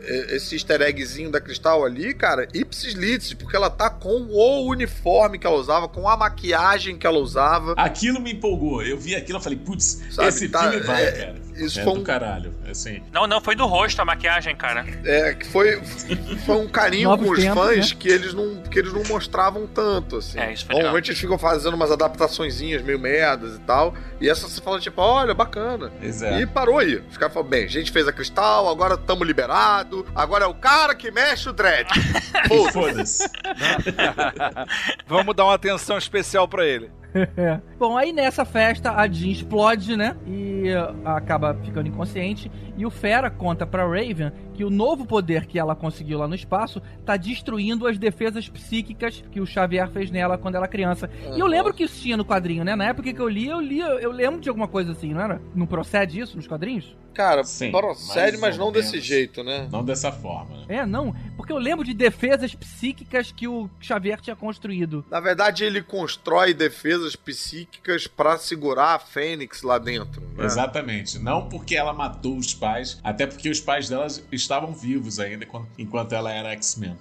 esse 0.02 0.56
easter 0.56 0.82
eggzinho 0.82 1.30
da 1.32 1.39
Cristal 1.41 1.84
ali, 1.86 2.14
cara, 2.14 2.47
ipsis 2.54 2.93
litis, 2.93 3.34
porque 3.34 3.56
ela 3.56 3.70
tá 3.70 3.89
com 3.89 4.28
o 4.30 4.70
uniforme 4.70 5.38
que 5.38 5.45
ela 5.45 5.58
usava, 5.58 5.88
com 5.88 6.08
a 6.08 6.16
maquiagem 6.16 6.97
que 6.97 7.06
ela 7.06 7.18
usava. 7.20 7.74
Aquilo 7.78 8.20
me 8.22 8.34
empolgou. 8.34 8.82
Eu 8.84 8.97
vi 8.97 9.16
aquilo 9.16 9.39
e 9.39 9.43
falei, 9.43 9.58
putz, 9.60 10.02
esse 10.28 10.50
tá- 10.50 10.70
filme 10.72 10.86
vai, 10.86 11.04
é- 11.06 11.12
cara. 11.12 11.49
Isso 11.66 11.80
é 11.80 11.84
foi 11.84 11.93
do 11.93 11.99
um- 11.99 12.03
caralho. 12.03 12.53
Assim. 12.70 13.01
Não, 13.12 13.26
não, 13.28 13.41
foi 13.41 13.55
do 13.55 13.66
rosto 13.66 14.01
a 14.01 14.05
maquiagem, 14.05 14.55
cara. 14.55 14.86
É, 15.03 15.34
que 15.34 15.45
foi, 15.47 15.82
foi 16.45 16.55
um 16.57 16.68
carinho 16.68 17.18
com 17.18 17.30
os 17.30 17.39
tempos, 17.39 17.55
fãs 17.64 17.91
né? 17.91 17.97
que 17.99 18.07
eles 18.10 18.34
não 18.34 18.62
que 18.64 18.78
eles 18.80 18.93
não 18.93 19.03
mostravam 19.05 19.66
tanto, 19.68 20.18
assim. 20.18 20.39
É, 20.39 20.53
isso 20.53 20.66
foi 20.66 20.76
legal. 20.76 20.84
Normalmente 20.89 21.10
eles 21.10 21.20
ficam 21.20 21.38
fazendo 21.38 21.74
umas 21.74 21.91
adaptaçõezinhas 21.91 22.82
meio 22.84 22.99
merdas 22.99 23.55
e 23.55 23.60
tal, 23.62 23.93
e 24.22 24.30
essa 24.30 24.47
você 24.47 24.62
fala 24.62 24.80
tipo, 24.80 25.01
olha, 25.01 25.34
bacana. 25.34 25.91
Pois 25.99 26.22
é. 26.22 26.41
E 26.41 26.45
parou 26.45 26.78
aí. 26.78 26.95
Os 27.10 27.18
caras 27.18 27.34
falaram, 27.34 27.49
bem, 27.49 27.66
a 27.66 27.70
gente 27.70 27.91
fez 27.91 28.07
a 28.07 28.14
Cristal, 28.14 28.70
agora 28.70 28.97
tamo 28.97 29.24
liberado, 29.24 30.05
agora 30.16 30.45
é 30.45 30.47
o 30.47 30.53
cara 30.53 30.93
que 30.93 31.10
mexe 31.12 31.49
o 31.49 31.53
dread. 31.53 31.88
Foda-se. 32.47 32.74
Foda-se. 32.74 33.30
Vamos 35.07 35.36
dar 35.36 35.45
uma 35.45 35.55
atenção 35.55 35.97
especial 35.97 36.47
pra 36.47 36.66
ele. 36.66 36.91
Bom, 37.78 37.97
aí 37.97 38.12
nessa 38.12 38.45
festa 38.45 38.91
a 38.91 39.07
Jean 39.07 39.32
explode, 39.32 39.95
né? 39.95 40.16
E 40.28 40.72
uh, 40.74 41.07
acaba 41.07 41.53
ficando 41.55 41.88
inconsciente. 41.88 42.51
E 42.78 42.86
o 42.86 42.89
Fera 42.89 43.30
conta 43.30 43.66
pra 43.66 43.84
Raven 43.86 44.32
que 44.53 44.64
o 44.64 44.70
novo 44.70 45.05
poder 45.05 45.45
que 45.45 45.57
ela 45.57 45.76
conseguiu 45.76 46.20
lá 46.20 46.28
no 46.28 46.36
espaço 46.36 46.82
tá 47.05 47.18
destruindo 47.18 47.88
as 47.88 47.97
defesas 47.97 48.47
psíquicas 48.49 49.24
que 49.32 49.39
o 49.39 49.45
Xavier 49.45 49.89
fez 49.89 50.12
nela 50.12 50.38
quando 50.38 50.55
ela 50.55 50.66
era 50.66 50.72
criança. 50.72 51.10
E 51.36 51.39
eu 51.39 51.47
lembro 51.47 51.74
que 51.74 51.84
isso 51.84 52.01
tinha 52.01 52.18
no 52.18 52.26
quadrinho, 52.26 52.64
né? 52.64 52.76
Na 52.76 52.86
época 52.86 53.12
que 53.12 53.22
eu 53.22 53.28
li, 53.28 53.47
eu 53.47 53.60
li, 53.60 53.80
eu 53.80 54.12
lembro 54.12 54.39
de 54.39 54.49
alguma 54.49 54.68
coisa 54.68 54.91
assim, 54.91 55.14
não 55.14 55.22
era? 55.22 55.41
Não 55.55 55.66
procede 55.66 56.20
isso 56.20 56.36
nos 56.36 56.47
quadrinhos? 56.47 56.95
Cara, 57.14 57.43
Sim, 57.43 57.72
procede, 57.72 58.38
mas 58.38 58.57
ou 58.57 58.66
não 58.66 58.72
desse 58.72 58.91
menos. 58.93 59.05
jeito, 59.05 59.43
né? 59.43 59.68
Não 59.72 59.84
dessa 59.84 60.12
forma. 60.12 60.57
né? 60.57 60.66
É, 60.70 60.86
não. 60.86 61.14
Porque 61.36 61.51
eu 61.51 61.57
lembro 61.57 61.84
de 61.84 61.93
defesas 61.93 62.53
psíquicas 62.55 63.32
que 63.32 63.47
o 63.47 63.70
Xavier 63.80 64.22
tinha 64.22 64.36
construído. 64.36 65.03
Na 65.10 65.20
verdade, 65.20 65.64
ele 65.64 65.82
constrói 65.82 66.53
defesas 66.53 67.16
psíquicas 67.16 68.07
pra 68.07 68.38
segurar 68.38 68.95
a 68.95 68.99
Fênix 68.99 69.62
lá 69.64 69.78
dentro. 69.78 70.22
Né? 70.38 70.45
Exatamente. 70.45 71.18
Não 71.20 71.49
porque 71.49 71.76
ela 71.76 71.93
matou 71.93 72.38
os 72.38 72.53
pais, 72.53 72.99
até 73.03 73.26
porque 73.26 73.49
os 73.49 73.60
pais 73.60 73.89
delas 73.89 74.24
estavam 74.32 74.74
vivos 74.74 75.20
ainda 75.20 75.45
quando- 75.45 75.68
enquanto 75.78 76.14
ela 76.14 76.32
era 76.32 76.51
X-Men. 76.51 76.95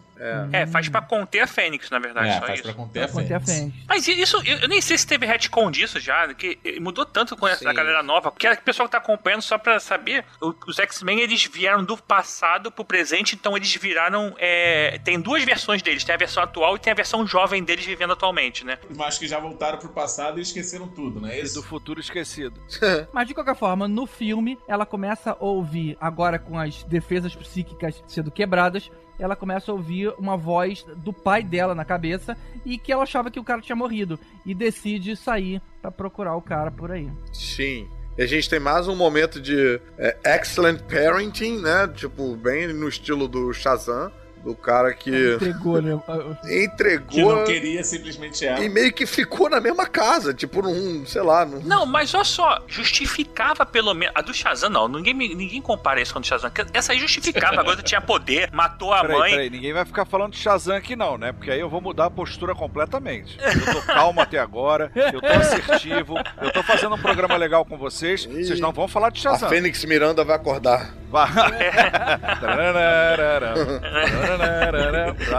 É, 0.53 0.67
faz 0.67 0.89
pra 0.89 1.01
conter 1.03 1.41
a 1.41 1.47
Fênix, 1.47 1.89
na 1.91 1.99
verdade, 1.99 2.29
É, 2.29 2.33
só 2.35 2.47
faz 2.47 2.55
isso. 2.55 2.63
pra 2.63 2.73
conter 2.75 3.01
Pra 3.01 3.05
a 3.09 3.13
conter 3.13 3.35
a 3.35 3.41
Fênix. 3.41 3.59
Fênix. 3.59 3.77
Mas 3.89 4.09
isso, 4.09 4.37
eu, 4.45 4.59
eu 4.59 4.69
nem 4.69 4.81
sei 4.81 4.99
se 4.99 5.07
teve 5.07 5.27
retcon 5.27 5.71
disso 5.71 6.01
já, 6.01 6.33
que 6.35 6.59
mudou 6.81 7.05
tanto 7.07 7.37
com 7.37 7.47
essa 7.47 7.73
galera 7.73 8.03
nova, 8.03 8.31
porque 8.31 8.49
o 8.49 8.63
pessoal 8.63 8.89
que 8.89 8.93
tá 8.93 8.99
acompanhando, 8.99 9.43
só 9.43 9.57
pra 9.59 9.79
saber, 9.81 10.25
os 10.67 10.79
X-Men, 10.79 11.21
eles 11.21 11.45
vieram 11.45 11.85
do 11.85 11.97
passado 11.97 12.71
pro 12.73 12.85
presente, 12.85 13.35
então 13.35 13.57
eles 13.57 13.73
viraram, 13.77 14.35
é, 14.39 14.99
tem 15.05 15.21
duas 15.21 15.45
versões 15.45 15.83
deles, 15.83 16.05
tem 16.05 16.15
a 16.15 16.19
versão 16.19 16.43
atual 16.43 16.77
e 16.77 16.79
tem 16.79 16.91
a 16.91 16.97
versão 16.97 17.27
jovem 17.27 17.63
deles 17.63 17.85
vivendo 17.85 18.13
atualmente, 18.13 18.65
né? 18.65 18.79
Mas 18.97 19.19
que 19.19 19.27
já 19.27 19.39
voltaram 19.39 19.79
pro 19.79 19.89
passado 19.91 20.39
e 20.39 20.43
esqueceram 20.43 20.89
tudo, 20.89 21.21
né? 21.21 21.39
E 21.39 21.43
Isso. 21.43 21.55
do 21.55 21.63
futuro 21.63 22.01
esquecido. 22.01 22.61
Mas 23.13 23.29
de 23.29 23.35
qualquer 23.35 23.55
forma, 23.57 23.87
no 23.89 24.07
filme, 24.07 24.59
ela 24.67 24.85
começa 24.87 25.31
a 25.33 25.37
ouvir, 25.45 25.97
agora 26.01 26.39
com 26.39 26.59
as 26.59 26.83
defesas 26.85 27.35
psíquicas 27.35 28.03
sendo 28.07 28.31
quebradas, 28.31 28.91
ela 29.19 29.37
começa 29.37 29.71
a 29.71 29.75
ouvir 29.75 30.13
uma 30.19 30.37
voz 30.37 30.85
do 30.97 31.13
pai 31.13 31.43
dela 31.43 31.75
na 31.75 31.85
cabeça 31.85 32.37
e 32.65 32.79
que 32.79 32.93
ela 32.93 33.03
achava 33.03 33.31
que 33.31 33.41
o 33.41 33.45
cara 33.45 33.61
tinha 33.61 33.77
morrido. 33.77 34.19
E 34.47 34.55
decide 34.55 35.17
sair 35.17 35.61
pra 35.83 35.91
procurar 35.91 36.37
o 36.37 36.43
cara 36.43 36.71
por 36.71 36.91
aí. 36.91 37.11
Sim. 37.33 37.89
E 38.17 38.23
a 38.23 38.27
gente 38.27 38.49
tem 38.49 38.59
mais 38.59 38.89
um 38.89 38.97
momento 38.97 39.41
de 39.41 39.81
é, 39.97 40.17
excellent 40.25 40.81
parenting, 40.83 41.61
né? 41.61 41.89
Tipo, 41.95 42.35
bem 42.37 42.73
no 42.73 42.89
estilo 42.89 43.29
do 43.29 43.53
Shazam. 43.53 44.11
Do 44.45 44.55
cara 44.55 44.95
que 44.95 45.35
Entregou, 45.35 45.83
né? 45.83 46.01
Que 46.43 46.65
entregou 46.65 47.37
não 47.37 47.45
queria 47.45 47.83
simplesmente 47.85 48.47
ela. 48.47 48.65
e 48.65 48.69
meio 48.69 48.93
que 48.93 49.05
ficou 49.05 49.51
na 49.51 49.61
mesma 49.61 49.87
casa. 49.87 50.33
Tipo, 50.33 50.63
num, 50.63 51.05
sei 51.07 51.23
lá, 51.23 51.45
num... 51.45 51.61
Não, 51.61 51.85
mas 51.85 52.15
olha 52.15 52.25
só, 52.25 52.63
justificava 52.67 53.67
pelo 53.67 53.93
menos. 53.95 54.15
A 54.17 54.23
do 54.23 54.33
Shazam 54.33 54.71
não, 54.71 54.89
ninguém, 54.89 55.15
ninguém 55.15 55.61
compara 55.61 56.01
isso 56.01 56.13
com 56.13 56.19
a 56.19 56.23
do 56.23 56.27
Shazam. 56.27 56.51
Essa 56.73 56.93
aí 56.93 56.99
justificava, 56.99 57.61
agora 57.61 57.83
tinha 57.83 58.01
poder, 58.01 58.51
matou 58.53 58.93
a 58.93 59.01
Peraí, 59.03 59.19
mãe. 59.19 59.31
peraí, 59.33 59.51
ninguém 59.51 59.73
vai 59.73 59.85
ficar 59.85 60.05
falando 60.05 60.33
de 60.33 60.39
Shazam 60.39 60.77
aqui 60.77 60.97
não, 60.97 61.19
né? 61.19 61.33
Porque 61.33 61.51
aí 61.51 61.61
eu 61.61 61.69
vou 61.69 61.81
mudar 61.81 62.07
a 62.07 62.11
postura 62.11 62.55
completamente. 62.55 63.39
Eu 63.39 63.75
tô 63.75 63.83
calmo 63.83 64.21
até 64.21 64.39
agora, 64.39 64.91
eu 64.95 65.21
tô 65.21 65.27
assertivo, 65.27 66.15
eu 66.41 66.53
tô 66.53 66.63
fazendo 66.63 66.95
um 66.95 66.99
programa 66.99 67.37
legal 67.37 67.65
com 67.65 67.77
vocês, 67.77 68.25
vocês 68.25 68.61
não 68.61 68.73
vão 68.73 68.89
falar 68.89 69.11
de 69.11 69.19
A 69.27 69.31
Shazam. 69.33 69.49
Fênix 69.49 69.85
Miranda 69.85 70.25
vai 70.25 70.37
acordar. 70.37 70.95
Vai. 71.11 71.29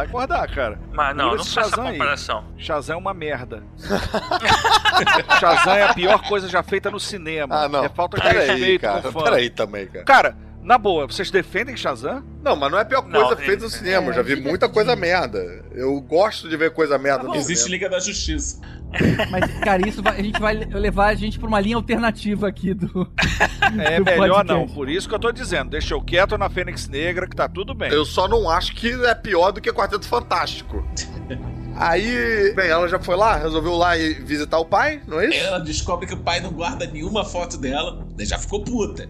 Acordar, 0.03 0.47
cara. 0.53 0.79
Mas 0.91 1.15
não, 1.15 1.35
não 1.35 1.37
faça 1.45 1.59
essa 1.61 1.69
Shazam 1.69 1.85
aí. 1.87 1.91
comparação. 1.93 2.43
Shazam 2.57 2.95
é 2.95 2.99
uma 2.99 3.13
merda. 3.13 3.63
Shazam 5.39 5.73
é 5.75 5.83
a 5.83 5.93
pior 5.93 6.21
coisa 6.27 6.47
já 6.47 6.63
feita 6.63 6.89
no 6.89 6.99
cinema. 6.99 7.63
Ah, 7.63 7.69
não. 7.69 7.83
É 7.83 7.89
falta 7.89 8.19
de 8.19 8.27
respeito 8.27 8.81
cara. 8.81 9.01
com. 9.11 9.23
Peraí 9.23 9.49
também, 9.49 9.87
cara. 9.87 10.05
Cara, 10.05 10.35
na 10.61 10.77
boa, 10.77 11.07
vocês 11.07 11.31
defendem 11.31 11.75
Shazam? 11.75 12.23
Não, 12.43 12.55
mas 12.55 12.71
não 12.71 12.77
é 12.77 12.81
a 12.81 12.85
pior 12.85 13.03
Não, 13.07 13.25
coisa 13.25 13.41
é- 13.41 13.45
feita 13.45 13.63
no 13.63 13.69
cinema. 13.69 14.07
Eu 14.07 14.13
já 14.13 14.21
vi 14.21 14.35
muita 14.35 14.67
coisa 14.69 14.95
merda. 14.95 15.63
Eu 15.71 15.99
gosto 16.01 16.47
de 16.49 16.55
ver 16.57 16.71
coisa 16.71 16.97
merda 16.97 17.23
no 17.23 17.35
Existe 17.35 17.63
cinema. 17.65 17.83
Liga 17.83 17.89
da 17.89 17.99
Justiça. 17.99 18.59
Mas, 19.29 19.45
cara, 19.59 19.87
isso 19.87 20.01
vai- 20.01 20.19
a 20.19 20.23
gente 20.23 20.39
vai 20.39 20.53
levar 20.55 21.07
a 21.07 21.15
gente 21.15 21.37
pra 21.37 21.47
uma 21.47 21.59
linha 21.59 21.75
alternativa 21.75 22.47
aqui 22.47 22.73
do. 22.73 23.07
É 23.79 23.97
do 23.99 24.05
melhor 24.05 24.37
podcast. 24.43 24.47
não, 24.47 24.67
por 24.67 24.89
isso 24.89 25.07
que 25.07 25.13
eu 25.13 25.19
tô 25.19 25.31
dizendo. 25.31 25.69
Deixa 25.69 25.93
eu 25.93 26.01
quieto 26.01 26.35
na 26.39 26.49
Fênix 26.49 26.87
Negra, 26.87 27.27
que 27.27 27.35
tá 27.35 27.47
tudo 27.47 27.75
bem. 27.75 27.91
Eu 27.91 28.03
só 28.03 28.27
não 28.27 28.49
acho 28.49 28.73
que 28.73 28.89
é 29.05 29.13
pior 29.13 29.51
do 29.51 29.61
que 29.61 29.71
Quarteto 29.71 30.07
Fantástico. 30.07 30.83
Aí, 31.81 32.53
bem, 32.55 32.67
ela 32.67 32.89
já 32.89 32.99
foi 32.99 33.15
lá, 33.15 33.37
resolveu 33.37 33.73
lá 33.77 33.97
e 33.97 34.13
visitar 34.15 34.59
o 34.59 34.65
pai, 34.65 35.01
não 35.07 35.17
é 35.19 35.29
isso? 35.29 35.39
Ela 35.45 35.59
descobre 35.59 36.05
que 36.05 36.13
o 36.13 36.17
pai 36.17 36.41
não 36.41 36.51
guarda 36.51 36.85
nenhuma 36.85 37.23
foto 37.23 37.57
dela, 37.57 38.05
já 38.19 38.37
ficou 38.37 38.61
puta. 38.61 39.09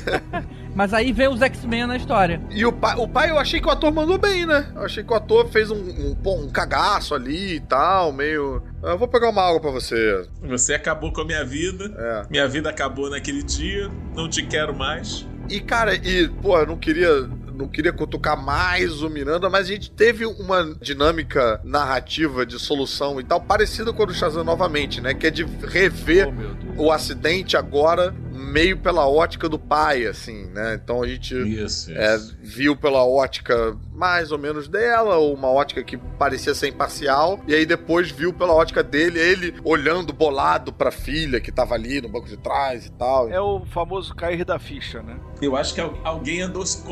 Mas 0.74 0.92
aí 0.92 1.12
vem 1.12 1.28
os 1.28 1.40
X-Men 1.40 1.86
na 1.86 1.96
história. 1.96 2.42
E 2.50 2.66
o 2.66 2.72
pai, 2.72 2.96
o 2.98 3.08
pai, 3.08 3.30
eu 3.30 3.38
achei 3.38 3.60
que 3.60 3.66
o 3.66 3.70
ator 3.70 3.92
mandou 3.92 4.18
bem, 4.18 4.44
né? 4.44 4.70
Eu 4.74 4.82
achei 4.82 5.02
que 5.04 5.12
o 5.12 5.16
ator 5.16 5.48
fez 5.48 5.70
um, 5.70 5.76
um, 5.76 6.14
pô, 6.16 6.34
um 6.36 6.50
cagaço 6.50 7.14
ali 7.14 7.54
e 7.56 7.60
tal, 7.60 8.12
meio. 8.12 8.60
"Ah, 8.82 8.90
Eu 8.90 8.98
vou 8.98 9.06
pegar 9.08 9.30
uma 9.30 9.40
água 9.42 9.60
pra 9.60 9.70
você. 9.70 10.26
Você 10.42 10.74
acabou 10.74 11.12
com 11.12 11.20
a 11.22 11.24
minha 11.24 11.44
vida, 11.44 11.84
É. 11.96 12.22
minha 12.28 12.46
vida 12.48 12.68
acabou 12.68 13.08
naquele 13.08 13.42
dia, 13.44 13.88
não 14.14 14.28
te 14.28 14.44
quero 14.44 14.74
mais. 14.76 15.26
E, 15.48 15.60
cara, 15.60 15.94
e, 15.94 16.28
pô, 16.28 16.58
eu 16.58 16.66
não 16.66 16.76
queria. 16.76 17.08
Não 17.54 17.68
queria 17.68 17.92
cutucar 17.92 18.36
mais 18.42 19.00
o 19.02 19.08
Miranda, 19.08 19.48
mas 19.48 19.66
a 19.68 19.70
gente 19.72 19.90
teve 19.90 20.26
uma 20.26 20.74
dinâmica 20.80 21.60
narrativa 21.64 22.44
de 22.44 22.58
solução 22.58 23.20
e 23.20 23.24
tal, 23.24 23.40
parecida 23.40 23.92
com 23.92 24.02
a 24.02 24.06
do 24.06 24.14
Shazam 24.14 24.42
novamente, 24.44 25.00
né? 25.00 25.14
Que 25.14 25.26
é 25.28 25.30
de 25.30 25.44
rever 25.44 26.28
Oh, 26.76 26.84
o 26.86 26.92
acidente 26.92 27.56
agora 27.56 28.14
meio 28.32 28.78
pela 28.78 29.08
ótica 29.08 29.48
do 29.48 29.58
pai, 29.58 30.06
assim, 30.06 30.46
né? 30.52 30.78
Então 30.82 31.02
a 31.02 31.06
gente 31.08 31.34
Isso, 31.34 31.90
isso. 31.90 31.92
é, 31.92 32.18
viu 32.40 32.76
pela 32.76 33.04
ótica 33.04 33.76
mais 33.92 34.32
ou 34.32 34.38
menos 34.38 34.68
dela, 34.68 35.16
ou 35.16 35.34
uma 35.34 35.48
ótica 35.48 35.82
que 35.82 35.96
parecia 35.96 36.52
ser 36.54 36.68
imparcial, 36.68 37.40
e 37.46 37.54
aí 37.54 37.64
depois 37.64 38.10
viu 38.10 38.32
pela 38.32 38.52
ótica 38.52 38.82
dele, 38.82 39.18
ele 39.20 39.54
olhando 39.64 40.12
bolado 40.12 40.72
pra 40.72 40.90
filha 40.90 41.40
que 41.40 41.52
tava 41.52 41.74
ali 41.74 42.00
no 42.00 42.08
banco 42.08 42.26
de 42.28 42.36
trás 42.36 42.86
e 42.86 42.92
tal. 42.92 43.28
É 43.30 43.40
o 43.40 43.64
famoso 43.66 44.14
cair 44.14 44.44
da 44.44 44.58
ficha, 44.58 45.00
né? 45.02 45.16
Eu 45.40 45.56
acho 45.56 45.74
que 45.74 45.80
al- 45.80 45.98
alguém 46.04 46.42
andou 46.42 46.64
se 46.66 46.82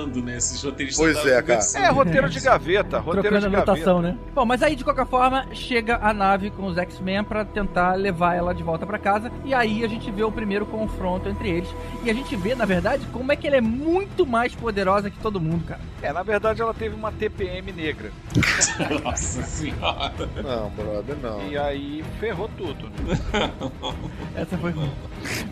conversando, 0.00 0.22
né? 0.22 0.36
Esses 0.36 0.62
roteiristas 0.62 1.04
Pois 1.04 1.26
é, 1.26 1.42
cara. 1.42 1.60
É 1.76 1.88
roteiro 1.88 2.28
de 2.28 2.40
gaveta, 2.40 2.98
roteiro 2.98 3.28
Trocando 3.28 3.50
de 3.50 3.56
anotação, 3.56 4.02
gaveta. 4.02 4.14
né? 4.14 4.30
Bom, 4.34 4.44
mas 4.44 4.62
aí 4.62 4.76
de 4.76 4.84
qualquer 4.84 5.06
forma 5.06 5.46
chega 5.52 5.98
a 6.02 6.12
nave 6.12 6.50
com 6.50 6.66
os 6.66 6.78
X-Men 6.78 7.24
pra 7.24 7.44
tentar 7.44 7.94
levar 7.94 8.34
ela 8.34 8.54
de 8.54 8.62
volta 8.62 8.86
pra 8.86 8.98
casa. 8.98 9.30
E 9.44 9.52
aí 9.54 9.84
a 9.84 9.88
gente 9.88 10.10
vê 10.10 10.22
o 10.22 10.32
primeiro 10.32 10.66
confronto 10.66 11.28
entre 11.28 11.48
eles. 11.48 11.68
E 12.04 12.10
a 12.10 12.14
gente 12.14 12.34
vê, 12.36 12.54
na 12.54 12.64
verdade, 12.64 13.06
como 13.12 13.32
é 13.32 13.36
que 13.36 13.46
ela 13.46 13.56
é 13.56 13.60
muito 13.60 14.26
mais 14.26 14.54
poderosa 14.54 15.10
que 15.10 15.18
todo 15.18 15.40
mundo, 15.40 15.64
cara. 15.66 15.80
É, 16.02 16.12
na 16.12 16.22
verdade 16.22 16.62
ela 16.62 16.72
teve 16.72 16.94
uma 16.94 17.12
TPM 17.12 17.72
negra. 17.72 18.10
Nossa 19.04 19.42
senhora. 19.42 20.12
Não, 20.42 20.70
brother, 20.70 21.16
não. 21.22 21.46
E 21.48 21.58
aí 21.58 22.04
ferrou 22.18 22.48
tudo. 22.56 22.88
né? 23.04 23.50
Essa 24.34 24.56
foi 24.56 24.70
ruim. 24.70 24.90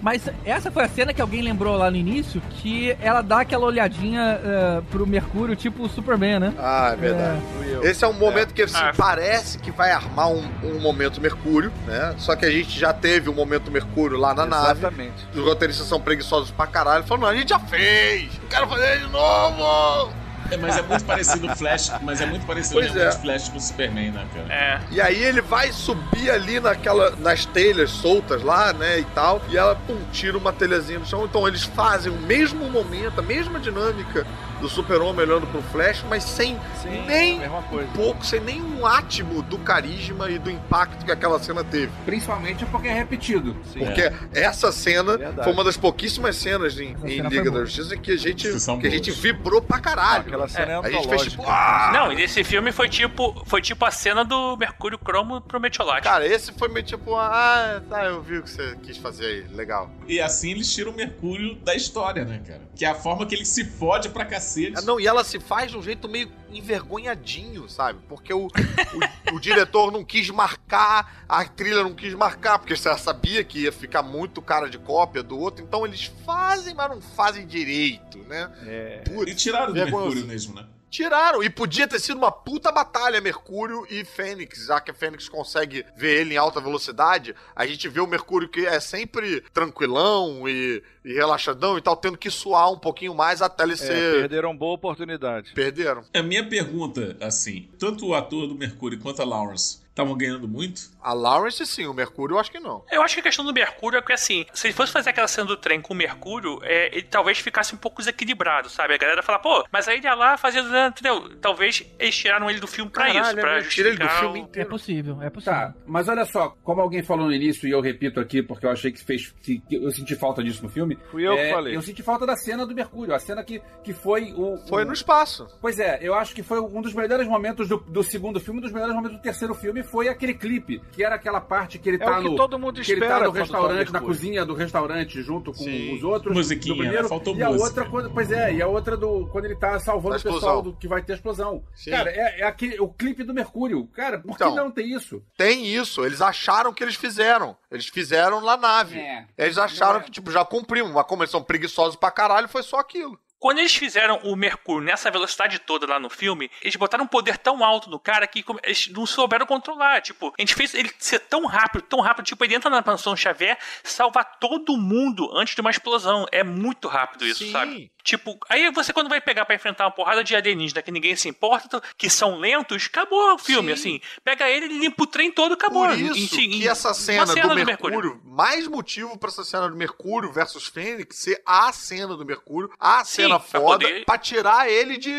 Mas 0.01 0.29
essa 0.45 0.71
foi 0.71 0.85
a 0.85 0.89
cena 0.89 1.13
que 1.13 1.21
alguém 1.21 1.43
lembrou 1.43 1.77
lá 1.77 1.91
no 1.91 1.97
início, 1.97 2.41
que 2.51 2.97
ela 3.01 3.21
dá 3.21 3.41
aquela 3.41 3.67
olhadinha 3.67 4.38
eh, 4.45 4.83
pro 4.91 5.07
Mercúrio, 5.07 5.55
tipo 5.57 5.83
o 5.85 5.89
Superman, 5.89 6.39
né? 6.41 6.55
Ah, 6.59 6.91
é 6.93 6.97
verdade. 6.97 7.43
Eu. 7.67 7.83
Esse 7.83 8.05
é 8.05 8.09
um 8.09 8.13
momento 8.13 8.53
que 8.55 8.63
assim, 8.63 8.77
Ah. 8.77 8.93
parece 8.97 9.59
que 9.59 9.71
vai 9.71 9.91
armar 9.93 10.31
um, 10.31 10.43
um 10.63 10.81
momento 10.81 11.21
Mercúrio, 11.21 11.73
né? 11.87 12.15
Só 12.19 12.35
que 12.37 12.45
a 12.47 12.51
gente 12.51 12.79
já 12.79 12.93
teve 12.93 13.29
um 13.31 13.35
momento 13.35 13.71
Mercúrio 13.71 14.17
lá 14.19 14.35
na 14.35 14.47
nave. 14.47 14.81
Exatamente. 14.81 15.27
Os 15.35 15.41
roteiristas 15.45 15.87
são 15.87 16.01
preguiçosos 16.01 16.51
pra 16.51 16.67
caralho. 16.67 17.05
Falam, 17.05 17.23
não, 17.23 17.29
a 17.29 17.35
gente 17.37 17.49
já 17.51 17.59
fez! 17.59 18.31
Eu 18.43 18.49
quero 18.49 18.69
fazer 18.69 18.99
de 19.01 19.07
novo! 19.13 20.13
É, 20.51 20.57
mas 20.57 20.77
é 20.77 20.83
muito 20.83 21.05
parecido 21.05 21.47
o 21.51 21.57
Flash, 21.57 21.93
mas 22.03 22.21
é 22.21 22.27
muito 22.27 22.47
parecido 22.47 22.75
Pois 22.81 22.93
realmente 22.93 23.15
é. 23.15 23.19
o 23.19 23.23
Flash 23.23 23.49
com 23.49 23.59
o 23.59 23.61
Superman, 23.61 24.11
né, 24.13 24.27
cara? 24.35 24.55
É. 24.55 24.81
E 24.91 25.01
aí 25.01 25.23
ele 25.23 25.41
vai 25.41 25.73
subir 25.73 26.31
ali 26.31 26.61
naquela, 26.61 27.11
nas 27.17 27.45
telhas 27.45 27.91
soltas 27.91 28.43
lá, 28.43 28.73
né, 28.73 29.01
e 29.01 29.05
tal, 29.07 29.43
e 29.49 29.57
ela, 29.57 29.75
pum, 29.75 29.99
tira 30.13 30.37
uma 30.39 30.53
telhazinha 30.53 30.99
no 30.99 31.07
chão. 31.07 31.25
Então 31.25 31.47
eles 31.47 31.65
fazem 31.65 32.13
o 32.13 32.17
mesmo 32.17 32.69
momento, 32.71 33.19
a 33.19 33.23
mesma 33.23 33.59
dinâmica 33.61 34.27
do 34.61 34.69
super-homem 34.69 35.25
olhando 35.25 35.47
pro 35.47 35.63
Flash, 35.63 36.05
mas 36.09 36.25
sem 36.25 36.59
Sim, 36.83 37.05
nem 37.07 37.39
mesma 37.39 37.63
coisa. 37.63 37.89
um 37.89 37.93
pouco, 37.93 38.27
sem 38.27 38.41
nenhum 38.41 38.85
átimo 38.85 39.41
do 39.43 39.57
carisma 39.59 40.29
e 40.31 40.39
do 40.39 40.51
impacto 40.51 41.05
que 41.05 41.13
aquela 41.13 41.39
cena 41.39 41.63
teve. 41.63 41.93
Principalmente 42.05 42.67
porque 42.67 42.89
é 42.89 42.93
repetido. 42.93 43.57
Sim. 43.73 43.81
Porque 43.81 44.13
essa 44.35 44.73
cena 44.73 45.17
Verdade. 45.17 45.45
foi 45.45 45.53
uma 45.53 45.63
das 45.63 45.77
pouquíssimas 45.77 46.37
cenas 46.37 46.79
em, 46.79 46.97
em 47.05 47.17
cena 47.17 47.29
Liga 47.29 47.51
da. 47.51 47.61
Justiça 47.61 47.97
que 47.97 48.13
a 48.13 48.17
gente, 48.17 48.49
Que 48.81 48.87
a 48.87 48.91
gente 48.91 49.11
vibrou 49.13 49.61
pra 49.63 49.79
caralho. 49.79 50.25
Aquela 50.45 50.49
cena 50.49 50.73
é, 50.73 50.77
a 50.77 50.91
gente 50.91 51.09
fez 51.09 51.23
tipo, 51.23 51.43
antológica. 51.43 51.43
ah! 51.47 51.91
Não, 51.93 52.13
e 52.13 52.17
nesse 52.17 52.45
filme 52.45 52.73
foi 52.73 52.89
tipo, 52.89 53.43
foi 53.47 53.61
tipo 53.61 53.85
a 53.85 53.91
cena 53.91 54.25
do 54.25 54.57
Mercúrio 54.57 54.99
Cromo 54.99 55.41
pro 55.41 55.61
Metiolate. 55.61 56.03
Cara, 56.03 56.27
esse 56.27 56.53
foi 56.53 56.69
meio 56.69 56.85
tipo, 56.87 57.15
ah, 57.17 57.83
tá, 57.89 58.05
eu 58.05 58.23
vi 58.23 58.39
o 58.39 58.43
que 58.43 58.51
você 58.51 58.77
quis 58.83 58.97
fazer 58.97 59.27
aí, 59.27 59.47
legal. 59.55 59.91
E 60.07 60.21
assim 60.21 60.53
eles 60.53 60.73
tiram 60.73 60.93
o 60.93 60.95
Mercúrio 60.95 61.55
da 61.57 61.75
história, 61.75 62.25
né, 62.25 62.41
cara? 62.47 62.63
Que 62.75 62.85
é 62.85 62.89
a 62.89 62.95
forma 62.95 63.27
que 63.27 63.35
ele 63.35 63.45
se 63.45 63.65
fode 63.65 64.09
pra 64.09 64.25
cacete. 64.25 64.75
Ah, 64.77 64.83
não, 64.83 65.01
e 65.01 65.07
ela 65.07 65.25
se 65.25 65.41
faz 65.41 65.71
de 65.71 65.77
um 65.77 65.83
jeito 65.83 66.09
meio 66.09 66.31
envergonhadinho, 66.51 67.69
sabe? 67.69 67.99
Porque 68.09 68.33
o, 68.33 68.47
o, 68.47 69.35
o 69.35 69.41
diretor 69.41 69.93
não 69.93 70.05
quis 70.05 70.31
marcar, 70.31 71.25
a 71.29 71.45
trilha 71.45 71.83
não 71.83 71.95
quis 71.95 72.15
marcar, 72.15 72.59
porque 72.59 72.75
você 72.77 72.89
já 72.89 72.97
sabia 72.97 73.45
que 73.45 73.61
ia 73.65 73.73
ficar 73.73 74.03
muito 74.03 74.41
cara 74.41 74.69
de 74.69 74.79
cópia 74.79 75.23
do 75.23 75.39
outro, 75.39 75.65
então 75.65 75.85
eles 75.85 76.11
fazem, 76.25 76.75
mas 76.75 76.89
não 76.91 77.01
fazem 77.01 77.47
direito, 77.47 78.19
né? 78.29 78.51
É. 78.67 79.03
Putz, 79.07 79.31
E 79.33 79.35
tiraram 79.35 79.73
do. 79.73 79.75
Mercúrio 79.75 80.25
né? 80.55 80.67
Tiraram, 80.91 81.43
e 81.43 81.51
podia 81.51 81.87
ter 81.87 82.01
sido 82.01 82.17
uma 82.17 82.33
puta 82.33 82.73
batalha 82.73 83.21
Mercúrio 83.21 83.87
e 83.91 84.05
Fênix, 84.07 84.67
já 84.67 84.81
que 84.81 84.91
a 84.91 84.95
Fênix 84.95 85.29
consegue 85.29 85.85
ver 85.95 86.21
ele 86.23 86.35
em 86.35 86.39
alta 86.39 86.63
velocidade. 86.63 87.35
A 87.55 87.67
gente 87.67 87.87
vê 87.89 88.01
o 88.01 88.07
Mercúrio 88.07 88.49
que 88.49 88.65
é 88.65 88.81
sempre 88.81 89.43
tranquilão 89.53 90.49
e, 90.49 90.83
e 91.05 91.13
relaxadão 91.13 91.77
e 91.77 91.83
tal, 91.83 91.95
tendo 91.95 92.17
que 92.17 92.31
suar 92.31 92.73
um 92.73 92.79
pouquinho 92.79 93.15
mais 93.15 93.43
até 93.43 93.65
ele 93.65 93.75
É, 93.75 93.77
ser. 93.77 94.15
perderam 94.21 94.57
boa 94.57 94.75
oportunidade. 94.75 95.53
Perderam. 95.53 96.05
A 96.15 96.23
minha 96.23 96.49
pergunta, 96.49 97.17
assim, 97.21 97.69
tanto 97.79 98.07
o 98.07 98.15
ator 98.15 98.47
do 98.47 98.55
Mercúrio 98.55 98.99
quanto 98.99 99.21
a 99.21 99.27
Lawrence 99.27 99.81
estavam 99.99 100.17
ganhando 100.17 100.47
muito? 100.49 100.81
A 101.03 101.13
Lawrence, 101.13 101.65
sim, 101.67 101.87
o 101.87 101.93
Mercúrio, 101.95 102.35
eu 102.35 102.39
acho 102.41 102.51
que 102.51 102.61
não. 102.61 102.85
Eu 102.91 103.03
acho 103.03 103.15
que 103.15 103.21
a 103.21 103.23
questão 103.25 103.45
do 103.45 103.53
Mercúrio 103.53 103.99
é 103.99 104.03
que, 104.03 104.13
assim, 104.13 104.45
se 104.53 104.67
ele 104.69 104.75
fosse 104.75 104.93
fazer 104.93 105.11
aquela 105.11 105.29
cena 105.29 105.47
do 105.47 105.57
trem 105.57 105.81
com 105.81 105.93
o 105.95 105.97
Mercúrio, 105.97 106.59
é, 106.63 106.87
ele 106.97 107.03
talvez 107.03 107.39
ficasse 107.39 107.75
um 107.75 107.79
pouco 107.79 107.99
desequilibrado, 107.99 108.69
sabe? 108.69 108.95
A 108.95 108.99
galera 108.99 109.23
fala, 109.23 109.39
pô, 109.39 109.65
mas 109.73 109.89
aí 109.89 109.97
ele 109.99 110.07
ia 110.07 110.15
lá 110.15 110.37
fazer, 110.37 110.61
entendeu? 110.61 111.37
Talvez 111.41 111.85
eles 111.99 112.17
tiraram 112.17 112.49
ele 112.51 112.61
do 112.61 112.67
filme 112.67 112.91
pra 112.91 113.07
Caralho, 113.07 113.27
isso, 113.27 113.37
pra 113.37 113.59
é, 113.59 113.63
tira 113.63 113.89
ele 113.89 113.97
do 113.99 114.03
justificar 114.05 114.21
filme 114.21 114.39
o- 114.41 114.43
É 114.43 114.45
inteiro. 114.45 114.69
possível, 114.71 115.23
é 115.23 115.31
possível. 115.31 115.53
Tá, 115.55 115.75
mas 115.87 116.09
olha 116.09 116.25
só, 116.25 116.51
como 116.63 116.81
alguém 116.81 117.03
falou 117.03 117.27
no 117.27 117.33
início, 117.33 117.67
e 117.69 117.71
eu 117.73 117.81
repito 117.81 118.21
aqui 118.21 118.43
porque 118.43 118.67
eu 118.67 118.71
achei 118.71 118.93
que 118.93 119.03
fez. 119.05 119.33
que 119.43 119.59
que 119.61 119.77
eu 119.77 119.91
senti 119.91 120.15
falta 120.15 120.43
disso 120.43 120.63
no 120.63 120.69
filme. 120.69 120.99
Fui 121.11 121.27
eu 121.27 121.35
que 121.35 121.41
é, 121.41 121.53
falei. 121.53 121.77
Eu 121.77 121.83
senti 121.83 122.03
falta 122.03 122.25
da 122.27 122.37
cena 122.37 122.67
do 122.67 122.75
Mercúrio, 122.75 123.15
a 123.15 123.19
cena 123.19 123.43
que, 123.43 123.61
que 123.83 123.93
foi 123.93 124.33
o. 124.37 124.57
Foi 124.69 124.83
o- 124.85 124.87
no 124.87 124.93
espaço. 124.93 125.47
Pois 125.61 125.79
é, 125.79 125.99
eu 126.03 126.15
acho 126.15 126.35
que 126.35 126.43
foi 126.43 126.61
um 126.61 126.81
dos 126.83 126.93
melhores 126.95 127.27
momentos 127.27 127.69
do, 127.69 127.79
do 127.79 128.03
segundo 128.03 128.39
filme, 128.41 128.59
um 128.61 128.63
dos 128.63 128.73
melhores 128.73 128.95
momentos 128.95 129.17
do 129.17 129.23
terceiro 129.23 129.55
filme 129.55 129.83
foi 129.91 130.09
aquele 130.09 130.35
clipe, 130.35 130.81
que 130.93 131.03
era 131.03 131.15
aquela 131.15 131.41
parte 131.41 131.79
que 131.79 131.89
ele 131.89 131.97
É 131.97 132.05
tá 132.05 132.19
o 132.19 132.23
que 132.23 132.29
no. 132.29 132.37
todo 132.37 132.59
mundo 132.59 132.81
que 132.81 132.93
ele 132.93 133.01
tá 133.07 133.21
no 133.21 133.31
restaurante, 133.31 133.93
na 133.93 134.01
cozinha 134.01 134.45
do 134.45 134.55
restaurante, 134.55 135.23
junto 135.23 135.53
com 135.53 135.65
Sim. 135.65 135.95
os 135.97 136.03
outros. 136.05 136.35
Musiquinha, 136.35 136.75
do 136.75 136.79
primeiro, 136.79 137.03
né? 137.05 137.09
Faltou 137.09 137.37
e 137.37 137.43
a 137.43 137.49
música. 137.49 137.65
outra, 137.67 137.85
quando, 137.87 138.11
pois 138.11 138.31
é, 138.31 138.55
e 138.55 138.63
a 138.63 138.67
outra 138.67 138.97
do 138.97 139.27
quando 139.33 139.47
ele 139.47 139.57
tá 139.57 139.79
salvando 139.81 140.17
o 140.17 140.23
pessoal 140.23 140.63
do, 140.63 140.73
que 140.75 140.87
vai 140.87 141.03
ter 141.03 141.13
a 141.13 141.17
explosão. 141.17 141.65
Sim. 141.75 141.91
Cara, 141.91 142.11
é, 142.11 142.41
é 142.41 142.45
aquele, 142.45 142.79
o 142.81 142.89
clipe 142.89 143.25
do 143.25 143.35
Mercúrio. 143.35 143.87
Cara, 143.89 144.19
por 144.19 144.33
Então. 144.33 144.51
que 144.51 144.57
não 144.57 144.71
tem 144.71 144.93
isso? 144.95 145.23
Tem 145.37 145.67
isso, 145.67 146.05
eles 146.05 146.21
acharam 146.21 146.73
que 146.73 146.83
eles 146.85 146.95
fizeram. 146.95 147.57
Eles 147.71 147.87
fizeram 147.87 148.41
na 148.41 148.57
nave. 148.57 148.99
É. 148.99 149.27
Eles 149.37 149.59
acharam 149.59 150.01
é. 150.01 150.03
que, 150.03 150.11
tipo, 150.11 150.31
já 150.31 150.45
cumprimos. 150.45 150.93
Mas 150.93 151.07
como 151.07 151.23
eles 151.23 151.31
são 151.31 151.43
preguiçosos 151.43 151.97
pra 151.97 152.11
caralho, 152.11 152.49
foi 152.49 152.63
só 152.63 152.79
aquilo. 152.79 153.19
Quando 153.39 153.59
eles 153.61 153.75
fizeram 153.75 154.19
o 154.25 154.35
Mercúrio 154.35 154.85
nessa 154.85 155.11
velocidade 155.11 155.61
toda 155.61 155.87
lá 155.87 156.01
no 156.01 156.11
filme, 156.11 156.51
eles 156.61 156.75
botaram 156.75 157.05
um 157.05 157.09
poder 157.09 157.39
tão 157.39 157.63
alto 157.63 157.89
no 157.89 157.99
cara 157.99 158.27
que 158.27 158.45
eles 158.65 158.89
não 158.89 159.07
souberam 159.07 159.47
controlar. 159.47 160.01
Tipo, 160.03 160.35
a 160.37 160.43
gente 160.43 160.55
fez 160.55 160.75
ele 160.75 160.91
ser 160.99 161.21
tão 161.21 161.47
rápido, 161.47 161.83
tão 161.83 162.01
rápido. 162.01 162.25
Tipo, 162.27 162.45
ele 162.45 162.57
entra 162.57 162.69
na 162.69 162.83
mansão 162.85 163.17
Xavier, 163.17 163.57
salvar 163.85 164.39
todo 164.41 164.77
mundo 164.77 165.31
antes 165.37 165.55
de 165.55 165.61
uma 165.61 165.71
explosão. 165.71 166.27
É 166.33 166.43
muito 166.43 166.89
rápido 166.89 167.25
isso, 167.25 167.45
Sim. 167.45 167.53
sabe? 167.53 167.93
Tipo, 168.09 168.39
aí 168.49 168.71
você 168.71 168.91
quando 168.91 169.11
vai 169.11 169.21
pegar 169.21 169.45
pra 169.45 169.55
enfrentar 169.55 169.85
uma 169.85 169.91
porrada 169.91 170.25
de 170.25 170.35
alienígena 170.35 170.81
que 170.81 170.91
ninguém 170.91 171.15
se 171.15 171.29
importa, 171.29 171.79
que 171.99 172.09
são 172.09 172.39
lentos, 172.39 172.87
acabou 172.91 173.35
o 173.35 173.39
filme, 173.39 173.77
Sim. 173.77 173.97
assim. 173.97 174.01
Pega 174.25 174.49
ele, 174.49 174.67
limpa 174.67 175.03
o 175.03 175.07
trem 175.07 175.31
todo, 175.31 175.53
acabou. 175.53 175.87
Por 175.87 175.99
isso 175.99 176.41
Em- 176.41 176.45
em- 176.47 176.51
que 176.61 176.67
essa 176.69 176.95
cena, 176.95 177.27
cena 177.27 177.55
do, 177.55 177.67
Mercúrio, 177.67 178.19
mais 178.25 178.67
motivo 178.67 179.19
pra 179.19 179.29
essa 179.29 179.45
cena 179.45 179.69
do 179.69 179.77
Mercúrio 179.77 180.33
versus 180.33 180.67
Fênix 180.69 181.17
ser 181.17 181.43
a 181.45 181.71
cena 181.71 182.17
do 182.17 182.25
Mercúrio, 182.25 182.71
a 182.81 183.05
Sim, 183.05 183.23
cena 183.25 183.39
pra 183.39 183.61
foda, 183.61 183.85
poder- 183.87 184.05
pra 184.07 184.17
tirar 184.17 184.71
ele 184.71 184.97
de. 184.97 185.13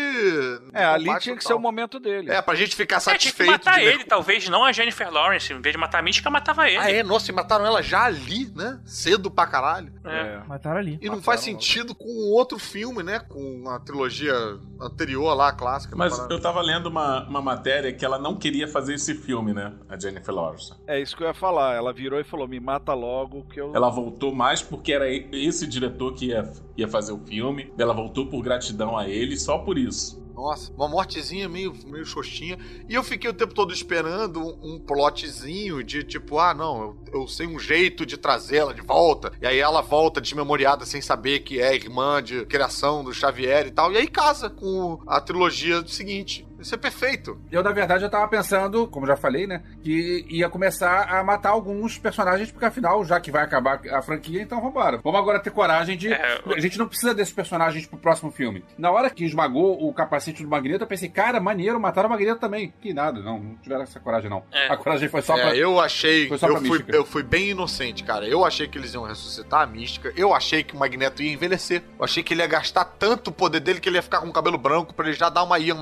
É, 0.72 0.84
ali 0.84 1.16
tinha 1.20 1.36
que 1.36 1.44
ser 1.44 1.54
o 1.54 1.60
momento 1.60 2.00
dele. 2.00 2.28
É, 2.28 2.42
pra 2.42 2.56
gente 2.56 2.74
ficar 2.74 2.96
É, 2.96 2.98
tinha 2.98 3.14
que 3.14 3.22
satisfeito. 3.22 3.50
matar 3.52 3.74
de 3.74 3.80
ele, 3.82 3.86
Mercúrio. 3.86 4.08
talvez, 4.08 4.48
não 4.48 4.64
a 4.64 4.72
Jennifer 4.72 5.12
Lawrence. 5.12 5.52
Em 5.52 5.60
vez 5.60 5.72
de 5.74 5.78
matar 5.78 5.98
a 6.00 6.02
Mística, 6.02 6.28
matava 6.28 6.68
ele. 6.68 6.78
Ah, 6.78 6.90
é? 6.90 7.02
Nossa, 7.04 7.30
e 7.30 7.34
mataram 7.34 7.64
ela 7.64 7.82
já 7.82 8.04
ali, 8.04 8.50
né? 8.56 8.80
Cedo 8.84 9.30
pra 9.30 9.46
caralho. 9.46 9.92
É. 10.04 10.38
Mataram 10.48 10.78
ali. 10.78 10.98
E 11.00 11.08
não 11.08 11.22
faz 11.22 11.40
sentido 11.42 11.94
com 11.94 12.08
outro 12.32 12.58
filme, 12.58 12.79
né? 13.02 13.20
Com 13.20 13.68
a 13.68 13.78
trilogia 13.78 14.34
anterior 14.80 15.34
lá, 15.34 15.48
a 15.48 15.52
clássica. 15.52 15.94
Mas 15.94 16.18
eu 16.30 16.40
tava 16.40 16.60
lendo 16.62 16.88
uma, 16.88 17.28
uma 17.28 17.42
matéria 17.42 17.92
que 17.92 18.04
ela 18.04 18.18
não 18.18 18.36
queria 18.36 18.66
fazer 18.66 18.94
esse 18.94 19.14
filme, 19.14 19.52
né? 19.52 19.72
A 19.88 19.98
Jennifer 19.98 20.34
Lawrence. 20.34 20.72
É 20.86 21.00
isso 21.00 21.16
que 21.16 21.22
eu 21.22 21.28
ia 21.28 21.34
falar. 21.34 21.74
Ela 21.74 21.92
virou 21.92 22.18
e 22.18 22.24
falou: 22.24 22.48
me 22.48 22.58
mata 22.58 22.94
logo 22.94 23.44
que 23.44 23.60
eu. 23.60 23.74
Ela 23.74 23.90
voltou 23.90 24.34
mais 24.34 24.62
porque 24.62 24.92
era 24.92 25.08
esse 25.08 25.66
diretor 25.66 26.14
que 26.14 26.26
ia, 26.26 26.50
ia 26.76 26.88
fazer 26.88 27.12
o 27.12 27.18
filme. 27.18 27.72
Ela 27.78 27.92
voltou 27.92 28.26
por 28.26 28.42
gratidão 28.42 28.96
a 28.96 29.08
ele, 29.08 29.36
só 29.36 29.58
por 29.58 29.76
isso. 29.76 30.20
Nossa, 30.40 30.72
uma 30.72 30.88
mortezinha 30.88 31.50
meio, 31.50 31.76
meio 31.84 32.06
xoxinha. 32.06 32.58
E 32.88 32.94
eu 32.94 33.04
fiquei 33.04 33.28
o 33.28 33.34
tempo 33.34 33.52
todo 33.52 33.74
esperando 33.74 34.40
um, 34.40 34.74
um 34.74 34.78
plotzinho 34.78 35.84
de 35.84 36.02
tipo, 36.02 36.38
ah, 36.38 36.54
não, 36.54 36.80
eu, 36.80 37.20
eu 37.20 37.28
sei 37.28 37.46
um 37.46 37.58
jeito 37.58 38.06
de 38.06 38.16
trazê-la 38.16 38.72
de 38.72 38.80
volta. 38.80 39.32
E 39.42 39.46
aí 39.46 39.58
ela 39.58 39.82
volta 39.82 40.18
desmemoriada 40.18 40.86
sem 40.86 41.02
saber 41.02 41.40
que 41.40 41.60
é 41.60 41.74
irmã 41.74 42.22
de 42.22 42.46
criação 42.46 43.04
do 43.04 43.12
Xavier 43.12 43.66
e 43.66 43.70
tal. 43.70 43.92
E 43.92 43.98
aí 43.98 44.08
casa 44.08 44.48
com 44.48 44.98
a 45.06 45.20
trilogia 45.20 45.86
seguinte. 45.86 46.46
Isso 46.60 46.74
é 46.74 46.78
perfeito. 46.78 47.40
Eu, 47.50 47.62
na 47.62 47.72
verdade, 47.72 48.04
eu 48.04 48.10
tava 48.10 48.28
pensando, 48.28 48.86
como 48.88 49.06
já 49.06 49.16
falei, 49.16 49.46
né? 49.46 49.62
Que 49.82 50.24
ia 50.28 50.48
começar 50.48 51.04
a 51.08 51.22
matar 51.24 51.50
alguns 51.50 51.98
personagens, 51.98 52.50
porque 52.50 52.64
afinal, 52.66 53.04
já 53.04 53.18
que 53.20 53.30
vai 53.30 53.42
acabar 53.44 53.80
a 53.90 54.02
franquia, 54.02 54.42
então 54.42 54.60
vambora. 54.60 54.98
Vamos 55.02 55.20
agora 55.20 55.40
ter 55.40 55.50
coragem 55.50 55.96
de. 55.96 56.12
É, 56.12 56.40
A 56.56 56.60
gente 56.60 56.78
não 56.78 56.86
precisa 56.86 57.14
desses 57.14 57.32
personagens 57.32 57.86
pro 57.86 57.98
próximo 57.98 58.30
filme. 58.30 58.64
Na 58.78 58.90
hora 58.90 59.10
que 59.10 59.24
esmagou 59.24 59.82
o 59.88 59.92
capacete 59.92 60.42
do 60.42 60.48
Magneto, 60.48 60.84
eu 60.84 60.88
pensei, 60.88 61.08
cara, 61.08 61.40
maneiro, 61.40 61.80
mataram 61.80 62.08
o 62.08 62.10
Magneto 62.12 62.40
também. 62.40 62.72
Que 62.80 62.92
nada, 62.92 63.20
não, 63.20 63.38
não 63.38 63.56
tiveram 63.56 63.82
essa 63.82 63.98
coragem, 64.00 64.28
não. 64.30 64.42
É. 64.52 64.68
A 64.72 64.76
coragem 64.76 65.08
foi 65.08 65.22
só 65.22 65.36
É, 65.36 65.40
pra. 65.42 65.56
eu 65.56 65.80
achei. 65.80 66.28
Foi 66.28 66.38
só 66.38 66.46
Eu 66.46 66.52
pra 66.54 66.60
fui, 66.62 66.70
mística. 66.70 66.96
eu 66.96 67.04
fui 67.04 67.22
bem 67.22 67.50
inocente, 67.50 68.04
cara. 68.04 68.26
Eu 68.26 68.44
achei 68.44 68.68
que 68.68 68.76
eles 68.78 68.92
iam 68.94 69.04
ressuscitar 69.04 69.62
a 69.62 69.66
mística. 69.66 70.12
Eu 70.16 70.34
achei 70.34 70.62
que 70.62 70.74
o 70.74 70.78
Magneto 70.78 71.22
ia 71.22 71.32
envelhecer. 71.32 71.82
Eu 71.98 72.04
achei 72.04 72.22
que 72.22 72.34
ele 72.34 72.42
ia 72.42 72.46
gastar 72.46 72.84
tanto 72.84 73.28
o 73.28 73.32
poder 73.32 73.60
dele 73.60 73.80
que 73.80 73.88
ele 73.88 73.96
ia 73.96 74.02
ficar 74.02 74.20
com 74.20 74.28
o 74.28 74.32
cabelo 74.32 74.58
branco 74.58 74.94
pra 74.94 75.06
ele 75.06 75.16
já 75.16 75.28
dar 75.28 75.42
uma 75.42 75.58
Ian 75.58 75.74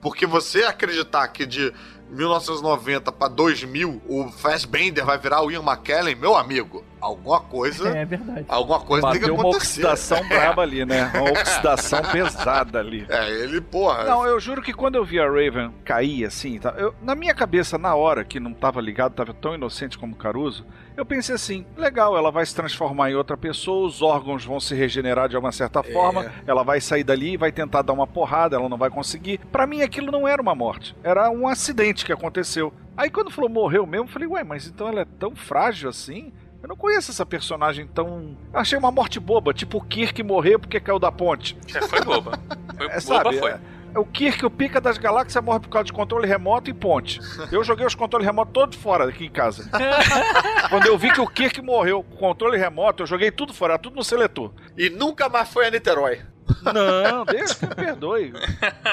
Porque 0.00 0.26
você 0.26 0.64
acreditar 0.64 1.26
que 1.28 1.46
de 1.46 1.72
1990 2.10 3.10
pra 3.12 3.28
2000 3.28 4.02
o 4.06 4.30
Fassbender 4.30 5.04
vai 5.04 5.18
virar 5.18 5.42
o 5.42 5.50
Ian 5.50 5.62
McKellen, 5.62 6.14
meu 6.14 6.36
amigo, 6.36 6.83
alguma 7.04 7.40
coisa. 7.40 7.88
É 7.96 8.04
verdade. 8.04 8.44
Alguma 8.48 8.80
coisa 8.80 9.02
tem 9.10 9.12
que 9.14 9.20
Bateu 9.20 9.34
uma 9.34 9.42
acontecer. 9.42 9.80
oxidação 9.86 10.26
braba 10.28 10.62
ali, 10.62 10.84
né? 10.84 11.10
Uma 11.14 11.30
oxidação 11.30 12.02
pesada 12.10 12.78
ali. 12.80 13.06
É, 13.08 13.30
ele, 13.42 13.60
porra. 13.60 14.04
Não, 14.04 14.26
eu 14.26 14.38
juro 14.40 14.62
que 14.62 14.72
quando 14.72 14.94
eu 14.96 15.04
vi 15.04 15.18
a 15.20 15.26
Raven 15.26 15.72
cair 15.84 16.24
assim, 16.24 16.58
tá, 16.58 16.74
eu- 16.76 16.94
na 17.02 17.14
minha 17.14 17.34
cabeça, 17.34 17.76
na 17.78 17.94
hora 17.94 18.24
que 18.24 18.40
não 18.40 18.52
tava 18.52 18.80
ligado, 18.80 19.12
tava 19.14 19.34
tão 19.34 19.54
inocente 19.54 19.98
como 19.98 20.14
Caruso, 20.16 20.64
eu 20.96 21.04
pensei 21.04 21.34
assim: 21.34 21.66
legal, 21.76 22.16
ela 22.16 22.30
vai 22.30 22.46
se 22.46 22.54
transformar 22.54 23.10
em 23.10 23.14
outra 23.14 23.36
pessoa, 23.36 23.86
os 23.86 24.00
órgãos 24.02 24.44
vão 24.44 24.58
se 24.60 24.74
regenerar 24.74 25.28
de 25.28 25.36
uma 25.36 25.52
certa 25.52 25.82
forma, 25.82 26.32
ela 26.46 26.62
vai 26.62 26.80
sair 26.80 27.04
dali 27.04 27.32
e 27.32 27.36
vai 27.36 27.52
tentar 27.52 27.82
dar 27.82 27.92
uma 27.92 28.06
porrada, 28.06 28.56
ela 28.56 28.68
não 28.68 28.78
vai 28.78 28.90
conseguir. 28.90 29.38
Pra 29.52 29.66
mim, 29.66 29.82
aquilo 29.82 30.10
não 30.12 30.26
era 30.26 30.40
uma 30.40 30.54
morte, 30.54 30.94
era 31.02 31.30
um 31.30 31.46
acidente 31.48 32.04
que 32.04 32.12
aconteceu. 32.12 32.72
Aí 32.96 33.10
quando 33.10 33.30
falou 33.30 33.50
morreu 33.50 33.84
mesmo, 33.86 34.06
eu 34.06 34.12
falei, 34.12 34.28
ué, 34.28 34.44
mas 34.44 34.68
então 34.68 34.86
ela 34.88 35.00
é 35.00 35.04
tão 35.18 35.34
frágil 35.34 35.88
assim? 35.90 36.32
Eu 36.64 36.68
não 36.68 36.76
conheço 36.76 37.10
essa 37.10 37.26
personagem 37.26 37.86
tão. 37.86 38.34
Eu 38.50 38.58
achei 38.58 38.78
uma 38.78 38.90
morte 38.90 39.20
boba, 39.20 39.52
tipo 39.52 39.76
o 39.76 39.82
Kirk 39.82 40.22
morreu 40.22 40.58
porque 40.58 40.80
caiu 40.80 40.98
da 40.98 41.12
ponte. 41.12 41.54
É, 41.74 41.82
foi 41.82 42.00
boba. 42.00 42.38
Foi 42.74 42.86
É, 42.88 43.00
boba, 43.00 43.00
sabe? 43.00 43.38
foi. 43.38 43.50
é- 43.50 43.60
é 43.94 43.98
o 43.98 44.04
Kirk, 44.04 44.44
o 44.44 44.50
pica 44.50 44.80
das 44.80 44.96
galáxias, 44.98 45.44
morre 45.44 45.60
por 45.60 45.68
causa 45.68 45.84
de 45.84 45.92
controle 45.92 46.26
remoto 46.26 46.68
e 46.68 46.72
ponte. 46.74 47.20
Eu 47.52 47.62
joguei 47.62 47.86
os 47.86 47.94
controles 47.94 48.26
remotos 48.26 48.52
todos 48.52 48.76
fora 48.76 49.08
aqui 49.08 49.26
em 49.26 49.30
casa. 49.30 49.70
Quando 50.68 50.86
eu 50.86 50.98
vi 50.98 51.12
que 51.12 51.20
o 51.20 51.28
Kirk 51.28 51.60
morreu 51.62 52.02
com 52.02 52.16
controle 52.16 52.58
remoto, 52.58 53.02
eu 53.04 53.06
joguei 53.06 53.30
tudo 53.30 53.52
fora, 53.54 53.78
tudo 53.78 53.94
no 53.94 54.02
seletor. 54.02 54.50
E 54.76 54.90
nunca 54.90 55.28
mais 55.28 55.48
foi 55.52 55.66
a 55.66 55.70
Niterói. 55.70 56.22
Não, 56.64 57.24
deixa 57.24 57.54
que 57.54 57.66
me 57.66 57.74
perdoe. 57.74 58.32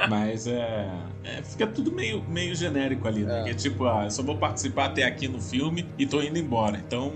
Mas 0.08 0.46
é, 0.46 0.88
é, 1.24 1.42
Fica 1.42 1.66
tudo 1.66 1.92
meio, 1.92 2.22
meio 2.28 2.54
genérico 2.54 3.08
ali, 3.08 3.24
né? 3.24 3.40
É. 3.40 3.44
Que 3.46 3.50
é 3.50 3.54
tipo, 3.56 3.88
ah, 3.88 4.04
eu 4.04 4.12
só 4.12 4.22
vou 4.22 4.38
participar 4.38 4.86
até 4.86 5.04
aqui 5.04 5.28
no 5.28 5.42
filme 5.42 5.90
e 5.98 6.06
tô 6.06 6.22
indo 6.22 6.38
embora. 6.38 6.78
Então, 6.78 7.12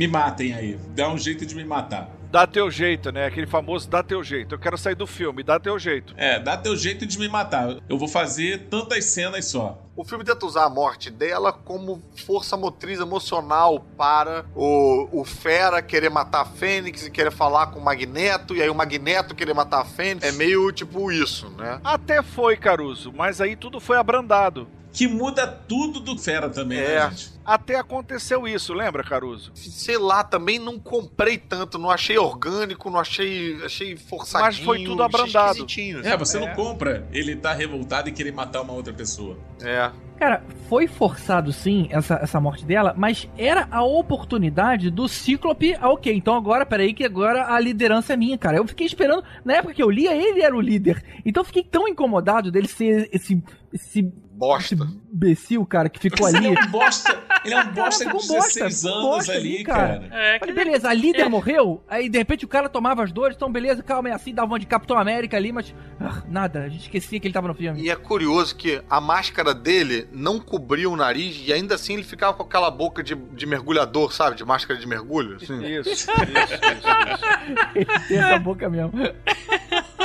me 0.00 0.08
matem 0.08 0.54
aí. 0.54 0.78
Dá 0.94 1.10
um 1.10 1.18
jeito 1.18 1.44
de 1.44 1.54
me 1.54 1.62
matar. 1.62 2.08
Dá 2.30 2.46
teu 2.46 2.70
jeito, 2.70 3.12
né? 3.12 3.26
Aquele 3.26 3.46
famoso 3.46 3.86
dá 3.86 4.02
teu 4.02 4.24
jeito. 4.24 4.54
Eu 4.54 4.58
quero 4.58 4.78
sair 4.78 4.94
do 4.94 5.06
filme, 5.06 5.42
dá 5.42 5.60
teu 5.60 5.78
jeito. 5.78 6.14
É, 6.16 6.40
dá 6.40 6.56
teu 6.56 6.74
jeito 6.74 7.04
de 7.04 7.18
me 7.18 7.28
matar. 7.28 7.76
Eu 7.86 7.98
vou 7.98 8.08
fazer 8.08 8.68
tantas 8.70 9.04
cenas 9.04 9.44
só. 9.44 9.78
O 9.94 10.02
filme 10.02 10.24
tenta 10.24 10.46
usar 10.46 10.64
a 10.64 10.70
morte 10.70 11.10
dela 11.10 11.52
como 11.52 12.00
força 12.16 12.56
motriz 12.56 12.98
emocional 12.98 13.84
para 13.98 14.46
o, 14.54 15.20
o 15.20 15.22
Fera 15.22 15.82
querer 15.82 16.08
matar 16.08 16.42
a 16.42 16.46
Fênix 16.46 17.04
e 17.06 17.10
querer 17.10 17.30
falar 17.30 17.66
com 17.66 17.78
o 17.78 17.84
Magneto, 17.84 18.56
e 18.56 18.62
aí 18.62 18.70
o 18.70 18.74
Magneto 18.74 19.34
querer 19.34 19.52
matar 19.52 19.82
a 19.82 19.84
Fênix. 19.84 20.26
É 20.26 20.32
meio 20.32 20.72
tipo 20.72 21.12
isso, 21.12 21.50
né? 21.58 21.78
Até 21.84 22.22
foi, 22.22 22.56
Caruso, 22.56 23.12
mas 23.14 23.38
aí 23.38 23.54
tudo 23.54 23.78
foi 23.78 23.98
abrandado. 23.98 24.66
Que 24.92 25.06
muda 25.06 25.46
tudo 25.46 26.00
do 26.00 26.18
Fera 26.18 26.48
também, 26.50 26.78
É. 26.78 27.00
né, 27.04 27.10
gente? 27.10 27.40
Até 27.44 27.76
aconteceu 27.78 28.46
isso, 28.46 28.72
lembra, 28.74 29.02
Caruso? 29.02 29.50
Sei 29.54 29.96
lá, 29.98 30.22
também 30.22 30.58
não 30.58 30.78
comprei 30.78 31.36
tanto, 31.38 31.78
não 31.78 31.90
achei 31.90 32.16
orgânico, 32.18 32.90
não 32.90 32.98
achei, 33.00 33.56
achei 33.64 33.96
forçadinho. 33.96 34.46
Mas 34.46 34.58
foi 34.58 34.84
tudo 34.84 35.02
abrandado. 35.02 35.64
É, 36.04 36.16
você 36.16 36.36
É. 36.36 36.40
não 36.40 36.54
compra 36.54 37.08
ele 37.12 37.34
tá 37.36 37.52
revoltado 37.52 38.08
e 38.08 38.12
querer 38.12 38.32
matar 38.32 38.60
uma 38.62 38.72
outra 38.72 38.92
pessoa. 38.92 39.36
É. 39.62 39.90
Cara, 40.18 40.42
foi 40.68 40.86
forçado 40.86 41.50
sim 41.50 41.88
essa, 41.90 42.16
essa 42.22 42.38
morte 42.38 42.64
dela, 42.64 42.94
mas 42.96 43.26
era 43.38 43.66
a 43.70 43.82
oportunidade 43.82 44.90
do 44.90 45.08
Cíclope. 45.08 45.74
Ah, 45.80 45.88
ok, 45.88 46.12
então 46.14 46.36
agora, 46.36 46.66
peraí, 46.66 46.92
que 46.92 47.04
agora 47.04 47.46
a 47.52 47.58
liderança 47.58 48.12
é 48.12 48.16
minha, 48.16 48.36
cara. 48.36 48.58
Eu 48.58 48.66
fiquei 48.66 48.86
esperando, 48.86 49.24
na 49.44 49.54
época 49.54 49.72
que 49.72 49.82
eu 49.82 49.90
lia, 49.90 50.14
ele 50.14 50.42
era 50.42 50.54
o 50.54 50.60
líder. 50.60 51.02
Então 51.24 51.40
eu 51.40 51.44
fiquei 51.46 51.64
tão 51.64 51.88
incomodado 51.88 52.50
dele 52.50 52.68
ser 52.68 53.08
esse. 53.12 53.42
esse. 53.72 54.12
Bosta. 54.40 54.74
esse 54.74 54.84
imbecil, 55.12 55.66
cara, 55.66 55.88
que 55.88 55.98
ficou 56.00 56.26
Ele 56.28 56.36
é 56.36 56.48
ali. 56.50 56.58
um 56.66 56.70
bosta. 56.70 57.18
Ele 57.44 57.54
é 57.54 57.60
um 57.62 57.72
bosta 57.72 58.04
bosta, 58.10 58.34
16 58.34 58.84
anos 58.86 59.02
bosta 59.02 59.32
ali, 59.32 59.54
ali, 59.56 59.64
cara. 59.64 60.00
cara. 60.00 60.08
É, 60.12 60.38
Falei, 60.38 60.54
que 60.54 60.64
beleza, 60.64 60.88
a 60.88 60.94
líder 60.94 61.22
É. 61.22 61.28
morreu, 61.28 61.82
aí 61.88 62.08
de 62.08 62.18
repente 62.18 62.44
o 62.44 62.48
cara 62.48 62.68
tomava 62.68 63.02
as 63.04 63.12
dores, 63.12 63.36
então 63.36 63.50
beleza, 63.52 63.82
calma, 63.82 64.08
é 64.08 64.12
assim, 64.12 64.34
dava 64.34 64.48
uma 64.52 64.58
de 64.58 64.66
Capitão 64.66 64.98
América 64.98 65.36
ali, 65.36 65.52
mas. 65.52 65.74
ah, 66.00 66.22
nada, 66.28 66.60
a 66.64 66.68
gente 66.68 66.82
esquecia 66.82 67.20
que 67.20 67.26
ele 67.26 67.34
tava 67.34 67.48
no 67.48 67.54
filme. 67.54 67.80
E 67.82 67.90
é 67.90 67.96
curioso 67.96 68.56
que 68.56 68.82
a 68.88 69.00
máscara 69.00 69.54
dele 69.54 70.08
não 70.12 70.38
cobria 70.40 70.88
o 70.88 70.96
nariz 70.96 71.40
e 71.46 71.52
ainda 71.52 71.74
assim 71.74 71.94
ele 71.94 72.02
ficava 72.04 72.34
com 72.34 72.42
aquela 72.42 72.70
boca 72.70 73.02
de, 73.02 73.14
de 73.14 73.46
mergulhador, 73.46 74.12
sabe? 74.12 74.36
De 74.36 74.44
máscara 74.44 74.78
de 74.80 74.86
mergulho. 74.86 75.36
Assim. 75.36 75.62
Isso, 75.64 75.90
isso, 75.90 76.10
isso. 76.10 76.10
isso. 76.10 77.70
Ele 77.74 77.86
tem 78.08 78.18
essa 78.18 78.38
boca 78.38 78.68
mesmo. 78.68 78.92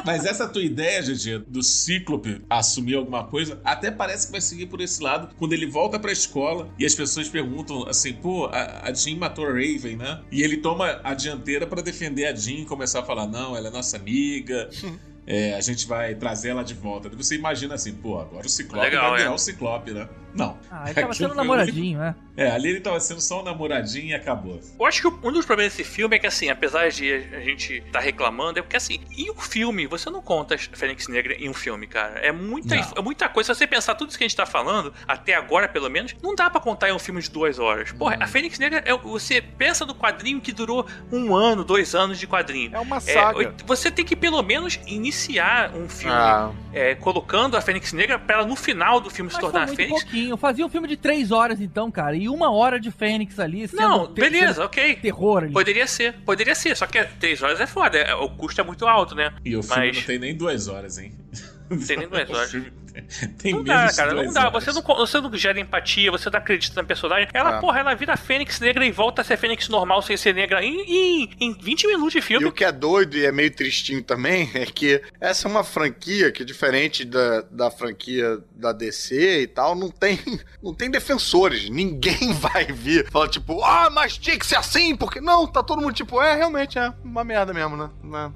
Mas 0.06 0.26
essa 0.26 0.48
tua 0.48 0.64
ideia, 0.64 1.02
GG, 1.02 1.45
do 1.48 1.64
Cíclope 1.64 2.41
assumir 2.49 2.95
alguma 2.95 3.23
coisa, 3.23 3.60
até 3.64 3.90
parece 3.90 4.27
que 4.27 4.32
vai 4.32 4.41
seguir 4.41 4.68
por 4.68 4.80
esse 4.80 5.02
lado 5.02 5.34
quando 5.38 5.53
ele 5.53 5.65
volta 5.65 5.99
pra 5.99 6.11
escola 6.11 6.69
e 6.77 6.86
as 6.86 6.94
pessoas 6.94 7.27
perguntam 7.27 7.88
assim, 7.88 8.14
pô, 8.14 8.45
a, 8.45 8.88
a 8.88 8.94
Jean 8.94 9.18
matou 9.18 9.45
a 9.45 9.49
Raven, 9.49 9.98
né? 9.98 10.22
E 10.32 10.44
ele 10.44 10.57
toma 10.57 10.99
a 11.03 11.14
dianteira 11.14 11.65
pra 11.65 11.82
defender 11.82 12.26
a 12.26 12.36
Jean 12.36 12.61
e 12.61 12.65
começar 12.65 12.99
a 12.99 13.03
falar, 13.03 13.27
não, 13.27 13.56
ela 13.56 13.69
é 13.69 13.72
nossa 13.72 13.98
amiga. 13.98 14.69
é, 15.27 15.53
a 15.56 15.61
gente 15.61 15.88
vai 15.88 16.14
trazer 16.15 16.49
ela 16.49 16.64
de 16.64 16.73
volta. 16.73 17.10
Você 17.10 17.35
imagina 17.35 17.76
assim, 17.76 17.93
pô, 17.93 18.19
agora 18.19 18.45
o 18.45 18.49
Ciclope 18.49 18.85
Legal, 18.85 19.10
vai 19.11 19.19
virar 19.19 19.31
é. 19.31 19.34
o 19.34 19.38
Ciclope, 19.38 19.91
né? 19.91 20.07
Não. 20.34 20.57
Ah, 20.69 20.84
ele 20.85 20.93
tava 20.93 21.07
Aquilo 21.11 21.14
sendo 21.14 21.27
foi 21.30 21.34
o 21.34 21.38
namoradinho, 21.38 21.99
né? 21.99 22.15
É, 22.38 22.52
ali 22.52 22.69
ele 22.72 22.81
tava 22.81 22.99
sendo 22.99 23.22
só 23.22 23.39
um 23.39 23.43
namoradinho 23.43 24.07
e 24.07 24.14
acabou. 24.14 24.60
Eu 24.77 24.85
acho 24.85 25.02
que 25.02 25.07
um 25.26 25.31
dos 25.31 25.45
problemas 25.45 25.73
desse 25.73 25.89
filme 25.89 26.18
é 26.18 26.19
que, 26.19 26.27
assim, 26.27 26.49
apesar 26.49 26.89
de 26.89 27.14
a 27.34 27.39
gente 27.39 27.76
estar 27.76 28.02
reclamando, 28.02 28.60
é 28.60 28.61
porque, 28.61 28.76
assim, 28.76 28.99
em 29.18 29.31
um 29.31 29.35
filme, 29.35 29.88
você 29.88 30.10
não 30.10 30.22
conta 30.22 30.56
a 30.56 30.57
Fênix 30.57 31.07
Negra 31.07 31.34
em 31.35 31.47
um 31.49 31.53
filme, 31.53 31.88
cara. 31.88 32.19
É 32.19 32.34
muita, 32.34 32.76
Não. 32.76 32.84
é 32.97 33.02
muita 33.02 33.30
coisa. 33.30 33.53
Se 33.53 33.60
você 33.60 33.65
pensar 33.65 33.95
tudo 33.95 34.10
isso 34.10 34.18
que 34.18 34.26
a 34.26 34.27
gente 34.27 34.35
tá 34.35 34.45
falando, 34.45 34.93
até 35.07 35.34
agora, 35.35 35.69
pelo 35.69 35.89
menos, 35.89 36.14
não 36.22 36.35
dá 36.35 36.49
pra 36.49 36.60
contar 36.60 36.89
em 36.89 36.91
um 36.93 36.99
filme 36.99 37.22
de 37.22 37.31
duas 37.31 37.57
horas. 37.57 37.93
Porra, 37.93 38.18
a 38.19 38.27
Fênix 38.27 38.60
Negra, 38.60 38.84
é, 38.85 38.93
você 38.97 39.41
pensa 39.41 39.85
no 39.85 39.95
quadrinho 39.95 40.41
que 40.41 40.52
durou 40.52 40.85
um 41.10 41.34
ano, 41.34 41.64
dois 41.64 41.95
anos 41.95 42.19
de 42.19 42.27
quadrinho. 42.27 42.76
É 42.76 42.80
uma 42.81 42.97
É, 42.97 42.99
saga. 42.99 43.38
oit- 43.38 43.64
você 43.65 43.89
tem 43.89 44.03
que 44.03 44.18
pelo 44.18 44.43
menos 44.43 44.77
iniciar 44.85 45.14
um 45.73 45.87
filme 45.89 46.13
Ah. 46.15 46.51
é, 46.73 46.95
colocando 46.95 47.55
a 47.57 47.61
Fênix 47.61 47.93
Negra 47.93 48.19
pra 48.19 48.37
ela 48.37 48.45
no 48.45 48.55
final 48.55 48.99
do 48.99 49.09
filme 49.09 49.29
se 49.31 49.35
Mas 49.37 49.41
tornar 49.43 49.63
a 49.63 49.67
foi 49.67 49.75
muito 49.75 49.87
Fênix. 49.87 50.03
pouquinho. 50.03 50.37
Fazia 50.37 50.65
um 50.65 50.69
filme 50.69 50.87
de 50.87 50.97
três 50.97 51.31
horas, 51.31 51.59
então, 51.61 51.89
cara. 51.89 52.15
E 52.15 52.27
uma 52.29 52.51
hora 52.51 52.79
de 52.79 52.91
Fênix 52.91 53.39
ali. 53.39 53.67
Sendo 53.67 53.81
Não, 53.81 54.07
beleza, 54.13 54.53
sendo 54.55 54.65
ok. 54.65 54.95
Terror 54.95 55.43
ali. 55.43 55.53
Poderia 55.53 55.87
ser, 55.87 56.13
poderia 56.25 56.55
ser, 56.55 56.75
só 56.75 56.85
que 56.85 57.03
três 57.19 57.41
horas 57.41 57.59
é 57.59 57.67
foda, 57.67 57.97
é- 57.97 58.13
o 58.15 58.29
custo 58.29 58.59
é 58.59 58.63
muito 58.63 58.85
alto, 58.87 59.15
né? 59.15 59.31
E 59.43 59.55
o 59.55 59.63
filme 59.63 59.87
Mas- 59.87 59.97
não 59.97 60.03
tem 60.03 60.19
nem 60.19 60.35
duas 60.35 60.67
horas, 60.67 60.97
hein? 60.97 61.13
Não 61.69 61.77
tem 61.79 61.97
nem 61.97 62.07
duas 62.07 62.29
O 62.29 62.33
horas. 62.33 62.51
tem 63.41 63.53
Não 63.53 63.63
menos 63.63 63.95
dá, 63.95 64.03
cara, 64.03 64.13
não 64.13 64.34
dá. 64.34 64.49
Você 64.49 64.72
não, 64.72 64.81
você 64.81 65.22
não 65.22 65.34
gera 65.35 65.59
empatia, 65.59 66.11
você 66.11 66.30
não 66.30 66.39
acredita 66.39 66.81
na 66.81 66.88
personagem. 66.88 67.27
Ela, 67.34 67.57
É. 67.57 67.59
porra, 67.59 67.80
ela 67.80 67.93
vira 67.95 68.15
Fênix 68.17 68.59
Negra 68.59 68.85
e 68.85 68.91
volta 68.91 69.22
a 69.22 69.26
ser 69.26 69.38
Fênix 69.38 69.67
normal 69.69 70.01
sem 70.01 70.15
ser 70.17 70.34
negra 70.34 70.63
em, 70.63 70.81
em, 70.81 71.30
em 71.39 71.53
20 71.53 71.88
minutos 71.88 72.13
de 72.13 72.19
E 72.19 72.22
filme. 72.22 72.45
o 72.45 72.51
que 72.51 72.63
é 72.63 72.72
doido 72.72 73.17
e 73.17 73.26
é 73.26 73.31
meio 73.31 73.51
tristinho 73.51 74.03
também 74.03 74.49
é 74.55 74.65
que 74.65 75.01
essa 75.19 75.47
é 75.47 75.51
uma 75.51 75.63
franquia 75.63 76.31
que, 76.31 76.43
diferente 76.45 77.03
da, 77.05 77.41
da 77.51 77.72
franquia 77.72 78.39
da 78.55 78.72
DC 78.72 79.41
e 79.41 79.47
tal, 79.47 79.76
não 79.76 79.89
tem, 79.89 80.19
não 80.61 80.73
tem 80.73 80.89
defensores. 80.89 81.69
Ninguém 81.69 82.34
vai 82.34 82.65
vir 82.65 83.09
falar, 83.11 83.30
tipo, 83.30 83.61
ah, 83.63 83.89
mas 83.91 84.17
tinha 84.17 84.38
que 84.38 84.45
ser 84.45 84.55
assim, 84.57 84.95
porque. 84.95 85.19
Não, 85.22 85.47
tá 85.47 85.63
todo 85.63 85.81
mundo 85.81 85.93
tipo, 85.93 86.22
é, 86.22 86.35
realmente 86.35 86.77
é 86.77 86.93
uma 87.03 87.23
merda 87.23 87.53
mesmo, 87.53 87.76
né? 87.77 87.89
Né? 88.03 88.31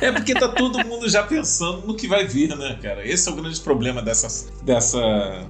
É 0.00 0.12
porque 0.12 0.34
tá 0.34 0.48
todo 0.48 0.78
mundo 0.86 1.08
já 1.08 1.22
pensando 1.22 1.86
no 1.86 1.96
que 1.96 2.06
vai 2.06 2.26
vir, 2.26 2.56
né, 2.56 2.78
cara? 2.82 3.06
Esse 3.06 3.28
é 3.28 3.32
o 3.32 3.36
grande 3.36 3.58
problema 3.66 4.00
dessa, 4.00 4.48
dessa, 4.62 5.00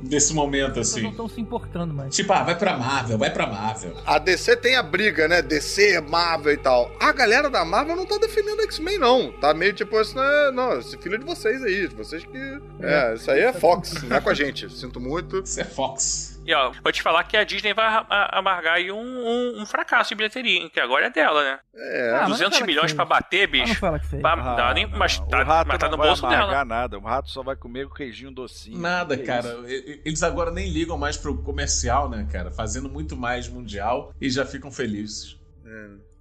desse 0.00 0.32
momento, 0.32 0.80
As 0.80 0.88
pessoas 0.88 1.02
não 1.02 1.02
assim. 1.02 1.10
estão 1.10 1.28
se 1.28 1.40
importando 1.40 1.92
mais. 1.92 2.16
Tipo, 2.16 2.32
ah, 2.32 2.42
vai 2.42 2.58
pra 2.58 2.78
Marvel, 2.78 3.18
vai 3.18 3.30
pra 3.30 3.46
Marvel. 3.46 3.94
A 4.06 4.18
DC 4.18 4.56
tem 4.56 4.74
a 4.74 4.82
briga, 4.82 5.28
né? 5.28 5.42
DC, 5.42 6.00
Marvel 6.00 6.54
e 6.54 6.56
tal. 6.56 6.90
A 6.98 7.12
galera 7.12 7.50
da 7.50 7.62
Marvel 7.62 7.94
não 7.94 8.06
tá 8.06 8.16
defendendo 8.16 8.62
X-Men, 8.62 8.98
não. 8.98 9.30
Tá 9.32 9.52
meio 9.52 9.74
tipo, 9.74 9.98
assim, 9.98 10.16
né? 10.16 10.50
não, 10.54 10.78
esse 10.78 10.96
filho 10.96 11.16
é 11.16 11.18
de 11.18 11.26
vocês 11.26 11.62
aí, 11.62 11.88
de 11.88 11.94
vocês 11.94 12.24
que. 12.24 12.58
É, 12.80 13.14
isso 13.14 13.30
aí 13.30 13.40
é 13.40 13.52
Fox, 13.52 14.02
não 14.02 14.16
é 14.16 14.20
com 14.20 14.30
a 14.30 14.34
gente. 14.34 14.74
Sinto 14.74 14.98
muito. 14.98 15.40
Isso 15.40 15.60
é 15.60 15.64
Fox. 15.64 16.35
E 16.46 16.54
ó, 16.54 16.70
vou 16.82 16.92
te 16.92 17.02
falar 17.02 17.24
que 17.24 17.36
a 17.36 17.42
Disney 17.44 17.74
vai 17.74 17.86
amargar 18.30 18.74
aí 18.74 18.92
um, 18.92 18.98
um- 19.00 19.60
um 19.62 19.66
fracasso 19.66 20.10
de 20.10 20.14
bilheteria, 20.14 20.70
que 20.70 20.78
agora 20.78 21.06
é 21.06 21.10
dela, 21.10 21.42
né? 21.42 21.58
É. 21.74 22.10
Ah, 22.10 22.12
mas 22.12 22.20
não 22.22 22.28
200 22.28 22.38
foi 22.38 22.44
ela 22.46 22.60
que 22.60 22.66
milhões 22.66 22.92
pra 22.92 23.04
bater, 23.04 23.42
Ah, 23.42 23.46
não 23.58 23.64
bicho. 23.66 23.84
ela 23.86 23.98
que 23.98 24.06
fez. 24.06 24.22
Pra- 24.22 24.32
Ah, 24.32 24.54
dá 24.54 24.74
nem- 24.74 24.86
mas 24.86 25.18
não. 25.18 25.26
tá, 25.28 25.40
o 25.40 25.44
rato 25.44 25.68
mas 25.68 25.78
tá 25.78 25.86
não 25.86 25.90
no 25.92 25.96
vai 25.98 26.06
bolso 26.06 26.24
amargar 26.26 26.48
dela. 26.50 26.64
nada. 26.64 26.98
O 26.98 27.02
rato 27.02 27.30
só 27.30 27.42
vai 27.42 27.56
comer 27.56 27.88
com 27.88 27.94
queijinho 27.94 28.30
docinho. 28.30 28.78
Nada, 28.78 29.16
Que 29.16 29.24
cara. 29.24 29.48
isso. 29.48 29.64
Eles 30.04 30.22
agora 30.22 30.50
nem 30.52 30.70
ligam 30.70 30.96
mais 30.96 31.16
pro 31.16 31.36
comercial, 31.42 32.08
né, 32.08 32.26
cara? 32.30 32.50
Fazendo 32.52 32.88
muito 32.88 33.16
mais 33.16 33.48
mundial 33.48 34.12
e 34.20 34.30
já 34.30 34.46
ficam 34.46 34.70
felizes. 34.70 35.36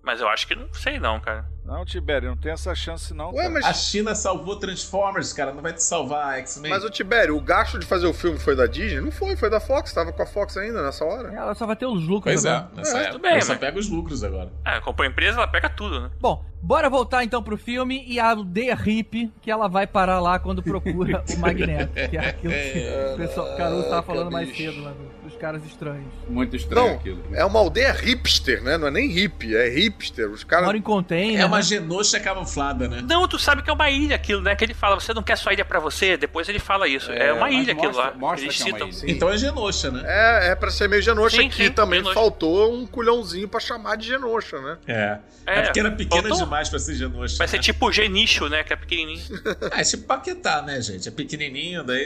Mas 0.06 0.22
eu 0.22 0.27
acho 0.30 0.48
que 0.48 0.53
não 0.56 0.72
sei 0.73 0.99
não, 0.99 1.19
cara. 1.19 1.45
Não, 1.65 1.84
Tibério, 1.84 2.30
não 2.30 2.38
tem 2.38 2.52
essa 2.52 2.76
chance 2.76 3.11
não, 3.11 3.34
Ué, 3.34 3.49
mas 3.49 3.65
A 3.65 3.73
China 3.73 4.14
salvou 4.14 4.56
Transformers, 4.57 5.34
cara. 5.34 5.52
Não 5.52 5.64
vai 5.64 5.73
te 5.73 5.82
salvar 5.82 6.36
a 6.36 6.38
X-Men. 6.38 6.69
Mas 6.69 6.84
o 6.84 6.91
Tibério, 6.91 7.36
o 7.36 7.41
gasto 7.41 7.80
de 7.80 7.88
fazer 7.88 8.06
o 8.06 8.14
filme 8.14 8.38
foi 8.38 8.56
da 8.56 8.68
Disney? 8.68 9.02
Não 9.02 9.11
foi, 9.11 9.36
foi 9.36 9.49
da 9.49 9.60
Fox. 9.60 9.91
Tava 9.91 10.14
com 10.14 10.22
a 10.22 10.27
Fox 10.27 10.56
ainda 10.57 10.84
nessa 10.84 11.03
hora. 11.03 11.34
Ela 11.34 11.56
só 11.56 11.65
vai 11.65 11.76
ter 11.76 11.88
os 11.88 12.06
lucros 12.07 12.36
Pois 12.36 12.45
é, 12.45 12.49
agora. 12.52 12.69
nessa 12.76 12.91
É, 12.98 12.99
época. 13.02 13.11
tudo 13.14 13.22
bem, 13.23 13.32
ela 13.32 13.41
só 13.41 13.56
pega 13.56 13.80
os 13.80 13.90
lucros 13.90 14.23
agora. 14.23 14.52
Ah, 14.64 14.80
comprou 14.80 15.07
a 15.07 15.10
empresa, 15.10 15.38
ela 15.38 15.48
pega 15.48 15.68
tudo, 15.68 16.02
né? 16.02 16.11
Bom, 16.22 16.45
bora 16.61 16.88
voltar 16.88 17.23
então 17.23 17.41
pro 17.41 17.57
filme 17.57 18.03
e 18.07 18.19
a 18.19 18.30
aldeia 18.30 18.76
hippie 18.76 19.34
que 19.41 19.49
ela 19.49 19.68
vai 19.68 19.88
parar 19.88 20.19
lá 20.19 20.38
quando 20.38 20.61
procura 20.61 21.23
o 21.36 21.38
Magneto. 21.41 21.94
Que 22.11 22.15
é 22.15 22.30
aquilo 22.30 22.53
que 22.53 23.14
o 23.15 23.18
pessoal, 23.18 23.52
o 23.52 23.57
Caruso 23.57 23.90
tava 23.90 24.03
falando 24.03 24.30
mais 24.30 24.56
cedo 24.56 24.84
lá 24.84 24.91
do- 24.91 25.15
dos 25.26 25.36
caras 25.38 25.65
estranhos. 25.65 26.14
Muito 26.30 26.56
estranho 26.56 26.90
Não, 26.90 26.94
aquilo. 26.95 27.23
é 27.34 27.44
uma 27.44 27.57
aldeia 27.60 27.91
hipster, 27.91 28.61
né? 28.61 28.77
Não 28.77 28.86
é 28.88 28.91
nem 28.91 29.10
hippie, 29.10 29.56
é 29.56 29.68
hipster. 29.96 30.30
Os 30.30 30.44
caras. 30.44 30.66
Mora 30.66 30.78
em 30.78 30.82
container. 30.82 31.40
É 31.42 31.46
uma 31.46 31.58
né? 31.58 31.64
genoxa 31.64 32.20
camuflada, 32.20 32.88
né? 32.88 33.02
Não, 33.08 33.28
tu 33.28 33.40
sabe 33.40 33.62
que 33.64 33.70
é 33.70 33.74
uma 33.74 33.90
ilha 33.90 34.16
aquilo, 34.16 34.42
né? 34.42 34.56
Que 34.56 34.64
ele 34.64 34.74
fala, 34.74 35.00
você 35.00 35.14
não 35.14 35.24
quer 35.24 35.38
sua 35.38 35.54
ilha 35.54 35.66
pra 35.66 35.80
você? 35.80 36.18
Depois 36.18 36.48
ele 36.50 36.60
fala 36.60 36.88
isso. 36.88 37.12
É, 37.12 37.32
uma 37.34 37.42
mas 37.42 37.54
ilha 37.56 37.74
aquilo 37.74 37.88
mostra- 37.94 38.06
lá. 38.12 38.14
mostra 38.16 38.46
Eles 38.46 38.56
que 38.58 38.62
é 38.64 38.66
uma 38.66 38.74
citam. 38.74 38.88
ilha. 38.88 38.98
Sim. 38.98 39.06
Então 39.12 39.30
é 39.30 39.38
genoxa, 39.38 39.92
né? 39.92 40.04
É, 40.06 40.52
é 40.52 40.56
pra 40.56 40.70
ser 40.70 40.90
meio 40.90 41.02
genoxa 41.02 41.38
Sim, 41.38 41.48
aqui 41.48 41.66
sim, 41.66 41.72
também. 41.72 42.00
genoxa. 42.00 42.14
Faltou 42.16 42.74
um 42.76 42.86
culhãozinho 42.86 43.48
pra 43.48 43.60
chamar 43.60 43.96
de 43.98 44.08
genoxa, 44.08 44.60
né? 44.62 44.78
É. 44.88 45.18
É, 45.48 45.60
É, 45.60 45.62
porque 45.64 45.80
era 45.80 45.92
pequena 45.92 46.24
faltou- 46.24 46.44
demais 46.44 46.70
pra 46.70 46.80
ser 46.80 46.96
genoxa. 46.96 47.38
Vai 47.38 47.48
ser 47.48 47.58
né? 47.58 47.64
tipo 47.64 47.92
genicho, 47.92 48.50
né? 48.50 48.64
Que 48.64 48.74
é 48.74 48.76
pequenininho. 48.76 49.22
Ah, 49.72 49.82
é 49.82 49.84
tipo 49.84 50.04
paquetá, 50.04 50.62
né, 50.62 50.80
gente? 50.82 51.08
É 51.08 51.12
pequenininho, 51.12 51.84
daí 51.84 52.06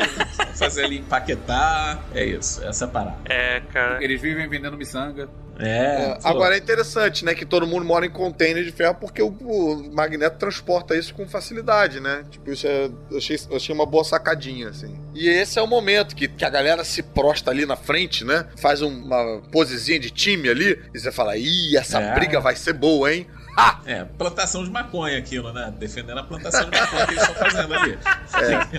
fazer 0.55 0.85
ali 0.85 0.97
empaquetar. 0.99 2.01
É 2.13 2.25
isso, 2.25 2.63
essa 2.63 2.85
é 2.85 2.87
a 2.87 2.91
parada. 2.91 3.17
É, 3.25 3.61
cara. 3.71 4.03
Eles 4.03 4.21
vivem 4.21 4.47
vendendo 4.47 4.77
miçanga. 4.77 5.29
É. 5.59 5.69
É, 6.13 6.17
agora 6.23 6.55
é 6.55 6.57
interessante, 6.57 7.25
né? 7.25 7.35
Que 7.35 7.45
todo 7.45 7.67
mundo 7.67 7.85
mora 7.85 8.05
em 8.05 8.09
container 8.09 8.63
de 8.63 8.71
ferro 8.71 8.95
porque 8.95 9.21
o, 9.21 9.27
o 9.27 9.93
Magneto 9.93 10.37
transporta 10.37 10.95
isso 10.95 11.13
com 11.13 11.27
facilidade, 11.27 11.99
né? 11.99 12.23
Tipo, 12.29 12.51
isso 12.51 12.65
é, 12.65 12.89
eu, 13.11 13.17
achei, 13.17 13.37
eu 13.49 13.57
achei 13.57 13.75
uma 13.75 13.85
boa 13.85 14.03
sacadinha, 14.03 14.69
assim. 14.69 14.97
E 15.13 15.27
esse 15.27 15.59
é 15.59 15.61
o 15.61 15.67
momento 15.67 16.15
que, 16.15 16.27
que 16.27 16.45
a 16.45 16.49
galera 16.49 16.83
se 16.83 17.03
prosta 17.03 17.51
ali 17.51 17.65
na 17.65 17.75
frente, 17.75 18.23
né? 18.23 18.45
Faz 18.57 18.81
um- 18.81 19.03
uma 19.03 19.41
posezinha 19.51 19.99
de 19.99 20.09
time 20.09 20.47
ali 20.49 20.81
e 20.93 20.99
você 20.99 21.11
fala, 21.11 21.35
ih, 21.37 21.75
essa 21.75 21.99
É. 21.99 22.13
briga 22.13 22.39
vai 22.39 22.55
ser 22.55 22.73
boa, 22.73 23.13
hein? 23.13 23.27
Ah! 23.57 23.79
É, 23.85 24.05
plantação 24.05 24.63
de 24.63 24.69
maconha 24.71 25.17
aquilo, 25.17 25.51
né? 25.51 25.73
Defendendo 25.77 26.19
a 26.19 26.23
plantação 26.23 26.69
de 26.69 26.79
maconha 26.79 27.05
que 27.05 27.11
eles 27.13 27.21
estão 27.23 27.35
fazendo 27.35 27.73
ali. 27.73 27.99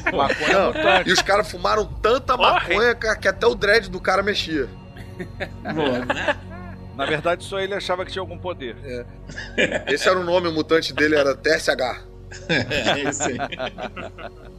É. 0.06 0.10
Maconha 0.16 0.52
Não, 0.58 0.66
mutante. 0.68 1.10
e 1.10 1.12
os 1.12 1.20
caras 1.20 1.50
fumaram 1.50 1.84
tanta 1.84 2.34
maconha 2.38 2.94
que, 2.94 3.16
que 3.16 3.28
até 3.28 3.46
o 3.46 3.54
dread 3.54 3.90
do 3.90 4.00
cara 4.00 4.22
mexia. 4.22 4.66
Boa, 5.74 5.98
né? 6.06 6.36
Na 7.00 7.06
verdade, 7.06 7.42
só 7.44 7.58
ele 7.58 7.74
achava 7.74 8.04
que 8.04 8.12
tinha 8.12 8.20
algum 8.22 8.36
poder. 8.38 8.76
Esse 9.88 10.08
era 10.08 10.18
o 10.18 10.24
nome, 10.24 10.48
o 10.48 10.52
mutante 10.52 10.92
dele 10.92 11.16
era 11.16 11.34
TSH. 11.34 12.04
É 12.58 13.08
isso 13.08 13.22
aí. 13.24 13.38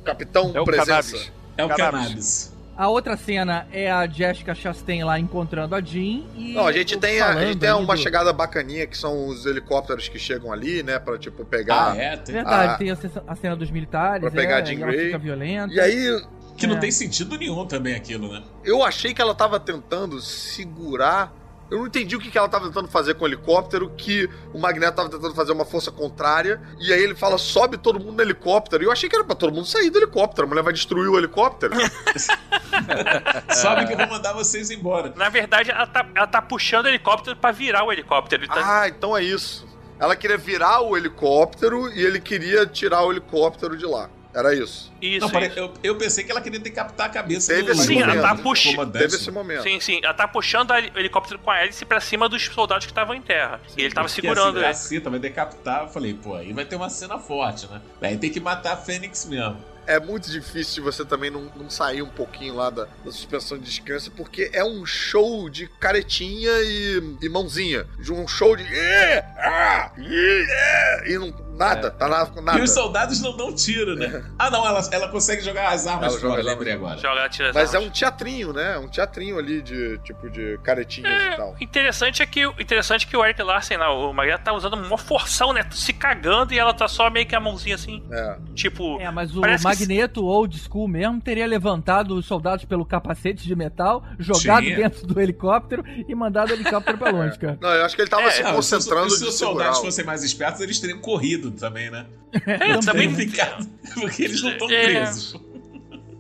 Capitão 0.04 0.52
É 0.54 0.60
o 0.62 0.66
Presença. 0.66 0.86
cannabis. 1.16 1.32
É 1.58 1.66
o 1.66 1.70
Cannabis. 1.70 2.00
cannabis. 2.08 2.62
A 2.78 2.88
outra 2.88 3.16
cena 3.16 3.68
é 3.72 3.92
a 3.92 4.08
Jessica 4.08 4.56
Chastain 4.56 5.04
lá 5.04 5.20
encontrando 5.20 5.76
a 5.76 5.82
Jean 5.82 6.24
e. 6.36 6.54
Não, 6.56 6.66
a 6.66 6.72
gente 6.72 6.98
tem, 6.98 7.20
a, 7.22 7.30
a 7.30 7.46
gente 7.46 7.60
tem 7.60 7.72
uma 7.74 7.96
do- 7.96 8.02
chegada 8.02 8.34
bacaninha 8.34 8.88
que 8.88 8.98
são 8.98 9.28
os 9.28 9.46
helicópteros 9.46 10.08
que 10.10 10.18
chegam 10.18 10.52
ali, 10.52 10.82
né? 10.82 10.98
Pra, 10.98 11.18
tipo, 11.18 11.46
pegar. 11.46 11.92
Ah, 11.92 11.98
é? 11.98 12.18
Tem... 12.18 12.34
Verdade, 12.36 12.74
Ah. 12.74 12.78
tem 12.78 12.90
a, 12.90 12.96
ce- 12.96 13.12
a 13.28 13.36
cena 13.36 13.56
dos 13.56 13.70
militares. 13.70 14.22
Pra 14.22 14.32
pegar 14.32 14.60
é, 14.60 14.62
a 14.62 14.66
Jean 14.66 14.80
Grey. 14.80 15.06
fica 15.08 15.18
violenta. 15.20 15.74
E 15.74 15.80
aí, 15.80 16.26
Que 16.58 16.66
não 16.66 16.78
É. 16.78 16.80
tem 16.80 16.92
sentido 16.92 17.38
nenhum 17.38 17.66
também 17.68 17.94
aquilo, 17.96 18.32
né? 18.32 18.42
eu 18.64 18.84
achei 18.84 19.14
que 19.14 19.22
ela 19.22 19.36
tava 19.36 19.60
tentando 19.60 20.20
segurar. 20.22 21.34
Eu 21.72 21.78
não 21.80 21.88
entendi 21.88 22.18
o 22.18 22.20
que 22.20 22.30
que 22.30 22.38
ela 22.38 22.50
tava 22.50 22.68
tentando 22.68 22.90
fazer 22.90 23.14
com 23.14 23.24
o 23.24 23.28
helicóptero, 23.30 23.90
que 23.96 24.30
o 24.54 24.60
Magneto 24.60 24.98
tava 24.98 25.08
tentando 25.10 25.34
fazer 25.34 25.54
uma 25.54 25.64
força 25.64 25.90
contrária, 25.90 26.62
e 26.78 26.92
aí 26.92 27.02
ele 27.02 27.16
fala, 27.16 27.38
sobe 27.38 27.78
todo 27.78 27.98
mundo 27.98 28.18
no 28.18 28.22
helicóptero. 28.22 28.84
E 28.84 28.88
eu 28.88 28.92
achei 28.92 29.08
que 29.10 29.16
era 29.16 29.24
pra 29.24 29.36
todo 29.36 29.54
mundo 29.54 29.66
sair 29.66 29.90
do 29.90 29.98
helicóptero. 29.98 30.46
A 30.46 30.50
mulher 30.50 30.64
vai 30.64 30.74
destruir 30.74 31.08
o 31.08 31.18
helicóptero. 31.18 31.74
Sobe 33.56 33.86
que 33.88 33.94
eu 33.94 33.98
vou 33.98 34.08
mandar 34.08 34.34
vocês 34.34 34.70
embora. 34.70 35.14
Na 35.16 35.30
verdade, 35.30 35.72
ela 35.72 35.88
tá, 35.88 36.06
ela 36.14 36.28
tá 36.28 36.42
puxando 36.42 36.86
o 36.86 36.90
helicóptero 36.90 37.38
pra 37.38 37.52
virar 37.52 37.86
o 37.86 37.92
helicóptero. 37.92 38.46
Tá- 38.48 38.82
ah, 38.82 38.88
então 38.90 39.16
é 39.16 39.24
isso. 39.24 39.66
Ela 39.98 40.16
queria 40.16 40.38
virar 40.38 40.82
o 40.82 40.98
helicóptero 40.98 41.90
e 41.94 42.04
ele 42.04 42.20
queria 42.20 42.66
tirar 42.66 43.04
o 43.04 43.12
helicóptero 43.12 43.78
de 43.78 43.86
lá. 43.86 44.10
Era 44.34 44.56
isso. 44.56 44.92
Isso, 45.02 45.28
Não, 45.28 45.42
isso. 45.42 45.60
eu, 45.60 45.74
eu 45.84 45.98
pensei 45.98 46.24
que 46.24 46.32
ela 46.32 46.40
queria 46.42 46.60
decapitar 46.60 47.08
a 47.08 47.10
cabeça 47.10 47.54
Teve 47.54 47.66
do 47.66 47.72
esse 47.74 47.84
Sim, 47.88 47.98
ela 48.02 48.16
momento. 48.16 48.22
tá 48.24 48.36
puxando. 48.36 48.92
Teve 48.92 49.16
esse 49.16 49.32
momento. 49.32 49.64
Sim, 49.64 49.80
sim. 49.80 50.00
Ela 50.04 50.14
tá 50.14 50.28
puxando 50.28 50.72
o 50.72 50.76
helicóptero 51.00 51.40
com 51.40 51.52
a 51.52 51.60
hélice 51.60 51.84
pra 51.84 52.00
cima 52.00 52.30
dos 52.30 52.46
soldados 52.46 52.86
que 52.86 52.92
estavam 52.92 53.14
em 53.16 53.22
terra. 53.22 53.60
e 53.78 53.82
ele 53.84 53.94
tava 53.94 54.08
segurando 54.08 54.58
assim, 54.58 54.58
ele. 54.60 54.66
A 54.68 54.74
Cita 54.74 55.10
vai 55.10 55.20
decapitar, 55.20 55.84
eu 55.84 55.90
falei, 55.90 56.14
pô, 56.14 56.36
aí 56.36 56.54
vai 56.54 56.64
ter 56.66 56.76
uma 56.76 56.90
cena 56.90 57.20
forte, 57.20 57.68
né? 57.68 57.82
Aí 58.02 58.18
tem 58.18 58.30
que 58.30 58.40
matar 58.40 58.74
a 58.74 58.78
Fênix 58.78 59.26
mesmo. 59.26 59.58
é 59.88 60.00
muito 60.00 60.30
difícil 60.32 60.76
de 60.76 60.82
você 60.82 61.04
também 61.04 61.30
não, 61.32 61.52
não 61.56 61.70
sair 61.70 62.02
um 62.02 62.08
pouquinho 62.10 62.56
lá 62.56 62.70
da, 62.70 62.86
da 63.04 63.12
suspensão 63.12 63.58
de 63.58 63.66
descrença, 63.66 64.10
porque 64.16 64.50
é 64.54 64.64
um 64.64 64.86
show 64.86 65.50
de 65.50 65.68
caretinha 65.80 66.52
e, 66.62 67.18
e 67.22 67.28
mãozinha. 67.30 67.86
De 68.00 68.14
um 68.14 68.26
show 68.28 68.56
de. 68.56 68.64
"É, 68.64 69.20
ah, 69.38 69.92
é", 69.98 71.12
e 71.12 71.18
não, 71.18 71.34
nada, 71.58 71.92
tá 71.92 72.08
lá 72.08 72.26
com 72.26 72.42
nada. 72.42 72.60
E 72.60 72.62
os 72.64 72.72
soldados 72.72 73.22
não 73.22 73.36
dão 73.36 73.54
tiro, 73.54 73.96
né? 73.96 74.24
Ah, 74.38 74.50
não, 74.50 74.66
ela, 74.66 74.82
ela 74.92 75.08
consegue 75.10 75.42
jogar 75.44 75.70
as 75.70 75.86
armas 75.88 76.12
Ela 76.14 76.20
joga 76.20 76.28
fora, 76.36 76.42
as 76.42 76.48
lembrei 76.48 76.74
agora. 76.74 76.98
Joga, 76.98 77.30
tira 77.30 77.50
as 77.50 77.56
Mas 77.56 77.74
é 77.74 77.78
armas. 77.78 77.90
um 77.90 77.94
teatrinho, 77.94 78.54
né? 78.54 78.78
Um 78.78 78.88
teatrinho 78.88 79.38
ali 79.38 79.62
de 79.62 79.98
tipo 80.00 80.30
de 80.30 80.60
caretinhas 80.64 81.34
e 81.34 81.38
tal. 81.38 81.56
O 81.60 81.64
interessante 81.64 82.22
é 82.22 82.26
que 82.26 82.46
o 82.46 82.52
interessante 82.60 83.06
é 83.06 83.10
que 83.10 83.16
o 83.18 83.24
Eric 83.24 83.42
Larsen, 83.42 83.78
lá, 83.78 83.94
o 83.94 84.14
Magneto, 84.14 84.44
tá 84.44 84.54
usando 84.54 84.74
uma 84.76 84.98
forção, 84.98 85.54
né? 85.54 85.66
Se 85.72 85.94
cagando 85.94 86.54
e 86.54 86.60
ela 86.60 86.74
tá 86.74 86.88
só 86.88 87.10
meio 87.10 87.26
que 87.26 87.36
a 87.36 87.40
mãozinha 87.40 87.76
assim. 87.76 88.04
É. 88.12 88.38
Tipo. 88.56 89.00
É, 89.00 89.10
mas 89.12 89.36
o 89.36 89.42
Parece 89.42 89.64
que- 89.64 89.70
Magneto 89.70 90.26
old 90.26 90.58
school 90.60 90.88
mesmo 90.88 91.22
teria 91.22 91.46
levantado 91.48 92.16
os 92.16 92.26
soldados 92.26 92.66
pelo 92.66 92.86
capacete 92.86 93.44
de 93.48 93.56
metal, 93.56 94.04
jogado 94.20 94.64
Tinha. 94.64 94.76
dentro 94.78 95.06
do 95.08 95.20
helicóptero 95.20 95.84
e 96.08 96.14
mandado 96.16 96.52
o 96.52 96.54
helicóptero 96.54 96.98
pra 96.98 97.12
longe, 97.12 97.38
cara. 97.38 97.58
Não, 97.62 97.70
eu 97.70 97.86
acho 97.86 97.96
que 97.96 98.02
ele 98.02 98.10
tava 98.10 98.24
É, 98.24 98.32
se 98.32 98.44
Não, 98.44 98.54
concentrando 98.56 99.10
se, 99.10 99.16
os- 99.16 99.20
se 99.22 99.26
os 99.30 99.36
soldados 99.38 99.80
fossem 99.80 100.06
mais 100.06 100.24
espertos, 100.24 100.62
eles 100.62 100.80
teriam 100.80 101.00
corrido 101.00 101.41
também, 101.50 101.90
né? 101.90 102.06
É, 102.46 102.78
também. 102.80 103.14
Ficado, 103.16 103.66
porque 103.96 104.24
eles 104.24 104.42
não 104.44 104.52
estão 104.52 104.70
É. 104.70 104.84
presos. 104.84 105.36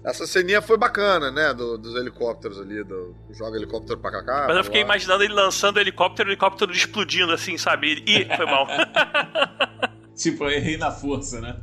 Essa 0.04 0.26
ceninha 0.26 0.64
foi 0.64 0.78
bacana, 0.80 1.30
né? 1.30 1.54
do- 1.54 1.78
dos 1.78 1.94
helicópteros 1.96 2.60
ali, 2.60 2.84
do 2.84 3.14
joga 3.32 3.56
helicóptero 3.56 4.00
pra 4.00 4.10
cá. 4.24 4.46
Mas 4.48 4.58
eu 4.58 4.64
fiquei 4.64 4.80
lá. 4.82 4.86
imaginando 4.88 5.24
ele 5.24 5.34
lançando 5.34 5.78
o 5.78 5.80
helicóptero, 5.80 6.28
o 6.30 6.32
helicóptero 6.32 6.72
explodindo 6.72 7.32
assim, 7.32 7.56
sabe? 7.56 7.92
Ele- 7.92 8.04
Ih, 8.08 8.36
foi 8.36 8.46
mal. 8.48 8.66
Tipo, 10.16 10.46
eu 10.46 10.52
errei 10.52 10.78
na 10.78 10.92
força, 10.92 11.40
né? 11.40 11.56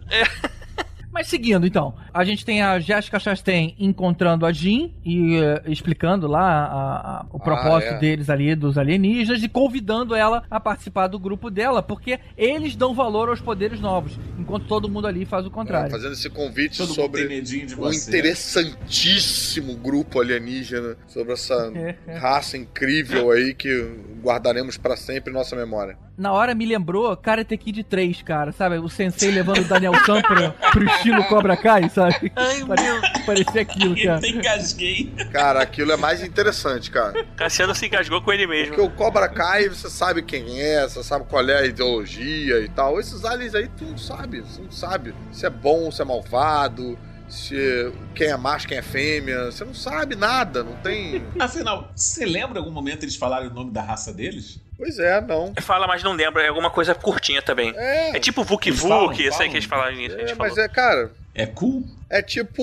Mas 1.10 1.26
seguindo, 1.26 1.66
então, 1.66 1.94
a 2.12 2.22
gente 2.22 2.44
tem 2.44 2.62
a 2.62 2.78
Jessica 2.78 3.18
Chastain 3.18 3.74
encontrando 3.78 4.44
a 4.46 4.52
Jean 4.52 4.90
e 5.04 5.36
eh, 5.36 5.62
explicando 5.66 6.28
lá 6.28 6.40
a- 6.42 7.20
a- 7.20 7.26
o 7.32 7.40
propósito 7.40 7.94
é. 7.94 7.98
deles 7.98 8.30
ali, 8.30 8.54
dos 8.54 8.78
alienígenas, 8.78 9.42
e 9.42 9.48
convidando 9.48 10.14
ela 10.14 10.44
a 10.50 10.60
participar 10.60 11.06
do 11.08 11.18
grupo 11.18 11.50
dela, 11.50 11.82
porque 11.82 12.20
eles 12.36 12.76
dão 12.76 12.94
valor 12.94 13.28
aos 13.30 13.40
poderes 13.40 13.80
novos, 13.80 14.18
enquanto 14.38 14.66
todo 14.66 14.88
mundo 14.88 15.06
ali 15.06 15.24
faz 15.24 15.44
o 15.44 15.48
É, 15.48 15.50
contrário. 15.50 15.90
fazendo 15.90 16.12
esse 16.12 16.30
convite 16.30 16.78
Todo 16.78 16.92
sobre 16.94 17.26
um 17.26 17.92
interessantíssimo 17.92 19.74
grupo 19.76 20.20
alienígena, 20.20 20.96
sobre 21.06 21.32
essa 21.32 21.72
É, 21.74 21.96
raça 22.18 22.56
incrível 22.56 23.30
aí 23.30 23.54
que 23.54 23.96
guardaremos 24.22 24.76
pra 24.76 24.96
sempre 24.96 25.30
em 25.30 25.34
nossa 25.34 25.56
memória. 25.56 25.96
Na 26.18 26.32
hora 26.32 26.52
me 26.52 26.66
lembrou 26.66 27.16
Karate 27.16 27.56
Kid 27.56 27.84
3, 27.84 28.22
cara, 28.22 28.50
sabe? 28.50 28.76
O 28.78 28.88
sensei 28.88 29.30
levando 29.30 29.58
o 29.60 29.64
Daniel 29.64 29.94
San 30.04 30.20
pro, 30.20 30.50
pro 30.72 30.84
estilo 30.84 31.22
Cobra 31.28 31.56
Kai, 31.56 31.88
sabe? 31.88 32.32
Ai, 32.34 32.64
Pare- 32.66 33.24
Parecia 33.24 33.62
aquilo, 33.62 33.94
cara. 34.02 34.20
tem 34.20 34.34
engasguei. 34.36 35.12
Cara, 35.30 35.62
aquilo 35.62 35.92
é 35.92 35.96
mais 35.96 36.20
interessante, 36.24 36.90
cara. 36.90 37.24
Cassiano 37.36 37.72
se 37.72 37.86
engasgou 37.86 38.20
com 38.20 38.32
ele 38.32 38.48
mesmo. 38.48 38.74
Porque 38.74 38.80
o 38.80 38.90
Cobra 38.90 39.28
Kai, 39.28 39.68
você 39.68 39.88
sabe 39.88 40.20
quem 40.22 40.60
é, 40.60 40.88
você 40.88 41.04
sabe 41.04 41.24
qual 41.26 41.48
é 41.48 41.60
a 41.60 41.64
ideologia 41.66 42.58
e 42.60 42.68
tal. 42.68 42.98
Esses 42.98 43.24
aliens 43.24 43.54
aí, 43.54 43.68
tu 43.68 43.84
não 43.84 43.96
sabe, 43.96 44.40
você 44.40 44.60
não 44.60 44.72
sabe 44.72 45.14
se 45.30 45.46
é 45.46 45.50
bom, 45.50 45.88
se 45.92 46.02
é 46.02 46.04
malvado, 46.04 46.98
se 47.28 47.92
quem 48.14 48.26
é 48.26 48.36
macho, 48.36 48.66
quem 48.66 48.78
é 48.78 48.82
fêmea. 48.82 49.52
Você 49.52 49.64
não 49.64 49.74
sabe 49.74 50.16
nada, 50.16 50.64
não 50.64 50.74
tem. 50.76 51.22
Afinal, 51.38 51.92
você 51.94 52.24
lembra 52.26 52.58
algum 52.58 52.72
momento 52.72 53.04
eles 53.04 53.14
falaram 53.14 53.46
o 53.48 53.54
nome 53.54 53.70
da 53.70 53.82
raça 53.82 54.12
deles? 54.12 54.60
Pois 54.78 54.96
é, 55.00 55.20
não. 55.20 55.52
Fala, 55.60 55.88
mas 55.88 56.04
não 56.04 56.12
lembra, 56.12 56.42
é 56.42 56.48
alguma 56.48 56.70
coisa 56.70 56.94
curtinha 56.94 57.42
também. 57.42 57.74
É, 57.76 58.16
É 58.16 58.20
tipo 58.20 58.44
Vuk 58.44 58.70
Vuk, 58.70 58.92
aí 59.22 59.30
falam. 59.30 59.48
que 59.50 59.56
eles 59.56 59.64
falaram 59.64 59.96
nisso. 59.96 60.16
a 60.16 60.20
é, 60.20 60.26
gente 60.28 60.38
mas 60.38 60.50
falou. 60.50 60.64
é, 60.64 60.68
cara, 60.68 61.12
É 61.34 61.46
cool? 61.46 61.84
é 62.08 62.22
tipo 62.22 62.62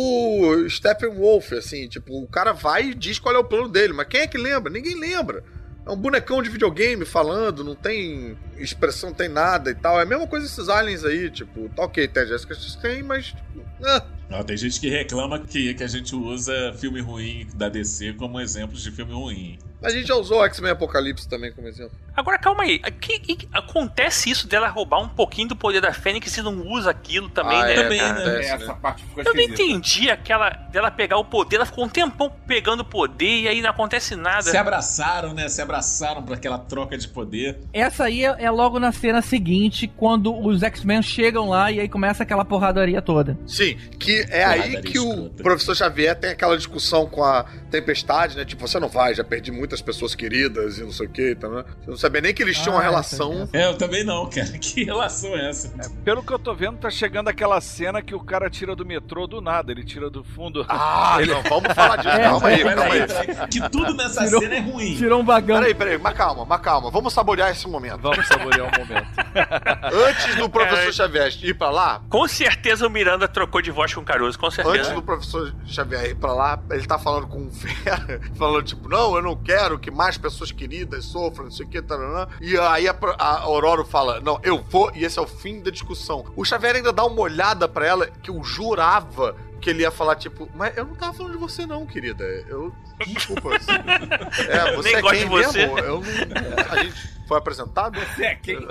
Steppenwolf, 0.69 1.51
assim, 1.51 1.87
tipo, 1.89 2.17
o 2.17 2.27
cara 2.27 2.53
vai 2.53 2.87
e 2.89 2.93
diz 2.95 3.19
qual 3.19 3.35
é 3.35 3.37
o 3.37 3.43
plano 3.43 3.67
dele, 3.67 3.91
mas 3.91 4.07
quem 4.07 4.21
é 4.21 4.27
que 4.27 4.37
lembra? 4.37 4.71
Ninguém 4.71 4.97
lembra. 4.97 5.43
É 5.85 5.91
um 5.91 5.97
bonecão 5.97 6.41
de 6.41 6.49
videogame 6.49 7.05
falando, 7.05 7.63
não 7.63 7.75
tem 7.75 8.35
expressão, 8.57 9.09
não 9.09 9.15
tem 9.15 9.29
nada 9.29 9.69
e 9.69 9.75
tal. 9.75 9.99
É 9.99 10.03
a 10.03 10.05
mesma 10.05 10.25
coisa 10.25 10.45
esses 10.47 10.67
aliens 10.67 11.03
aí, 11.03 11.29
tipo, 11.29 11.69
tá 11.75 11.83
ok, 11.83 12.07
tem 12.07 12.23
a 12.23 12.25
Jessica 12.25 12.55
tem, 12.81 13.03
mas. 13.03 13.27
tipo, 13.27 13.61
ah, 13.83 14.03
Ó, 14.31 14.43
tem 14.43 14.57
gente 14.57 14.79
que 14.79 14.89
reclama 14.89 15.37
que, 15.39 15.75
que 15.75 15.83
a 15.83 15.87
gente 15.87 16.15
usa 16.15 16.73
filme 16.79 16.99
ruim 17.01 17.47
da 17.53 17.69
DC 17.69 18.13
como 18.13 18.39
exemplos 18.41 18.81
de 18.81 18.89
filme 18.91 19.13
ruim. 19.13 19.59
A 19.81 19.89
gente 19.89 20.07
já 20.07 20.15
usou 20.15 20.43
X-Men 20.45 20.71
Apocalipse 20.71 21.27
também 21.27 21.51
como 21.51 21.67
exemplo. 21.67 21.91
Agora, 22.15 22.37
calma 22.39 22.63
aí. 22.63 22.79
Que, 22.79 23.19
que- 23.19 23.47
acontece 23.51 24.29
isso 24.29 24.47
dela 24.47 24.67
roubar 24.69 25.01
um 25.01 25.09
pouquinho 25.09 25.49
do 25.49 25.55
poder 25.55 25.81
da 25.81 25.91
Fênix 25.93 26.35
e 26.37 26.41
não 26.41 26.65
usa 26.67 26.89
aquilo 26.91 27.29
também, 27.29 27.57
Ah, 27.61 27.65
né? 27.65 27.73
é, 27.73 27.83
Também, 27.83 28.01
né? 28.01 28.09
acontece, 28.09 28.49
Essa 28.51 28.65
né? 28.67 28.77
parte 28.81 29.03
ficou 29.03 29.23
Eu 29.23 29.33
não 29.33 29.41
entendi 29.41 30.09
aquela 30.09 30.49
dela 30.49 30.89
pegar 30.89 31.17
o 31.17 31.25
poder, 31.25 31.57
ela 31.57 31.65
ficou 31.65 31.83
um 31.85 31.89
tempão 31.89 32.31
pegando 32.47 32.79
o 32.81 32.85
poder 32.85 33.41
e 33.41 33.47
aí 33.47 33.61
não 33.61 33.69
acontece 33.69 34.15
nada. 34.15 34.43
Se 34.43 34.55
abraçaram, 34.57 35.33
né? 35.33 35.49
Se 35.49 35.61
abraçaram 35.61 36.23
pra 36.23 36.35
aquela 36.35 36.57
troca 36.57 36.97
de 36.97 37.07
poder. 37.07 37.59
Essa 37.73 38.05
aí 38.05 38.23
é, 38.23 38.35
é 38.45 38.49
logo 38.51 38.79
na 38.79 38.91
cena 38.91 39.21
seguinte, 39.21 39.87
quando 39.87 40.33
os 40.35 40.63
X-Men 40.63 41.01
chegam 41.01 41.49
lá 41.49 41.71
e 41.71 41.79
aí 41.81 41.89
começa 41.89 42.23
aquela 42.23 42.45
porradaria 42.45 43.01
toda. 43.01 43.37
Sim, 43.45 43.75
que 43.99 44.25
é 44.29 44.43
aí 44.45 44.59
Porradaria 44.61 44.91
que 44.91 44.99
o 44.99 45.29
professor 45.31 45.75
Xavier 45.75 46.15
tem 46.17 46.31
aquela 46.31 46.55
discussão 46.57 47.05
com 47.07 47.23
a 47.23 47.43
Tempestade, 47.69 48.37
né? 48.37 48.45
Tipo, 48.45 48.65
você 48.67 48.79
não 48.79 48.87
vai, 48.87 49.13
já 49.13 49.23
perdi 49.23 49.51
muitas 49.65 49.81
pessoas 49.81 50.13
queridas 50.13 50.77
e 50.77 50.83
não 50.83 50.91
sei 50.91 51.07
o 51.07 51.09
que, 51.09 51.33
tá, 51.35 51.49
né? 51.49 51.65
Você 51.81 51.89
não 51.89 51.97
sabia 51.97 52.21
nem 52.21 52.33
que 52.33 52.43
eles 52.43 52.55
tinham 52.59 52.75
uma 52.75 52.81
Ah, 52.81 52.83
relação. 52.83 53.43
essa- 53.43 53.57
É, 53.57 53.65
eu 53.67 53.75
também 53.77 54.03
não, 54.03 54.29
cara. 54.29 54.45
Que 54.59 54.83
relação 54.83 55.35
é 55.35 55.49
essa? 55.49 55.73
Pelo 56.03 56.23
que 56.23 56.31
eu 56.31 56.37
tô 56.39 56.53
vendo, 56.53 56.77
tá 56.77 56.89
chegando 56.91 57.27
aquela 57.29 57.59
cena 57.59 58.01
que 58.01 58.13
o 58.13 58.19
cara 58.19 58.47
tira 58.49 58.75
do 58.75 58.85
metrô 58.85 59.25
do 59.25 59.41
nada, 59.41 59.71
ele 59.71 59.83
tira 59.83 60.07
do 60.09 60.23
fundo. 60.23 60.63
Ah, 60.69 61.17
não, 61.27 61.41
vamos 61.43 61.73
falar 61.73 61.95
disso. 61.97 62.09
É, 62.09 62.21
calma 62.23 62.47
aí, 62.47 62.63
calma 62.63 62.93
aí. 62.93 63.47
Que 63.49 63.69
tudo 63.69 63.93
nessa 63.95 64.23
Tirou- 64.25 64.41
cena 64.41 64.55
é 64.55 64.59
ruim. 64.59 64.95
Tirou 64.95 65.21
um 65.21 65.25
vagão. 65.25 65.57
Peraí, 65.59 65.73
peraí, 65.73 65.97
mas 65.97 66.13
calma, 66.15 66.45
mas 66.45 66.61
calma. 66.61 66.91
Vamos 66.91 67.11
saborear 67.13 67.49
esse 67.51 67.67
momento. 67.67 67.99
Vamos 68.01 68.27
saborear 68.27 68.67
um 68.67 68.79
momento. 68.79 69.07
Antes 70.07 70.35
do 70.35 70.49
professor 70.49 70.89
É. 70.89 70.91
Xavier 70.91 71.33
ir 71.43 71.53
pra 71.55 71.69
lá, 71.69 72.01
Com 72.09 72.27
certeza 72.27 72.85
o 72.85 72.89
Miranda 72.89 73.27
trocou 73.27 73.61
de 73.61 73.71
voz 73.71 73.93
com 73.93 74.01
o 74.01 74.05
Caruso, 74.05 74.37
com 74.37 74.45
antes 74.47 74.55
certeza. 74.63 74.93
do 74.93 75.01
professor 75.01 75.53
Xavier 75.65 76.05
ir 76.11 76.15
pra 76.15 76.33
lá, 76.33 76.59
ele 76.71 76.85
tá 76.85 76.97
falando 76.99 77.27
com 77.27 77.45
o 77.47 77.51
Fera, 77.51 78.19
falando 78.37 78.63
tipo, 78.63 78.87
não, 78.89 79.15
eu 79.15 79.21
não 79.21 79.35
quero 79.35 79.54
que 79.79 79.91
mais 79.91 80.17
pessoas 80.17 80.51
queridas 80.51 81.05
sofram, 81.05 81.45
não 81.45 81.51
sei 81.51 81.65
o 81.65 81.69
que, 81.69 81.81
taranã. 81.81 82.27
E 82.41 82.57
aí 82.57 82.87
a, 82.87 82.95
a 83.17 83.41
Aurora 83.41 83.83
fala, 83.85 84.19
não, 84.19 84.39
eu 84.43 84.61
vou, 84.69 84.91
e 84.93 85.03
esse 85.03 85.17
é 85.17 85.21
o 85.21 85.27
fim 85.27 85.61
da 85.61 85.71
discussão. 85.71 86.25
O 86.35 86.43
Xavier 86.43 86.75
ainda 86.75 86.93
dá 86.93 87.05
uma 87.05 87.21
olhada 87.21 87.67
pra 87.67 87.85
ela 87.85 88.07
que 88.07 88.29
eu 88.29 88.43
jurava 88.43 89.35
que 89.61 89.69
ele 89.69 89.81
ia 89.81 89.91
falar, 89.91 90.15
tipo, 90.15 90.49
mas 90.53 90.75
eu 90.77 90.85
não 90.85 90.95
tava 90.95 91.13
falando 91.13 91.33
de 91.33 91.37
você 91.37 91.65
não, 91.65 91.85
querida. 91.85 92.23
Eu. 92.47 92.73
Desculpa. 93.07 93.49
é, 94.49 94.73
Eu 94.73 94.77
você 94.77 94.89
nem 94.89 94.97
é 94.97 95.01
gosto 95.01 95.17
de 95.17 95.25
você. 95.25 95.57
mesmo? 95.57 95.79
Eu 95.79 96.01
não. 96.01 96.71
A 96.71 96.83
gente 96.83 96.95
foi 97.27 97.37
apresentado? 97.37 97.99
Você 97.99 98.25
é 98.25 98.35
quem? 98.35 98.59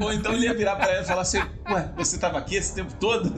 Ou 0.00 0.12
então 0.12 0.32
ele 0.32 0.46
ia 0.46 0.54
virar 0.54 0.76
pra 0.76 0.90
ela 0.90 1.02
e 1.02 1.06
falar 1.06 1.22
assim: 1.22 1.42
Ué, 1.70 1.90
você 1.94 2.18
tava 2.18 2.38
aqui 2.38 2.56
esse 2.56 2.74
tempo 2.74 2.92
todo? 2.94 3.32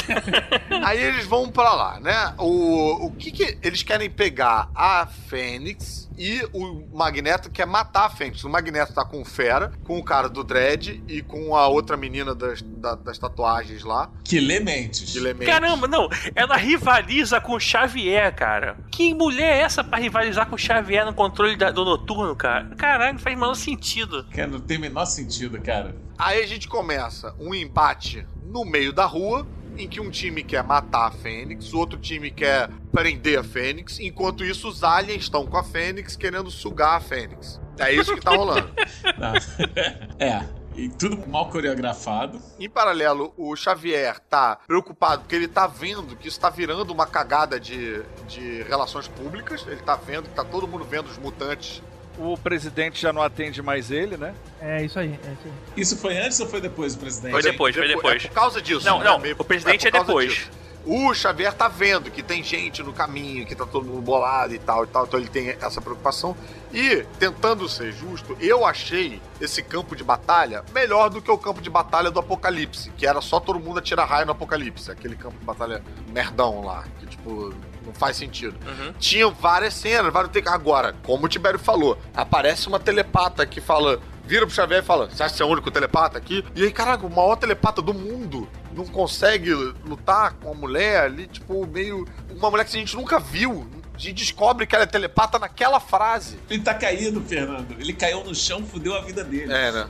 Aí 0.84 1.02
eles 1.02 1.26
vão 1.26 1.50
pra 1.50 1.72
lá, 1.74 2.00
né? 2.00 2.34
O, 2.38 3.06
o 3.06 3.10
que 3.12 3.30
que 3.30 3.58
eles 3.62 3.82
querem 3.82 4.10
pegar 4.10 4.70
a 4.74 5.06
Fênix 5.06 6.03
e 6.16 6.46
o 6.52 6.86
Magneto 6.96 7.50
quer 7.50 7.66
matar 7.66 8.06
a 8.06 8.10
Fênix. 8.10 8.44
O 8.44 8.48
Magneto 8.48 8.92
tá 8.94 9.04
com 9.04 9.20
o 9.20 9.24
Fera, 9.24 9.72
com 9.84 9.98
o 9.98 10.04
cara 10.04 10.28
do 10.28 10.44
Dredd 10.44 11.02
e 11.08 11.22
com 11.22 11.56
a 11.56 11.66
outra 11.66 11.96
menina 11.96 12.34
das, 12.34 12.62
da- 12.62 12.94
das 12.94 13.18
tatuagens 13.18 13.82
lá, 13.82 14.10
Que 14.24 14.38
lementes. 14.40 15.12
de 15.12 15.18
Lementes. 15.20 15.48
Caramba, 15.52 15.88
não, 15.88 16.08
ela 16.34 16.56
rivaliza 16.56 17.40
com 17.40 17.54
o 17.54 17.60
Xavier, 17.60 18.34
cara. 18.34 18.76
Que 18.90 19.12
mulher 19.14 19.56
é 19.56 19.60
essa 19.62 19.82
pra 19.82 19.98
rivalizar 19.98 20.46
com 20.48 20.54
o 20.54 20.58
Xavier 20.58 21.04
no 21.04 21.14
controle 21.14 21.56
da- 21.56 21.70
do 21.70 21.84
noturno, 21.84 22.34
cara? 22.36 22.74
Caralho, 22.76 23.14
não 23.14 23.20
faz 23.20 23.36
o 23.36 23.40
menor 23.40 23.54
sentido. 23.54 24.24
Cara, 24.30 24.46
não 24.48 24.60
tem 24.60 24.76
o 24.76 24.80
menor 24.80 25.06
sentido, 25.06 25.60
cara. 25.60 25.94
Aí 26.18 26.42
a 26.42 26.46
gente 26.46 26.68
começa 26.68 27.34
um 27.40 27.54
embate 27.54 28.26
no 28.46 28.64
meio 28.64 28.92
da 28.92 29.04
rua, 29.04 29.44
em 29.76 29.88
que 29.88 30.00
um 30.00 30.10
time 30.10 30.42
quer 30.42 30.62
matar 30.62 31.06
a 31.06 31.10
Fênix, 31.10 31.72
o 31.72 31.78
outro 31.78 31.98
time 31.98 32.30
quer 32.30 32.68
prender 32.92 33.38
a 33.38 33.44
Fênix, 33.44 33.98
enquanto 33.98 34.44
isso 34.44 34.68
os 34.68 34.82
aliens 34.82 35.22
estão 35.22 35.46
com 35.46 35.56
a 35.56 35.64
Fênix 35.64 36.16
querendo 36.16 36.50
sugar 36.50 36.96
a 36.96 37.00
Fênix. 37.00 37.60
É 37.78 37.92
isso 37.92 38.14
que 38.14 38.20
tá 38.20 38.30
rolando. 38.30 38.70
Não. 39.18 39.34
é. 40.18 40.64
E 40.76 40.88
tudo 40.88 41.16
mal 41.28 41.48
coreografado. 41.50 42.40
Em 42.58 42.68
paralelo, 42.68 43.32
o 43.36 43.54
Xavier 43.54 44.18
tá 44.18 44.58
preocupado 44.66 45.22
porque 45.22 45.36
ele 45.36 45.46
tá 45.46 45.68
vendo 45.68 46.16
que 46.16 46.26
isso 46.26 46.40
tá 46.40 46.50
virando 46.50 46.92
uma 46.92 47.06
cagada 47.06 47.60
de, 47.60 48.02
de 48.26 48.62
relações 48.64 49.06
públicas. 49.06 49.64
Ele 49.68 49.80
tá 49.82 49.94
vendo 49.94 50.28
que 50.28 50.34
tá 50.34 50.44
todo 50.44 50.66
mundo 50.66 50.84
vendo 50.84 51.06
os 51.06 51.16
mutantes. 51.16 51.80
O 52.18 52.38
presidente 52.38 53.00
já 53.00 53.12
não 53.12 53.22
atende 53.22 53.60
mais 53.60 53.90
ele, 53.90 54.16
né? 54.16 54.34
É 54.60 54.84
isso 54.84 54.98
aí, 54.98 55.08
é 55.08 55.32
isso 55.32 55.42
aí. 55.44 55.52
Isso 55.76 55.96
foi 55.98 56.16
antes 56.16 56.38
ou 56.40 56.46
foi 56.48 56.60
depois 56.60 56.94
do 56.94 57.00
presidente? 57.00 57.32
Foi 57.32 57.42
depois, 57.42 57.74
foi 57.74 57.88
depois. 57.88 58.24
É 58.24 58.28
por 58.28 58.34
causa 58.34 58.62
disso. 58.62 58.86
Não, 58.86 58.98
né? 59.00 59.04
não, 59.04 59.18
Meio- 59.18 59.36
o 59.38 59.44
presidente 59.44 59.86
é, 59.86 59.90
causa 59.90 60.06
depois. 60.06 60.32
disso. 60.32 60.50
O 60.86 61.14
Xavier 61.14 61.52
tá 61.54 61.66
vendo 61.66 62.10
que 62.10 62.22
tem 62.22 62.42
gente 62.44 62.82
no 62.82 62.92
caminho, 62.92 63.46
que 63.46 63.54
tá 63.54 63.64
todo 63.64 63.86
mundo 63.86 64.02
bolado 64.02 64.54
e 64.54 64.58
tal 64.58 64.84
e 64.84 64.86
tal, 64.86 65.06
então 65.06 65.18
ele 65.18 65.30
tem 65.30 65.56
essa 65.60 65.80
preocupação. 65.80 66.36
E, 66.74 67.04
tentando 67.18 67.66
ser 67.68 67.90
justo, 67.90 68.36
eu 68.38 68.66
achei 68.66 69.20
esse 69.40 69.62
campo 69.62 69.96
de 69.96 70.04
batalha 70.04 70.62
melhor 70.74 71.08
do 71.08 71.22
que 71.22 71.30
o 71.30 71.38
campo 71.38 71.62
de 71.62 71.70
batalha 71.70 72.10
do 72.10 72.20
Apocalipse, 72.20 72.90
que 72.98 73.06
era 73.06 73.22
só 73.22 73.40
todo 73.40 73.58
mundo 73.58 73.78
atirar 73.78 74.06
raio 74.06 74.26
no 74.26 74.32
Apocalipse, 74.32 74.90
aquele 74.90 75.16
campo 75.16 75.38
de 75.38 75.44
batalha 75.44 75.82
merdão 76.12 76.62
lá, 76.62 76.84
que 77.00 77.06
tipo, 77.06 77.54
não 77.84 77.92
faz 77.92 78.16
sentido. 78.16 78.56
Uhum. 78.66 78.92
Tinham 78.98 79.32
várias 79.32 79.74
cenas, 79.74 80.12
vários 80.12 80.32
take- 80.32 80.48
Agora, 80.48 80.94
como 81.02 81.26
o 81.26 81.28
Tibério 81.28 81.58
falou, 81.58 81.98
aparece 82.14 82.68
uma 82.68 82.78
telepata 82.80 83.44
que 83.46 83.60
fala. 83.60 84.00
Vira 84.26 84.46
pro 84.46 84.54
Xavier 84.54 84.82
e 84.82 84.86
fala: 84.86 85.08
Você 85.10 85.22
acha 85.22 85.32
que 85.32 85.36
você 85.38 85.42
é 85.42 85.46
o 85.46 85.50
único 85.50 85.70
telepata 85.70 86.16
aqui? 86.16 86.42
E 86.54 86.62
aí, 86.62 86.72
caraca, 86.72 87.06
o 87.06 87.10
maior 87.14 87.36
telepata 87.36 87.82
do 87.82 87.92
mundo 87.92 88.48
não 88.72 88.86
consegue 88.86 89.52
lutar 89.52 90.32
com 90.34 90.50
uma 90.50 90.54
mulher 90.60 91.02
ali, 91.02 91.26
tipo, 91.26 91.66
meio. 91.66 92.06
Uma 92.30 92.50
mulher 92.50 92.64
que 92.64 92.74
a 92.76 92.80
gente 92.80 92.96
nunca 92.96 93.18
viu. 93.20 93.68
A 93.94 93.98
gente 93.98 94.14
descobre 94.14 94.66
que 94.66 94.74
ela 94.74 94.82
é 94.82 94.86
telepata 94.88 95.38
naquela 95.38 95.78
frase. 95.78 96.36
Ele 96.50 96.62
tá 96.62 96.74
caído, 96.74 97.20
Fernando. 97.20 97.76
Ele 97.78 97.92
caiu 97.92 98.24
no 98.24 98.34
chão, 98.34 98.64
fudeu 98.66 98.92
a 98.96 99.00
vida 99.02 99.22
dele. 99.22 99.52
É, 99.52 99.70
né? 99.70 99.86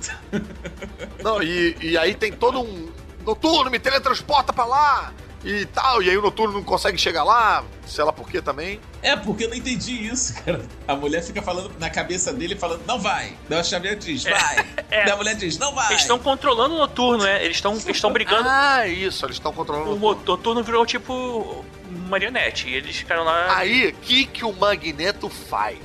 não, 1.22 1.42
e, 1.42 1.76
e 1.80 1.96
aí 1.98 2.14
tem 2.14 2.32
todo 2.32 2.60
um. 2.60 2.92
Noturno, 3.24 3.70
me 3.70 3.78
teletransporta 3.78 4.52
pra 4.52 4.66
lá! 4.66 5.12
E 5.44 5.66
tal, 5.66 6.02
e 6.02 6.08
aí 6.08 6.16
o 6.16 6.22
noturno 6.22 6.54
não 6.54 6.62
consegue 6.64 6.96
chegar 6.96 7.22
lá, 7.22 7.62
sei 7.86 8.02
lá 8.02 8.10
por 8.12 8.26
quê 8.30 8.40
também. 8.40 8.80
É, 9.02 9.14
porque 9.14 9.44
eu 9.44 9.50
não 9.50 9.56
entendi 9.56 9.92
isso, 10.06 10.34
cara. 10.42 10.62
A 10.88 10.96
mulher 10.96 11.22
fica 11.22 11.42
falando 11.42 11.70
na 11.78 11.90
cabeça 11.90 12.32
dele, 12.32 12.56
falando, 12.56 12.80
não 12.86 12.98
vai. 12.98 13.34
Daí 13.46 13.60
o 13.60 13.64
Xavier 13.64 13.94
diz, 13.96 14.24
vai. 14.24 14.66
é. 14.90 15.04
Daí 15.04 15.10
a 15.10 15.16
mulher 15.16 15.34
diz, 15.36 15.58
não 15.58 15.74
vai. 15.74 15.88
Eles 15.90 16.00
estão 16.00 16.18
controlando 16.18 16.74
o 16.74 16.78
noturno, 16.78 17.24
né? 17.24 17.44
Eles 17.44 17.58
estão 17.58 17.74
estão 17.76 18.10
brigando. 18.10 18.48
Ah, 18.48 18.86
isso, 18.86 19.26
eles 19.26 19.36
estão 19.36 19.52
controlando 19.52 19.94
O 19.94 19.98
mo- 19.98 20.14
noturno 20.14 20.62
virou 20.64 20.86
tipo 20.86 21.62
marionete. 22.08 22.66
E 22.68 22.74
eles 22.74 22.96
ficaram 22.96 23.24
lá. 23.24 23.54
Aí, 23.58 23.88
o 23.88 23.92
que, 23.96 24.24
que 24.24 24.44
o 24.46 24.52
Magneto 24.54 25.28
faz? 25.28 25.78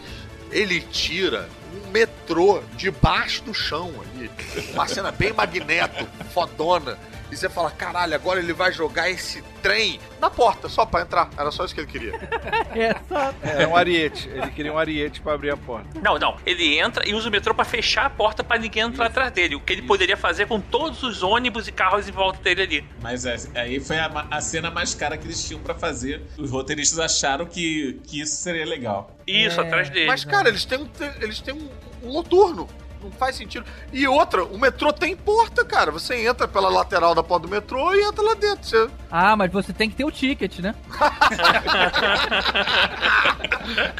Ele 0.51 0.79
tira 0.79 1.49
metrô 1.89 2.61
debaixo 2.75 3.43
do 3.43 3.53
chão 3.53 3.91
ali. 4.01 4.29
Uma 4.73 4.87
cena 4.87 5.11
bem 5.11 5.33
magneto, 5.33 6.07
fodona. 6.33 6.97
E 7.31 7.37
você 7.37 7.47
fala, 7.47 7.69
caralho, 7.69 8.15
agora 8.15 8.39
ele 8.39 8.53
vai 8.53 8.71
jogar 8.71 9.07
esse 9.07 9.43
trem 9.61 9.99
na 10.19 10.31
porta, 10.31 10.67
só 10.67 10.83
pra 10.83 11.01
entrar. 11.01 11.29
Era 11.37 11.51
só 11.51 11.63
isso 11.63 11.75
que 11.75 11.81
ele 11.81 11.87
queria. 11.87 12.13
É, 12.75 12.95
só... 13.07 13.33
É 13.43 13.67
um 13.67 13.75
ariete. 13.75 14.29
Ele 14.29 14.49
queria 14.51 14.71
um 14.71 14.77
ariete 14.77 15.19
pra 15.21 15.33
abrir 15.33 15.49
a 15.49 15.57
porta. 15.57 15.99
Não, 16.01 16.17
não. 16.19 16.37
Ele 16.45 16.77
entra 16.79 17.07
e 17.07 17.13
usa 17.15 17.27
o 17.27 17.31
metrô 17.31 17.53
pra 17.53 17.65
fechar 17.65 18.05
a 18.05 18.09
porta 18.09 18.43
pra 18.43 18.57
ninguém 18.59 18.83
entrar 18.83 19.07
atrás 19.07 19.31
dele. 19.31 19.55
O 19.55 19.59
que 19.59 19.73
ele 19.73 19.81
poderia 19.81 20.15
fazer 20.15 20.47
com 20.47 20.59
todos 20.61 21.01
os 21.03 21.23
ônibus 21.23 21.67
e 21.67 21.71
carros 21.71 22.07
em 22.07 22.11
volta 22.11 22.39
dele 22.43 22.61
ali. 22.61 22.85
Mas 23.01 23.25
é- 23.25 23.37
aí 23.55 23.79
foi 23.79 23.97
a, 23.97 24.27
a 24.29 24.39
cena 24.39 24.69
mais 24.69 24.93
cara 24.93 25.17
que 25.17 25.25
eles 25.25 25.43
tinham 25.47 25.59
pra 25.61 25.73
fazer. 25.73 26.21
Os 26.37 26.51
roteiristas 26.51 26.99
acharam 26.99 27.45
que, 27.47 27.99
que 28.05 28.21
isso 28.21 28.35
seria 28.35 28.65
legal. 28.65 29.15
Isso, 29.29 29.59
É, 29.61 29.63
atrás 29.63 29.89
dele. 29.89 30.07
Mas, 30.07 30.25
cara, 30.25 30.49
eles 30.49 30.65
têm 30.65 30.79
um, 30.79 30.89
eles 31.21 31.39
têm 31.39 31.53
um, 31.53 31.69
um 32.03 32.13
noturno. 32.13 32.67
Não 33.01 33.11
faz 33.11 33.35
sentido. 33.35 33.65
E 33.93 34.07
outra, 34.07 34.43
o 34.43 34.57
metrô 34.59 34.91
tem 34.91 35.15
porta, 35.15 35.63
cara. 35.63 35.91
Você 35.91 36.15
entra 36.27 36.47
pela 36.47 36.69
lateral 36.69 37.15
da 37.15 37.23
porta 37.23 37.47
do 37.47 37.51
metrô 37.51 37.93
e 37.93 38.01
entra 38.01 38.21
lá 38.21 38.33
dentro. 38.33 38.63
Você... 38.67 38.89
Ah, 39.09 39.35
mas 39.35 39.51
você 39.51 39.71
tem 39.71 39.89
que 39.89 39.95
ter 39.95 40.03
o 40.03 40.11
ticket, 40.11 40.59
né? 40.59 40.75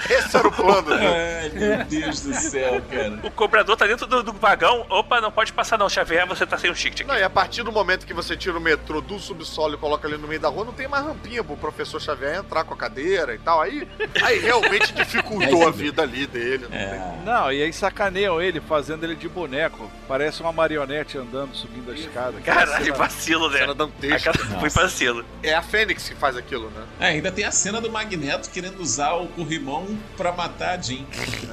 Esse 0.10 0.36
era 0.36 0.48
o 0.48 0.52
plano. 0.52 0.90
né? 0.90 1.42
Ai, 1.42 1.50
meu 1.50 1.86
Deus 1.86 2.22
do 2.22 2.34
céu, 2.34 2.82
cara. 2.90 3.20
O 3.24 3.32
cobrador 3.32 3.78
tá 3.78 3.86
dentro 3.88 4.06
do, 4.08 4.24
do 4.24 4.34
vagão. 4.34 4.86
Opa, 4.90 5.22
não 5.22 5.32
pode 5.32 5.54
passar 5.54 5.78
não, 5.78 5.88
Xavier, 5.90 6.28
você 6.28 6.46
tá 6.46 6.58
sem 6.58 6.70
o 6.70 6.74
ticket 6.74 7.02
aqui. 7.02 7.10
Não, 7.10 7.18
e 7.18 7.24
a 7.24 7.30
partir 7.30 7.64
do 7.64 7.72
momento 7.72 8.06
que 8.06 8.14
você 8.14 8.36
tira 8.36 8.58
o 8.58 8.62
metrô 8.62 9.02
do 9.02 9.20
subsolo 9.20 9.76
e 9.76 9.78
coloca 9.78 10.08
ali 10.08 10.18
no 10.18 10.28
meio 10.28 10.40
da 10.40 10.50
rua, 10.50 10.66
não 10.66 10.74
tem 10.74 10.88
mais 10.88 11.06
rampinha 11.06 11.44
pro 11.44 11.56
professor 11.56 12.02
Xavier 12.02 12.38
entrar 12.40 12.64
com 12.64 12.74
a 12.74 12.78
cadeira 12.78 13.34
e 13.34 13.40
tal. 13.40 13.62
Aí, 13.62 13.88
aí 14.24 14.40
realmente 14.40 14.94
dificultou 14.94 15.66
a 15.68 15.72
vida 15.72 16.02
ali 16.02 16.26
dele. 16.28 16.64
Não 16.64 16.70
tem 16.70 16.80
É. 16.80 17.20
Não, 17.24 17.52
e 17.52 17.62
aí 17.62 17.72
sacaneiam 17.72 18.42
ele, 18.42 18.60
fazendo 18.60 18.89
ele 19.04 19.16
de 19.16 19.28
boneco. 19.30 19.90
Parece 20.08 20.42
uma 20.42 20.52
marionete 20.52 21.18
andando, 21.18 21.56
subindo 21.56 21.92
a 21.92 21.94
escada. 21.94 22.40
Caralho, 22.42 22.94
vacilo, 22.96 23.50
né? 23.50 23.60
cena 23.60 23.74
dantesca. 23.74 24.32
Aquela- 24.32 24.60
Foi 24.60 24.70
vacilo. 24.70 25.26
É 25.44 25.54
a 25.54 25.62
Fênix 25.62 26.08
que 26.10 26.16
faz 26.16 26.36
aquilo, 26.38 26.70
né? 26.72 26.86
É, 27.00 27.06
ainda 27.08 27.32
tem 27.32 27.46
a 27.46 27.52
cena 27.52 27.80
do 27.82 27.92
Magneto 27.92 28.50
querendo 28.50 28.80
usar 28.82 29.14
o 29.14 29.28
corrimão 29.28 29.86
pra 30.18 30.32
matar 30.32 30.78
a 30.78 30.82
Jean. 30.82 31.04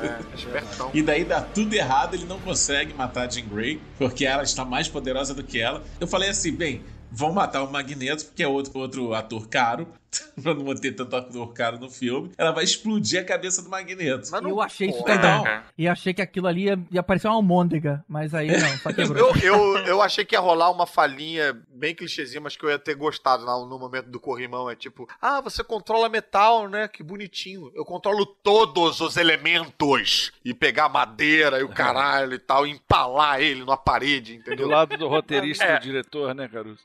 É, 0.02 0.20
espertão. 0.36 0.90
E 0.94 1.02
daí 1.02 1.24
dá 1.24 1.40
tudo 1.40 1.74
errado, 1.74 2.14
ele 2.14 2.24
não 2.24 2.38
consegue 2.40 2.92
matar 2.94 3.26
a 3.26 3.30
Jean 3.30 3.46
Grey, 3.46 3.80
porque 3.98 4.24
ela 4.26 4.42
está 4.42 4.64
mais 4.64 4.88
poderosa 4.88 5.34
do 5.34 5.42
que 5.42 5.60
ela. 5.60 5.82
Eu 6.00 6.06
falei 6.06 6.28
assim, 6.30 6.52
bem, 6.52 6.82
vão 7.10 7.32
matar 7.32 7.62
o 7.62 7.70
Magneto, 7.70 8.24
porque 8.26 8.42
é 8.42 8.48
outro, 8.48 8.78
outro 8.78 9.14
ator 9.14 9.46
caro, 9.48 9.86
pra 10.42 10.54
não 10.54 10.74
ter 10.74 10.92
tanto 10.92 11.14
ator 11.16 11.52
caro 11.52 11.78
no 11.78 11.90
filme. 11.90 12.30
Ela 12.36 12.52
vai 12.52 12.64
explodir 12.64 13.20
a 13.20 13.24
cabeça 13.24 13.62
do 13.62 13.68
Magneto. 13.68 14.28
Mas 14.30 14.42
não- 14.42 14.50
Eu 14.50 14.60
achei 14.60 14.88
isso 14.90 15.02
também. 15.04 15.60
E 15.78 15.88
achei 15.88 16.12
que 16.14 16.22
aquilo 16.22 16.46
ali 16.46 16.64
ia, 16.64 16.78
ia 16.90 17.02
parecer 17.02 17.28
uma 17.28 17.34
almôndega, 17.36 18.04
mas 18.08 18.34
aí 18.34 18.48
não, 18.48 18.78
só 18.78 18.92
quebrou. 18.94 19.34
Eu, 19.36 19.42
eu, 19.42 19.76
eu 19.86 20.02
achei 20.02 20.24
que 20.24 20.34
ia 20.34 20.40
rolar 20.40 20.70
uma 20.70 20.86
falhinha 20.86 21.56
bem 21.68 21.94
clichêzinha, 21.94 22.40
mas 22.40 22.56
que 22.56 22.64
eu 22.64 22.70
ia 22.70 22.78
ter 22.78 22.94
gostado 22.94 23.44
no, 23.44 23.66
no 23.66 23.78
momento 23.78 24.08
do 24.08 24.18
corrimão. 24.20 24.68
É 24.70 24.74
tipo, 24.76 25.08
ah, 25.20 25.40
você 25.40 25.62
controla 25.64 26.08
metal, 26.08 26.68
né? 26.68 26.88
Que 26.88 27.02
bonitinho. 27.02 27.70
Eu 27.74 27.84
controlo 27.84 28.24
todos 28.26 29.00
os 29.00 29.16
elementos. 29.16 30.32
E 30.44 30.54
pegar 30.54 30.88
madeira 30.88 31.58
e 31.58 31.62
o 31.62 31.68
caralho 31.68 32.34
e 32.34 32.38
tal, 32.38 32.66
e 32.66 32.70
empalar 32.70 33.40
ele 33.40 33.60
numa 33.60 33.76
parede, 33.76 34.34
Do 34.34 34.40
entendeu? 34.40 34.68
lado 34.68 34.96
do 34.96 35.08
roteirista 35.08 35.64
e 35.64 35.68
É. 35.68 35.78
do 35.78 35.82
diretor, 35.82 36.34
né, 36.34 36.48
Caruso? 36.48 36.80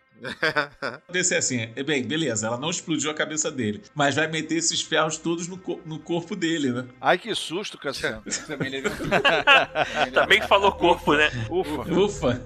Pensei 1.12 1.38
assim, 1.38 1.70
é, 1.76 1.84
bem, 1.84 2.04
beleza, 2.04 2.48
ela 2.48 2.58
não 2.58 2.70
explodiu 2.70 3.10
a 3.10 3.14
cabeça 3.24 3.52
dele, 3.52 3.82
mas 3.96 4.16
vai 4.16 4.28
meter 4.28 4.56
esses 4.56 4.82
ferros 4.82 5.18
todos 5.18 5.48
no, 5.48 5.58
co- 5.58 5.80
no 5.86 6.00
corpo 6.00 6.36
dele, 6.36 6.72
né? 6.72 6.86
Ai, 7.00 7.18
que 7.18 7.34
susto, 7.36 7.78
Cassiano. 7.78 8.22
Também 8.48 8.70
levei 8.70 8.92
um 8.92 10.12
Também 10.12 10.42
falou 10.42 10.72
corpo, 10.74 11.14
né? 11.14 11.30
Ufa. 11.50 11.94
Ufa! 11.94 12.42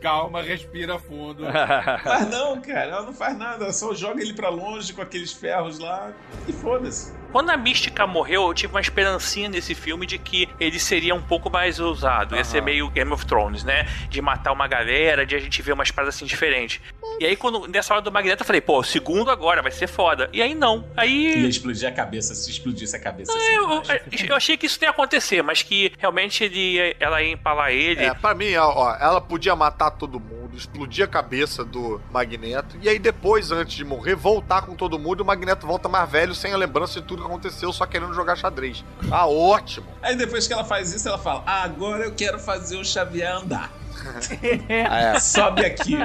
Calma, 0.00 0.42
respira 0.42 0.98
fundo. 0.98 1.42
Mas 2.04 2.30
não, 2.30 2.60
cara, 2.60 2.90
ela 2.90 3.02
não 3.02 3.12
faz 3.12 3.36
nada, 3.36 3.64
ela 3.64 3.72
só 3.72 3.92
joga 3.94 4.22
ele 4.22 4.32
pra 4.32 4.48
longe 4.48 4.92
com 4.92 5.02
aqueles 5.02 5.32
ferros 5.32 5.78
lá 5.78 6.12
e 6.46 6.52
foda-se. 6.52 7.12
Quando 7.32 7.50
a 7.50 7.56
Mística 7.56 8.06
morreu, 8.06 8.46
eu 8.48 8.54
tive 8.54 8.72
uma 8.72 8.80
esperancinha 8.80 9.48
nesse 9.48 9.74
filme 9.74 10.06
de 10.06 10.18
que 10.18 10.48
ele 10.58 10.78
seria 10.78 11.14
um 11.14 11.20
pouco 11.22 11.50
mais 11.50 11.78
ousado. 11.78 12.34
Ia 12.36 12.44
ser 12.44 12.62
meio 12.62 12.88
Game 12.90 13.12
of 13.12 13.26
Thrones, 13.26 13.64
né? 13.64 13.86
De 14.08 14.20
matar 14.22 14.52
uma 14.52 14.66
galera, 14.66 15.26
de 15.26 15.34
a 15.36 15.38
gente 15.38 15.60
ver 15.62 15.72
umas 15.72 15.90
paradas 15.90 16.14
assim 16.14 16.24
diferentes. 16.26 16.80
E 17.20 17.26
aí, 17.26 17.36
quando, 17.36 17.66
nessa 17.66 17.92
hora 17.94 18.02
do 18.02 18.12
Magneto, 18.12 18.42
eu 18.42 18.46
falei, 18.46 18.60
pô, 18.60 18.82
segundo 18.82 19.30
agora, 19.30 19.60
vai 19.60 19.72
ser 19.72 19.86
foda. 19.88 20.28
E 20.32 20.40
aí 20.40 20.54
não. 20.54 20.78
Ia 20.78 21.02
Aí. 21.02 21.48
explodir 21.48 21.88
a 21.88 21.92
cabeça, 21.92 22.34
se 22.34 22.50
explodisse 22.50 22.94
a 22.96 23.00
cabeça. 23.00 23.32
assim, 23.36 23.54
Eu, 23.54 23.82
eu 24.28 24.36
achei 24.36 24.56
que 24.56 24.66
isso 24.66 24.78
não 24.80 24.86
ia 24.86 24.90
acontecer, 24.90 25.42
mas 25.42 25.62
que 25.62 25.92
realmente 25.98 26.44
ele, 26.44 26.74
ia- 26.76 26.96
ela 27.00 27.22
ia 27.22 27.32
empalar 27.32 27.70
ele. 27.72 28.04
É, 28.04 28.14
pra 28.14 28.34
mim, 28.34 28.54
ó, 28.56 28.72
ó, 28.72 28.96
ela 29.00 29.20
podia 29.20 29.54
matar 29.56 29.90
todo 29.90 30.20
mundo, 30.20 30.56
explodir 30.56 31.04
a 31.04 31.08
cabeça 31.08 31.64
do 31.64 32.00
Magneto, 32.10 32.76
e 32.80 32.88
aí 32.88 32.98
depois, 32.98 33.50
antes 33.50 33.74
de 33.74 33.84
morrer, 33.84 34.14
voltar 34.14 34.62
com 34.62 34.74
todo 34.76 34.98
mundo 34.98 35.20
e 35.20 35.22
o 35.22 35.26
Magneto 35.26 35.66
volta 35.66 35.88
mais 35.88 36.08
velho, 36.08 36.34
sem 36.34 36.52
a 36.52 36.56
lembrança 36.56 37.00
de 37.00 37.06
tudo 37.06 37.17
que 37.18 37.26
aconteceu, 37.26 37.72
só 37.72 37.86
querendo 37.86 38.14
jogar 38.14 38.36
xadrez. 38.36 38.84
Ah, 39.10 39.26
ótimo. 39.26 39.86
Aí 40.02 40.16
depois 40.16 40.46
que 40.46 40.52
ela 40.52 40.64
faz 40.64 40.92
isso, 40.92 41.08
ela 41.08 41.18
fala: 41.18 41.42
ah, 41.46 41.62
agora 41.62 42.04
eu 42.04 42.14
quero 42.14 42.38
fazer 42.38 42.76
o 42.76 42.84
Xavier 42.84 43.36
andar. 43.36 43.72
É. 44.68 45.18
Sobe 45.18 45.64
aqui. 45.64 45.96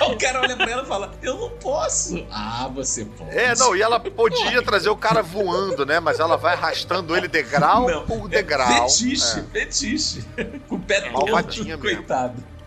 o 0.00 0.16
cara 0.18 0.40
olha 0.40 0.56
pra 0.56 0.70
ela 0.70 0.82
e 0.82 0.86
fala: 0.86 1.12
Eu 1.22 1.38
não 1.38 1.50
posso. 1.50 2.26
Ah, 2.30 2.70
você 2.74 3.04
pode. 3.04 3.30
É, 3.36 3.54
não, 3.56 3.74
e 3.74 3.82
ela 3.82 3.98
podia 3.98 4.62
trazer 4.62 4.90
o 4.90 4.96
cara 4.96 5.22
voando, 5.22 5.86
né? 5.86 5.98
Mas 5.98 6.20
ela 6.20 6.36
vai 6.36 6.54
arrastando 6.54 7.16
ele 7.16 7.28
degrau 7.28 7.88
Não, 7.88 8.04
por 8.04 8.26
é 8.26 8.36
degrau. 8.36 8.88
Fetiche, 8.88 9.42
fetiche. 9.52 10.24
Com 10.68 10.76
o 10.76 10.80
pé 10.80 11.00
todo, 11.00 11.12
Malvadinha 11.12 11.76
mesmo. 11.76 12.04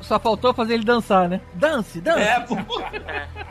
Só 0.02 0.20
faltou 0.20 0.54
fazer 0.54 0.76
ele 0.76 0.84
dançar, 0.84 1.28
né? 1.28 1.42
Dance, 1.54 2.00
dance. 2.00 2.20
É, 2.22 2.40
pô. 2.42 2.56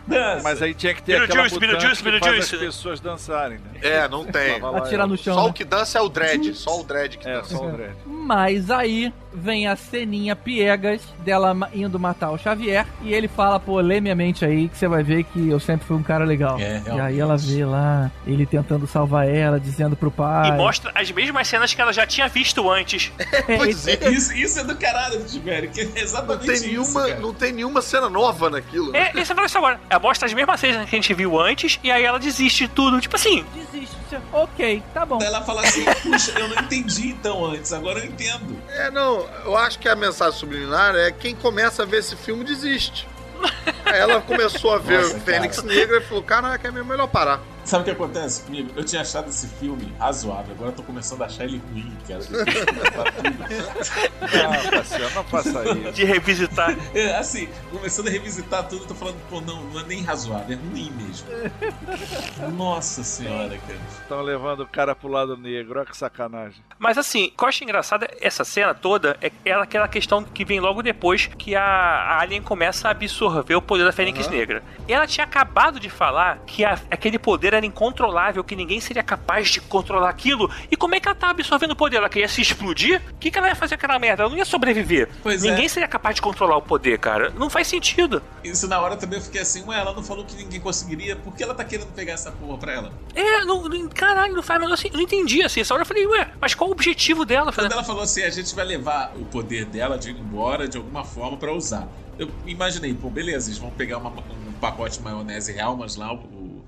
Dança. 0.06 0.42
Mas 0.42 0.62
aí 0.62 0.74
tinha 0.74 0.94
que 0.94 1.02
ter 1.02 1.14
aquela 1.14 1.48
Beetlejuice, 1.48 1.58
que 2.02 2.10
faz 2.10 2.20
Beetlejuice, 2.20 2.54
as 2.54 2.60
pessoas 2.60 3.00
dançarem, 3.00 3.58
né? 3.58 3.70
É, 3.82 4.08
não 4.08 4.24
tem. 4.24 4.60
Atirar 4.76 5.06
no 5.06 5.16
chão. 5.16 5.34
Só 5.34 5.44
né? 5.44 5.50
o 5.50 5.52
que 5.52 5.64
dança 5.64 5.98
é 5.98 6.02
o 6.02 6.08
dread, 6.08 6.54
só 6.54 6.80
o 6.80 6.84
dread 6.84 7.18
que 7.18 7.28
É, 7.28 7.34
dança. 7.36 7.56
só 7.56 7.66
o 7.66 7.72
dread. 7.72 7.94
Mas 8.06 8.70
aí 8.70 9.12
vem 9.34 9.66
a 9.66 9.74
ceninha 9.74 10.36
piegas 10.36 11.02
dela 11.18 11.54
indo 11.74 11.98
matar 11.98 12.30
o 12.30 12.38
Xavier 12.38 12.86
e 13.02 13.12
ele 13.12 13.26
fala, 13.28 13.58
pô, 13.58 13.80
lê 13.80 14.00
minha 14.00 14.14
mente 14.14 14.44
aí 14.44 14.68
que 14.68 14.78
você 14.78 14.86
vai 14.86 15.02
ver 15.02 15.24
que 15.24 15.48
eu 15.48 15.58
sempre 15.58 15.86
fui 15.86 15.96
um 15.96 16.02
cara 16.02 16.24
legal. 16.24 16.58
É, 16.58 16.82
e 16.86 17.00
aí 17.00 17.20
ela 17.20 17.36
vê 17.36 17.64
lá 17.64 18.10
ele 18.26 18.46
tentando 18.46 18.86
salvar 18.86 19.28
ela, 19.28 19.58
dizendo 19.58 19.96
pro 19.96 20.10
pai. 20.10 20.50
E 20.50 20.52
mostra 20.52 20.92
as 20.94 21.10
mesmas 21.10 21.48
cenas 21.48 21.74
que 21.74 21.80
ela 21.80 21.92
já 21.92 22.06
tinha 22.06 22.28
visto 22.28 22.70
antes. 22.70 23.12
Pois 23.56 23.86
é. 23.86 24.10
Isso, 24.10 24.32
isso 24.34 24.58
é 24.60 24.64
do 24.64 24.76
caralho, 24.76 25.22
Tibério, 25.24 25.70
que 25.70 25.80
é 25.80 25.84
Não 25.84 25.96
exatamente 25.96 26.46
tem, 26.46 26.54
isso. 26.54 26.66
nenhuma, 26.66 27.06
cara. 27.08 27.20
não 27.20 27.34
tem 27.34 27.52
nenhuma 27.52 27.82
cena 27.82 28.08
nova 28.08 28.48
naquilo. 28.50 28.92
né? 28.92 29.10
É, 29.14 29.24
você 29.24 29.26
falou 29.34 29.44
isso 29.46 29.58
agora. 29.58 29.80
Ela 29.88 30.00
mostra 30.00 30.26
as 30.26 30.32
mesmas 30.34 30.60
cenas 30.60 30.88
que 30.88 30.94
a 30.96 30.98
gente 30.98 31.12
viu 31.14 31.38
antes, 31.40 31.78
e 31.82 31.90
aí 31.90 32.04
ela 32.04 32.18
desiste 32.18 32.66
de 32.66 32.72
tudo. 32.72 33.00
Tipo 33.00 33.16
assim, 33.16 33.44
Desiste. 33.54 33.94
Ok, 34.32 34.82
tá 34.92 35.04
bom. 35.04 35.18
Ela 35.20 35.42
fala 35.42 35.62
assim: 35.62 35.84
Puxa, 36.02 36.38
eu 36.38 36.48
não 36.48 36.56
entendi 36.62 37.08
então 37.08 37.44
antes, 37.44 37.72
agora 37.72 37.98
eu 38.00 38.04
entendo. 38.06 38.56
É, 38.68 38.90
não, 38.90 39.23
eu 39.44 39.56
acho 39.56 39.78
que 39.78 39.88
a 39.88 39.96
mensagem 39.96 40.38
subliminar 40.38 40.94
é 40.94 41.10
quem 41.10 41.34
começa 41.34 41.82
a 41.82 41.86
ver 41.86 41.98
esse 41.98 42.16
filme 42.16 42.44
desiste. 42.44 43.08
Aí 43.84 43.98
ela 43.98 44.20
começou 44.20 44.72
a 44.72 44.78
ver 44.78 45.02
Nossa, 45.02 45.20
Fênix 45.20 45.56
cara. 45.56 45.68
Negra 45.68 45.96
e 45.98 46.00
falou: 46.00 46.22
Caraca, 46.22 46.68
é 46.68 46.70
melhor 46.70 47.06
parar. 47.08 47.40
Sabe 47.64 47.82
o 47.82 47.84
que 47.84 47.90
acontece 47.92 48.42
comigo? 48.42 48.70
Eu 48.76 48.84
tinha 48.84 49.00
achado 49.02 49.28
esse 49.30 49.48
filme 49.48 49.92
razoável, 49.98 50.52
agora 50.54 50.70
eu 50.70 50.74
tô 50.76 50.82
começando 50.82 51.22
a 51.22 51.26
achar 51.26 51.44
ele 51.44 51.60
ruim, 51.72 51.96
cara. 52.06 52.20
De 52.20 52.28
contar 52.28 53.12
tudo. 53.12 53.38
Não, 54.20 54.70
Cassiano, 54.70 55.14
não 55.14 55.24
faça 55.24 55.64
isso. 55.78 55.92
de 55.92 56.04
revisitar. 56.04 56.76
É, 56.94 57.14
assim, 57.16 57.48
começando 57.70 58.08
a 58.08 58.10
revisitar 58.10 58.68
tudo, 58.68 58.82
eu 58.84 58.88
tô 58.88 58.94
falando, 58.94 59.16
pô, 59.30 59.40
não, 59.40 59.62
não 59.64 59.80
é 59.80 59.84
nem 59.84 60.02
razoável, 60.02 60.56
é 60.56 60.60
ruim 60.70 60.90
mesmo. 60.92 61.26
Nossa 62.56 63.02
senhora, 63.02 63.56
cara. 63.58 63.78
Estão 64.02 64.22
levando 64.22 64.60
o 64.60 64.66
cara 64.66 64.94
pro 64.94 65.08
lado 65.08 65.36
negro, 65.36 65.78
olha 65.78 65.86
que 65.88 65.96
sacanagem. 65.96 66.62
Mas 66.78 66.98
assim, 66.98 67.26
o 67.26 67.30
que 67.38 67.44
eu 67.44 67.48
acho 67.48 67.64
engraçado 67.64 68.06
essa 68.20 68.44
cena 68.44 68.74
toda 68.74 69.16
é 69.22 69.30
ela- 69.44 69.64
aquela 69.64 69.88
questão 69.88 70.22
que 70.22 70.44
vem 70.44 70.60
logo 70.60 70.82
depois 70.82 71.26
que 71.38 71.54
a, 71.54 72.18
Alien 72.20 72.42
começa 72.42 72.88
a 72.88 72.90
absorver 72.90 73.54
o 73.54 73.62
poder 73.62 73.84
da 73.84 73.92
Fênix 73.92 74.28
Negra. 74.28 74.62
E 74.86 74.92
ela 74.92 75.06
tinha 75.06 75.24
acabado 75.24 75.80
de 75.80 75.88
falar 75.88 76.38
que 76.46 76.64
a- 76.64 76.78
aquele 76.90 77.18
poder 77.18 77.53
era 77.56 77.66
incontrolável, 77.66 78.42
que 78.44 78.56
ninguém 78.56 78.80
seria 78.80 79.02
capaz 79.02 79.48
de 79.50 79.60
controlar 79.60 80.08
aquilo. 80.10 80.50
E 80.70 80.76
como 80.76 80.94
é 80.94 81.00
que 81.00 81.08
ela 81.08 81.14
tá 81.14 81.30
absorvendo 81.30 81.72
o 81.72 81.76
poder? 81.76 81.96
Ela 81.98 82.08
queria 82.08 82.28
se 82.28 82.40
explodir? 82.40 83.00
O 83.12 83.18
que, 83.18 83.30
que 83.30 83.38
ela 83.38 83.48
ia 83.48 83.54
fazer 83.54 83.76
com 83.76 83.84
aquela 83.84 83.98
merda? 83.98 84.22
Ela 84.24 84.30
não 84.30 84.38
ia 84.38 84.44
sobreviver. 84.44 85.08
Pois 85.22 85.44
é. 85.44 85.50
ninguém 85.50 85.68
seria 85.68 85.88
capaz 85.88 86.14
de 86.16 86.22
controlar 86.22 86.56
o 86.56 86.62
poder, 86.62 86.98
cara. 86.98 87.30
Não 87.30 87.48
faz 87.50 87.66
sentido. 87.66 88.22
Isso 88.42 88.66
na 88.68 88.80
hora 88.80 88.96
também 88.96 89.18
eu 89.18 89.24
fiquei 89.24 89.40
assim, 89.40 89.64
ué, 89.66 89.78
ela 89.78 89.92
não 89.92 90.02
falou 90.02 90.24
que 90.24 90.34
ninguém 90.36 90.60
conseguiria, 90.60 91.16
por 91.16 91.34
que 91.34 91.42
ela 91.42 91.54
tá 91.54 91.64
querendo 91.64 91.92
pegar 91.92 92.12
essa 92.14 92.30
porra 92.32 92.58
pra 92.58 92.72
ela? 92.72 92.92
É, 93.14 93.44
não, 93.44 93.68
não- 93.68 93.88
caralho, 93.88 94.34
não 94.34 94.42
faz 94.42 94.60
mais 94.60 94.72
assim. 94.72 94.88
Eu 94.88 94.94
não 94.94 95.02
entendi 95.02 95.42
assim. 95.42 95.60
Essa 95.60 95.74
hora 95.74 95.82
eu 95.82 95.86
falei, 95.86 96.06
ué, 96.06 96.30
mas 96.40 96.54
qual 96.54 96.68
o 96.70 96.72
objetivo 96.72 97.24
dela? 97.24 97.52
Quando 97.52 97.72
ela 97.72 97.84
falou 97.84 98.02
assim, 98.02 98.22
a 98.22 98.30
gente 98.30 98.54
vai 98.54 98.64
levar 98.64 99.12
o 99.16 99.24
poder 99.24 99.64
dela 99.66 99.96
de 99.98 100.10
ir 100.10 100.16
embora 100.18 100.66
de 100.68 100.76
alguma 100.76 101.04
forma 101.04 101.36
pra 101.36 101.52
usar. 101.52 101.88
Eu 102.18 102.30
imaginei, 102.46 102.94
pô, 102.94 103.10
beleza, 103.10 103.48
eles 103.48 103.58
vão 103.58 103.70
pegar 103.70 103.98
uma- 103.98 104.10
um 104.10 104.52
pacote 104.60 104.98
de 104.98 105.04
maionese 105.04 105.58
Helmas 105.58 105.96
lá, 105.96 106.12
o, 106.12 106.18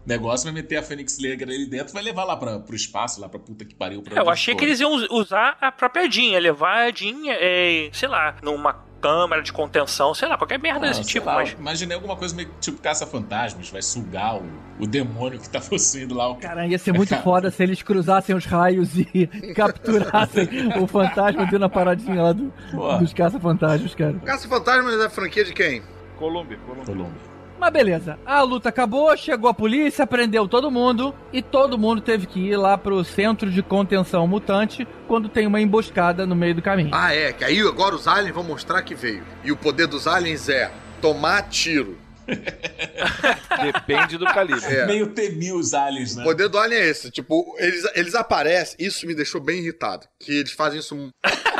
negócio, 0.06 0.44
vai 0.44 0.52
meter 0.54 0.76
a 0.76 0.82
Fênix 0.82 1.18
Negra 1.18 1.50
ali 1.52 1.66
dentro, 1.66 1.92
vai 1.92 2.02
levar 2.02 2.24
lá 2.24 2.36
pra, 2.36 2.58
pro 2.60 2.74
espaço, 2.76 3.20
lá 3.20 3.28
pra 3.28 3.38
puta 3.40 3.64
que 3.64 3.74
pariu. 3.74 4.02
Pra 4.02 4.14
É, 4.16 4.18
eu 4.20 4.30
achei 4.30 4.54
for. 4.54 4.58
que 4.60 4.64
eles 4.64 4.80
iam 4.80 4.92
us- 4.94 5.08
usar 5.10 5.56
a 5.60 5.72
própria 5.72 6.10
Jean, 6.10 6.38
levar 6.38 6.86
a 6.88 6.90
Jean, 6.92 7.16
é, 7.26 7.88
sei 7.92 8.08
lá, 8.08 8.36
numa 8.42 8.86
câmara 9.00 9.42
de 9.42 9.52
contenção, 9.52 10.14
sei 10.14 10.26
lá, 10.26 10.38
qualquer 10.38 10.58
merda 10.58 10.86
Ah, 10.86 10.88
desse 10.88 11.04
tipo, 11.04 11.26
lá, 11.26 11.34
mas. 11.34 11.52
Imaginei 11.52 11.94
alguma 11.94 12.16
coisa 12.16 12.34
meio 12.34 12.48
tipo 12.60 12.80
caça-fantasmas, 12.80 13.68
vai 13.68 13.82
sugar 13.82 14.36
o, 14.36 14.44
o 14.80 14.86
demônio 14.86 15.38
que 15.38 15.48
tá 15.50 15.60
possuindo 15.68 16.14
lá. 16.14 16.28
O... 16.30 16.36
Cara, 16.36 16.66
ia 16.66 16.78
ser 16.78 16.92
muito 16.92 17.14
foda 17.22 17.50
se 17.50 17.62
eles 17.62 17.82
cruzassem 17.82 18.34
os 18.34 18.44
raios 18.46 18.96
e 18.98 19.26
capturassem 19.54 20.48
o 20.82 20.86
fantasma 20.86 21.42
dentro 21.44 21.58
da 21.60 21.68
paradinha 21.68 22.22
lá 22.22 22.32
do- 22.32 22.52
dos 22.98 23.12
caça-fantasmas, 23.12 23.94
cara. 23.94 24.14
Caça-Fantasmas 24.24 24.98
é 25.00 25.06
a 25.06 25.10
franquia 25.10 25.44
de 25.44 25.52
quem? 25.52 25.82
Colômbia, 26.18 26.56
Colômbia. 26.58 26.86
Colômbia. 26.86 27.35
Mas 27.58 27.72
beleza, 27.72 28.18
a 28.24 28.42
luta 28.42 28.68
acabou, 28.68 29.16
chegou 29.16 29.48
a 29.48 29.54
polícia, 29.54 30.06
prendeu 30.06 30.46
todo 30.46 30.70
mundo 30.70 31.14
e 31.32 31.40
todo 31.40 31.78
mundo 31.78 32.00
teve 32.00 32.26
que 32.26 32.38
ir 32.38 32.56
lá 32.56 32.76
pro 32.76 33.02
centro 33.02 33.50
de 33.50 33.62
contenção 33.62 34.26
mutante 34.26 34.86
quando 35.08 35.28
tem 35.28 35.46
uma 35.46 35.60
emboscada 35.60 36.26
no 36.26 36.36
meio 36.36 36.54
do 36.54 36.62
caminho. 36.62 36.90
Ah, 36.92 37.14
é, 37.14 37.32
que 37.32 37.44
aí 37.44 37.60
agora 37.60 37.94
os 37.94 38.06
aliens 38.06 38.34
vão 38.34 38.44
mostrar 38.44 38.82
que 38.82 38.94
veio. 38.94 39.24
E 39.42 39.50
o 39.50 39.56
poder 39.56 39.86
dos 39.86 40.06
aliens 40.06 40.48
é 40.48 40.70
tomar 41.00 41.42
tiro. 41.48 41.96
Depende 43.62 44.18
do 44.18 44.24
calibre. 44.26 44.64
É. 44.74 44.86
Meio 44.86 45.08
temil 45.08 45.56
os 45.56 45.72
aliens, 45.74 46.14
O 46.14 46.18
né? 46.18 46.24
poder 46.24 46.48
do 46.48 46.58
alien 46.58 46.80
é 46.80 46.86
esse, 46.88 47.10
tipo, 47.10 47.54
eles, 47.58 47.84
eles 47.94 48.14
aparecem, 48.14 48.76
isso 48.78 49.06
me 49.06 49.14
deixou 49.14 49.40
bem 49.40 49.58
irritado, 49.60 50.06
que 50.18 50.32
eles 50.32 50.52
fazem 50.52 50.80
isso 50.80 50.94
mu- 50.94 51.10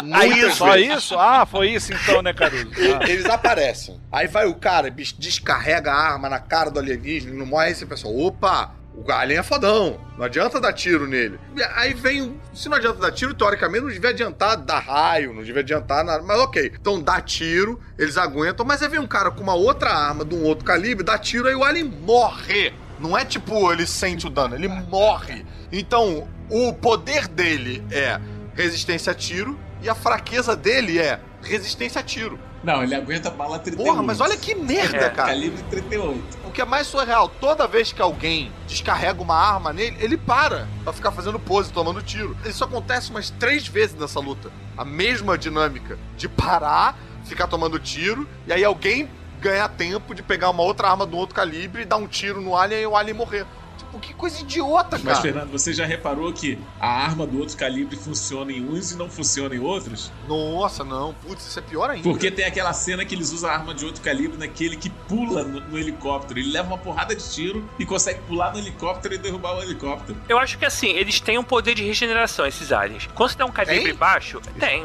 muitas 0.02 0.54
Só 0.54 0.72
vezes. 0.72 0.96
isso? 0.98 1.18
Ah, 1.18 1.46
foi 1.46 1.70
isso 1.70 1.92
então, 1.92 2.22
né, 2.22 2.32
Caruso? 2.32 2.70
Ah. 3.00 3.08
Eles 3.08 3.24
aparecem. 3.26 4.00
Aí 4.12 4.26
vai 4.26 4.46
o 4.46 4.54
cara, 4.54 4.90
bicho, 4.90 5.14
descarrega 5.18 5.90
a 5.92 6.12
arma 6.12 6.28
na 6.28 6.38
cara 6.40 6.70
do 6.70 6.78
alienígena, 6.78 7.32
não 7.34 7.46
morre 7.46 7.68
aí 7.68 7.74
você 7.74 7.86
pensa, 7.86 8.08
opa, 8.08 8.74
o 8.96 9.12
alien 9.12 9.40
é 9.40 9.42
fodão, 9.42 10.00
não 10.16 10.24
adianta 10.24 10.60
dar 10.60 10.72
tiro 10.72 11.06
nele. 11.06 11.38
Aí 11.74 11.92
vem, 11.92 12.40
se 12.54 12.68
não 12.68 12.76
adianta 12.76 12.98
dar 12.98 13.12
tiro, 13.12 13.34
teoricamente 13.34 13.84
não 13.84 13.90
devia 13.90 14.10
adiantar 14.10 14.56
dar 14.56 14.78
raio, 14.78 15.34
não 15.34 15.42
devia 15.42 15.60
adiantar 15.60 16.02
nada, 16.02 16.22
mas 16.22 16.38
ok. 16.38 16.72
Então 16.80 17.00
dá 17.00 17.20
tiro, 17.20 17.78
eles 17.98 18.16
aguentam, 18.16 18.64
mas 18.64 18.82
aí 18.82 18.88
vem 18.88 19.00
um 19.00 19.06
cara 19.06 19.30
com 19.30 19.42
uma 19.42 19.54
outra 19.54 19.90
arma, 19.90 20.24
de 20.24 20.34
um 20.34 20.42
outro 20.42 20.64
calibre, 20.64 21.04
dá 21.04 21.18
tiro, 21.18 21.46
aí 21.46 21.54
o 21.54 21.62
alien 21.62 21.84
morre. 21.84 22.72
Não 22.98 23.16
é 23.16 23.24
tipo, 23.24 23.70
ele 23.70 23.86
sente 23.86 24.26
o 24.26 24.30
dano, 24.30 24.54
ele 24.54 24.68
morre. 24.68 25.44
Então, 25.70 26.26
o 26.48 26.72
poder 26.72 27.28
dele 27.28 27.84
é 27.90 28.18
resistência 28.54 29.12
a 29.12 29.14
tiro, 29.14 29.58
e 29.82 29.88
a 29.88 29.94
fraqueza 29.94 30.56
dele 30.56 30.98
é 30.98 31.20
resistência 31.42 32.00
a 32.00 32.04
tiro. 32.04 32.38
Não, 32.64 32.82
ele 32.82 32.94
aguenta 32.94 33.30
bala 33.30 33.58
38. 33.58 33.88
Porra, 33.88 34.02
mas 34.02 34.20
olha 34.20 34.36
que 34.36 34.54
merda, 34.54 34.96
É, 34.96 35.10
cara. 35.10 35.28
Calibre 35.28 35.62
38. 35.70 36.38
O 36.46 36.50
que 36.50 36.60
é 36.60 36.64
mais 36.64 36.86
surreal, 36.86 37.28
toda 37.28 37.66
vez 37.68 37.92
que 37.92 38.02
alguém 38.02 38.50
descarrega 38.66 39.22
uma 39.22 39.36
arma 39.36 39.72
nele, 39.72 39.96
ele 40.00 40.16
para 40.16 40.66
pra 40.82 40.92
ficar 40.92 41.12
fazendo 41.12 41.38
pose, 41.38 41.72
tomando 41.72 42.02
tiro. 42.02 42.36
Isso 42.44 42.64
acontece 42.64 43.10
umas 43.10 43.30
três 43.30 43.66
vezes 43.68 43.94
nessa 43.94 44.18
luta. 44.20 44.50
A 44.76 44.84
mesma 44.84 45.38
dinâmica 45.38 45.98
de 46.16 46.28
parar, 46.28 46.98
ficar 47.24 47.46
tomando 47.46 47.78
tiro, 47.78 48.26
e 48.46 48.52
aí 48.52 48.64
alguém 48.64 49.08
ganhar 49.40 49.68
tempo 49.68 50.14
de 50.14 50.22
pegar 50.22 50.50
uma 50.50 50.62
outra 50.62 50.88
arma 50.88 51.06
do 51.06 51.16
outro 51.16 51.34
calibre 51.34 51.82
e 51.82 51.84
dar 51.84 51.96
um 51.96 52.06
tiro 52.06 52.40
no 52.40 52.56
alien 52.56 52.82
e 52.82 52.86
o 52.86 52.96
alien 52.96 53.14
morrer. 53.16 53.46
Tipo, 53.96 54.00
que 54.00 54.14
coisa 54.14 54.40
idiota, 54.40 54.98
Mas, 54.98 55.02
cara. 55.02 55.20
Fernando, 55.20 55.50
você 55.50 55.72
já 55.72 55.84
reparou 55.84 56.32
que 56.32 56.58
a 56.80 56.88
arma 56.88 57.26
do 57.26 57.38
outro 57.38 57.56
calibre 57.56 57.96
funciona 57.96 58.52
em 58.52 58.62
uns 58.62 58.92
e 58.92 58.96
não 58.96 59.08
funciona 59.08 59.54
em 59.54 59.58
outros? 59.58 60.10
Nossa, 60.28 60.84
não. 60.84 61.14
Putz, 61.14 61.46
isso 61.46 61.58
é 61.58 61.62
pior 61.62 61.90
ainda. 61.90 62.02
Porque 62.02 62.30
tem 62.30 62.44
aquela 62.44 62.72
cena 62.72 63.04
que 63.04 63.14
eles 63.14 63.32
usam 63.32 63.50
a 63.50 63.54
arma 63.54 63.74
de 63.74 63.84
outro 63.84 64.02
calibre 64.02 64.36
naquele 64.38 64.76
que 64.76 64.90
pula 64.90 65.44
no, 65.44 65.60
no 65.60 65.78
helicóptero. 65.78 66.38
Ele 66.38 66.50
leva 66.50 66.68
uma 66.68 66.78
porrada 66.78 67.14
de 67.14 67.30
tiro 67.30 67.68
e 67.78 67.86
consegue 67.86 68.20
pular 68.22 68.52
no 68.52 68.58
helicóptero 68.58 69.14
e 69.14 69.18
derrubar 69.18 69.56
o 69.56 69.62
helicóptero. 69.62 70.18
Eu 70.28 70.38
acho 70.38 70.58
que 70.58 70.64
assim, 70.64 70.88
eles 70.88 71.20
têm 71.20 71.38
um 71.38 71.44
poder 71.44 71.74
de 71.74 71.84
regeneração, 71.84 72.46
esses 72.46 72.72
aliens. 72.72 73.08
Quando 73.14 73.30
você 73.30 73.38
dá 73.38 73.46
um 73.46 73.52
calibre 73.52 73.84
Tem? 73.84 73.94
baixo, 73.94 74.40
tem. 74.58 74.84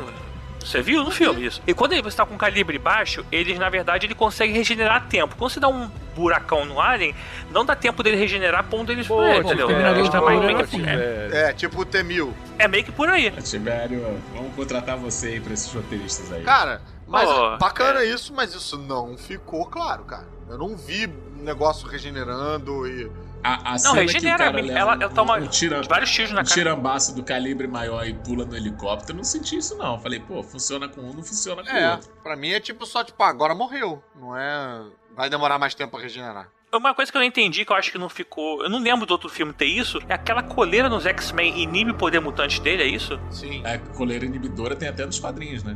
Você 0.64 0.82
viu 0.82 1.04
no 1.04 1.12
filme 1.12 1.46
isso? 1.46 1.62
E 1.68 1.74
quando 1.74 2.00
você 2.02 2.16
tá 2.18 2.26
com 2.26 2.38
calibre 2.38 2.78
baixo, 2.78 3.26
eles, 3.32 3.58
na 3.60 3.70
verdade, 3.70 4.06
ele 4.06 4.16
consegue 4.16 4.54
regenerar 4.54 5.08
tempo. 5.08 5.36
Quando 5.36 5.52
você 5.52 5.60
dá 5.60 5.68
um 5.68 5.90
buracão 6.16 6.66
no 6.66 6.80
alien, 6.80 7.16
não 7.52 7.66
dá 7.66 7.76
tempo 7.76 8.04
dele 8.04 8.18
regenerar 8.18 8.66
pondo 8.66 8.92
eles 8.92 9.08
Pô, 9.08 9.24
é, 9.24 9.36
tipo, 9.36 9.48
entendeu? 9.48 9.68
Terminador 9.68 9.98
Eles 10.00 10.10
do 10.10 10.12
tá 10.12 10.22
mais- 10.22 10.40
Futuro 10.40 10.56
meio 10.56 10.68
que- 10.68 10.90
é, 10.90 11.50
É, 11.50 11.54
tipo 11.54 11.82
o 11.82 11.86
T-1000. 11.86 12.34
é 12.60 12.68
meio 12.68 12.84
que 12.84 12.92
por 12.92 13.10
aí. 13.10 13.32
Tibério, 13.42 14.22
vamos 14.36 14.54
contratar 14.56 14.98
você 14.98 15.28
aí 15.28 15.40
pra 15.40 15.54
esses 15.54 15.72
roteiristas 15.74 16.32
aí. 16.32 16.44
Cara, 16.44 16.82
mas 17.08 17.28
Oh, 17.30 17.54
é 17.56 17.58
bacana 17.58 18.04
isso, 18.06 18.34
mas 18.34 18.54
isso 18.54 18.78
não 18.78 19.18
ficou 19.18 19.66
claro, 19.66 20.04
cara. 20.04 20.28
Eu 20.50 20.58
não 20.58 20.76
vi 20.76 21.08
negócio 21.38 21.88
regenerando 21.88 22.86
e. 22.88 23.10
a, 23.44 23.70
a 23.70 23.72
Não, 23.74 23.78
cena 23.80 23.94
que 23.94 24.00
o 24.02 24.06
regenera, 24.14 24.38
cara 24.38 24.60
ela- 24.68 24.94
ela 24.96 25.10
toma 25.10 25.38
um 25.38 25.48
tira- 25.48 25.82
vários 25.84 26.12
tiros 26.12 26.32
na 26.32 26.42
um 26.42 26.44
cara. 26.44 26.54
tirambaço 26.56 27.16
do 27.16 27.24
calibre 27.24 27.68
maior 27.68 28.06
e 28.08 28.14
pula 28.14 28.46
no 28.46 28.56
helicóptero, 28.56 29.14
eu 29.14 29.18
não 29.18 29.24
senti 29.24 29.58
isso 29.58 29.76
não. 29.78 30.00
Falei, 30.00 30.20
pô, 30.20 30.42
funciona 30.44 30.88
com 30.88 31.02
um, 31.02 31.14
não 31.14 31.24
funciona 31.24 31.64
com 31.64 31.70
o 31.72 31.76
É, 31.76 31.92
outro. 31.94 32.10
pra 32.24 32.36
mim 32.36 32.50
é 32.52 32.60
tipo 32.60 32.86
só, 32.86 33.04
tipo, 33.04 33.22
ah, 33.24 33.30
agora 33.30 33.54
morreu. 33.56 34.04
Não 34.16 34.36
é. 34.38 34.82
Vai 35.16 35.30
demorar 35.30 35.58
mais 35.60 35.74
tempo 35.76 35.92
pra 35.92 36.02
regenerar. 36.02 36.50
Uma 36.74 36.94
coisa 36.94 37.12
que 37.12 37.18
eu 37.18 37.20
não 37.20 37.28
entendi, 37.28 37.66
que 37.66 37.72
eu 37.72 37.76
acho 37.76 37.92
que 37.92 37.98
não 37.98 38.08
ficou. 38.08 38.64
Eu 38.64 38.70
não 38.70 38.80
lembro 38.80 39.06
do 39.06 39.12
outro 39.12 39.28
filme 39.28 39.52
ter 39.52 39.66
isso, 39.66 40.00
é 40.08 40.14
aquela 40.14 40.42
coleira 40.42 40.88
nos 40.88 41.06
X-Men 41.06 41.60
inibe 41.62 41.92
o 41.92 41.96
poder 41.96 42.22
mutante 42.22 42.62
dele, 42.62 42.84
é 42.84 42.88
isso? 42.88 43.20
Sim. 43.30 43.62
A 43.66 43.78
coleira 43.94 44.24
inibidora 44.26 44.74
tem 44.74 44.88
até 44.88 45.06
nos 45.06 45.20
quadrinhos, 45.20 45.64
né? 45.66 45.76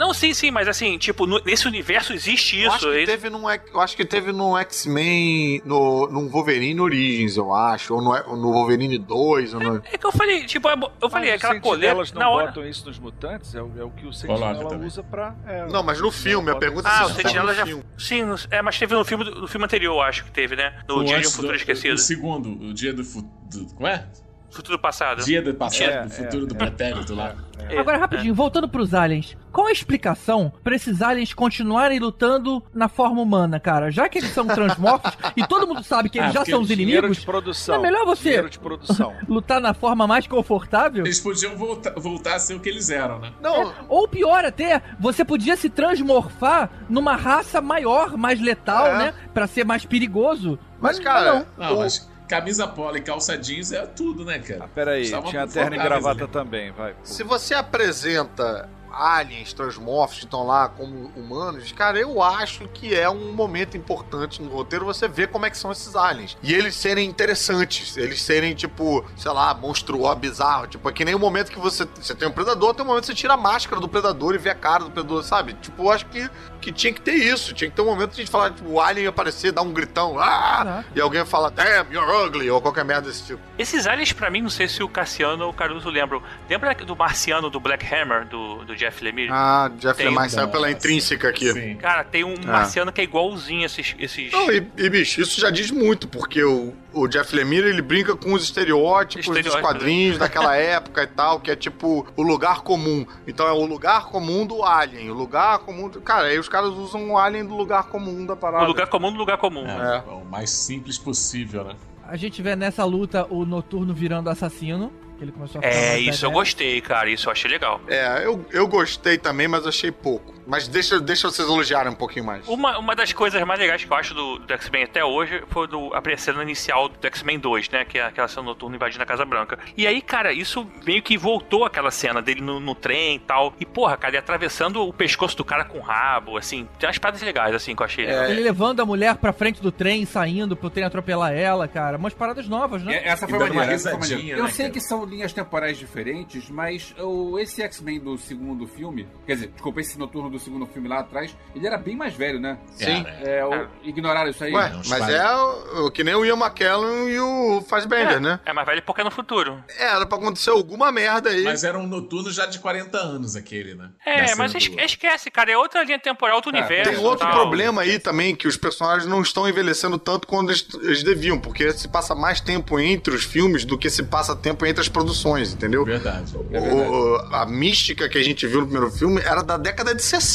Não, 0.00 0.14
sim, 0.14 0.32
sim, 0.32 0.50
mas 0.50 0.66
assim, 0.66 0.96
tipo, 0.96 1.26
no- 1.26 1.42
nesse 1.44 1.68
universo 1.68 2.14
existe 2.14 2.58
Eu 2.58 2.72
acho 2.72 2.86
isso. 2.86 2.90
que 2.96 3.02
é- 3.02 3.04
teve 3.04 3.28
num, 3.28 3.42
eu 3.50 3.80
acho 3.82 3.94
que 3.94 4.02
teve 4.04 4.32
no 4.32 4.56
X-Men, 4.56 5.60
no, 5.62 6.06
num 6.08 6.26
Wolverine 6.26 6.80
Origins, 6.80 7.36
eu 7.36 7.52
acho. 7.52 7.94
Ou 7.94 8.00
no, 8.00 8.36
no 8.36 8.50
Wolverine 8.50 8.96
2. 8.96 9.52
Ou 9.52 9.60
no... 9.60 9.76
É 9.84 9.98
que 9.98 10.06
eu 10.06 10.10
falei, 10.10 10.46
tipo, 10.46 10.66
eu 10.68 11.10
falei, 11.10 11.32
Mas 11.32 11.44
aquela 11.44 11.60
coleira. 11.60 11.88
sentinelas 11.88 12.12
não 12.12 12.20
Na 12.22 12.30
hora. 12.30 12.46
botam 12.46 12.66
isso 12.66 12.86
nos 12.86 12.98
mutantes? 12.98 13.54
É 13.54 13.62
o, 13.62 13.70
é 13.78 13.84
o 13.84 13.90
que 13.90 14.06
o 14.06 14.12
sentinela 14.12 14.74
usa 14.78 15.02
pra... 15.02 15.34
é, 15.46 15.66
Não, 15.66 15.82
mas 15.82 16.00
no 16.00 16.10
filme, 16.10 16.50
a 16.50 16.56
pergunta 16.56 16.88
Ah, 16.90 17.02
é 17.02 17.04
o 17.04 17.08
se 17.10 17.14
Sentinela 17.16 17.52
no 17.52 17.54
já. 17.58 17.66
filme. 17.66 17.84
Sim, 17.98 18.22
no- 18.24 18.36
é, 18.50 18.62
mas 18.62 18.78
teve 18.78 18.94
no 18.94 19.04
filme, 19.04 19.24
no 19.24 19.46
filme 19.46 19.66
anterior, 19.66 19.94
eu 19.96 20.00
acho 20.00 20.24
que 20.24 20.30
teve, 20.30 20.56
né? 20.56 20.80
No 20.88 20.96
O 20.96 21.04
Dia 21.04 21.08
de 21.08 21.12
um 21.14 21.18
antes 21.18 21.30
Futuro 21.32 21.52
do- 21.52 21.56
Esquecido. 21.56 21.94
O 21.94 21.98
segundo, 21.98 22.48
o 22.70 22.72
dia 22.72 22.94
do 22.94 23.04
futuro. 23.04 23.66
Como 23.74 23.86
é? 23.86 24.06
Futuro 24.50 24.78
Passado. 24.78 25.22
Dia 25.24 25.40
do 25.40 25.54
passado, 25.54 25.82
É, 25.90 26.02
do 26.04 26.10
futuro 26.10 26.44
é, 26.44 26.46
do 26.48 26.54
é. 26.54 26.58
pretérito 26.58 27.14
lá. 27.14 27.34
É, 27.68 27.78
Agora, 27.78 27.98
é. 27.98 28.00
rapidinho, 28.00 28.34
voltando 28.34 28.68
pros 28.68 28.94
aliens. 28.94 29.36
Qual 29.52 29.66
a 29.66 29.72
explicação 29.72 30.52
pra 30.64 30.74
esses 30.74 31.02
aliens 31.02 31.32
continuarem 31.32 31.98
lutando 32.00 32.62
na 32.74 32.88
forma 32.88 33.20
humana, 33.22 33.60
cara? 33.60 33.90
Já 33.90 34.08
que 34.08 34.18
eles 34.18 34.30
são 34.32 34.46
transmorfos 34.46 35.12
e 35.36 35.46
todo 35.46 35.66
mundo 35.68 35.84
sabe 35.84 36.08
que 36.08 36.18
eles 36.18 36.30
Ah, 36.30 36.32
já 36.40 36.44
são 36.44 36.62
os 36.62 36.70
inimigos, 36.70 37.18
de 37.18 37.24
produção. 37.26 37.76
não 37.76 37.84
é 37.84 37.90
melhor 37.90 38.04
você- 38.06 38.42
de 38.48 38.58
produção. 38.58 39.12
lutar 39.28 39.60
na 39.60 39.72
forma 39.74 40.06
mais 40.06 40.26
confortável? 40.26 41.04
Eles 41.04 41.20
podiam 41.20 41.54
voltar, 41.56 41.92
voltar 41.96 42.34
a 42.34 42.38
ser 42.40 42.54
o 42.54 42.60
que 42.60 42.68
eles 42.68 42.90
eram, 42.90 43.18
né? 43.20 43.32
Não, 43.40 43.72
Ou 43.88 44.08
pior 44.08 44.44
até, 44.44 44.82
você 44.98 45.24
podia 45.24 45.56
se 45.56 45.68
transmorfar 45.70 46.70
numa 46.88 47.14
raça 47.14 47.60
maior, 47.60 48.16
mais 48.16 48.40
letal, 48.40 48.86
É. 48.88 48.98
né? 48.98 49.14
Pra 49.32 49.46
ser 49.46 49.64
mais 49.64 49.84
perigoso. 49.84 50.58
mas, 50.80 50.98
cara. 50.98 51.46
Não, 51.58 51.74
o- 51.74 51.78
mas 51.80 52.09
camisa 52.30 52.68
polo 52.68 52.96
e 52.96 53.00
calça 53.00 53.36
jeans 53.36 53.72
é 53.72 53.84
tudo, 53.84 54.24
né, 54.24 54.38
cara? 54.38 54.64
Ah, 54.64 54.68
peraí, 54.68 55.02
tinha 55.04 55.48
terno 55.48 55.74
e 55.74 55.78
gravata 55.78 56.22
ali. 56.22 56.32
também, 56.32 56.70
vai. 56.70 56.94
Se 57.02 57.24
você 57.24 57.54
apresenta 57.54 58.68
aliens 58.92 59.52
transmorfos 59.52 60.18
que 60.18 60.24
estão 60.24 60.46
lá 60.46 60.68
como 60.68 61.10
humanos, 61.16 61.72
cara, 61.72 61.98
eu 61.98 62.22
acho 62.22 62.68
que 62.68 62.94
é 62.94 63.08
um 63.08 63.32
momento 63.32 63.76
importante 63.76 64.42
no 64.42 64.50
roteiro 64.50 64.84
você 64.84 65.08
ver 65.08 65.28
como 65.28 65.46
é 65.46 65.50
que 65.50 65.58
são 65.58 65.70
esses 65.70 65.94
aliens. 65.96 66.36
E 66.42 66.52
eles 66.52 66.74
serem 66.74 67.08
interessantes, 67.08 67.96
eles 67.96 68.22
serem, 68.22 68.54
tipo, 68.54 69.04
sei 69.16 69.32
lá, 69.32 69.52
monstruoso, 69.54 70.16
bizarro. 70.16 70.66
Tipo, 70.66 70.88
é 70.88 70.92
que 70.92 71.04
nem 71.04 71.14
o 71.14 71.18
momento 71.18 71.50
que 71.50 71.58
você, 71.58 71.86
você 71.94 72.14
tem 72.14 72.28
um 72.28 72.32
predador, 72.32 72.74
tem 72.74 72.84
um 72.84 72.88
momento 72.88 73.02
que 73.02 73.08
você 73.08 73.14
tira 73.14 73.34
a 73.34 73.36
máscara 73.36 73.80
do 73.80 73.88
predador 73.88 74.34
e 74.34 74.38
vê 74.38 74.50
a 74.50 74.54
cara 74.54 74.84
do 74.84 74.90
predador, 74.90 75.22
sabe? 75.22 75.54
Tipo, 75.54 75.84
eu 75.84 75.90
acho 75.90 76.06
que, 76.06 76.28
que 76.60 76.72
tinha 76.72 76.92
que 76.92 77.00
ter 77.00 77.14
isso. 77.14 77.54
Tinha 77.54 77.70
que 77.70 77.76
ter 77.76 77.82
um 77.82 77.86
momento 77.86 78.10
de 78.10 78.22
a 78.22 78.24
gente 78.24 78.30
falar, 78.30 78.50
tipo, 78.50 78.68
o 78.68 78.80
alien 78.80 79.06
aparecer, 79.06 79.52
dar 79.52 79.62
um 79.62 79.72
gritão, 79.72 80.18
ah! 80.18 80.84
E 80.94 81.00
alguém 81.00 81.24
fala, 81.24 81.50
damn, 81.50 81.92
you're 81.92 82.26
ugly, 82.26 82.50
ou 82.50 82.60
qualquer 82.60 82.84
merda 82.84 83.08
desse 83.08 83.24
tipo. 83.24 83.40
Esses 83.58 83.86
aliens, 83.86 84.12
pra 84.12 84.30
mim, 84.30 84.42
não 84.42 84.50
sei 84.50 84.68
se 84.68 84.82
o 84.82 84.88
Cassiano 84.88 85.44
ou 85.44 85.50
o 85.50 85.54
Caruso 85.54 85.88
lembram. 85.88 86.22
Lembra 86.48 86.74
do 86.74 86.96
marciano 86.96 87.50
do 87.50 87.60
Black 87.60 87.84
Hammer, 87.94 88.26
do, 88.26 88.64
do 88.64 88.76
Jeff 88.80 89.04
Lemire? 89.04 89.28
Ah, 89.30 89.70
Jeff 89.78 89.96
Tem- 89.98 90.08
Lemire 90.08 90.30
saiu 90.30 90.48
pela 90.48 90.70
intrínseca 90.70 91.28
aqui. 91.28 91.52
Sim. 91.52 91.76
Cara, 91.76 92.02
tem 92.02 92.24
um 92.24 92.34
marciano 92.46 92.90
que 92.90 93.00
é 93.02 93.04
igualzinho 93.04 93.66
esses. 93.66 93.94
esses... 93.98 94.32
Não, 94.32 94.50
e, 94.50 94.66
e, 94.78 94.88
bicho, 94.88 95.20
isso 95.20 95.38
já 95.38 95.50
diz 95.50 95.70
muito, 95.70 96.08
porque 96.08 96.42
o, 96.42 96.72
o 96.94 97.06
Jeff 97.06 97.36
Lemire, 97.36 97.68
ele 97.68 97.82
brinca 97.82 98.16
com 98.16 98.32
os 98.32 98.42
estereótipos 98.42 99.42
dos 99.42 99.54
quadrinhos 99.56 100.16
daquela 100.16 100.56
época 100.56 101.02
e 101.02 101.06
tal, 101.06 101.40
que 101.40 101.50
é 101.50 101.56
tipo 101.56 102.06
o 102.16 102.22
lugar 102.22 102.62
comum. 102.62 103.06
Então 103.26 103.46
é 103.46 103.52
o 103.52 103.66
lugar 103.66 104.06
comum 104.06 104.46
do 104.46 104.64
alien, 104.64 105.10
o 105.10 105.14
lugar 105.14 105.58
comum... 105.58 105.88
Do... 105.88 106.00
Cara, 106.00 106.28
aí 106.28 106.38
os 106.38 106.48
caras 106.48 106.70
usam 106.70 107.10
o 107.10 107.18
alien 107.18 107.44
do 107.44 107.54
lugar 107.54 107.84
comum 107.84 108.24
da 108.24 108.34
parada. 108.34 108.64
O 108.64 108.68
lugar 108.68 108.86
comum 108.86 109.12
do 109.12 109.18
lugar 109.18 109.36
comum. 109.36 109.66
É, 109.66 109.96
É. 109.98 110.10
O 110.10 110.24
mais 110.24 110.50
simples 110.50 110.96
possível, 110.96 111.64
né? 111.64 111.74
A 112.08 112.16
gente 112.16 112.42
vê 112.42 112.56
nessa 112.56 112.84
luta 112.84 113.26
o 113.30 113.44
Noturno 113.44 113.94
virando 113.94 114.30
assassino. 114.30 114.92
Que 115.20 115.24
ele 115.24 115.32
começou 115.32 115.60
a 115.62 115.66
É, 115.66 115.98
isso 115.98 116.24
eu 116.24 116.30
gostei, 116.30 116.80
cara. 116.80 117.10
Isso 117.10 117.28
eu 117.28 117.32
achei 117.32 117.50
legal. 117.50 117.78
É, 117.86 118.24
eu, 118.24 118.42
eu 118.50 118.66
gostei 118.66 119.18
também, 119.18 119.46
mas 119.46 119.66
achei 119.66 119.92
pouco. 119.92 120.32
Mas 120.50 120.66
deixa, 120.66 120.98
deixa 120.98 121.30
vocês 121.30 121.46
elogiarem 121.46 121.92
um 121.92 121.94
pouquinho 121.94 122.24
mais. 122.24 122.46
Uma, 122.48 122.76
uma 122.76 122.96
das 122.96 123.12
coisas 123.12 123.40
mais 123.44 123.60
legais 123.60 123.84
que 123.84 123.92
eu 123.92 123.96
acho 123.96 124.12
do, 124.12 124.40
do 124.40 124.52
X-Men 124.52 124.82
até 124.82 125.04
hoje 125.04 125.44
foi 125.48 125.68
do, 125.68 125.94
a 125.94 126.16
cena 126.16 126.42
inicial 126.42 126.88
do 126.88 127.06
X-Men 127.06 127.38
2, 127.38 127.70
né? 127.70 127.84
Que 127.84 127.98
é 127.98 128.06
aquela 128.06 128.26
cena 128.26 128.42
noturna 128.42 128.74
invadindo 128.74 129.00
a 129.00 129.06
Casa 129.06 129.24
Branca. 129.24 129.60
E 129.76 129.86
aí, 129.86 130.02
cara, 130.02 130.32
isso 130.32 130.66
meio 130.84 131.00
que 131.02 131.16
voltou 131.16 131.64
aquela 131.64 131.92
cena 131.92 132.20
dele 132.20 132.40
no, 132.40 132.58
no 132.58 132.74
trem 132.74 133.14
e 133.14 133.18
tal. 133.20 133.54
E, 133.60 133.64
porra, 133.64 133.96
cara, 133.96 134.10
ele 134.10 134.18
atravessando 134.18 134.82
o 134.82 134.92
pescoço 134.92 135.36
do 135.36 135.44
cara 135.44 135.64
com 135.64 135.78
o 135.78 135.82
rabo, 135.82 136.36
assim. 136.36 136.68
Tem 136.80 136.88
umas 136.88 136.98
paradas 136.98 137.22
legais, 137.22 137.54
assim, 137.54 137.76
que 137.76 137.82
eu 137.82 137.86
achei 137.86 138.06
legal. 138.06 138.24
Ele 138.24 138.40
levando 138.40 138.80
a 138.80 138.84
mulher 138.84 139.14
pra 139.18 139.32
frente 139.32 139.62
do 139.62 139.70
trem, 139.70 140.04
saindo 140.04 140.56
pro 140.56 140.68
trem 140.68 140.84
atropelar 140.84 141.32
ela, 141.32 141.68
cara. 141.68 141.96
Umas 141.96 142.12
paradas 142.12 142.48
novas, 142.48 142.82
né? 142.82 142.96
É, 142.96 143.08
Essa 143.10 143.28
foi 143.28 143.38
E 143.38 143.50
uma 143.50 143.64
risadinha, 143.64 144.16
maneira. 144.16 144.38
Eu 144.40 144.44
né, 144.46 144.50
sei 144.50 144.64
cara? 144.64 144.72
que 144.72 144.80
são 144.80 145.04
linhas 145.04 145.32
temporais 145.32 145.78
diferentes, 145.78 146.50
mas 146.50 146.92
o, 146.98 147.38
esse 147.38 147.62
X-Men 147.62 148.00
do 148.00 148.18
segundo 148.18 148.66
filme, 148.66 149.06
quer 149.24 149.34
dizer, 149.34 149.46
desculpa, 149.46 149.80
esse 149.80 149.96
noturno 149.96 150.28
do 150.28 150.39
segundo 150.40 150.66
filme 150.66 150.88
lá 150.88 151.00
atrás, 151.00 151.34
ele 151.54 151.66
era 151.66 151.76
bem 151.78 151.96
mais 151.96 152.14
velho, 152.14 152.40
né? 152.40 152.58
Sim. 152.74 153.04
Cara, 153.04 153.16
É, 153.22 153.44
o, 153.44 153.68
ignoraram 153.82 154.30
isso 154.30 154.42
aí? 154.42 154.52
Ué, 154.52 154.72
mas 154.88 155.08
é 155.08 155.32
o, 155.34 155.86
o 155.86 155.90
que 155.90 156.02
nem 156.02 156.14
o 156.14 156.24
Ian 156.24 156.36
McKellen 156.36 157.08
e 157.08 157.20
o 157.20 157.62
Fassbender, 157.68 158.20
né? 158.20 158.40
É 158.44 158.52
mais 158.52 158.66
velho 158.66 158.82
porque 158.82 159.00
é 159.00 159.04
no 159.04 159.10
futuro. 159.10 159.62
É, 159.78 159.84
era 159.94 160.06
pra 160.06 160.18
acontecer 160.18 160.50
alguma 160.50 160.90
merda 160.90 161.30
aí. 161.30 161.42
Mas 161.44 161.64
era 161.64 161.78
um 161.78 161.86
noturno 161.86 162.30
já 162.30 162.46
de 162.46 162.58
40 162.58 162.96
anos 162.98 163.36
aquele, 163.36 163.74
né? 163.74 163.90
É, 164.04 164.34
mas 164.34 164.52
do- 164.52 164.58
esquece, 164.80 165.30
cara. 165.30 165.52
É 165.52 165.56
outra 165.56 165.82
linha 165.84 165.98
temporal, 165.98 166.36
outro 166.36 166.50
Cara, 166.52 166.64
universo. 166.64 166.90
Tem 166.92 167.00
outro 167.04 167.26
tal. 167.26 167.34
problema 167.36 167.82
aí 167.82 167.98
também, 167.98 168.34
que 168.34 168.48
os 168.48 168.56
personagens 168.56 169.06
não 169.06 169.20
estão 169.22 169.48
envelhecendo 169.48 169.98
tanto 169.98 170.26
quanto 170.26 170.50
eles, 170.50 170.66
eles 170.82 171.02
deviam, 171.02 171.38
porque 171.38 171.72
se 171.72 171.88
passa 171.88 172.14
mais 172.14 172.40
tempo 172.40 172.78
entre 172.78 173.14
os 173.14 173.24
filmes 173.24 173.64
do 173.64 173.76
que 173.78 173.90
se 173.90 174.02
passa 174.02 174.34
tempo 174.34 174.64
entre 174.66 174.80
as 174.80 174.88
produções, 174.88 175.52
entendeu? 175.52 175.84
Verdade. 175.84 176.34
O- 176.36 177.16
a 177.32 177.46
mística 177.46 178.08
que 178.08 178.18
a 178.18 178.22
gente 178.22 178.46
viu 178.46 178.60
no 178.60 178.66
primeiro 178.66 178.90
filme 178.90 179.20
era 179.20 179.42
da 179.42 179.56
década 179.56 179.94
de 179.94 180.02
60. 180.02 180.29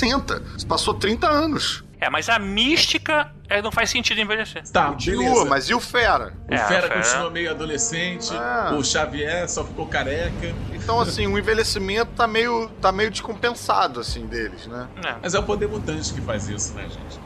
Se 0.58 0.66
passou 0.66 0.94
30 0.94 1.28
anos. 1.28 1.84
É, 2.00 2.10
mas 2.10 2.28
a 2.30 2.38
mística 2.38 3.32
é, 3.50 3.62
não 3.62 3.72
faz 3.72 3.90
sentido 3.90 4.20
envelhecer. 4.20 4.64
Tá, 4.70 4.88
Continua, 4.88 5.46
mas 5.46 5.70
e 5.70 5.74
o 5.74 5.80
Fera? 5.80 6.34
O 6.50 6.54
É, 6.54 6.58
Fera 6.58 6.90
continua 6.90 7.30
meio 7.32 7.50
adolescente, 7.50 8.32
Ah. 8.36 8.76
o 8.78 8.84
Xavier 8.84 9.50
só 9.50 9.64
ficou 9.64 9.88
careca. 9.88 10.54
Então, 10.74 11.00
assim, 11.00 11.26
o 11.26 11.38
envelhecimento 11.40 12.12
tá 12.16 12.28
meio, 12.28 12.70
tá 12.82 12.92
meio 12.92 13.10
descompensado, 13.10 14.02
assim, 14.02 14.26
deles, 14.28 14.68
né? 14.68 14.88
É. 15.04 15.16
Mas 15.24 15.34
é 15.34 15.40
o 15.40 15.44
poder 15.44 15.68
mutante 15.70 16.14
que 16.14 16.22
faz 16.22 16.48
isso, 16.50 16.74
né, 16.74 16.84
gente? 16.84 17.20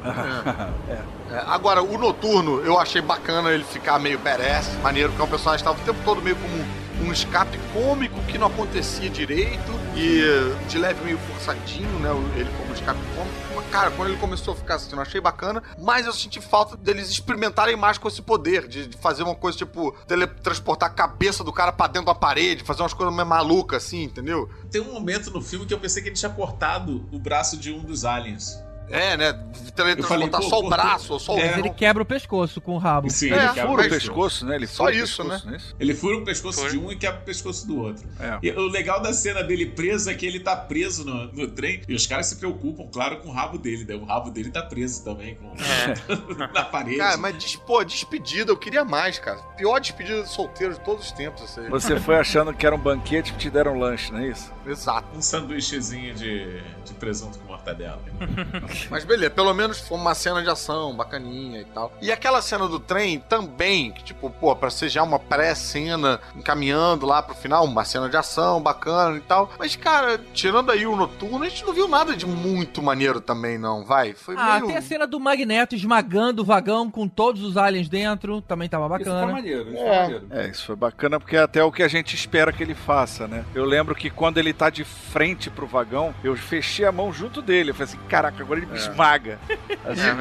É, 1.32 1.44
agora, 1.48 1.82
o 1.82 1.98
Noturno, 1.98 2.62
eu 2.62 2.80
achei 2.80 3.02
bacana 3.02 3.52
ele 3.52 3.64
ficar 3.64 4.00
meio 4.00 4.18
badass, 4.20 4.70
maneiro, 4.82 5.10
porque 5.10 5.24
o 5.24 5.28
personagem 5.28 5.62
estava 5.66 5.78
o 5.80 5.84
tempo 5.86 6.00
todo 6.06 6.22
meio 6.22 6.36
como 6.38 6.66
um, 7.04 7.12
escape 7.12 7.58
cômico 7.74 8.22
que 8.24 8.38
não 8.38 8.48
acontecia 8.48 9.10
direito 9.10 9.72
e 9.96 10.22
de 10.68 10.78
leve 10.78 11.04
meio 11.04 11.18
forçadinho, 11.18 12.00
né? 12.00 12.10
Ele 12.36 12.50
como 12.58 12.74
escape 12.74 13.00
cômico. 13.16 13.36
Mas, 13.56 13.70
Cara, 13.70 13.92
quando 13.92 14.10
ele 14.10 14.18
começou 14.18 14.54
a 14.54 14.58
ficar 14.58 14.76
assim, 14.76 14.94
eu 14.94 15.02
achei 15.02 15.22
bacana, 15.22 15.62
mas 15.78 16.08
eu 16.08 16.14
senti 16.14 16.42
falta 16.42 16.76
deles 16.76 17.10
experimentarem 17.10 17.76
mais 17.76 18.00
com 18.00 18.08
esse 18.08 18.22
poder, 18.22 18.68
de, 18.68 18.88
de 18.88 18.98
fazer 18.98 19.22
uma 19.22 19.36
coisa 19.36 19.58
tipo 19.58 19.92
teletransportar 20.08 20.90
a 20.90 20.94
cabeça 20.94 21.44
do 21.44 21.54
cara 21.54 21.72
pra 21.72 21.86
dentro 21.86 22.08
da 22.08 22.16
parede, 22.16 22.64
fazer 22.64 22.82
umas 22.82 22.94
coisas 22.94 23.14
meio 23.14 23.28
malucas 23.28 23.84
assim, 23.84 24.04
entendeu? 24.04 24.50
Tem 24.72 24.82
um 24.82 24.94
momento 24.94 25.30
no 25.30 25.42
filme 25.42 25.66
que 25.68 25.74
eu 25.74 25.80
pensei 25.80 26.02
que 26.02 26.10
ele 26.10 26.16
tinha 26.16 26.32
cortado 26.32 27.08
o 27.12 27.20
braço 27.20 27.58
de 27.58 27.72
um 27.72 27.80
dos 27.80 28.06
aliens. 28.06 28.60
É, 28.91 29.16
né? 29.18 29.34
Teletransportar 29.76 30.41
só 30.44 30.60
o 30.60 30.70
braço 30.70 31.14
ou 31.14 31.20
só 31.20 31.36
o 31.36 31.40
é. 31.40 31.48
Mas 31.52 31.57
ele 31.60 31.70
quebra 31.70 32.03
o 32.03 32.06
pescoço 32.06 32.60
com 32.60 32.74
o 32.74 32.78
rabo. 32.78 33.10
Sim, 33.10 33.32
É, 33.32 33.36
ele 33.36 33.40
Fura 33.48 33.53
quebra 33.53 33.72
o 33.72 33.76
mas- 33.78 33.88
pescoço, 33.88 34.45
né? 34.45 34.56
Ele 34.56 34.68
Só 34.68 34.84
fura 34.84 34.95
o 34.95 34.98
isso, 34.98 35.24
pescoço, 35.24 35.48
não 35.48 35.56
é? 35.56 35.57
Ele 35.80 35.94
fura 35.95 36.18
o 36.18 36.26
pescoço 36.26 36.60
Fura. 36.60 36.72
de 36.72 36.78
um 36.78 36.91
e 36.91 36.95
quebra 36.98 37.20
o 37.22 37.24
pescoço 37.24 37.66
do 37.68 37.80
outro. 37.80 38.07
É. 38.20 38.40
E 38.44 38.52
o 38.52 38.68
legal 38.68 39.02
da 39.02 39.14
cena 39.14 39.41
dele 39.44 39.68
preso 39.68 40.10
é 40.10 40.14
que 40.14 40.26
ele 40.26 40.40
tá 40.40 40.56
preso 40.56 41.06
no, 41.06 41.32
no 41.32 41.48
trem 41.48 41.82
e 41.88 41.94
os 41.94 42.06
caras 42.06 42.26
se 42.28 42.36
preocupam, 42.38 42.88
claro, 42.91 43.18
com 43.18 43.30
o 43.30 43.32
rabo 43.32 43.57
dele, 43.57 43.86
né? 43.86 43.95
O 43.95 44.03
rabo 44.06 44.30
dele 44.32 44.49
tá 44.52 44.61
preso 44.61 45.03
também 45.03 45.36
com... 45.36 45.53
na 46.53 46.66
parede. 46.66 46.98
Cara, 46.98 47.18
mas 47.18 47.38
des- 47.38 47.56
pô, 47.56 47.84
despedida, 47.84 48.52
eu 48.52 48.57
queria 48.57 48.84
mais, 48.84 49.18
cara. 49.20 49.38
Pior 49.56 49.80
despedida 49.80 50.24
de 50.24 50.30
solteiro 50.30 50.74
de 50.74 50.80
todos 50.82 51.06
os 51.06 51.11
tempos, 51.11 51.57
aí. 51.57 51.70
Você 51.70 51.99
foi 51.99 52.18
achando 52.18 52.53
que 52.53 52.66
era 52.66 52.76
um 52.76 52.80
banquete 52.80 53.32
e 53.34 53.36
te 53.38 53.49
deram 53.49 53.76
um 53.76 53.80
lanche, 53.80 54.11
não 54.11 54.20
é 54.20 54.28
isso? 54.30 54.52
Exato. 54.66 55.07
Um 55.16 55.22
sanduíchezinho 55.22 56.14
de, 56.16 56.61
de 56.86 56.94
presunto 56.95 57.40
com 57.40 57.45
mortadela. 57.48 58.02
Mas 58.89 59.03
beleza, 59.03 59.31
pelo 59.31 59.53
menos 59.53 59.80
foi 59.80 59.97
uma 59.97 60.14
cena 60.15 60.41
de 60.41 60.49
ação 60.49 60.93
bacaninha 60.95 61.61
e 61.61 61.65
tal. 61.65 61.91
E 62.01 62.11
aquela 62.11 62.41
cena 62.41 62.68
do 62.68 62.80
trem 62.80 63.19
também, 63.19 63.91
que 63.91 64.03
tipo, 64.03 64.30
pô, 64.30 64.56
pra 64.56 64.69
ser 64.69 64.89
já 64.89 65.03
uma 65.03 65.19
pré-cena 65.19 66.19
encaminhando 66.35 67.06
lá 67.06 67.22
pro 67.22 67.35
final, 67.35 67.65
uma 67.65 67.84
cena 67.84 68.10
de 68.10 68.15
ação 68.18 68.61
bacana 68.61 69.18
e 69.18 69.22
tal. 69.22 69.51
Mas, 69.57 69.76
cara, 69.76 70.19
tirando 70.34 70.72
aí 70.72 70.85
o 70.85 70.95
noturno, 70.95 71.43
a 71.43 71.49
gente 71.49 71.65
não 71.65 71.73
viu 71.73 71.88
nada 71.88 72.15
de 72.15 72.26
muito 72.26 72.81
maneiro 72.81 73.19
também, 73.22 73.57
não, 73.57 73.84
vai. 73.84 74.14
Foi 74.14 74.35
Ah, 74.38 74.56
meio. 74.56 74.68
tem 74.68 74.77
a 74.77 74.81
cena 74.81 75.06
do 75.07 75.19
Magneto 75.19 75.76
esmagando 75.76 76.41
o 76.41 76.45
vagão 76.45 76.89
com 76.89 77.07
todos 77.07 77.43
os 77.43 77.57
aliens 77.57 77.89
dentro, 77.89 78.41
também 78.41 78.69
tava 78.69 78.85
Isso 78.85 79.06
foi 79.06 79.14
bacana. 79.14 79.31
maneiro, 79.31 79.69
isso 79.73 79.77
É. 79.84 79.88
foi 79.88 79.97
maneiro. 80.03 80.27
É, 80.31 80.47
isso 80.49 80.65
foi 80.65 80.76
bacana 80.76 81.19
porque 81.19 81.35
é 81.35 81.39
até 81.41 81.64
o 81.64 81.72
que 81.72 81.84
a 81.84 81.88
gente 81.88 82.15
espera 82.15 82.51
que 82.53 82.64
ele 82.64 82.76
faça, 82.76 83.27
né? 83.27 83.43
Eu 83.53 83.65
lembro 83.65 83.95
que 83.95 84.10
quando 84.10 84.38
ele 84.38 84.53
tá 84.53 84.69
de 84.69 84.84
frente 84.84 85.49
pro 85.49 85.68
vagão, 85.68 86.14
eu 86.23 86.35
fechei 86.35 86.85
a 86.85 86.91
mão 86.91 87.11
junto 87.11 87.41
dele. 87.41 87.72
Eu 87.72 87.76
falei 87.76 87.93
assim, 87.93 87.99
caraca, 88.07 88.41
agora 88.43 88.60
ele 88.60 88.69
me 88.70 88.78
esmaga. 88.78 89.40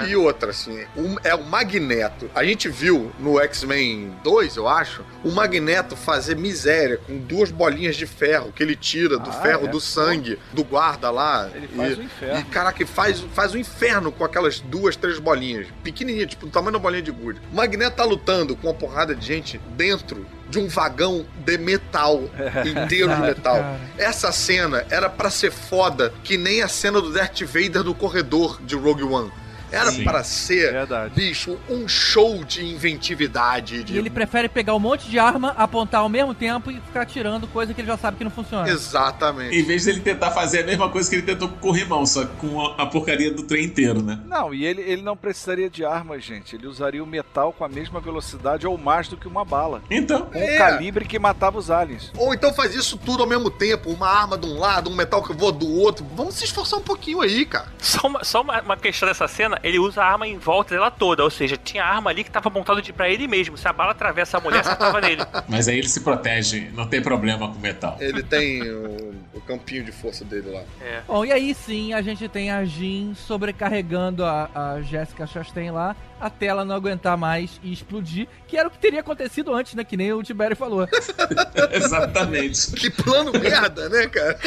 E, 0.06 0.10
e 0.10 0.16
outra, 0.16 0.50
assim, 0.50 0.84
um- 0.96 1.16
é 1.24 1.34
o 1.34 1.44
Magneto. 1.44 2.30
A 2.34 2.44
gente 2.44 2.68
viu 2.68 3.12
no 3.18 3.38
X-Men 3.40 4.12
2, 4.24 4.56
eu 4.56 4.66
acho, 4.68 5.02
o 5.24 5.30
Magneto 5.30 5.94
fazer 5.96 6.36
miséria 6.36 6.98
com 6.98 7.18
duas 7.18 7.50
bolinhas 7.50 7.96
de 7.96 8.06
ferro 8.06 8.52
que 8.52 8.62
ele 8.62 8.76
tira 8.76 9.18
do 9.18 9.30
Ah, 9.30 9.34
ferro 9.34 9.66
é? 9.66 9.68
do 9.68 9.80
sangue 9.80 10.38
do 10.52 10.64
guarda 10.64 11.10
lá. 11.10 11.48
Ele 11.54 11.68
faz 11.68 11.96
e, 11.96 12.00
o 12.00 12.02
inferno. 12.02 12.40
E, 12.40 12.44
caraca, 12.44 12.86
faz, 12.86 13.20
faz 13.34 13.52
o 13.54 13.58
inferno 13.58 14.10
com 14.12 14.24
aquelas 14.24 14.60
duas, 14.60 14.96
três 14.96 15.18
bolinhas. 15.18 15.66
Pequenininha, 15.82 16.26
tipo, 16.26 16.46
do 16.46 16.52
tamanho 16.52 16.72
da 16.72 16.78
bolinha 16.78 17.02
de 17.02 17.10
gude. 17.10 17.40
O 17.52 17.56
Magneto 17.56 17.96
tá 17.96 18.04
lutando 18.04 18.56
com 18.56 18.68
uma 18.68 18.74
porrada 18.74 19.14
de 19.14 19.24
gente 19.26 19.58
dentro 19.76 20.26
de 20.48 20.58
um 20.58 20.68
vagão 20.68 21.26
de 21.44 21.58
metal, 21.58 22.22
inteiro 22.64 23.14
de 23.14 23.20
metal. 23.20 23.58
Essa 23.96 24.32
cena 24.32 24.84
era 24.90 25.08
pra 25.08 25.30
ser 25.30 25.52
foda, 25.52 26.12
que 26.24 26.36
nem 26.36 26.62
a 26.62 26.68
cena 26.68 27.00
do 27.00 27.12
Darth 27.12 27.42
Vader 27.42 27.84
no 27.84 27.94
corredor 27.94 28.60
de 28.62 28.74
Rogue 28.74 29.02
One. 29.02 29.30
Era 29.70 29.90
Sim. 29.90 30.04
para 30.04 30.22
ser, 30.24 30.72
Verdade. 30.72 31.14
bicho, 31.14 31.58
um 31.68 31.86
show 31.88 32.42
de 32.44 32.64
inventividade. 32.64 33.84
De... 33.84 33.94
E 33.94 33.98
ele 33.98 34.10
prefere 34.10 34.48
pegar 34.48 34.74
um 34.74 34.78
monte 34.80 35.08
de 35.08 35.18
arma, 35.18 35.54
apontar 35.56 36.00
ao 36.00 36.08
mesmo 36.08 36.34
tempo 36.34 36.70
e 36.70 36.80
ficar 36.80 37.04
tirando 37.06 37.46
coisa 37.48 37.72
que 37.74 37.80
ele 37.80 37.88
já 37.88 37.96
sabe 37.96 38.16
que 38.16 38.24
não 38.24 38.30
funciona. 38.30 38.68
Exatamente. 38.68 39.56
Em 39.56 39.62
vez 39.62 39.84
dele 39.84 40.00
tentar 40.00 40.30
fazer 40.30 40.60
a 40.60 40.66
mesma 40.66 40.88
coisa 40.88 41.08
que 41.08 41.16
ele 41.16 41.22
tentou 41.22 41.48
com 41.48 41.56
o 41.56 41.58
corrimão, 41.58 42.04
só 42.06 42.24
com 42.26 42.60
a, 42.60 42.82
a 42.82 42.86
porcaria 42.86 43.30
do 43.32 43.42
trem 43.42 43.64
inteiro, 43.64 44.02
né? 44.02 44.20
Não, 44.26 44.52
e 44.52 44.64
ele, 44.64 44.82
ele 44.82 45.02
não 45.02 45.16
precisaria 45.16 45.68
de 45.70 45.84
armas, 45.84 46.24
gente. 46.24 46.56
Ele 46.56 46.66
usaria 46.66 47.02
o 47.02 47.06
metal 47.06 47.52
com 47.52 47.64
a 47.64 47.68
mesma 47.68 48.00
velocidade 48.00 48.66
ou 48.66 48.76
mais 48.78 49.08
do 49.08 49.16
que 49.16 49.26
uma 49.28 49.44
bala. 49.44 49.82
Então, 49.90 50.22
Com 50.26 50.38
É. 50.38 50.54
o 50.54 50.58
calibre 50.58 51.04
que 51.04 51.18
matava 51.18 51.58
os 51.58 51.70
aliens. 51.70 52.10
Ou 52.16 52.32
então 52.34 52.52
faz 52.52 52.74
isso 52.74 52.96
tudo 52.98 53.22
ao 53.22 53.28
mesmo 53.28 53.50
tempo, 53.50 53.90
uma 53.90 54.08
arma 54.08 54.36
de 54.38 54.46
um 54.46 54.58
lado, 54.58 54.90
um 54.90 54.94
metal 54.94 55.22
que 55.22 55.32
voa 55.32 55.52
do 55.52 55.68
outro. 55.80 56.06
Vamos 56.14 56.34
se 56.34 56.44
esforçar 56.44 56.78
um 56.78 56.82
pouquinho 56.82 57.20
aí, 57.20 57.44
cara. 57.44 57.68
Só, 57.78 58.06
uma, 58.06 58.24
só 58.24 58.42
uma, 58.42 58.60
uma 58.62 58.76
questão 58.76 59.08
dessa 59.08 59.26
cena, 59.28 59.57
ele 59.62 59.78
usa 59.78 60.02
a 60.02 60.06
arma 60.06 60.26
em 60.26 60.38
volta 60.38 60.74
dela 60.74 60.90
toda, 60.90 61.22
ou 61.22 61.30
seja, 61.30 61.56
tinha 61.56 61.84
arma 61.84 62.10
ali 62.10 62.24
que 62.24 62.30
tava 62.30 62.50
montada 62.50 62.82
de, 62.82 62.92
pra 62.92 63.08
ele 63.08 63.26
mesmo. 63.26 63.56
Se 63.56 63.66
a 63.66 63.72
bala 63.72 63.92
atravessa 63.92 64.38
a 64.38 64.40
mulher, 64.40 64.60
acertava 64.60 65.00
nele. 65.00 65.22
mas 65.48 65.68
aí 65.68 65.78
ele 65.78 65.88
se 65.88 66.00
protege, 66.00 66.70
não 66.74 66.86
tem 66.86 67.00
problema 67.00 67.48
com 67.52 67.58
metal. 67.58 67.96
Ele 68.00 68.22
tem 68.22 68.62
o, 68.62 69.14
o 69.34 69.40
campinho 69.40 69.84
de 69.84 69.92
força 69.92 70.24
dele 70.24 70.50
lá. 70.50 70.62
É. 70.80 71.02
Bom, 71.06 71.24
e 71.24 71.32
aí 71.32 71.54
sim 71.54 71.92
a 71.92 72.02
gente 72.02 72.28
tem 72.28 72.50
a 72.50 72.64
Jean 72.64 73.14
sobrecarregando 73.14 74.24
a, 74.24 74.50
a 74.54 74.82
Jessica 74.82 75.26
Chastain 75.26 75.70
lá 75.70 75.96
até 76.20 76.46
ela 76.46 76.64
não 76.64 76.74
aguentar 76.74 77.16
mais 77.16 77.60
e 77.62 77.72
explodir, 77.72 78.28
que 78.46 78.56
era 78.56 78.68
o 78.68 78.70
que 78.70 78.78
teria 78.78 79.00
acontecido 79.00 79.54
antes, 79.54 79.74
né? 79.74 79.84
Que 79.84 79.96
nem 79.96 80.12
o 80.12 80.22
Tibério 80.22 80.56
falou. 80.56 80.86
Exatamente. 81.72 82.72
Que 82.72 82.90
plano 82.90 83.32
merda, 83.32 83.88
né, 83.88 84.06
cara? 84.08 84.38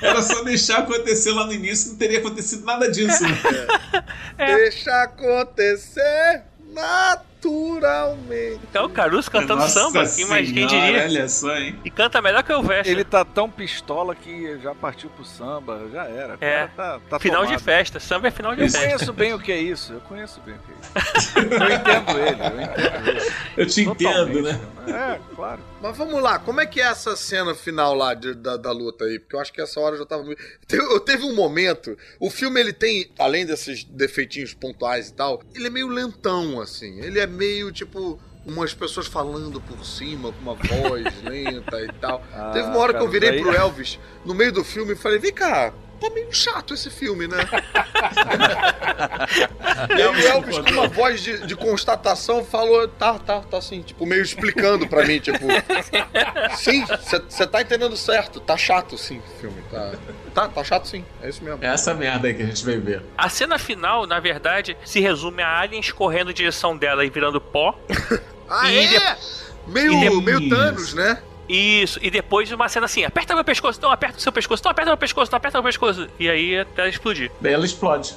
Era 0.00 0.22
só 0.22 0.42
deixar 0.44 0.78
acontecer 0.78 1.32
lá 1.32 1.46
no 1.46 1.52
início, 1.52 1.90
não 1.90 1.98
teria 1.98 2.18
acontecido 2.18 2.64
nada 2.64 2.90
disso. 2.90 3.22
né? 3.22 3.36
Deixa 4.36 5.02
acontecer 5.02 6.42
naturalmente. 6.72 8.60
Então 8.70 8.86
o 8.86 8.88
Caruso 8.90 9.30
cantando 9.30 9.56
Nossa 9.60 9.80
samba 9.80 10.02
aqui, 10.02 10.24
mas 10.24 10.50
quem 10.50 10.68
senhora, 10.68 10.86
diria? 10.86 11.04
Olha 11.04 11.28
só, 11.28 11.56
hein? 11.56 11.78
E 11.84 11.90
canta 11.90 12.20
melhor 12.20 12.42
que 12.42 12.52
o 12.52 12.62
Vest. 12.62 12.88
Ele 12.90 13.04
tá 13.04 13.24
tão 13.24 13.48
pistola 13.50 14.14
que 14.14 14.58
já 14.60 14.74
partiu 14.74 15.08
pro 15.10 15.24
samba, 15.24 15.88
já 15.92 16.04
era. 16.04 16.34
É. 16.40 16.66
cara 16.66 16.68
tá, 16.76 17.00
tá 17.10 17.20
Final 17.20 17.42
tomado. 17.42 17.58
de 17.58 17.62
festa, 17.64 18.00
samba 18.00 18.28
é 18.28 18.30
final 18.30 18.54
de 18.54 18.62
Eu 18.62 18.70
festa. 18.70 18.86
conheço 18.86 19.12
bem 19.12 19.34
o 19.34 19.38
que 19.38 19.52
é 19.52 19.58
isso, 19.58 19.92
eu 19.92 20.00
conheço 20.00 20.40
bem 20.40 20.54
o 20.54 20.58
que 20.58 20.72
é 20.72 21.18
isso. 21.18 21.38
Eu 21.38 21.70
entendo 21.70 22.18
ele, 22.18 22.42
eu 22.42 22.60
entendo 22.62 23.08
ele. 23.08 23.32
Eu 23.56 23.66
te 23.66 23.82
entendo, 23.82 24.42
Totalmente, 24.42 24.42
né? 24.42 24.60
É, 25.14 25.34
claro. 25.36 25.60
Mas 25.84 25.98
vamos 25.98 26.22
lá, 26.22 26.38
como 26.38 26.62
é 26.62 26.66
que 26.66 26.80
é 26.80 26.84
essa 26.84 27.14
cena 27.14 27.54
final 27.54 27.94
lá 27.94 28.14
de- 28.14 28.32
da, 28.32 28.56
da 28.56 28.72
luta 28.72 29.04
aí? 29.04 29.18
Porque 29.18 29.36
eu 29.36 29.40
acho 29.40 29.52
que 29.52 29.60
essa 29.60 29.78
hora 29.78 29.96
eu 29.96 29.98
já 29.98 30.06
tava 30.06 30.22
muito. 30.22 30.42
Eu 30.72 30.98
teve 30.98 31.24
um 31.24 31.34
momento. 31.34 31.94
O 32.18 32.30
filme 32.30 32.58
ele 32.58 32.72
tem, 32.72 33.10
além 33.18 33.44
desses 33.44 33.84
defeitinhos 33.84 34.54
pontuais 34.54 35.08
e 35.08 35.12
tal, 35.12 35.42
ele 35.54 35.66
é 35.66 35.70
meio 35.70 35.88
lentão, 35.88 36.58
assim. 36.58 37.00
Ele 37.00 37.20
é 37.20 37.26
meio 37.26 37.70
tipo. 37.70 38.18
Umas 38.46 38.72
pessoas 38.74 39.06
falando 39.06 39.58
por 39.60 39.84
cima, 39.86 40.30
com 40.32 40.38
uma 40.40 40.54
voz 40.54 41.04
lenta 41.22 41.80
e 41.82 41.92
tal. 42.00 42.22
Ah, 42.32 42.50
Teve 42.52 42.68
uma 42.68 42.78
hora 42.78 42.92
que 42.94 42.98
eu 42.98 43.06
cara, 43.06 43.10
virei 43.12 43.30
daí- 43.32 43.40
pro 43.42 43.54
Elvis 43.54 43.98
no 44.24 44.34
meio 44.34 44.52
do 44.52 44.64
filme 44.64 44.92
e 44.92 44.96
falei: 44.96 45.18
vem 45.18 45.32
cá, 45.34 45.72
tá 46.08 46.14
meio 46.14 46.32
chato 46.32 46.74
esse 46.74 46.90
filme, 46.90 47.26
né? 47.26 47.36
E 49.90 50.02
aí 50.02 50.06
o 50.08 50.28
Elvis, 50.28 50.58
com 50.58 50.70
uma 50.70 50.88
voz 50.88 51.20
de, 51.22 51.46
de 51.46 51.56
constatação, 51.56 52.44
falou: 52.44 52.86
tá, 52.88 53.18
tá, 53.18 53.40
tá 53.40 53.58
assim, 53.58 53.82
tipo, 53.82 54.06
meio 54.06 54.22
explicando 54.22 54.86
pra 54.86 55.04
mim, 55.04 55.18
tipo. 55.20 55.44
Sim, 56.56 56.84
você 57.28 57.46
tá 57.46 57.60
entendendo 57.60 57.96
certo, 57.96 58.40
tá 58.40 58.56
chato 58.56 58.96
sim 58.96 59.18
o 59.18 59.40
filme. 59.40 59.62
Tá, 59.70 59.92
tá, 60.34 60.48
tá 60.48 60.64
chato 60.64 60.86
sim, 60.88 61.04
é 61.22 61.28
isso 61.28 61.42
mesmo. 61.42 61.62
É 61.62 61.68
essa 61.68 61.92
merda 61.94 62.28
aí 62.28 62.34
que 62.34 62.42
a 62.42 62.46
gente 62.46 62.64
vai 62.64 62.78
ver. 62.78 63.02
A 63.18 63.28
cena 63.28 63.58
final, 63.58 64.06
na 64.06 64.20
verdade, 64.20 64.76
se 64.84 65.00
resume 65.00 65.42
a 65.42 65.58
aliens 65.60 65.90
correndo 65.92 66.30
em 66.30 66.34
direção 66.34 66.76
dela 66.76 67.04
e 67.04 67.10
virando 67.10 67.40
pó. 67.40 67.78
Ah, 68.48 68.70
E 68.70 68.78
é? 68.78 68.98
de- 68.98 69.44
Meio, 69.66 70.20
meio 70.20 70.48
Thanos, 70.48 70.92
né? 70.94 71.22
Isso, 71.48 71.98
e 72.02 72.10
depois 72.10 72.50
uma 72.52 72.68
cena 72.68 72.86
assim, 72.86 73.04
aperta 73.04 73.34
meu 73.34 73.44
pescoço, 73.44 73.80
não 73.80 73.90
aperta 73.90 74.18
o 74.18 74.20
seu 74.20 74.32
pescoço, 74.32 74.62
não 74.64 74.70
aperta 74.70 74.90
meu 74.90 74.96
pescoço, 74.98 75.30
não 75.30 75.36
aperta 75.36 75.58
meu 75.58 75.64
pescoço. 75.64 76.08
E 76.18 76.28
aí 76.28 76.58
até 76.58 76.88
explodir. 76.88 77.30
Daí 77.40 77.52
ela 77.52 77.64
explode. 77.64 78.14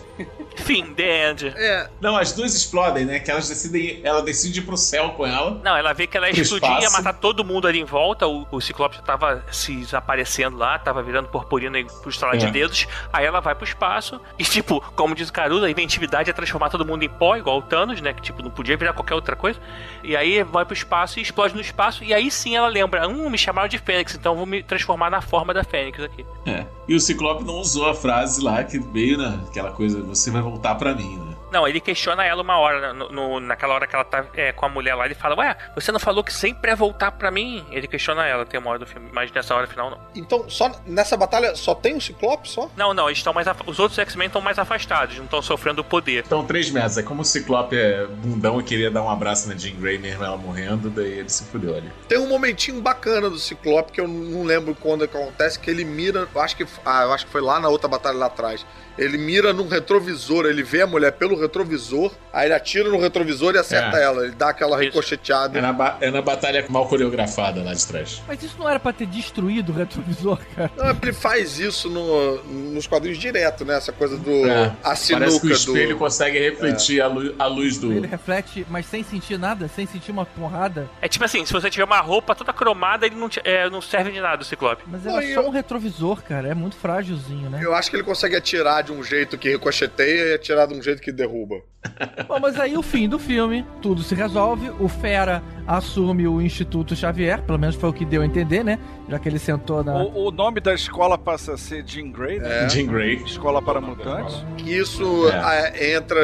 Fim, 0.56 0.94
the 0.96 1.30
end. 1.30 1.54
É. 1.56 1.90
Não, 2.02 2.18
as 2.18 2.34
duas 2.34 2.54
explodem, 2.56 3.06
né? 3.06 3.20
Que 3.20 3.30
elas 3.30 3.48
decidem. 3.48 4.02
Ela 4.04 4.22
decide 4.22 4.60
ir 4.60 4.64
pro 4.64 4.76
céu 4.76 5.10
com 5.10 5.26
ela. 5.26 5.60
Não, 5.64 5.78
ela 5.78 5.94
vê 5.94 6.08
que 6.08 6.18
ela 6.18 6.28
ia 6.30 6.42
explodir, 6.42 6.70
ia 6.82 6.90
matar 6.90 7.14
todo 7.14 7.44
mundo 7.46 7.68
ali 7.68 7.80
em 7.80 7.84
volta. 7.86 8.28
O, 8.28 8.48
o 8.52 8.60
Ciclope 8.60 8.96
já 8.96 9.02
tava 9.04 9.44
se 9.52 9.76
desaparecendo 9.76 10.58
lá, 10.58 10.80
tava 10.80 11.04
virando 11.04 11.28
purpurina 11.30 11.78
pro 12.02 12.10
estalar 12.10 12.38
de 12.38 12.46
É. 12.48 12.52
dedos. 12.52 12.88
Aí 13.14 13.26
ela 13.26 13.40
vai 13.40 13.54
pro 13.54 13.64
espaço. 13.66 14.20
E, 14.40 14.44
tipo, 14.44 14.82
como 14.96 15.14
diz 15.14 15.30
o 15.30 15.34
Caruso, 15.34 15.66
a 15.66 15.70
inventividade 15.70 16.30
é 16.30 16.34
transformar 16.34 16.70
todo 16.70 16.86
mundo 16.86 17.04
em 17.04 17.10
pó, 17.10 17.36
igual 17.38 17.60
o 17.60 17.62
Thanos, 17.62 18.02
né? 18.02 18.14
Que, 18.14 18.22
tipo, 18.22 18.42
não 18.42 18.50
podia 18.50 18.76
virar 18.76 18.94
qualquer 18.94 19.14
outra 19.14 19.36
coisa. 19.36 19.60
E 20.04 20.16
aí 20.16 20.42
vai 20.44 20.66
pro 20.66 20.74
espaço 20.74 21.20
e 21.20 21.22
explode 21.22 21.54
no 21.54 21.62
espaço. 21.62 22.04
E 22.04 22.14
aí 22.14 22.32
sim 22.32 22.56
ela 22.56 22.68
lembra: 22.68 23.08
hum, 23.08 23.17
me 23.30 23.38
chamaram 23.38 23.68
de 23.68 23.78
Fênix, 23.78 24.16
então 24.16 24.36
vou 24.36 24.46
me 24.46 24.64
transformar 24.64 25.10
na 25.10 25.22
forma 25.22 25.54
da 25.54 25.64
Fênix 25.64 26.00
aqui. 26.02 26.26
É. 26.46 26.66
E 26.88 26.96
o 26.96 27.00
Ciclope 27.00 27.44
não 27.44 27.56
usou 27.56 27.90
a 27.90 27.94
frase 27.94 28.42
lá 28.42 28.64
que 28.64 28.80
veio 28.80 29.18
naquela 29.18 29.72
coisa, 29.72 30.02
você 30.02 30.32
vai 30.32 30.42
voltar 30.42 30.76
pra 30.76 30.94
mim, 30.94 31.18
né? 31.18 31.27
Não, 31.52 31.68
ele 31.68 31.80
questiona 31.80 32.24
ela 32.26 32.42
uma 32.42 32.58
hora, 32.58 32.94
no, 32.94 33.10
no- 33.10 33.40
naquela 33.40 33.74
hora 33.74 33.88
que 33.88 33.96
ela 33.96 34.04
tá 34.04 34.26
é, 34.36 34.52
com 34.52 34.66
a 34.66 34.70
mulher 34.70 34.96
lá, 34.96 35.06
ele 35.06 35.16
fala, 35.16 35.36
ué, 35.38 35.56
você 35.76 35.92
não 35.92 36.00
falou 36.00 36.24
que 36.24 36.34
sempre 36.34 36.72
é 36.72 36.76
voltar 36.76 37.12
pra 37.12 37.32
mim? 37.32 37.66
Ele 37.72 37.88
questiona 37.88 38.26
ela, 38.26 38.46
tem 38.46 38.60
uma 38.60 38.70
hora 38.70 38.80
do 38.80 38.86
filme, 38.86 39.10
mas 39.14 39.32
nessa 39.32 39.56
hora 39.56 39.66
final 39.68 39.90
não. 39.90 40.00
Então, 40.16 40.50
só 40.50 40.72
nessa 40.86 41.16
batalha 41.16 41.56
só 41.56 41.74
tem 41.74 41.96
o 41.96 42.02
Ciclope 42.02 42.50
só? 42.50 42.70
Não, 42.76 42.94
não, 42.94 43.08
eles 43.08 43.20
estão 43.20 43.34
mais. 43.34 43.48
af- 43.48 43.62
Os 43.66 43.80
outros 43.80 43.98
X-Men 44.00 44.28
estão 44.28 44.42
mais 44.42 44.60
afastados, 44.60 45.18
não 45.18 45.26
estão 45.26 45.42
sofrendo 45.42 45.82
o 45.82 45.84
poder. 45.84 46.24
Então, 46.26 46.46
três 46.46 46.70
metros. 46.70 46.98
É 46.98 47.04
como 47.04 47.22
o 47.22 47.26
Ciclope 47.26 47.78
é 47.78 48.06
bundão 48.06 48.60
e 48.60 48.64
queria 48.64 48.92
dar 48.92 49.02
um 49.04 49.10
abraço 49.10 49.48
na 49.48 49.56
Jean 49.56 49.76
Grey 49.76 49.98
mesmo 49.98 50.24
ela 50.24 50.38
morrendo, 50.38 50.90
daí 50.90 51.20
ele 51.20 51.30
se 51.30 51.46
fudeu 51.46 51.76
ali. 51.76 51.92
Tem 52.08 52.18
um 52.18 52.28
momentinho 52.28 52.82
bacana 52.82 53.30
do 53.30 53.38
Ciclope 53.38 53.92
que 53.92 54.02
eu 54.02 54.08
não 54.08 54.44
lembro 54.44 54.76
quando 54.76 55.04
acontece, 55.06 55.60
que 55.60 55.70
ele 55.70 55.86
mira. 55.86 56.28
eu 56.34 56.42
Acho 56.42 56.56
que, 56.58 56.66
ah, 56.86 57.04
eu 57.04 57.14
acho 57.14 57.26
que 57.26 57.32
foi 57.32 57.42
lá 57.42 57.60
na 57.60 57.70
outra 57.70 57.88
batalha 57.88 58.18
lá 58.18 58.26
atrás. 58.28 58.66
Ele 58.98 59.18
mira 59.18 59.54
num 59.54 59.68
retrovisor, 59.68 60.46
ele 60.46 60.64
vê 60.64 60.82
a 60.82 60.88
mulher 60.88 61.12
pelo 61.14 61.40
retrovisor, 61.40 62.12
aí 62.34 62.48
ele 62.48 62.54
atira 62.54 62.90
no 62.90 63.00
retrovisor 63.00 63.54
e 63.56 63.58
acerta 63.58 63.98
É. 63.98 64.04
ela. 64.04 64.24
Ele 64.26 64.36
dá 64.36 64.50
aquela 64.50 64.78
ricocheteada. 64.80 65.58
É 65.58 65.62
na, 65.62 65.98
é 66.02 66.12
na 66.12 66.22
batalha 66.22 66.66
mal 66.70 66.88
coreografada 66.88 67.62
lá 67.64 67.74
de 67.74 67.86
trás. 67.86 68.22
Mas 68.28 68.42
isso 68.44 68.56
não 68.58 68.68
era 68.70 68.80
pra 68.80 68.92
ter 68.94 69.06
destruído 69.06 69.72
o 69.72 69.76
retrovisor, 69.76 70.40
cara. 70.56 70.72
Não, 70.76 70.90
ele 71.02 71.14
faz 71.14 71.60
isso 71.60 71.90
no- 71.90 72.44
nos 72.74 72.88
quadrinhos 72.88 73.18
direto, 73.20 73.64
né? 73.66 73.76
Essa 73.78 73.92
coisa 73.92 74.18
do. 74.18 74.48
É. 74.48 74.66
A 74.66 74.72
Parece 74.84 75.06
sinuca 75.06 75.40
que 75.42 75.48
o 75.48 75.52
espelho 75.52 75.90
do. 75.96 75.98
consegue 75.98 76.40
refletir 76.40 77.02
a, 77.02 77.08
lu- 77.08 77.36
a 77.38 77.46
luz 77.46 77.78
do. 77.78 77.92
Ele 77.94 78.08
reflete, 78.08 78.66
mas 78.70 78.86
sem 78.86 79.04
sentir 79.04 79.38
nada, 79.38 79.68
sem 79.68 79.86
sentir 79.86 80.12
uma 80.12 80.26
porrada. 80.26 80.90
É 81.02 81.08
tipo 81.08 81.24
assim, 81.24 81.46
se 81.46 81.54
você 81.54 81.70
tiver 81.70 81.84
uma 81.86 82.00
roupa 82.00 82.34
toda 82.36 82.52
cromada, 82.54 83.06
ele 83.06 83.16
não, 83.16 83.30
te- 83.30 83.42
é, 83.44 83.70
não 83.70 83.82
serve 83.82 84.12
de 84.12 84.20
nada, 84.20 84.42
o 84.42 84.46
Ciclope. 84.46 84.84
Mas 84.88 85.06
era 85.06 85.22
só 85.22 85.42
eu- 85.42 85.48
um 85.48 85.50
retrovisor, 85.52 86.22
cara. 86.24 86.48
É 86.50 86.56
muito 86.56 86.76
frágilzinho, 86.76 87.50
né? 87.50 87.60
Eu 87.64 87.74
acho 87.76 87.90
que 87.90 87.96
ele 87.96 88.04
consegue 88.04 88.36
atirar 88.36 88.84
de 88.88 88.92
um 88.94 89.04
jeito 89.04 89.38
que 89.38 89.50
ricocheteia 89.50 90.32
e 90.32 90.34
atirar 90.34 90.68
de 90.68 90.74
um 90.74 90.82
jeito 90.82 91.02
que 91.02 91.12
derruba. 91.12 91.58
Bom, 92.28 92.40
mas 92.40 92.60
aí 92.60 92.76
o 92.78 92.82
fim 92.82 93.08
do 93.08 93.20
filme, 93.20 93.64
tudo 93.82 94.02
se 94.02 94.16
resolve. 94.16 94.72
O 94.80 94.88
Fera 94.90 95.44
assume 95.66 96.28
o 96.28 96.42
Instituto 96.42 96.96
Xavier, 96.96 97.42
pelo 97.44 97.60
menos 97.60 97.76
foi 97.76 97.90
o 97.90 97.94
que 97.94 98.04
deu 98.06 98.22
a 98.22 98.26
entender, 98.26 98.64
né? 98.64 98.80
Já 99.10 99.20
que 99.20 99.30
ele 99.30 99.38
sentou 99.40 99.84
na. 99.84 100.04
O, 100.04 100.28
o 100.28 100.32
nome 100.32 100.60
da 100.60 100.74
escola 100.74 101.18
passa 101.18 101.54
a 101.54 101.58
ser 101.58 101.84
Jean 101.86 102.12
Grey, 102.12 102.40
né? 102.40 102.66
É. 102.66 102.70
Jean 102.70 102.88
Grey. 102.88 103.16
Escola 103.24 103.62
para 103.62 103.80
Mutantes. 103.80 104.44
Que 104.58 104.72
isso 104.78 105.30
É. 105.30 105.96
entra, 105.96 106.20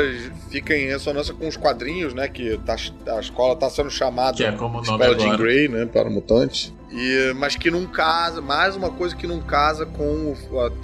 fica 0.50 0.76
em 0.76 0.88
ressonância 0.88 1.34
com 1.34 1.48
os 1.48 1.56
quadrinhos, 1.56 2.14
né? 2.14 2.28
Que 2.28 2.58
tá- 2.66 2.76
a 3.16 3.20
escola 3.20 3.56
tá 3.56 3.70
sendo 3.70 3.90
chamada 3.90 4.36
Que 4.38 4.44
é 4.46 4.52
como 4.54 4.80
o 4.80 4.82
nome 4.84 5.04
Escola 5.04 5.16
de 5.16 5.24
agora. 5.24 5.38
Grey, 5.38 5.68
né? 5.68 5.86
Para 5.86 6.10
mutantes. 6.10 6.74
E, 6.94 7.34
mas 7.34 7.56
que 7.56 7.72
não 7.72 7.88
casa, 7.88 8.40
mais 8.40 8.76
uma 8.76 8.92
coisa 8.92 9.16
que 9.16 9.26
não 9.26 9.42
casa 9.42 9.84
com 9.86 10.36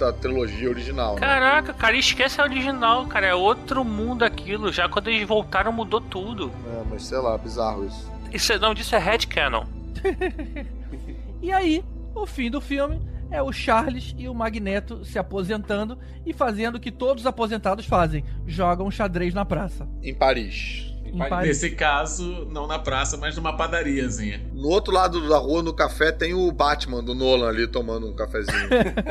a, 0.02 0.08
a 0.08 0.12
trilogia 0.12 0.68
original. 0.68 1.14
Né? 1.14 1.20
Caraca, 1.20 1.72
cara, 1.72 1.96
esquece 1.96 2.40
a 2.40 2.44
original, 2.44 3.06
cara. 3.06 3.28
É 3.28 3.34
outro 3.34 3.84
mundo 3.84 4.24
aquilo. 4.24 4.72
Já 4.72 4.88
quando 4.88 5.08
eles 5.08 5.26
voltaram, 5.26 5.70
mudou 5.72 6.00
tudo. 6.00 6.50
É, 6.66 6.82
mas 6.90 7.04
sei 7.04 7.18
lá, 7.18 7.38
bizarro 7.38 7.86
isso. 7.86 8.10
Isso 8.32 8.52
é- 8.52 8.58
não, 8.58 8.74
disso 8.74 8.94
é 8.94 8.98
headcanon. 8.98 9.64
E 11.42 11.50
aí, 11.50 11.82
o 12.14 12.26
fim 12.26 12.50
do 12.50 12.60
filme 12.60 13.00
é 13.30 13.42
o 13.42 13.50
Charles 13.50 14.14
e 14.18 14.28
o 14.28 14.34
Magneto 14.34 15.04
se 15.06 15.18
aposentando 15.18 15.98
e 16.26 16.34
fazendo 16.34 16.74
o 16.74 16.80
que 16.80 16.90
todos 16.92 17.22
os 17.22 17.26
aposentados 17.26 17.86
fazem: 17.86 18.22
jogam 18.46 18.90
xadrez 18.90 19.32
na 19.32 19.44
praça. 19.44 19.88
Em 20.02 20.14
Paris. 20.14 20.89
Em 21.12 21.18
Paris. 21.28 21.48
Nesse 21.48 21.70
caso, 21.70 22.46
não 22.50 22.66
na 22.66 22.78
praça, 22.78 23.16
mas 23.16 23.36
numa 23.36 23.56
padariazinha. 23.56 24.40
No 24.52 24.68
outro 24.68 24.92
lado 24.92 25.28
da 25.28 25.38
rua, 25.38 25.62
no 25.62 25.72
café, 25.72 26.12
tem 26.12 26.34
o 26.34 26.50
Batman 26.52 27.02
do 27.02 27.14
Nolan 27.14 27.48
ali 27.48 27.66
tomando 27.66 28.06
um 28.08 28.14
cafezinho. 28.14 28.68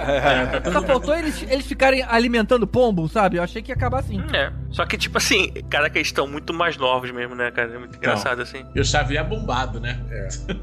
Só 0.71 0.81
faltou 0.84 1.15
eles, 1.15 1.43
eles 1.49 1.65
ficarem 1.65 2.03
alimentando 2.03 2.65
pombo, 2.67 3.07
sabe? 3.09 3.38
Eu 3.38 3.43
achei 3.43 3.61
que 3.61 3.71
ia 3.71 3.76
acabar 3.76 3.99
assim. 3.99 4.21
É. 4.34 4.51
Só 4.71 4.85
que, 4.85 4.97
tipo 4.97 5.17
assim, 5.17 5.51
cara, 5.69 5.89
que 5.89 5.97
eles 5.97 6.07
estão 6.09 6.27
muito 6.27 6.53
mais 6.53 6.77
novos 6.77 7.09
mesmo, 7.11 7.35
né, 7.35 7.49
cara? 7.51 7.73
É 7.73 7.77
muito 7.77 7.97
engraçado 7.97 8.41
assim. 8.41 8.63
E 8.76 8.80
o 8.80 8.85
Xavier 8.85 9.21
é 9.21 9.23
bombado, 9.27 9.80
né? 9.81 9.99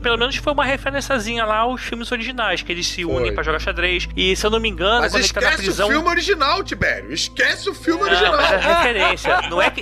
Pelo 0.00 0.16
menos 0.16 0.36
foi 0.36 0.52
uma 0.52 0.64
referenciazinha 0.64 1.44
lá 1.44 1.58
aos 1.58 1.82
filmes 1.82 2.10
originais, 2.12 2.62
que 2.62 2.70
eles 2.72 2.86
se 2.86 3.04
Foi. 3.04 3.14
unem 3.14 3.34
pra 3.34 3.42
jogar 3.42 3.58
xadrez. 3.58 4.08
E 4.16 4.36
se 4.36 4.46
eu 4.46 4.50
não 4.50 4.60
me 4.60 4.68
engano, 4.68 5.00
mas 5.00 5.12
quando 5.12 5.24
ele 5.24 5.32
tá 5.32 5.40
na 5.40 5.46
esquece 5.48 5.64
prisão. 5.64 5.88
o 5.88 5.90
filme 5.90 6.08
original, 6.08 6.62
Tibério. 6.62 7.12
Esquece 7.12 7.68
o 7.68 7.74
filme 7.74 8.00
Não, 8.02 8.08
original. 8.08 8.36
mas 8.36 8.52
é 8.52 8.56
referência. 8.58 9.40
Não 9.50 9.60
é, 9.60 9.70
que, 9.70 9.80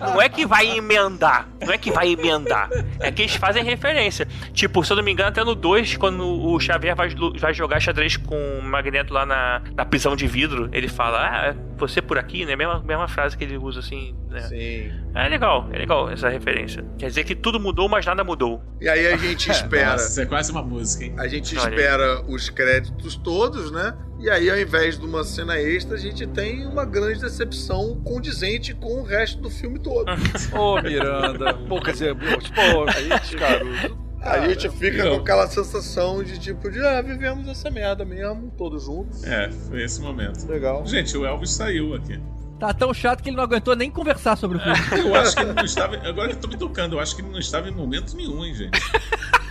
não 0.00 0.20
é 0.20 0.28
que 0.28 0.46
vai 0.46 0.66
emendar. 0.90 1.48
Não 1.64 1.72
é 1.72 1.78
que 1.78 1.90
vai 1.90 2.08
emendar. 2.08 2.68
É 2.98 3.10
que 3.10 3.22
eles 3.22 3.34
fazem 3.34 3.62
referência. 3.62 4.26
Tipo, 4.52 4.84
se 4.84 4.92
eu 4.92 4.96
não 4.96 5.02
me 5.02 5.12
engano, 5.12 5.28
até 5.28 5.44
no 5.44 5.54
2, 5.54 5.96
quando 5.96 6.24
o 6.24 6.58
Xavier 6.58 6.96
vai, 6.96 7.08
vai 7.38 7.54
jogar 7.54 7.80
xadrez 7.80 8.16
com 8.16 8.58
o 8.58 8.62
Magneto 8.62 9.12
lá 9.12 9.24
na, 9.24 9.62
na 9.74 9.84
prisão 9.84 10.16
de 10.16 10.26
vidro, 10.26 10.68
ele 10.72 10.88
fala, 10.88 11.50
ah, 11.50 11.54
você 11.76 12.02
por 12.02 12.18
aqui, 12.18 12.44
né? 12.44 12.56
Mesma, 12.56 12.82
mesma 12.82 13.08
frase 13.08 13.36
que 13.36 13.44
ele 13.44 13.56
usa 13.56 13.80
assim, 13.80 14.14
né? 14.30 14.40
Sim. 14.42 14.92
É 15.14 15.28
legal, 15.28 15.68
é 15.72 15.78
legal 15.78 16.08
essa 16.08 16.28
referência. 16.28 16.84
Quer 16.96 17.08
dizer 17.08 17.24
que 17.24 17.34
tudo 17.34 17.58
mudou, 17.58 17.88
mas 17.88 18.06
nada 18.06 18.22
mudou. 18.22 18.62
E 18.80 18.88
aí 18.88 19.06
a 19.08 19.16
gente 19.16 19.50
espera. 19.52 19.92
Nossa, 19.92 20.08
isso 20.08 20.20
é 20.20 20.26
quase 20.26 20.52
uma 20.52 20.62
música, 20.62 21.04
hein? 21.04 21.14
A 21.18 21.26
gente 21.28 21.58
Olha 21.58 21.68
espera 21.68 22.22
os 22.26 22.48
créditos 22.48 23.16
todos, 23.16 23.70
né? 23.70 23.94
E 24.20 24.28
aí, 24.30 24.50
ao 24.50 24.58
invés 24.58 24.98
de 24.98 25.04
uma 25.06 25.24
cena 25.24 25.58
extra, 25.58 25.96
a 25.96 25.98
gente 25.98 26.26
tem 26.26 26.66
uma 26.66 26.84
grande 26.84 27.20
decepção 27.20 28.00
condizente 28.04 28.74
com 28.74 29.00
o 29.00 29.02
resto 29.02 29.40
do 29.40 29.50
filme 29.50 29.78
todo. 29.78 30.06
Ô, 30.52 30.80
Miranda. 30.80 31.54
Pô, 31.54 31.80
quer 31.80 31.92
dizer, 31.92 32.14
pô, 32.14 32.84
aí, 32.94 33.08
Caruso. 33.38 34.10
Aí 34.22 34.44
a 34.44 34.48
gente 34.50 34.68
fica 34.68 34.98
eu- 34.98 35.14
com 35.14 35.20
aquela 35.22 35.46
sensação 35.46 36.22
de 36.22 36.38
tipo, 36.38 36.70
de 36.70 36.78
ah, 36.84 37.00
vivemos 37.00 37.48
essa 37.48 37.70
merda 37.70 38.04
mesmo, 38.04 38.52
todos 38.56 38.84
juntos. 38.84 39.24
É, 39.24 39.50
foi 39.50 39.82
esse 39.82 40.00
momento. 40.02 40.46
Legal. 40.46 40.84
Gente, 40.86 41.16
o 41.16 41.24
Elvis 41.24 41.52
saiu 41.52 41.94
aqui. 41.94 42.20
Tá 42.60 42.74
tão 42.74 42.92
chato 42.92 43.22
que 43.22 43.30
ele 43.30 43.36
não 43.38 43.44
aguentou 43.44 43.74
nem 43.74 43.90
conversar 43.90 44.36
sobre 44.36 44.58
o 44.58 44.60
filme. 44.60 45.08
Eu 45.08 45.14
acho 45.14 45.34
que 45.34 45.42
ele 45.42 45.54
não 45.54 45.64
estava. 45.64 45.96
Agora 46.06 46.28
que 46.28 46.34
eu 46.34 46.40
tô 46.40 46.48
me 46.48 46.58
tocando, 46.58 46.96
eu 46.96 47.00
acho 47.00 47.16
que 47.16 47.22
ele 47.22 47.30
não 47.30 47.38
estava 47.38 47.70
em 47.70 47.72
momento 47.72 48.14
nenhum, 48.14 48.44
hein, 48.44 48.54
gente. 48.54 48.78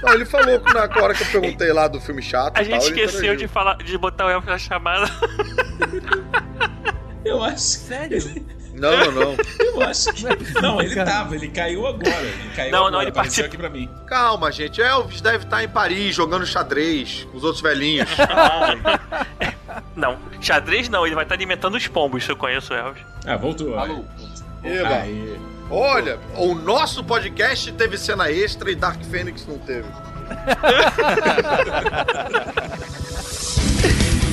Não, 0.03 0.13
ele 0.13 0.25
falou 0.25 0.59
que 0.59 0.71
na 0.71 0.81
hora 0.81 1.15
que 1.15 1.23
eu 1.23 1.27
perguntei 1.31 1.73
lá 1.73 1.87
do 1.87 1.99
filme 1.99 2.21
chato. 2.21 2.55
A 2.57 2.61
e 2.61 2.65
gente 2.65 2.83
esqueceu 2.83 3.35
de 3.35 3.47
falar, 3.47 3.77
de 3.77 3.97
botar 3.97 4.27
o 4.27 4.29
Elfo 4.29 4.47
na 4.47 4.59
chamada. 4.59 5.11
Eu 7.25 7.43
acho. 7.43 7.59
Sério? 7.59 8.19
Não, 8.79 8.97
não, 8.97 9.11
não. 9.11 9.37
Eu 9.59 9.81
acho 9.81 10.13
que. 10.13 10.23
Não 10.23 10.31
é 10.31 10.35
possível, 10.35 10.61
Não, 10.61 10.81
ele 10.81 10.95
tava, 10.95 11.35
ele 11.35 11.47
caiu 11.49 11.85
agora. 11.87 12.21
Ele 12.21 12.49
caiu 12.55 12.71
Não, 12.71 12.79
agora, 12.79 12.91
não, 12.91 13.01
ele 13.01 13.09
apareceu 13.11 13.43
participa- 13.43 13.47
aqui 13.47 13.57
pra 13.57 13.69
mim. 13.69 13.89
Calma, 14.07 14.51
gente. 14.51 14.81
Elvis 14.81 15.21
deve 15.21 15.43
estar 15.45 15.63
em 15.63 15.69
Paris 15.69 16.15
jogando 16.15 16.45
xadrez 16.45 17.27
com 17.31 17.37
os 17.37 17.43
outros 17.43 17.61
velhinhos. 17.61 18.09
Não, 19.95 20.17
xadrez 20.41 20.89
não, 20.89 21.05
ele 21.05 21.13
vai 21.15 21.23
estar 21.25 21.35
alimentando 21.35 21.75
os 21.77 21.87
pombos, 21.87 22.23
se 22.23 22.31
eu 22.31 22.35
conheço 22.35 22.73
o 22.73 22.75
Elvis. 22.75 23.03
Ah, 23.25 23.37
voltou. 23.37 23.77
Alô. 23.77 24.03
Eba. 24.63 24.89
Aí. 24.95 25.39
Olha, 25.69 26.17
o 26.37 26.55
nosso 26.55 27.03
podcast 27.03 27.71
teve 27.73 27.97
cena 27.97 28.31
extra 28.31 28.71
e 28.71 28.75
Dark 28.75 28.99
Phoenix 29.03 29.45
não 29.45 29.57
teve. 29.59 29.87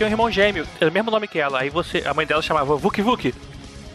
tinha 0.00 0.08
um 0.08 0.12
irmão 0.12 0.30
gêmeo, 0.30 0.66
é 0.80 0.86
o 0.86 0.92
mesmo 0.92 1.10
nome 1.10 1.28
que 1.28 1.38
ela. 1.38 1.60
Aí 1.60 1.68
você, 1.68 2.02
a 2.06 2.14
mãe 2.14 2.26
dela 2.26 2.40
chamava 2.40 2.74
Vuk 2.74 3.02
Vuk. 3.02 3.34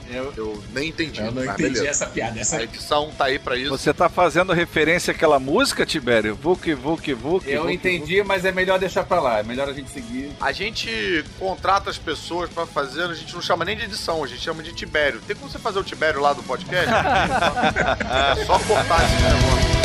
Eu, 0.08 0.32
eu 0.38 0.64
nem 0.72 0.90
entendi. 0.90 1.20
Eu 1.20 1.32
não 1.32 1.44
mas 1.44 1.56
entendi 1.56 1.74
beleza. 1.74 1.88
essa 1.88 2.06
piada. 2.06 2.40
Essa... 2.40 2.58
A 2.58 2.64
edição 2.64 3.10
tá 3.18 3.26
aí 3.26 3.40
pra 3.40 3.58
isso. 3.58 3.72
Você 3.72 3.92
tá 3.92 4.08
fazendo 4.08 4.54
referência 4.54 5.12
àquela 5.12 5.40
música, 5.40 5.84
Tibério? 5.84 6.36
Vuk, 6.36 6.76
Vuk, 6.76 7.12
Vuk. 7.16 7.50
Eu 7.50 7.64
Vuk, 7.64 7.74
entendi, 7.74 8.22
mas 8.22 8.46
é 8.46 8.52
melhor 8.52 8.78
deixar 8.78 9.04
pra 9.04 9.20
lá. 9.20 9.40
É 9.40 9.44
melhor 9.44 9.68
a 9.68 9.74
gente 9.74 9.90
seguir. 9.90 10.30
A 10.40 10.52
gente 10.52 11.26
contrata 11.40 11.90
as 11.90 11.98
pessoas 11.98 12.52
pra 12.52 12.68
fazer, 12.68 13.06
a 13.06 13.14
gente 13.16 13.34
não 13.34 13.42
chama 13.42 13.66
nem 13.66 13.76
de 13.76 13.86
edição, 13.86 14.24
a 14.24 14.28
gente 14.28 14.42
chama 14.42 14.62
de 14.62 14.74
Tibério. 14.74 15.20
Tem 15.26 15.36
como 15.36 15.50
você 15.50 15.58
fazer 15.58 15.80
o 15.80 15.84
Tibério 15.84 16.22
lá 16.22 16.34
do 16.34 16.44
podcast? 16.44 16.86
é 18.38 18.46
só 18.46 18.60
cortar 18.60 19.04
esse 19.06 19.24
negócio. 19.24 19.85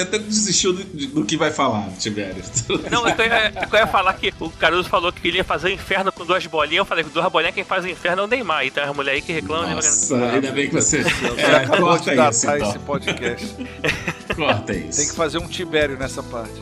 Você 0.00 0.02
até 0.02 0.18
desistiu 0.18 0.72
do, 0.72 0.84
do 0.84 1.24
que 1.24 1.36
vai 1.36 1.50
falar, 1.50 1.88
Tibério. 1.98 2.42
Não, 2.90 3.06
eu 3.08 3.26
ia, 3.26 3.52
eu 3.70 3.78
ia 3.78 3.86
falar 3.86 4.14
que 4.14 4.32
o 4.40 4.50
Caruso 4.50 4.88
falou 4.88 5.12
que 5.12 5.20
queria 5.20 5.44
fazer 5.44 5.68
o 5.68 5.70
inferno 5.70 6.10
com 6.12 6.24
duas 6.24 6.44
bolinhas. 6.46 6.78
Eu 6.78 6.84
falei 6.84 7.04
que 7.04 7.10
duas 7.10 7.30
bolinhas 7.30 7.54
quem 7.54 7.64
faz 7.64 7.84
o 7.84 7.88
inferno 7.88 8.22
é 8.22 8.24
o 8.24 8.28
Neymar. 8.28 8.66
Então 8.66 8.84
as 8.84 8.96
mulheres 8.96 9.20
aí 9.20 9.26
que 9.26 9.32
reclamam. 9.32 9.68
né? 9.68 9.74
Nossa, 9.74 10.16
ainda 10.16 10.52
bem 10.52 10.68
que 10.68 10.74
você. 10.74 11.00
É, 11.40 11.66
corta 11.66 12.14
isso, 12.14 12.46
então. 12.50 12.68
esse 12.68 12.78
podcast. 12.80 13.56
Corta 14.36 14.72
isso. 14.72 14.98
Tem 14.98 15.08
que 15.08 15.14
fazer 15.14 15.38
um 15.38 15.48
Tibério 15.48 15.96
nessa 15.98 16.22
parte. 16.22 16.52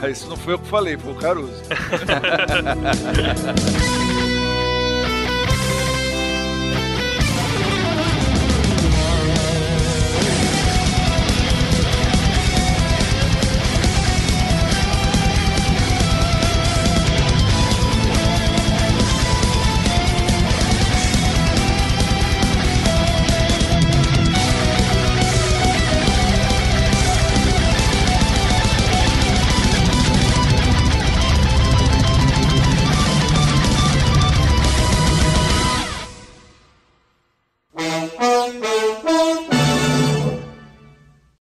Mas 0.00 0.18
isso 0.18 0.28
não 0.28 0.36
foi 0.36 0.54
eu 0.54 0.58
que 0.58 0.68
falei, 0.68 0.96
foi 0.96 1.12
o 1.12 1.16
Caruso. 1.16 1.62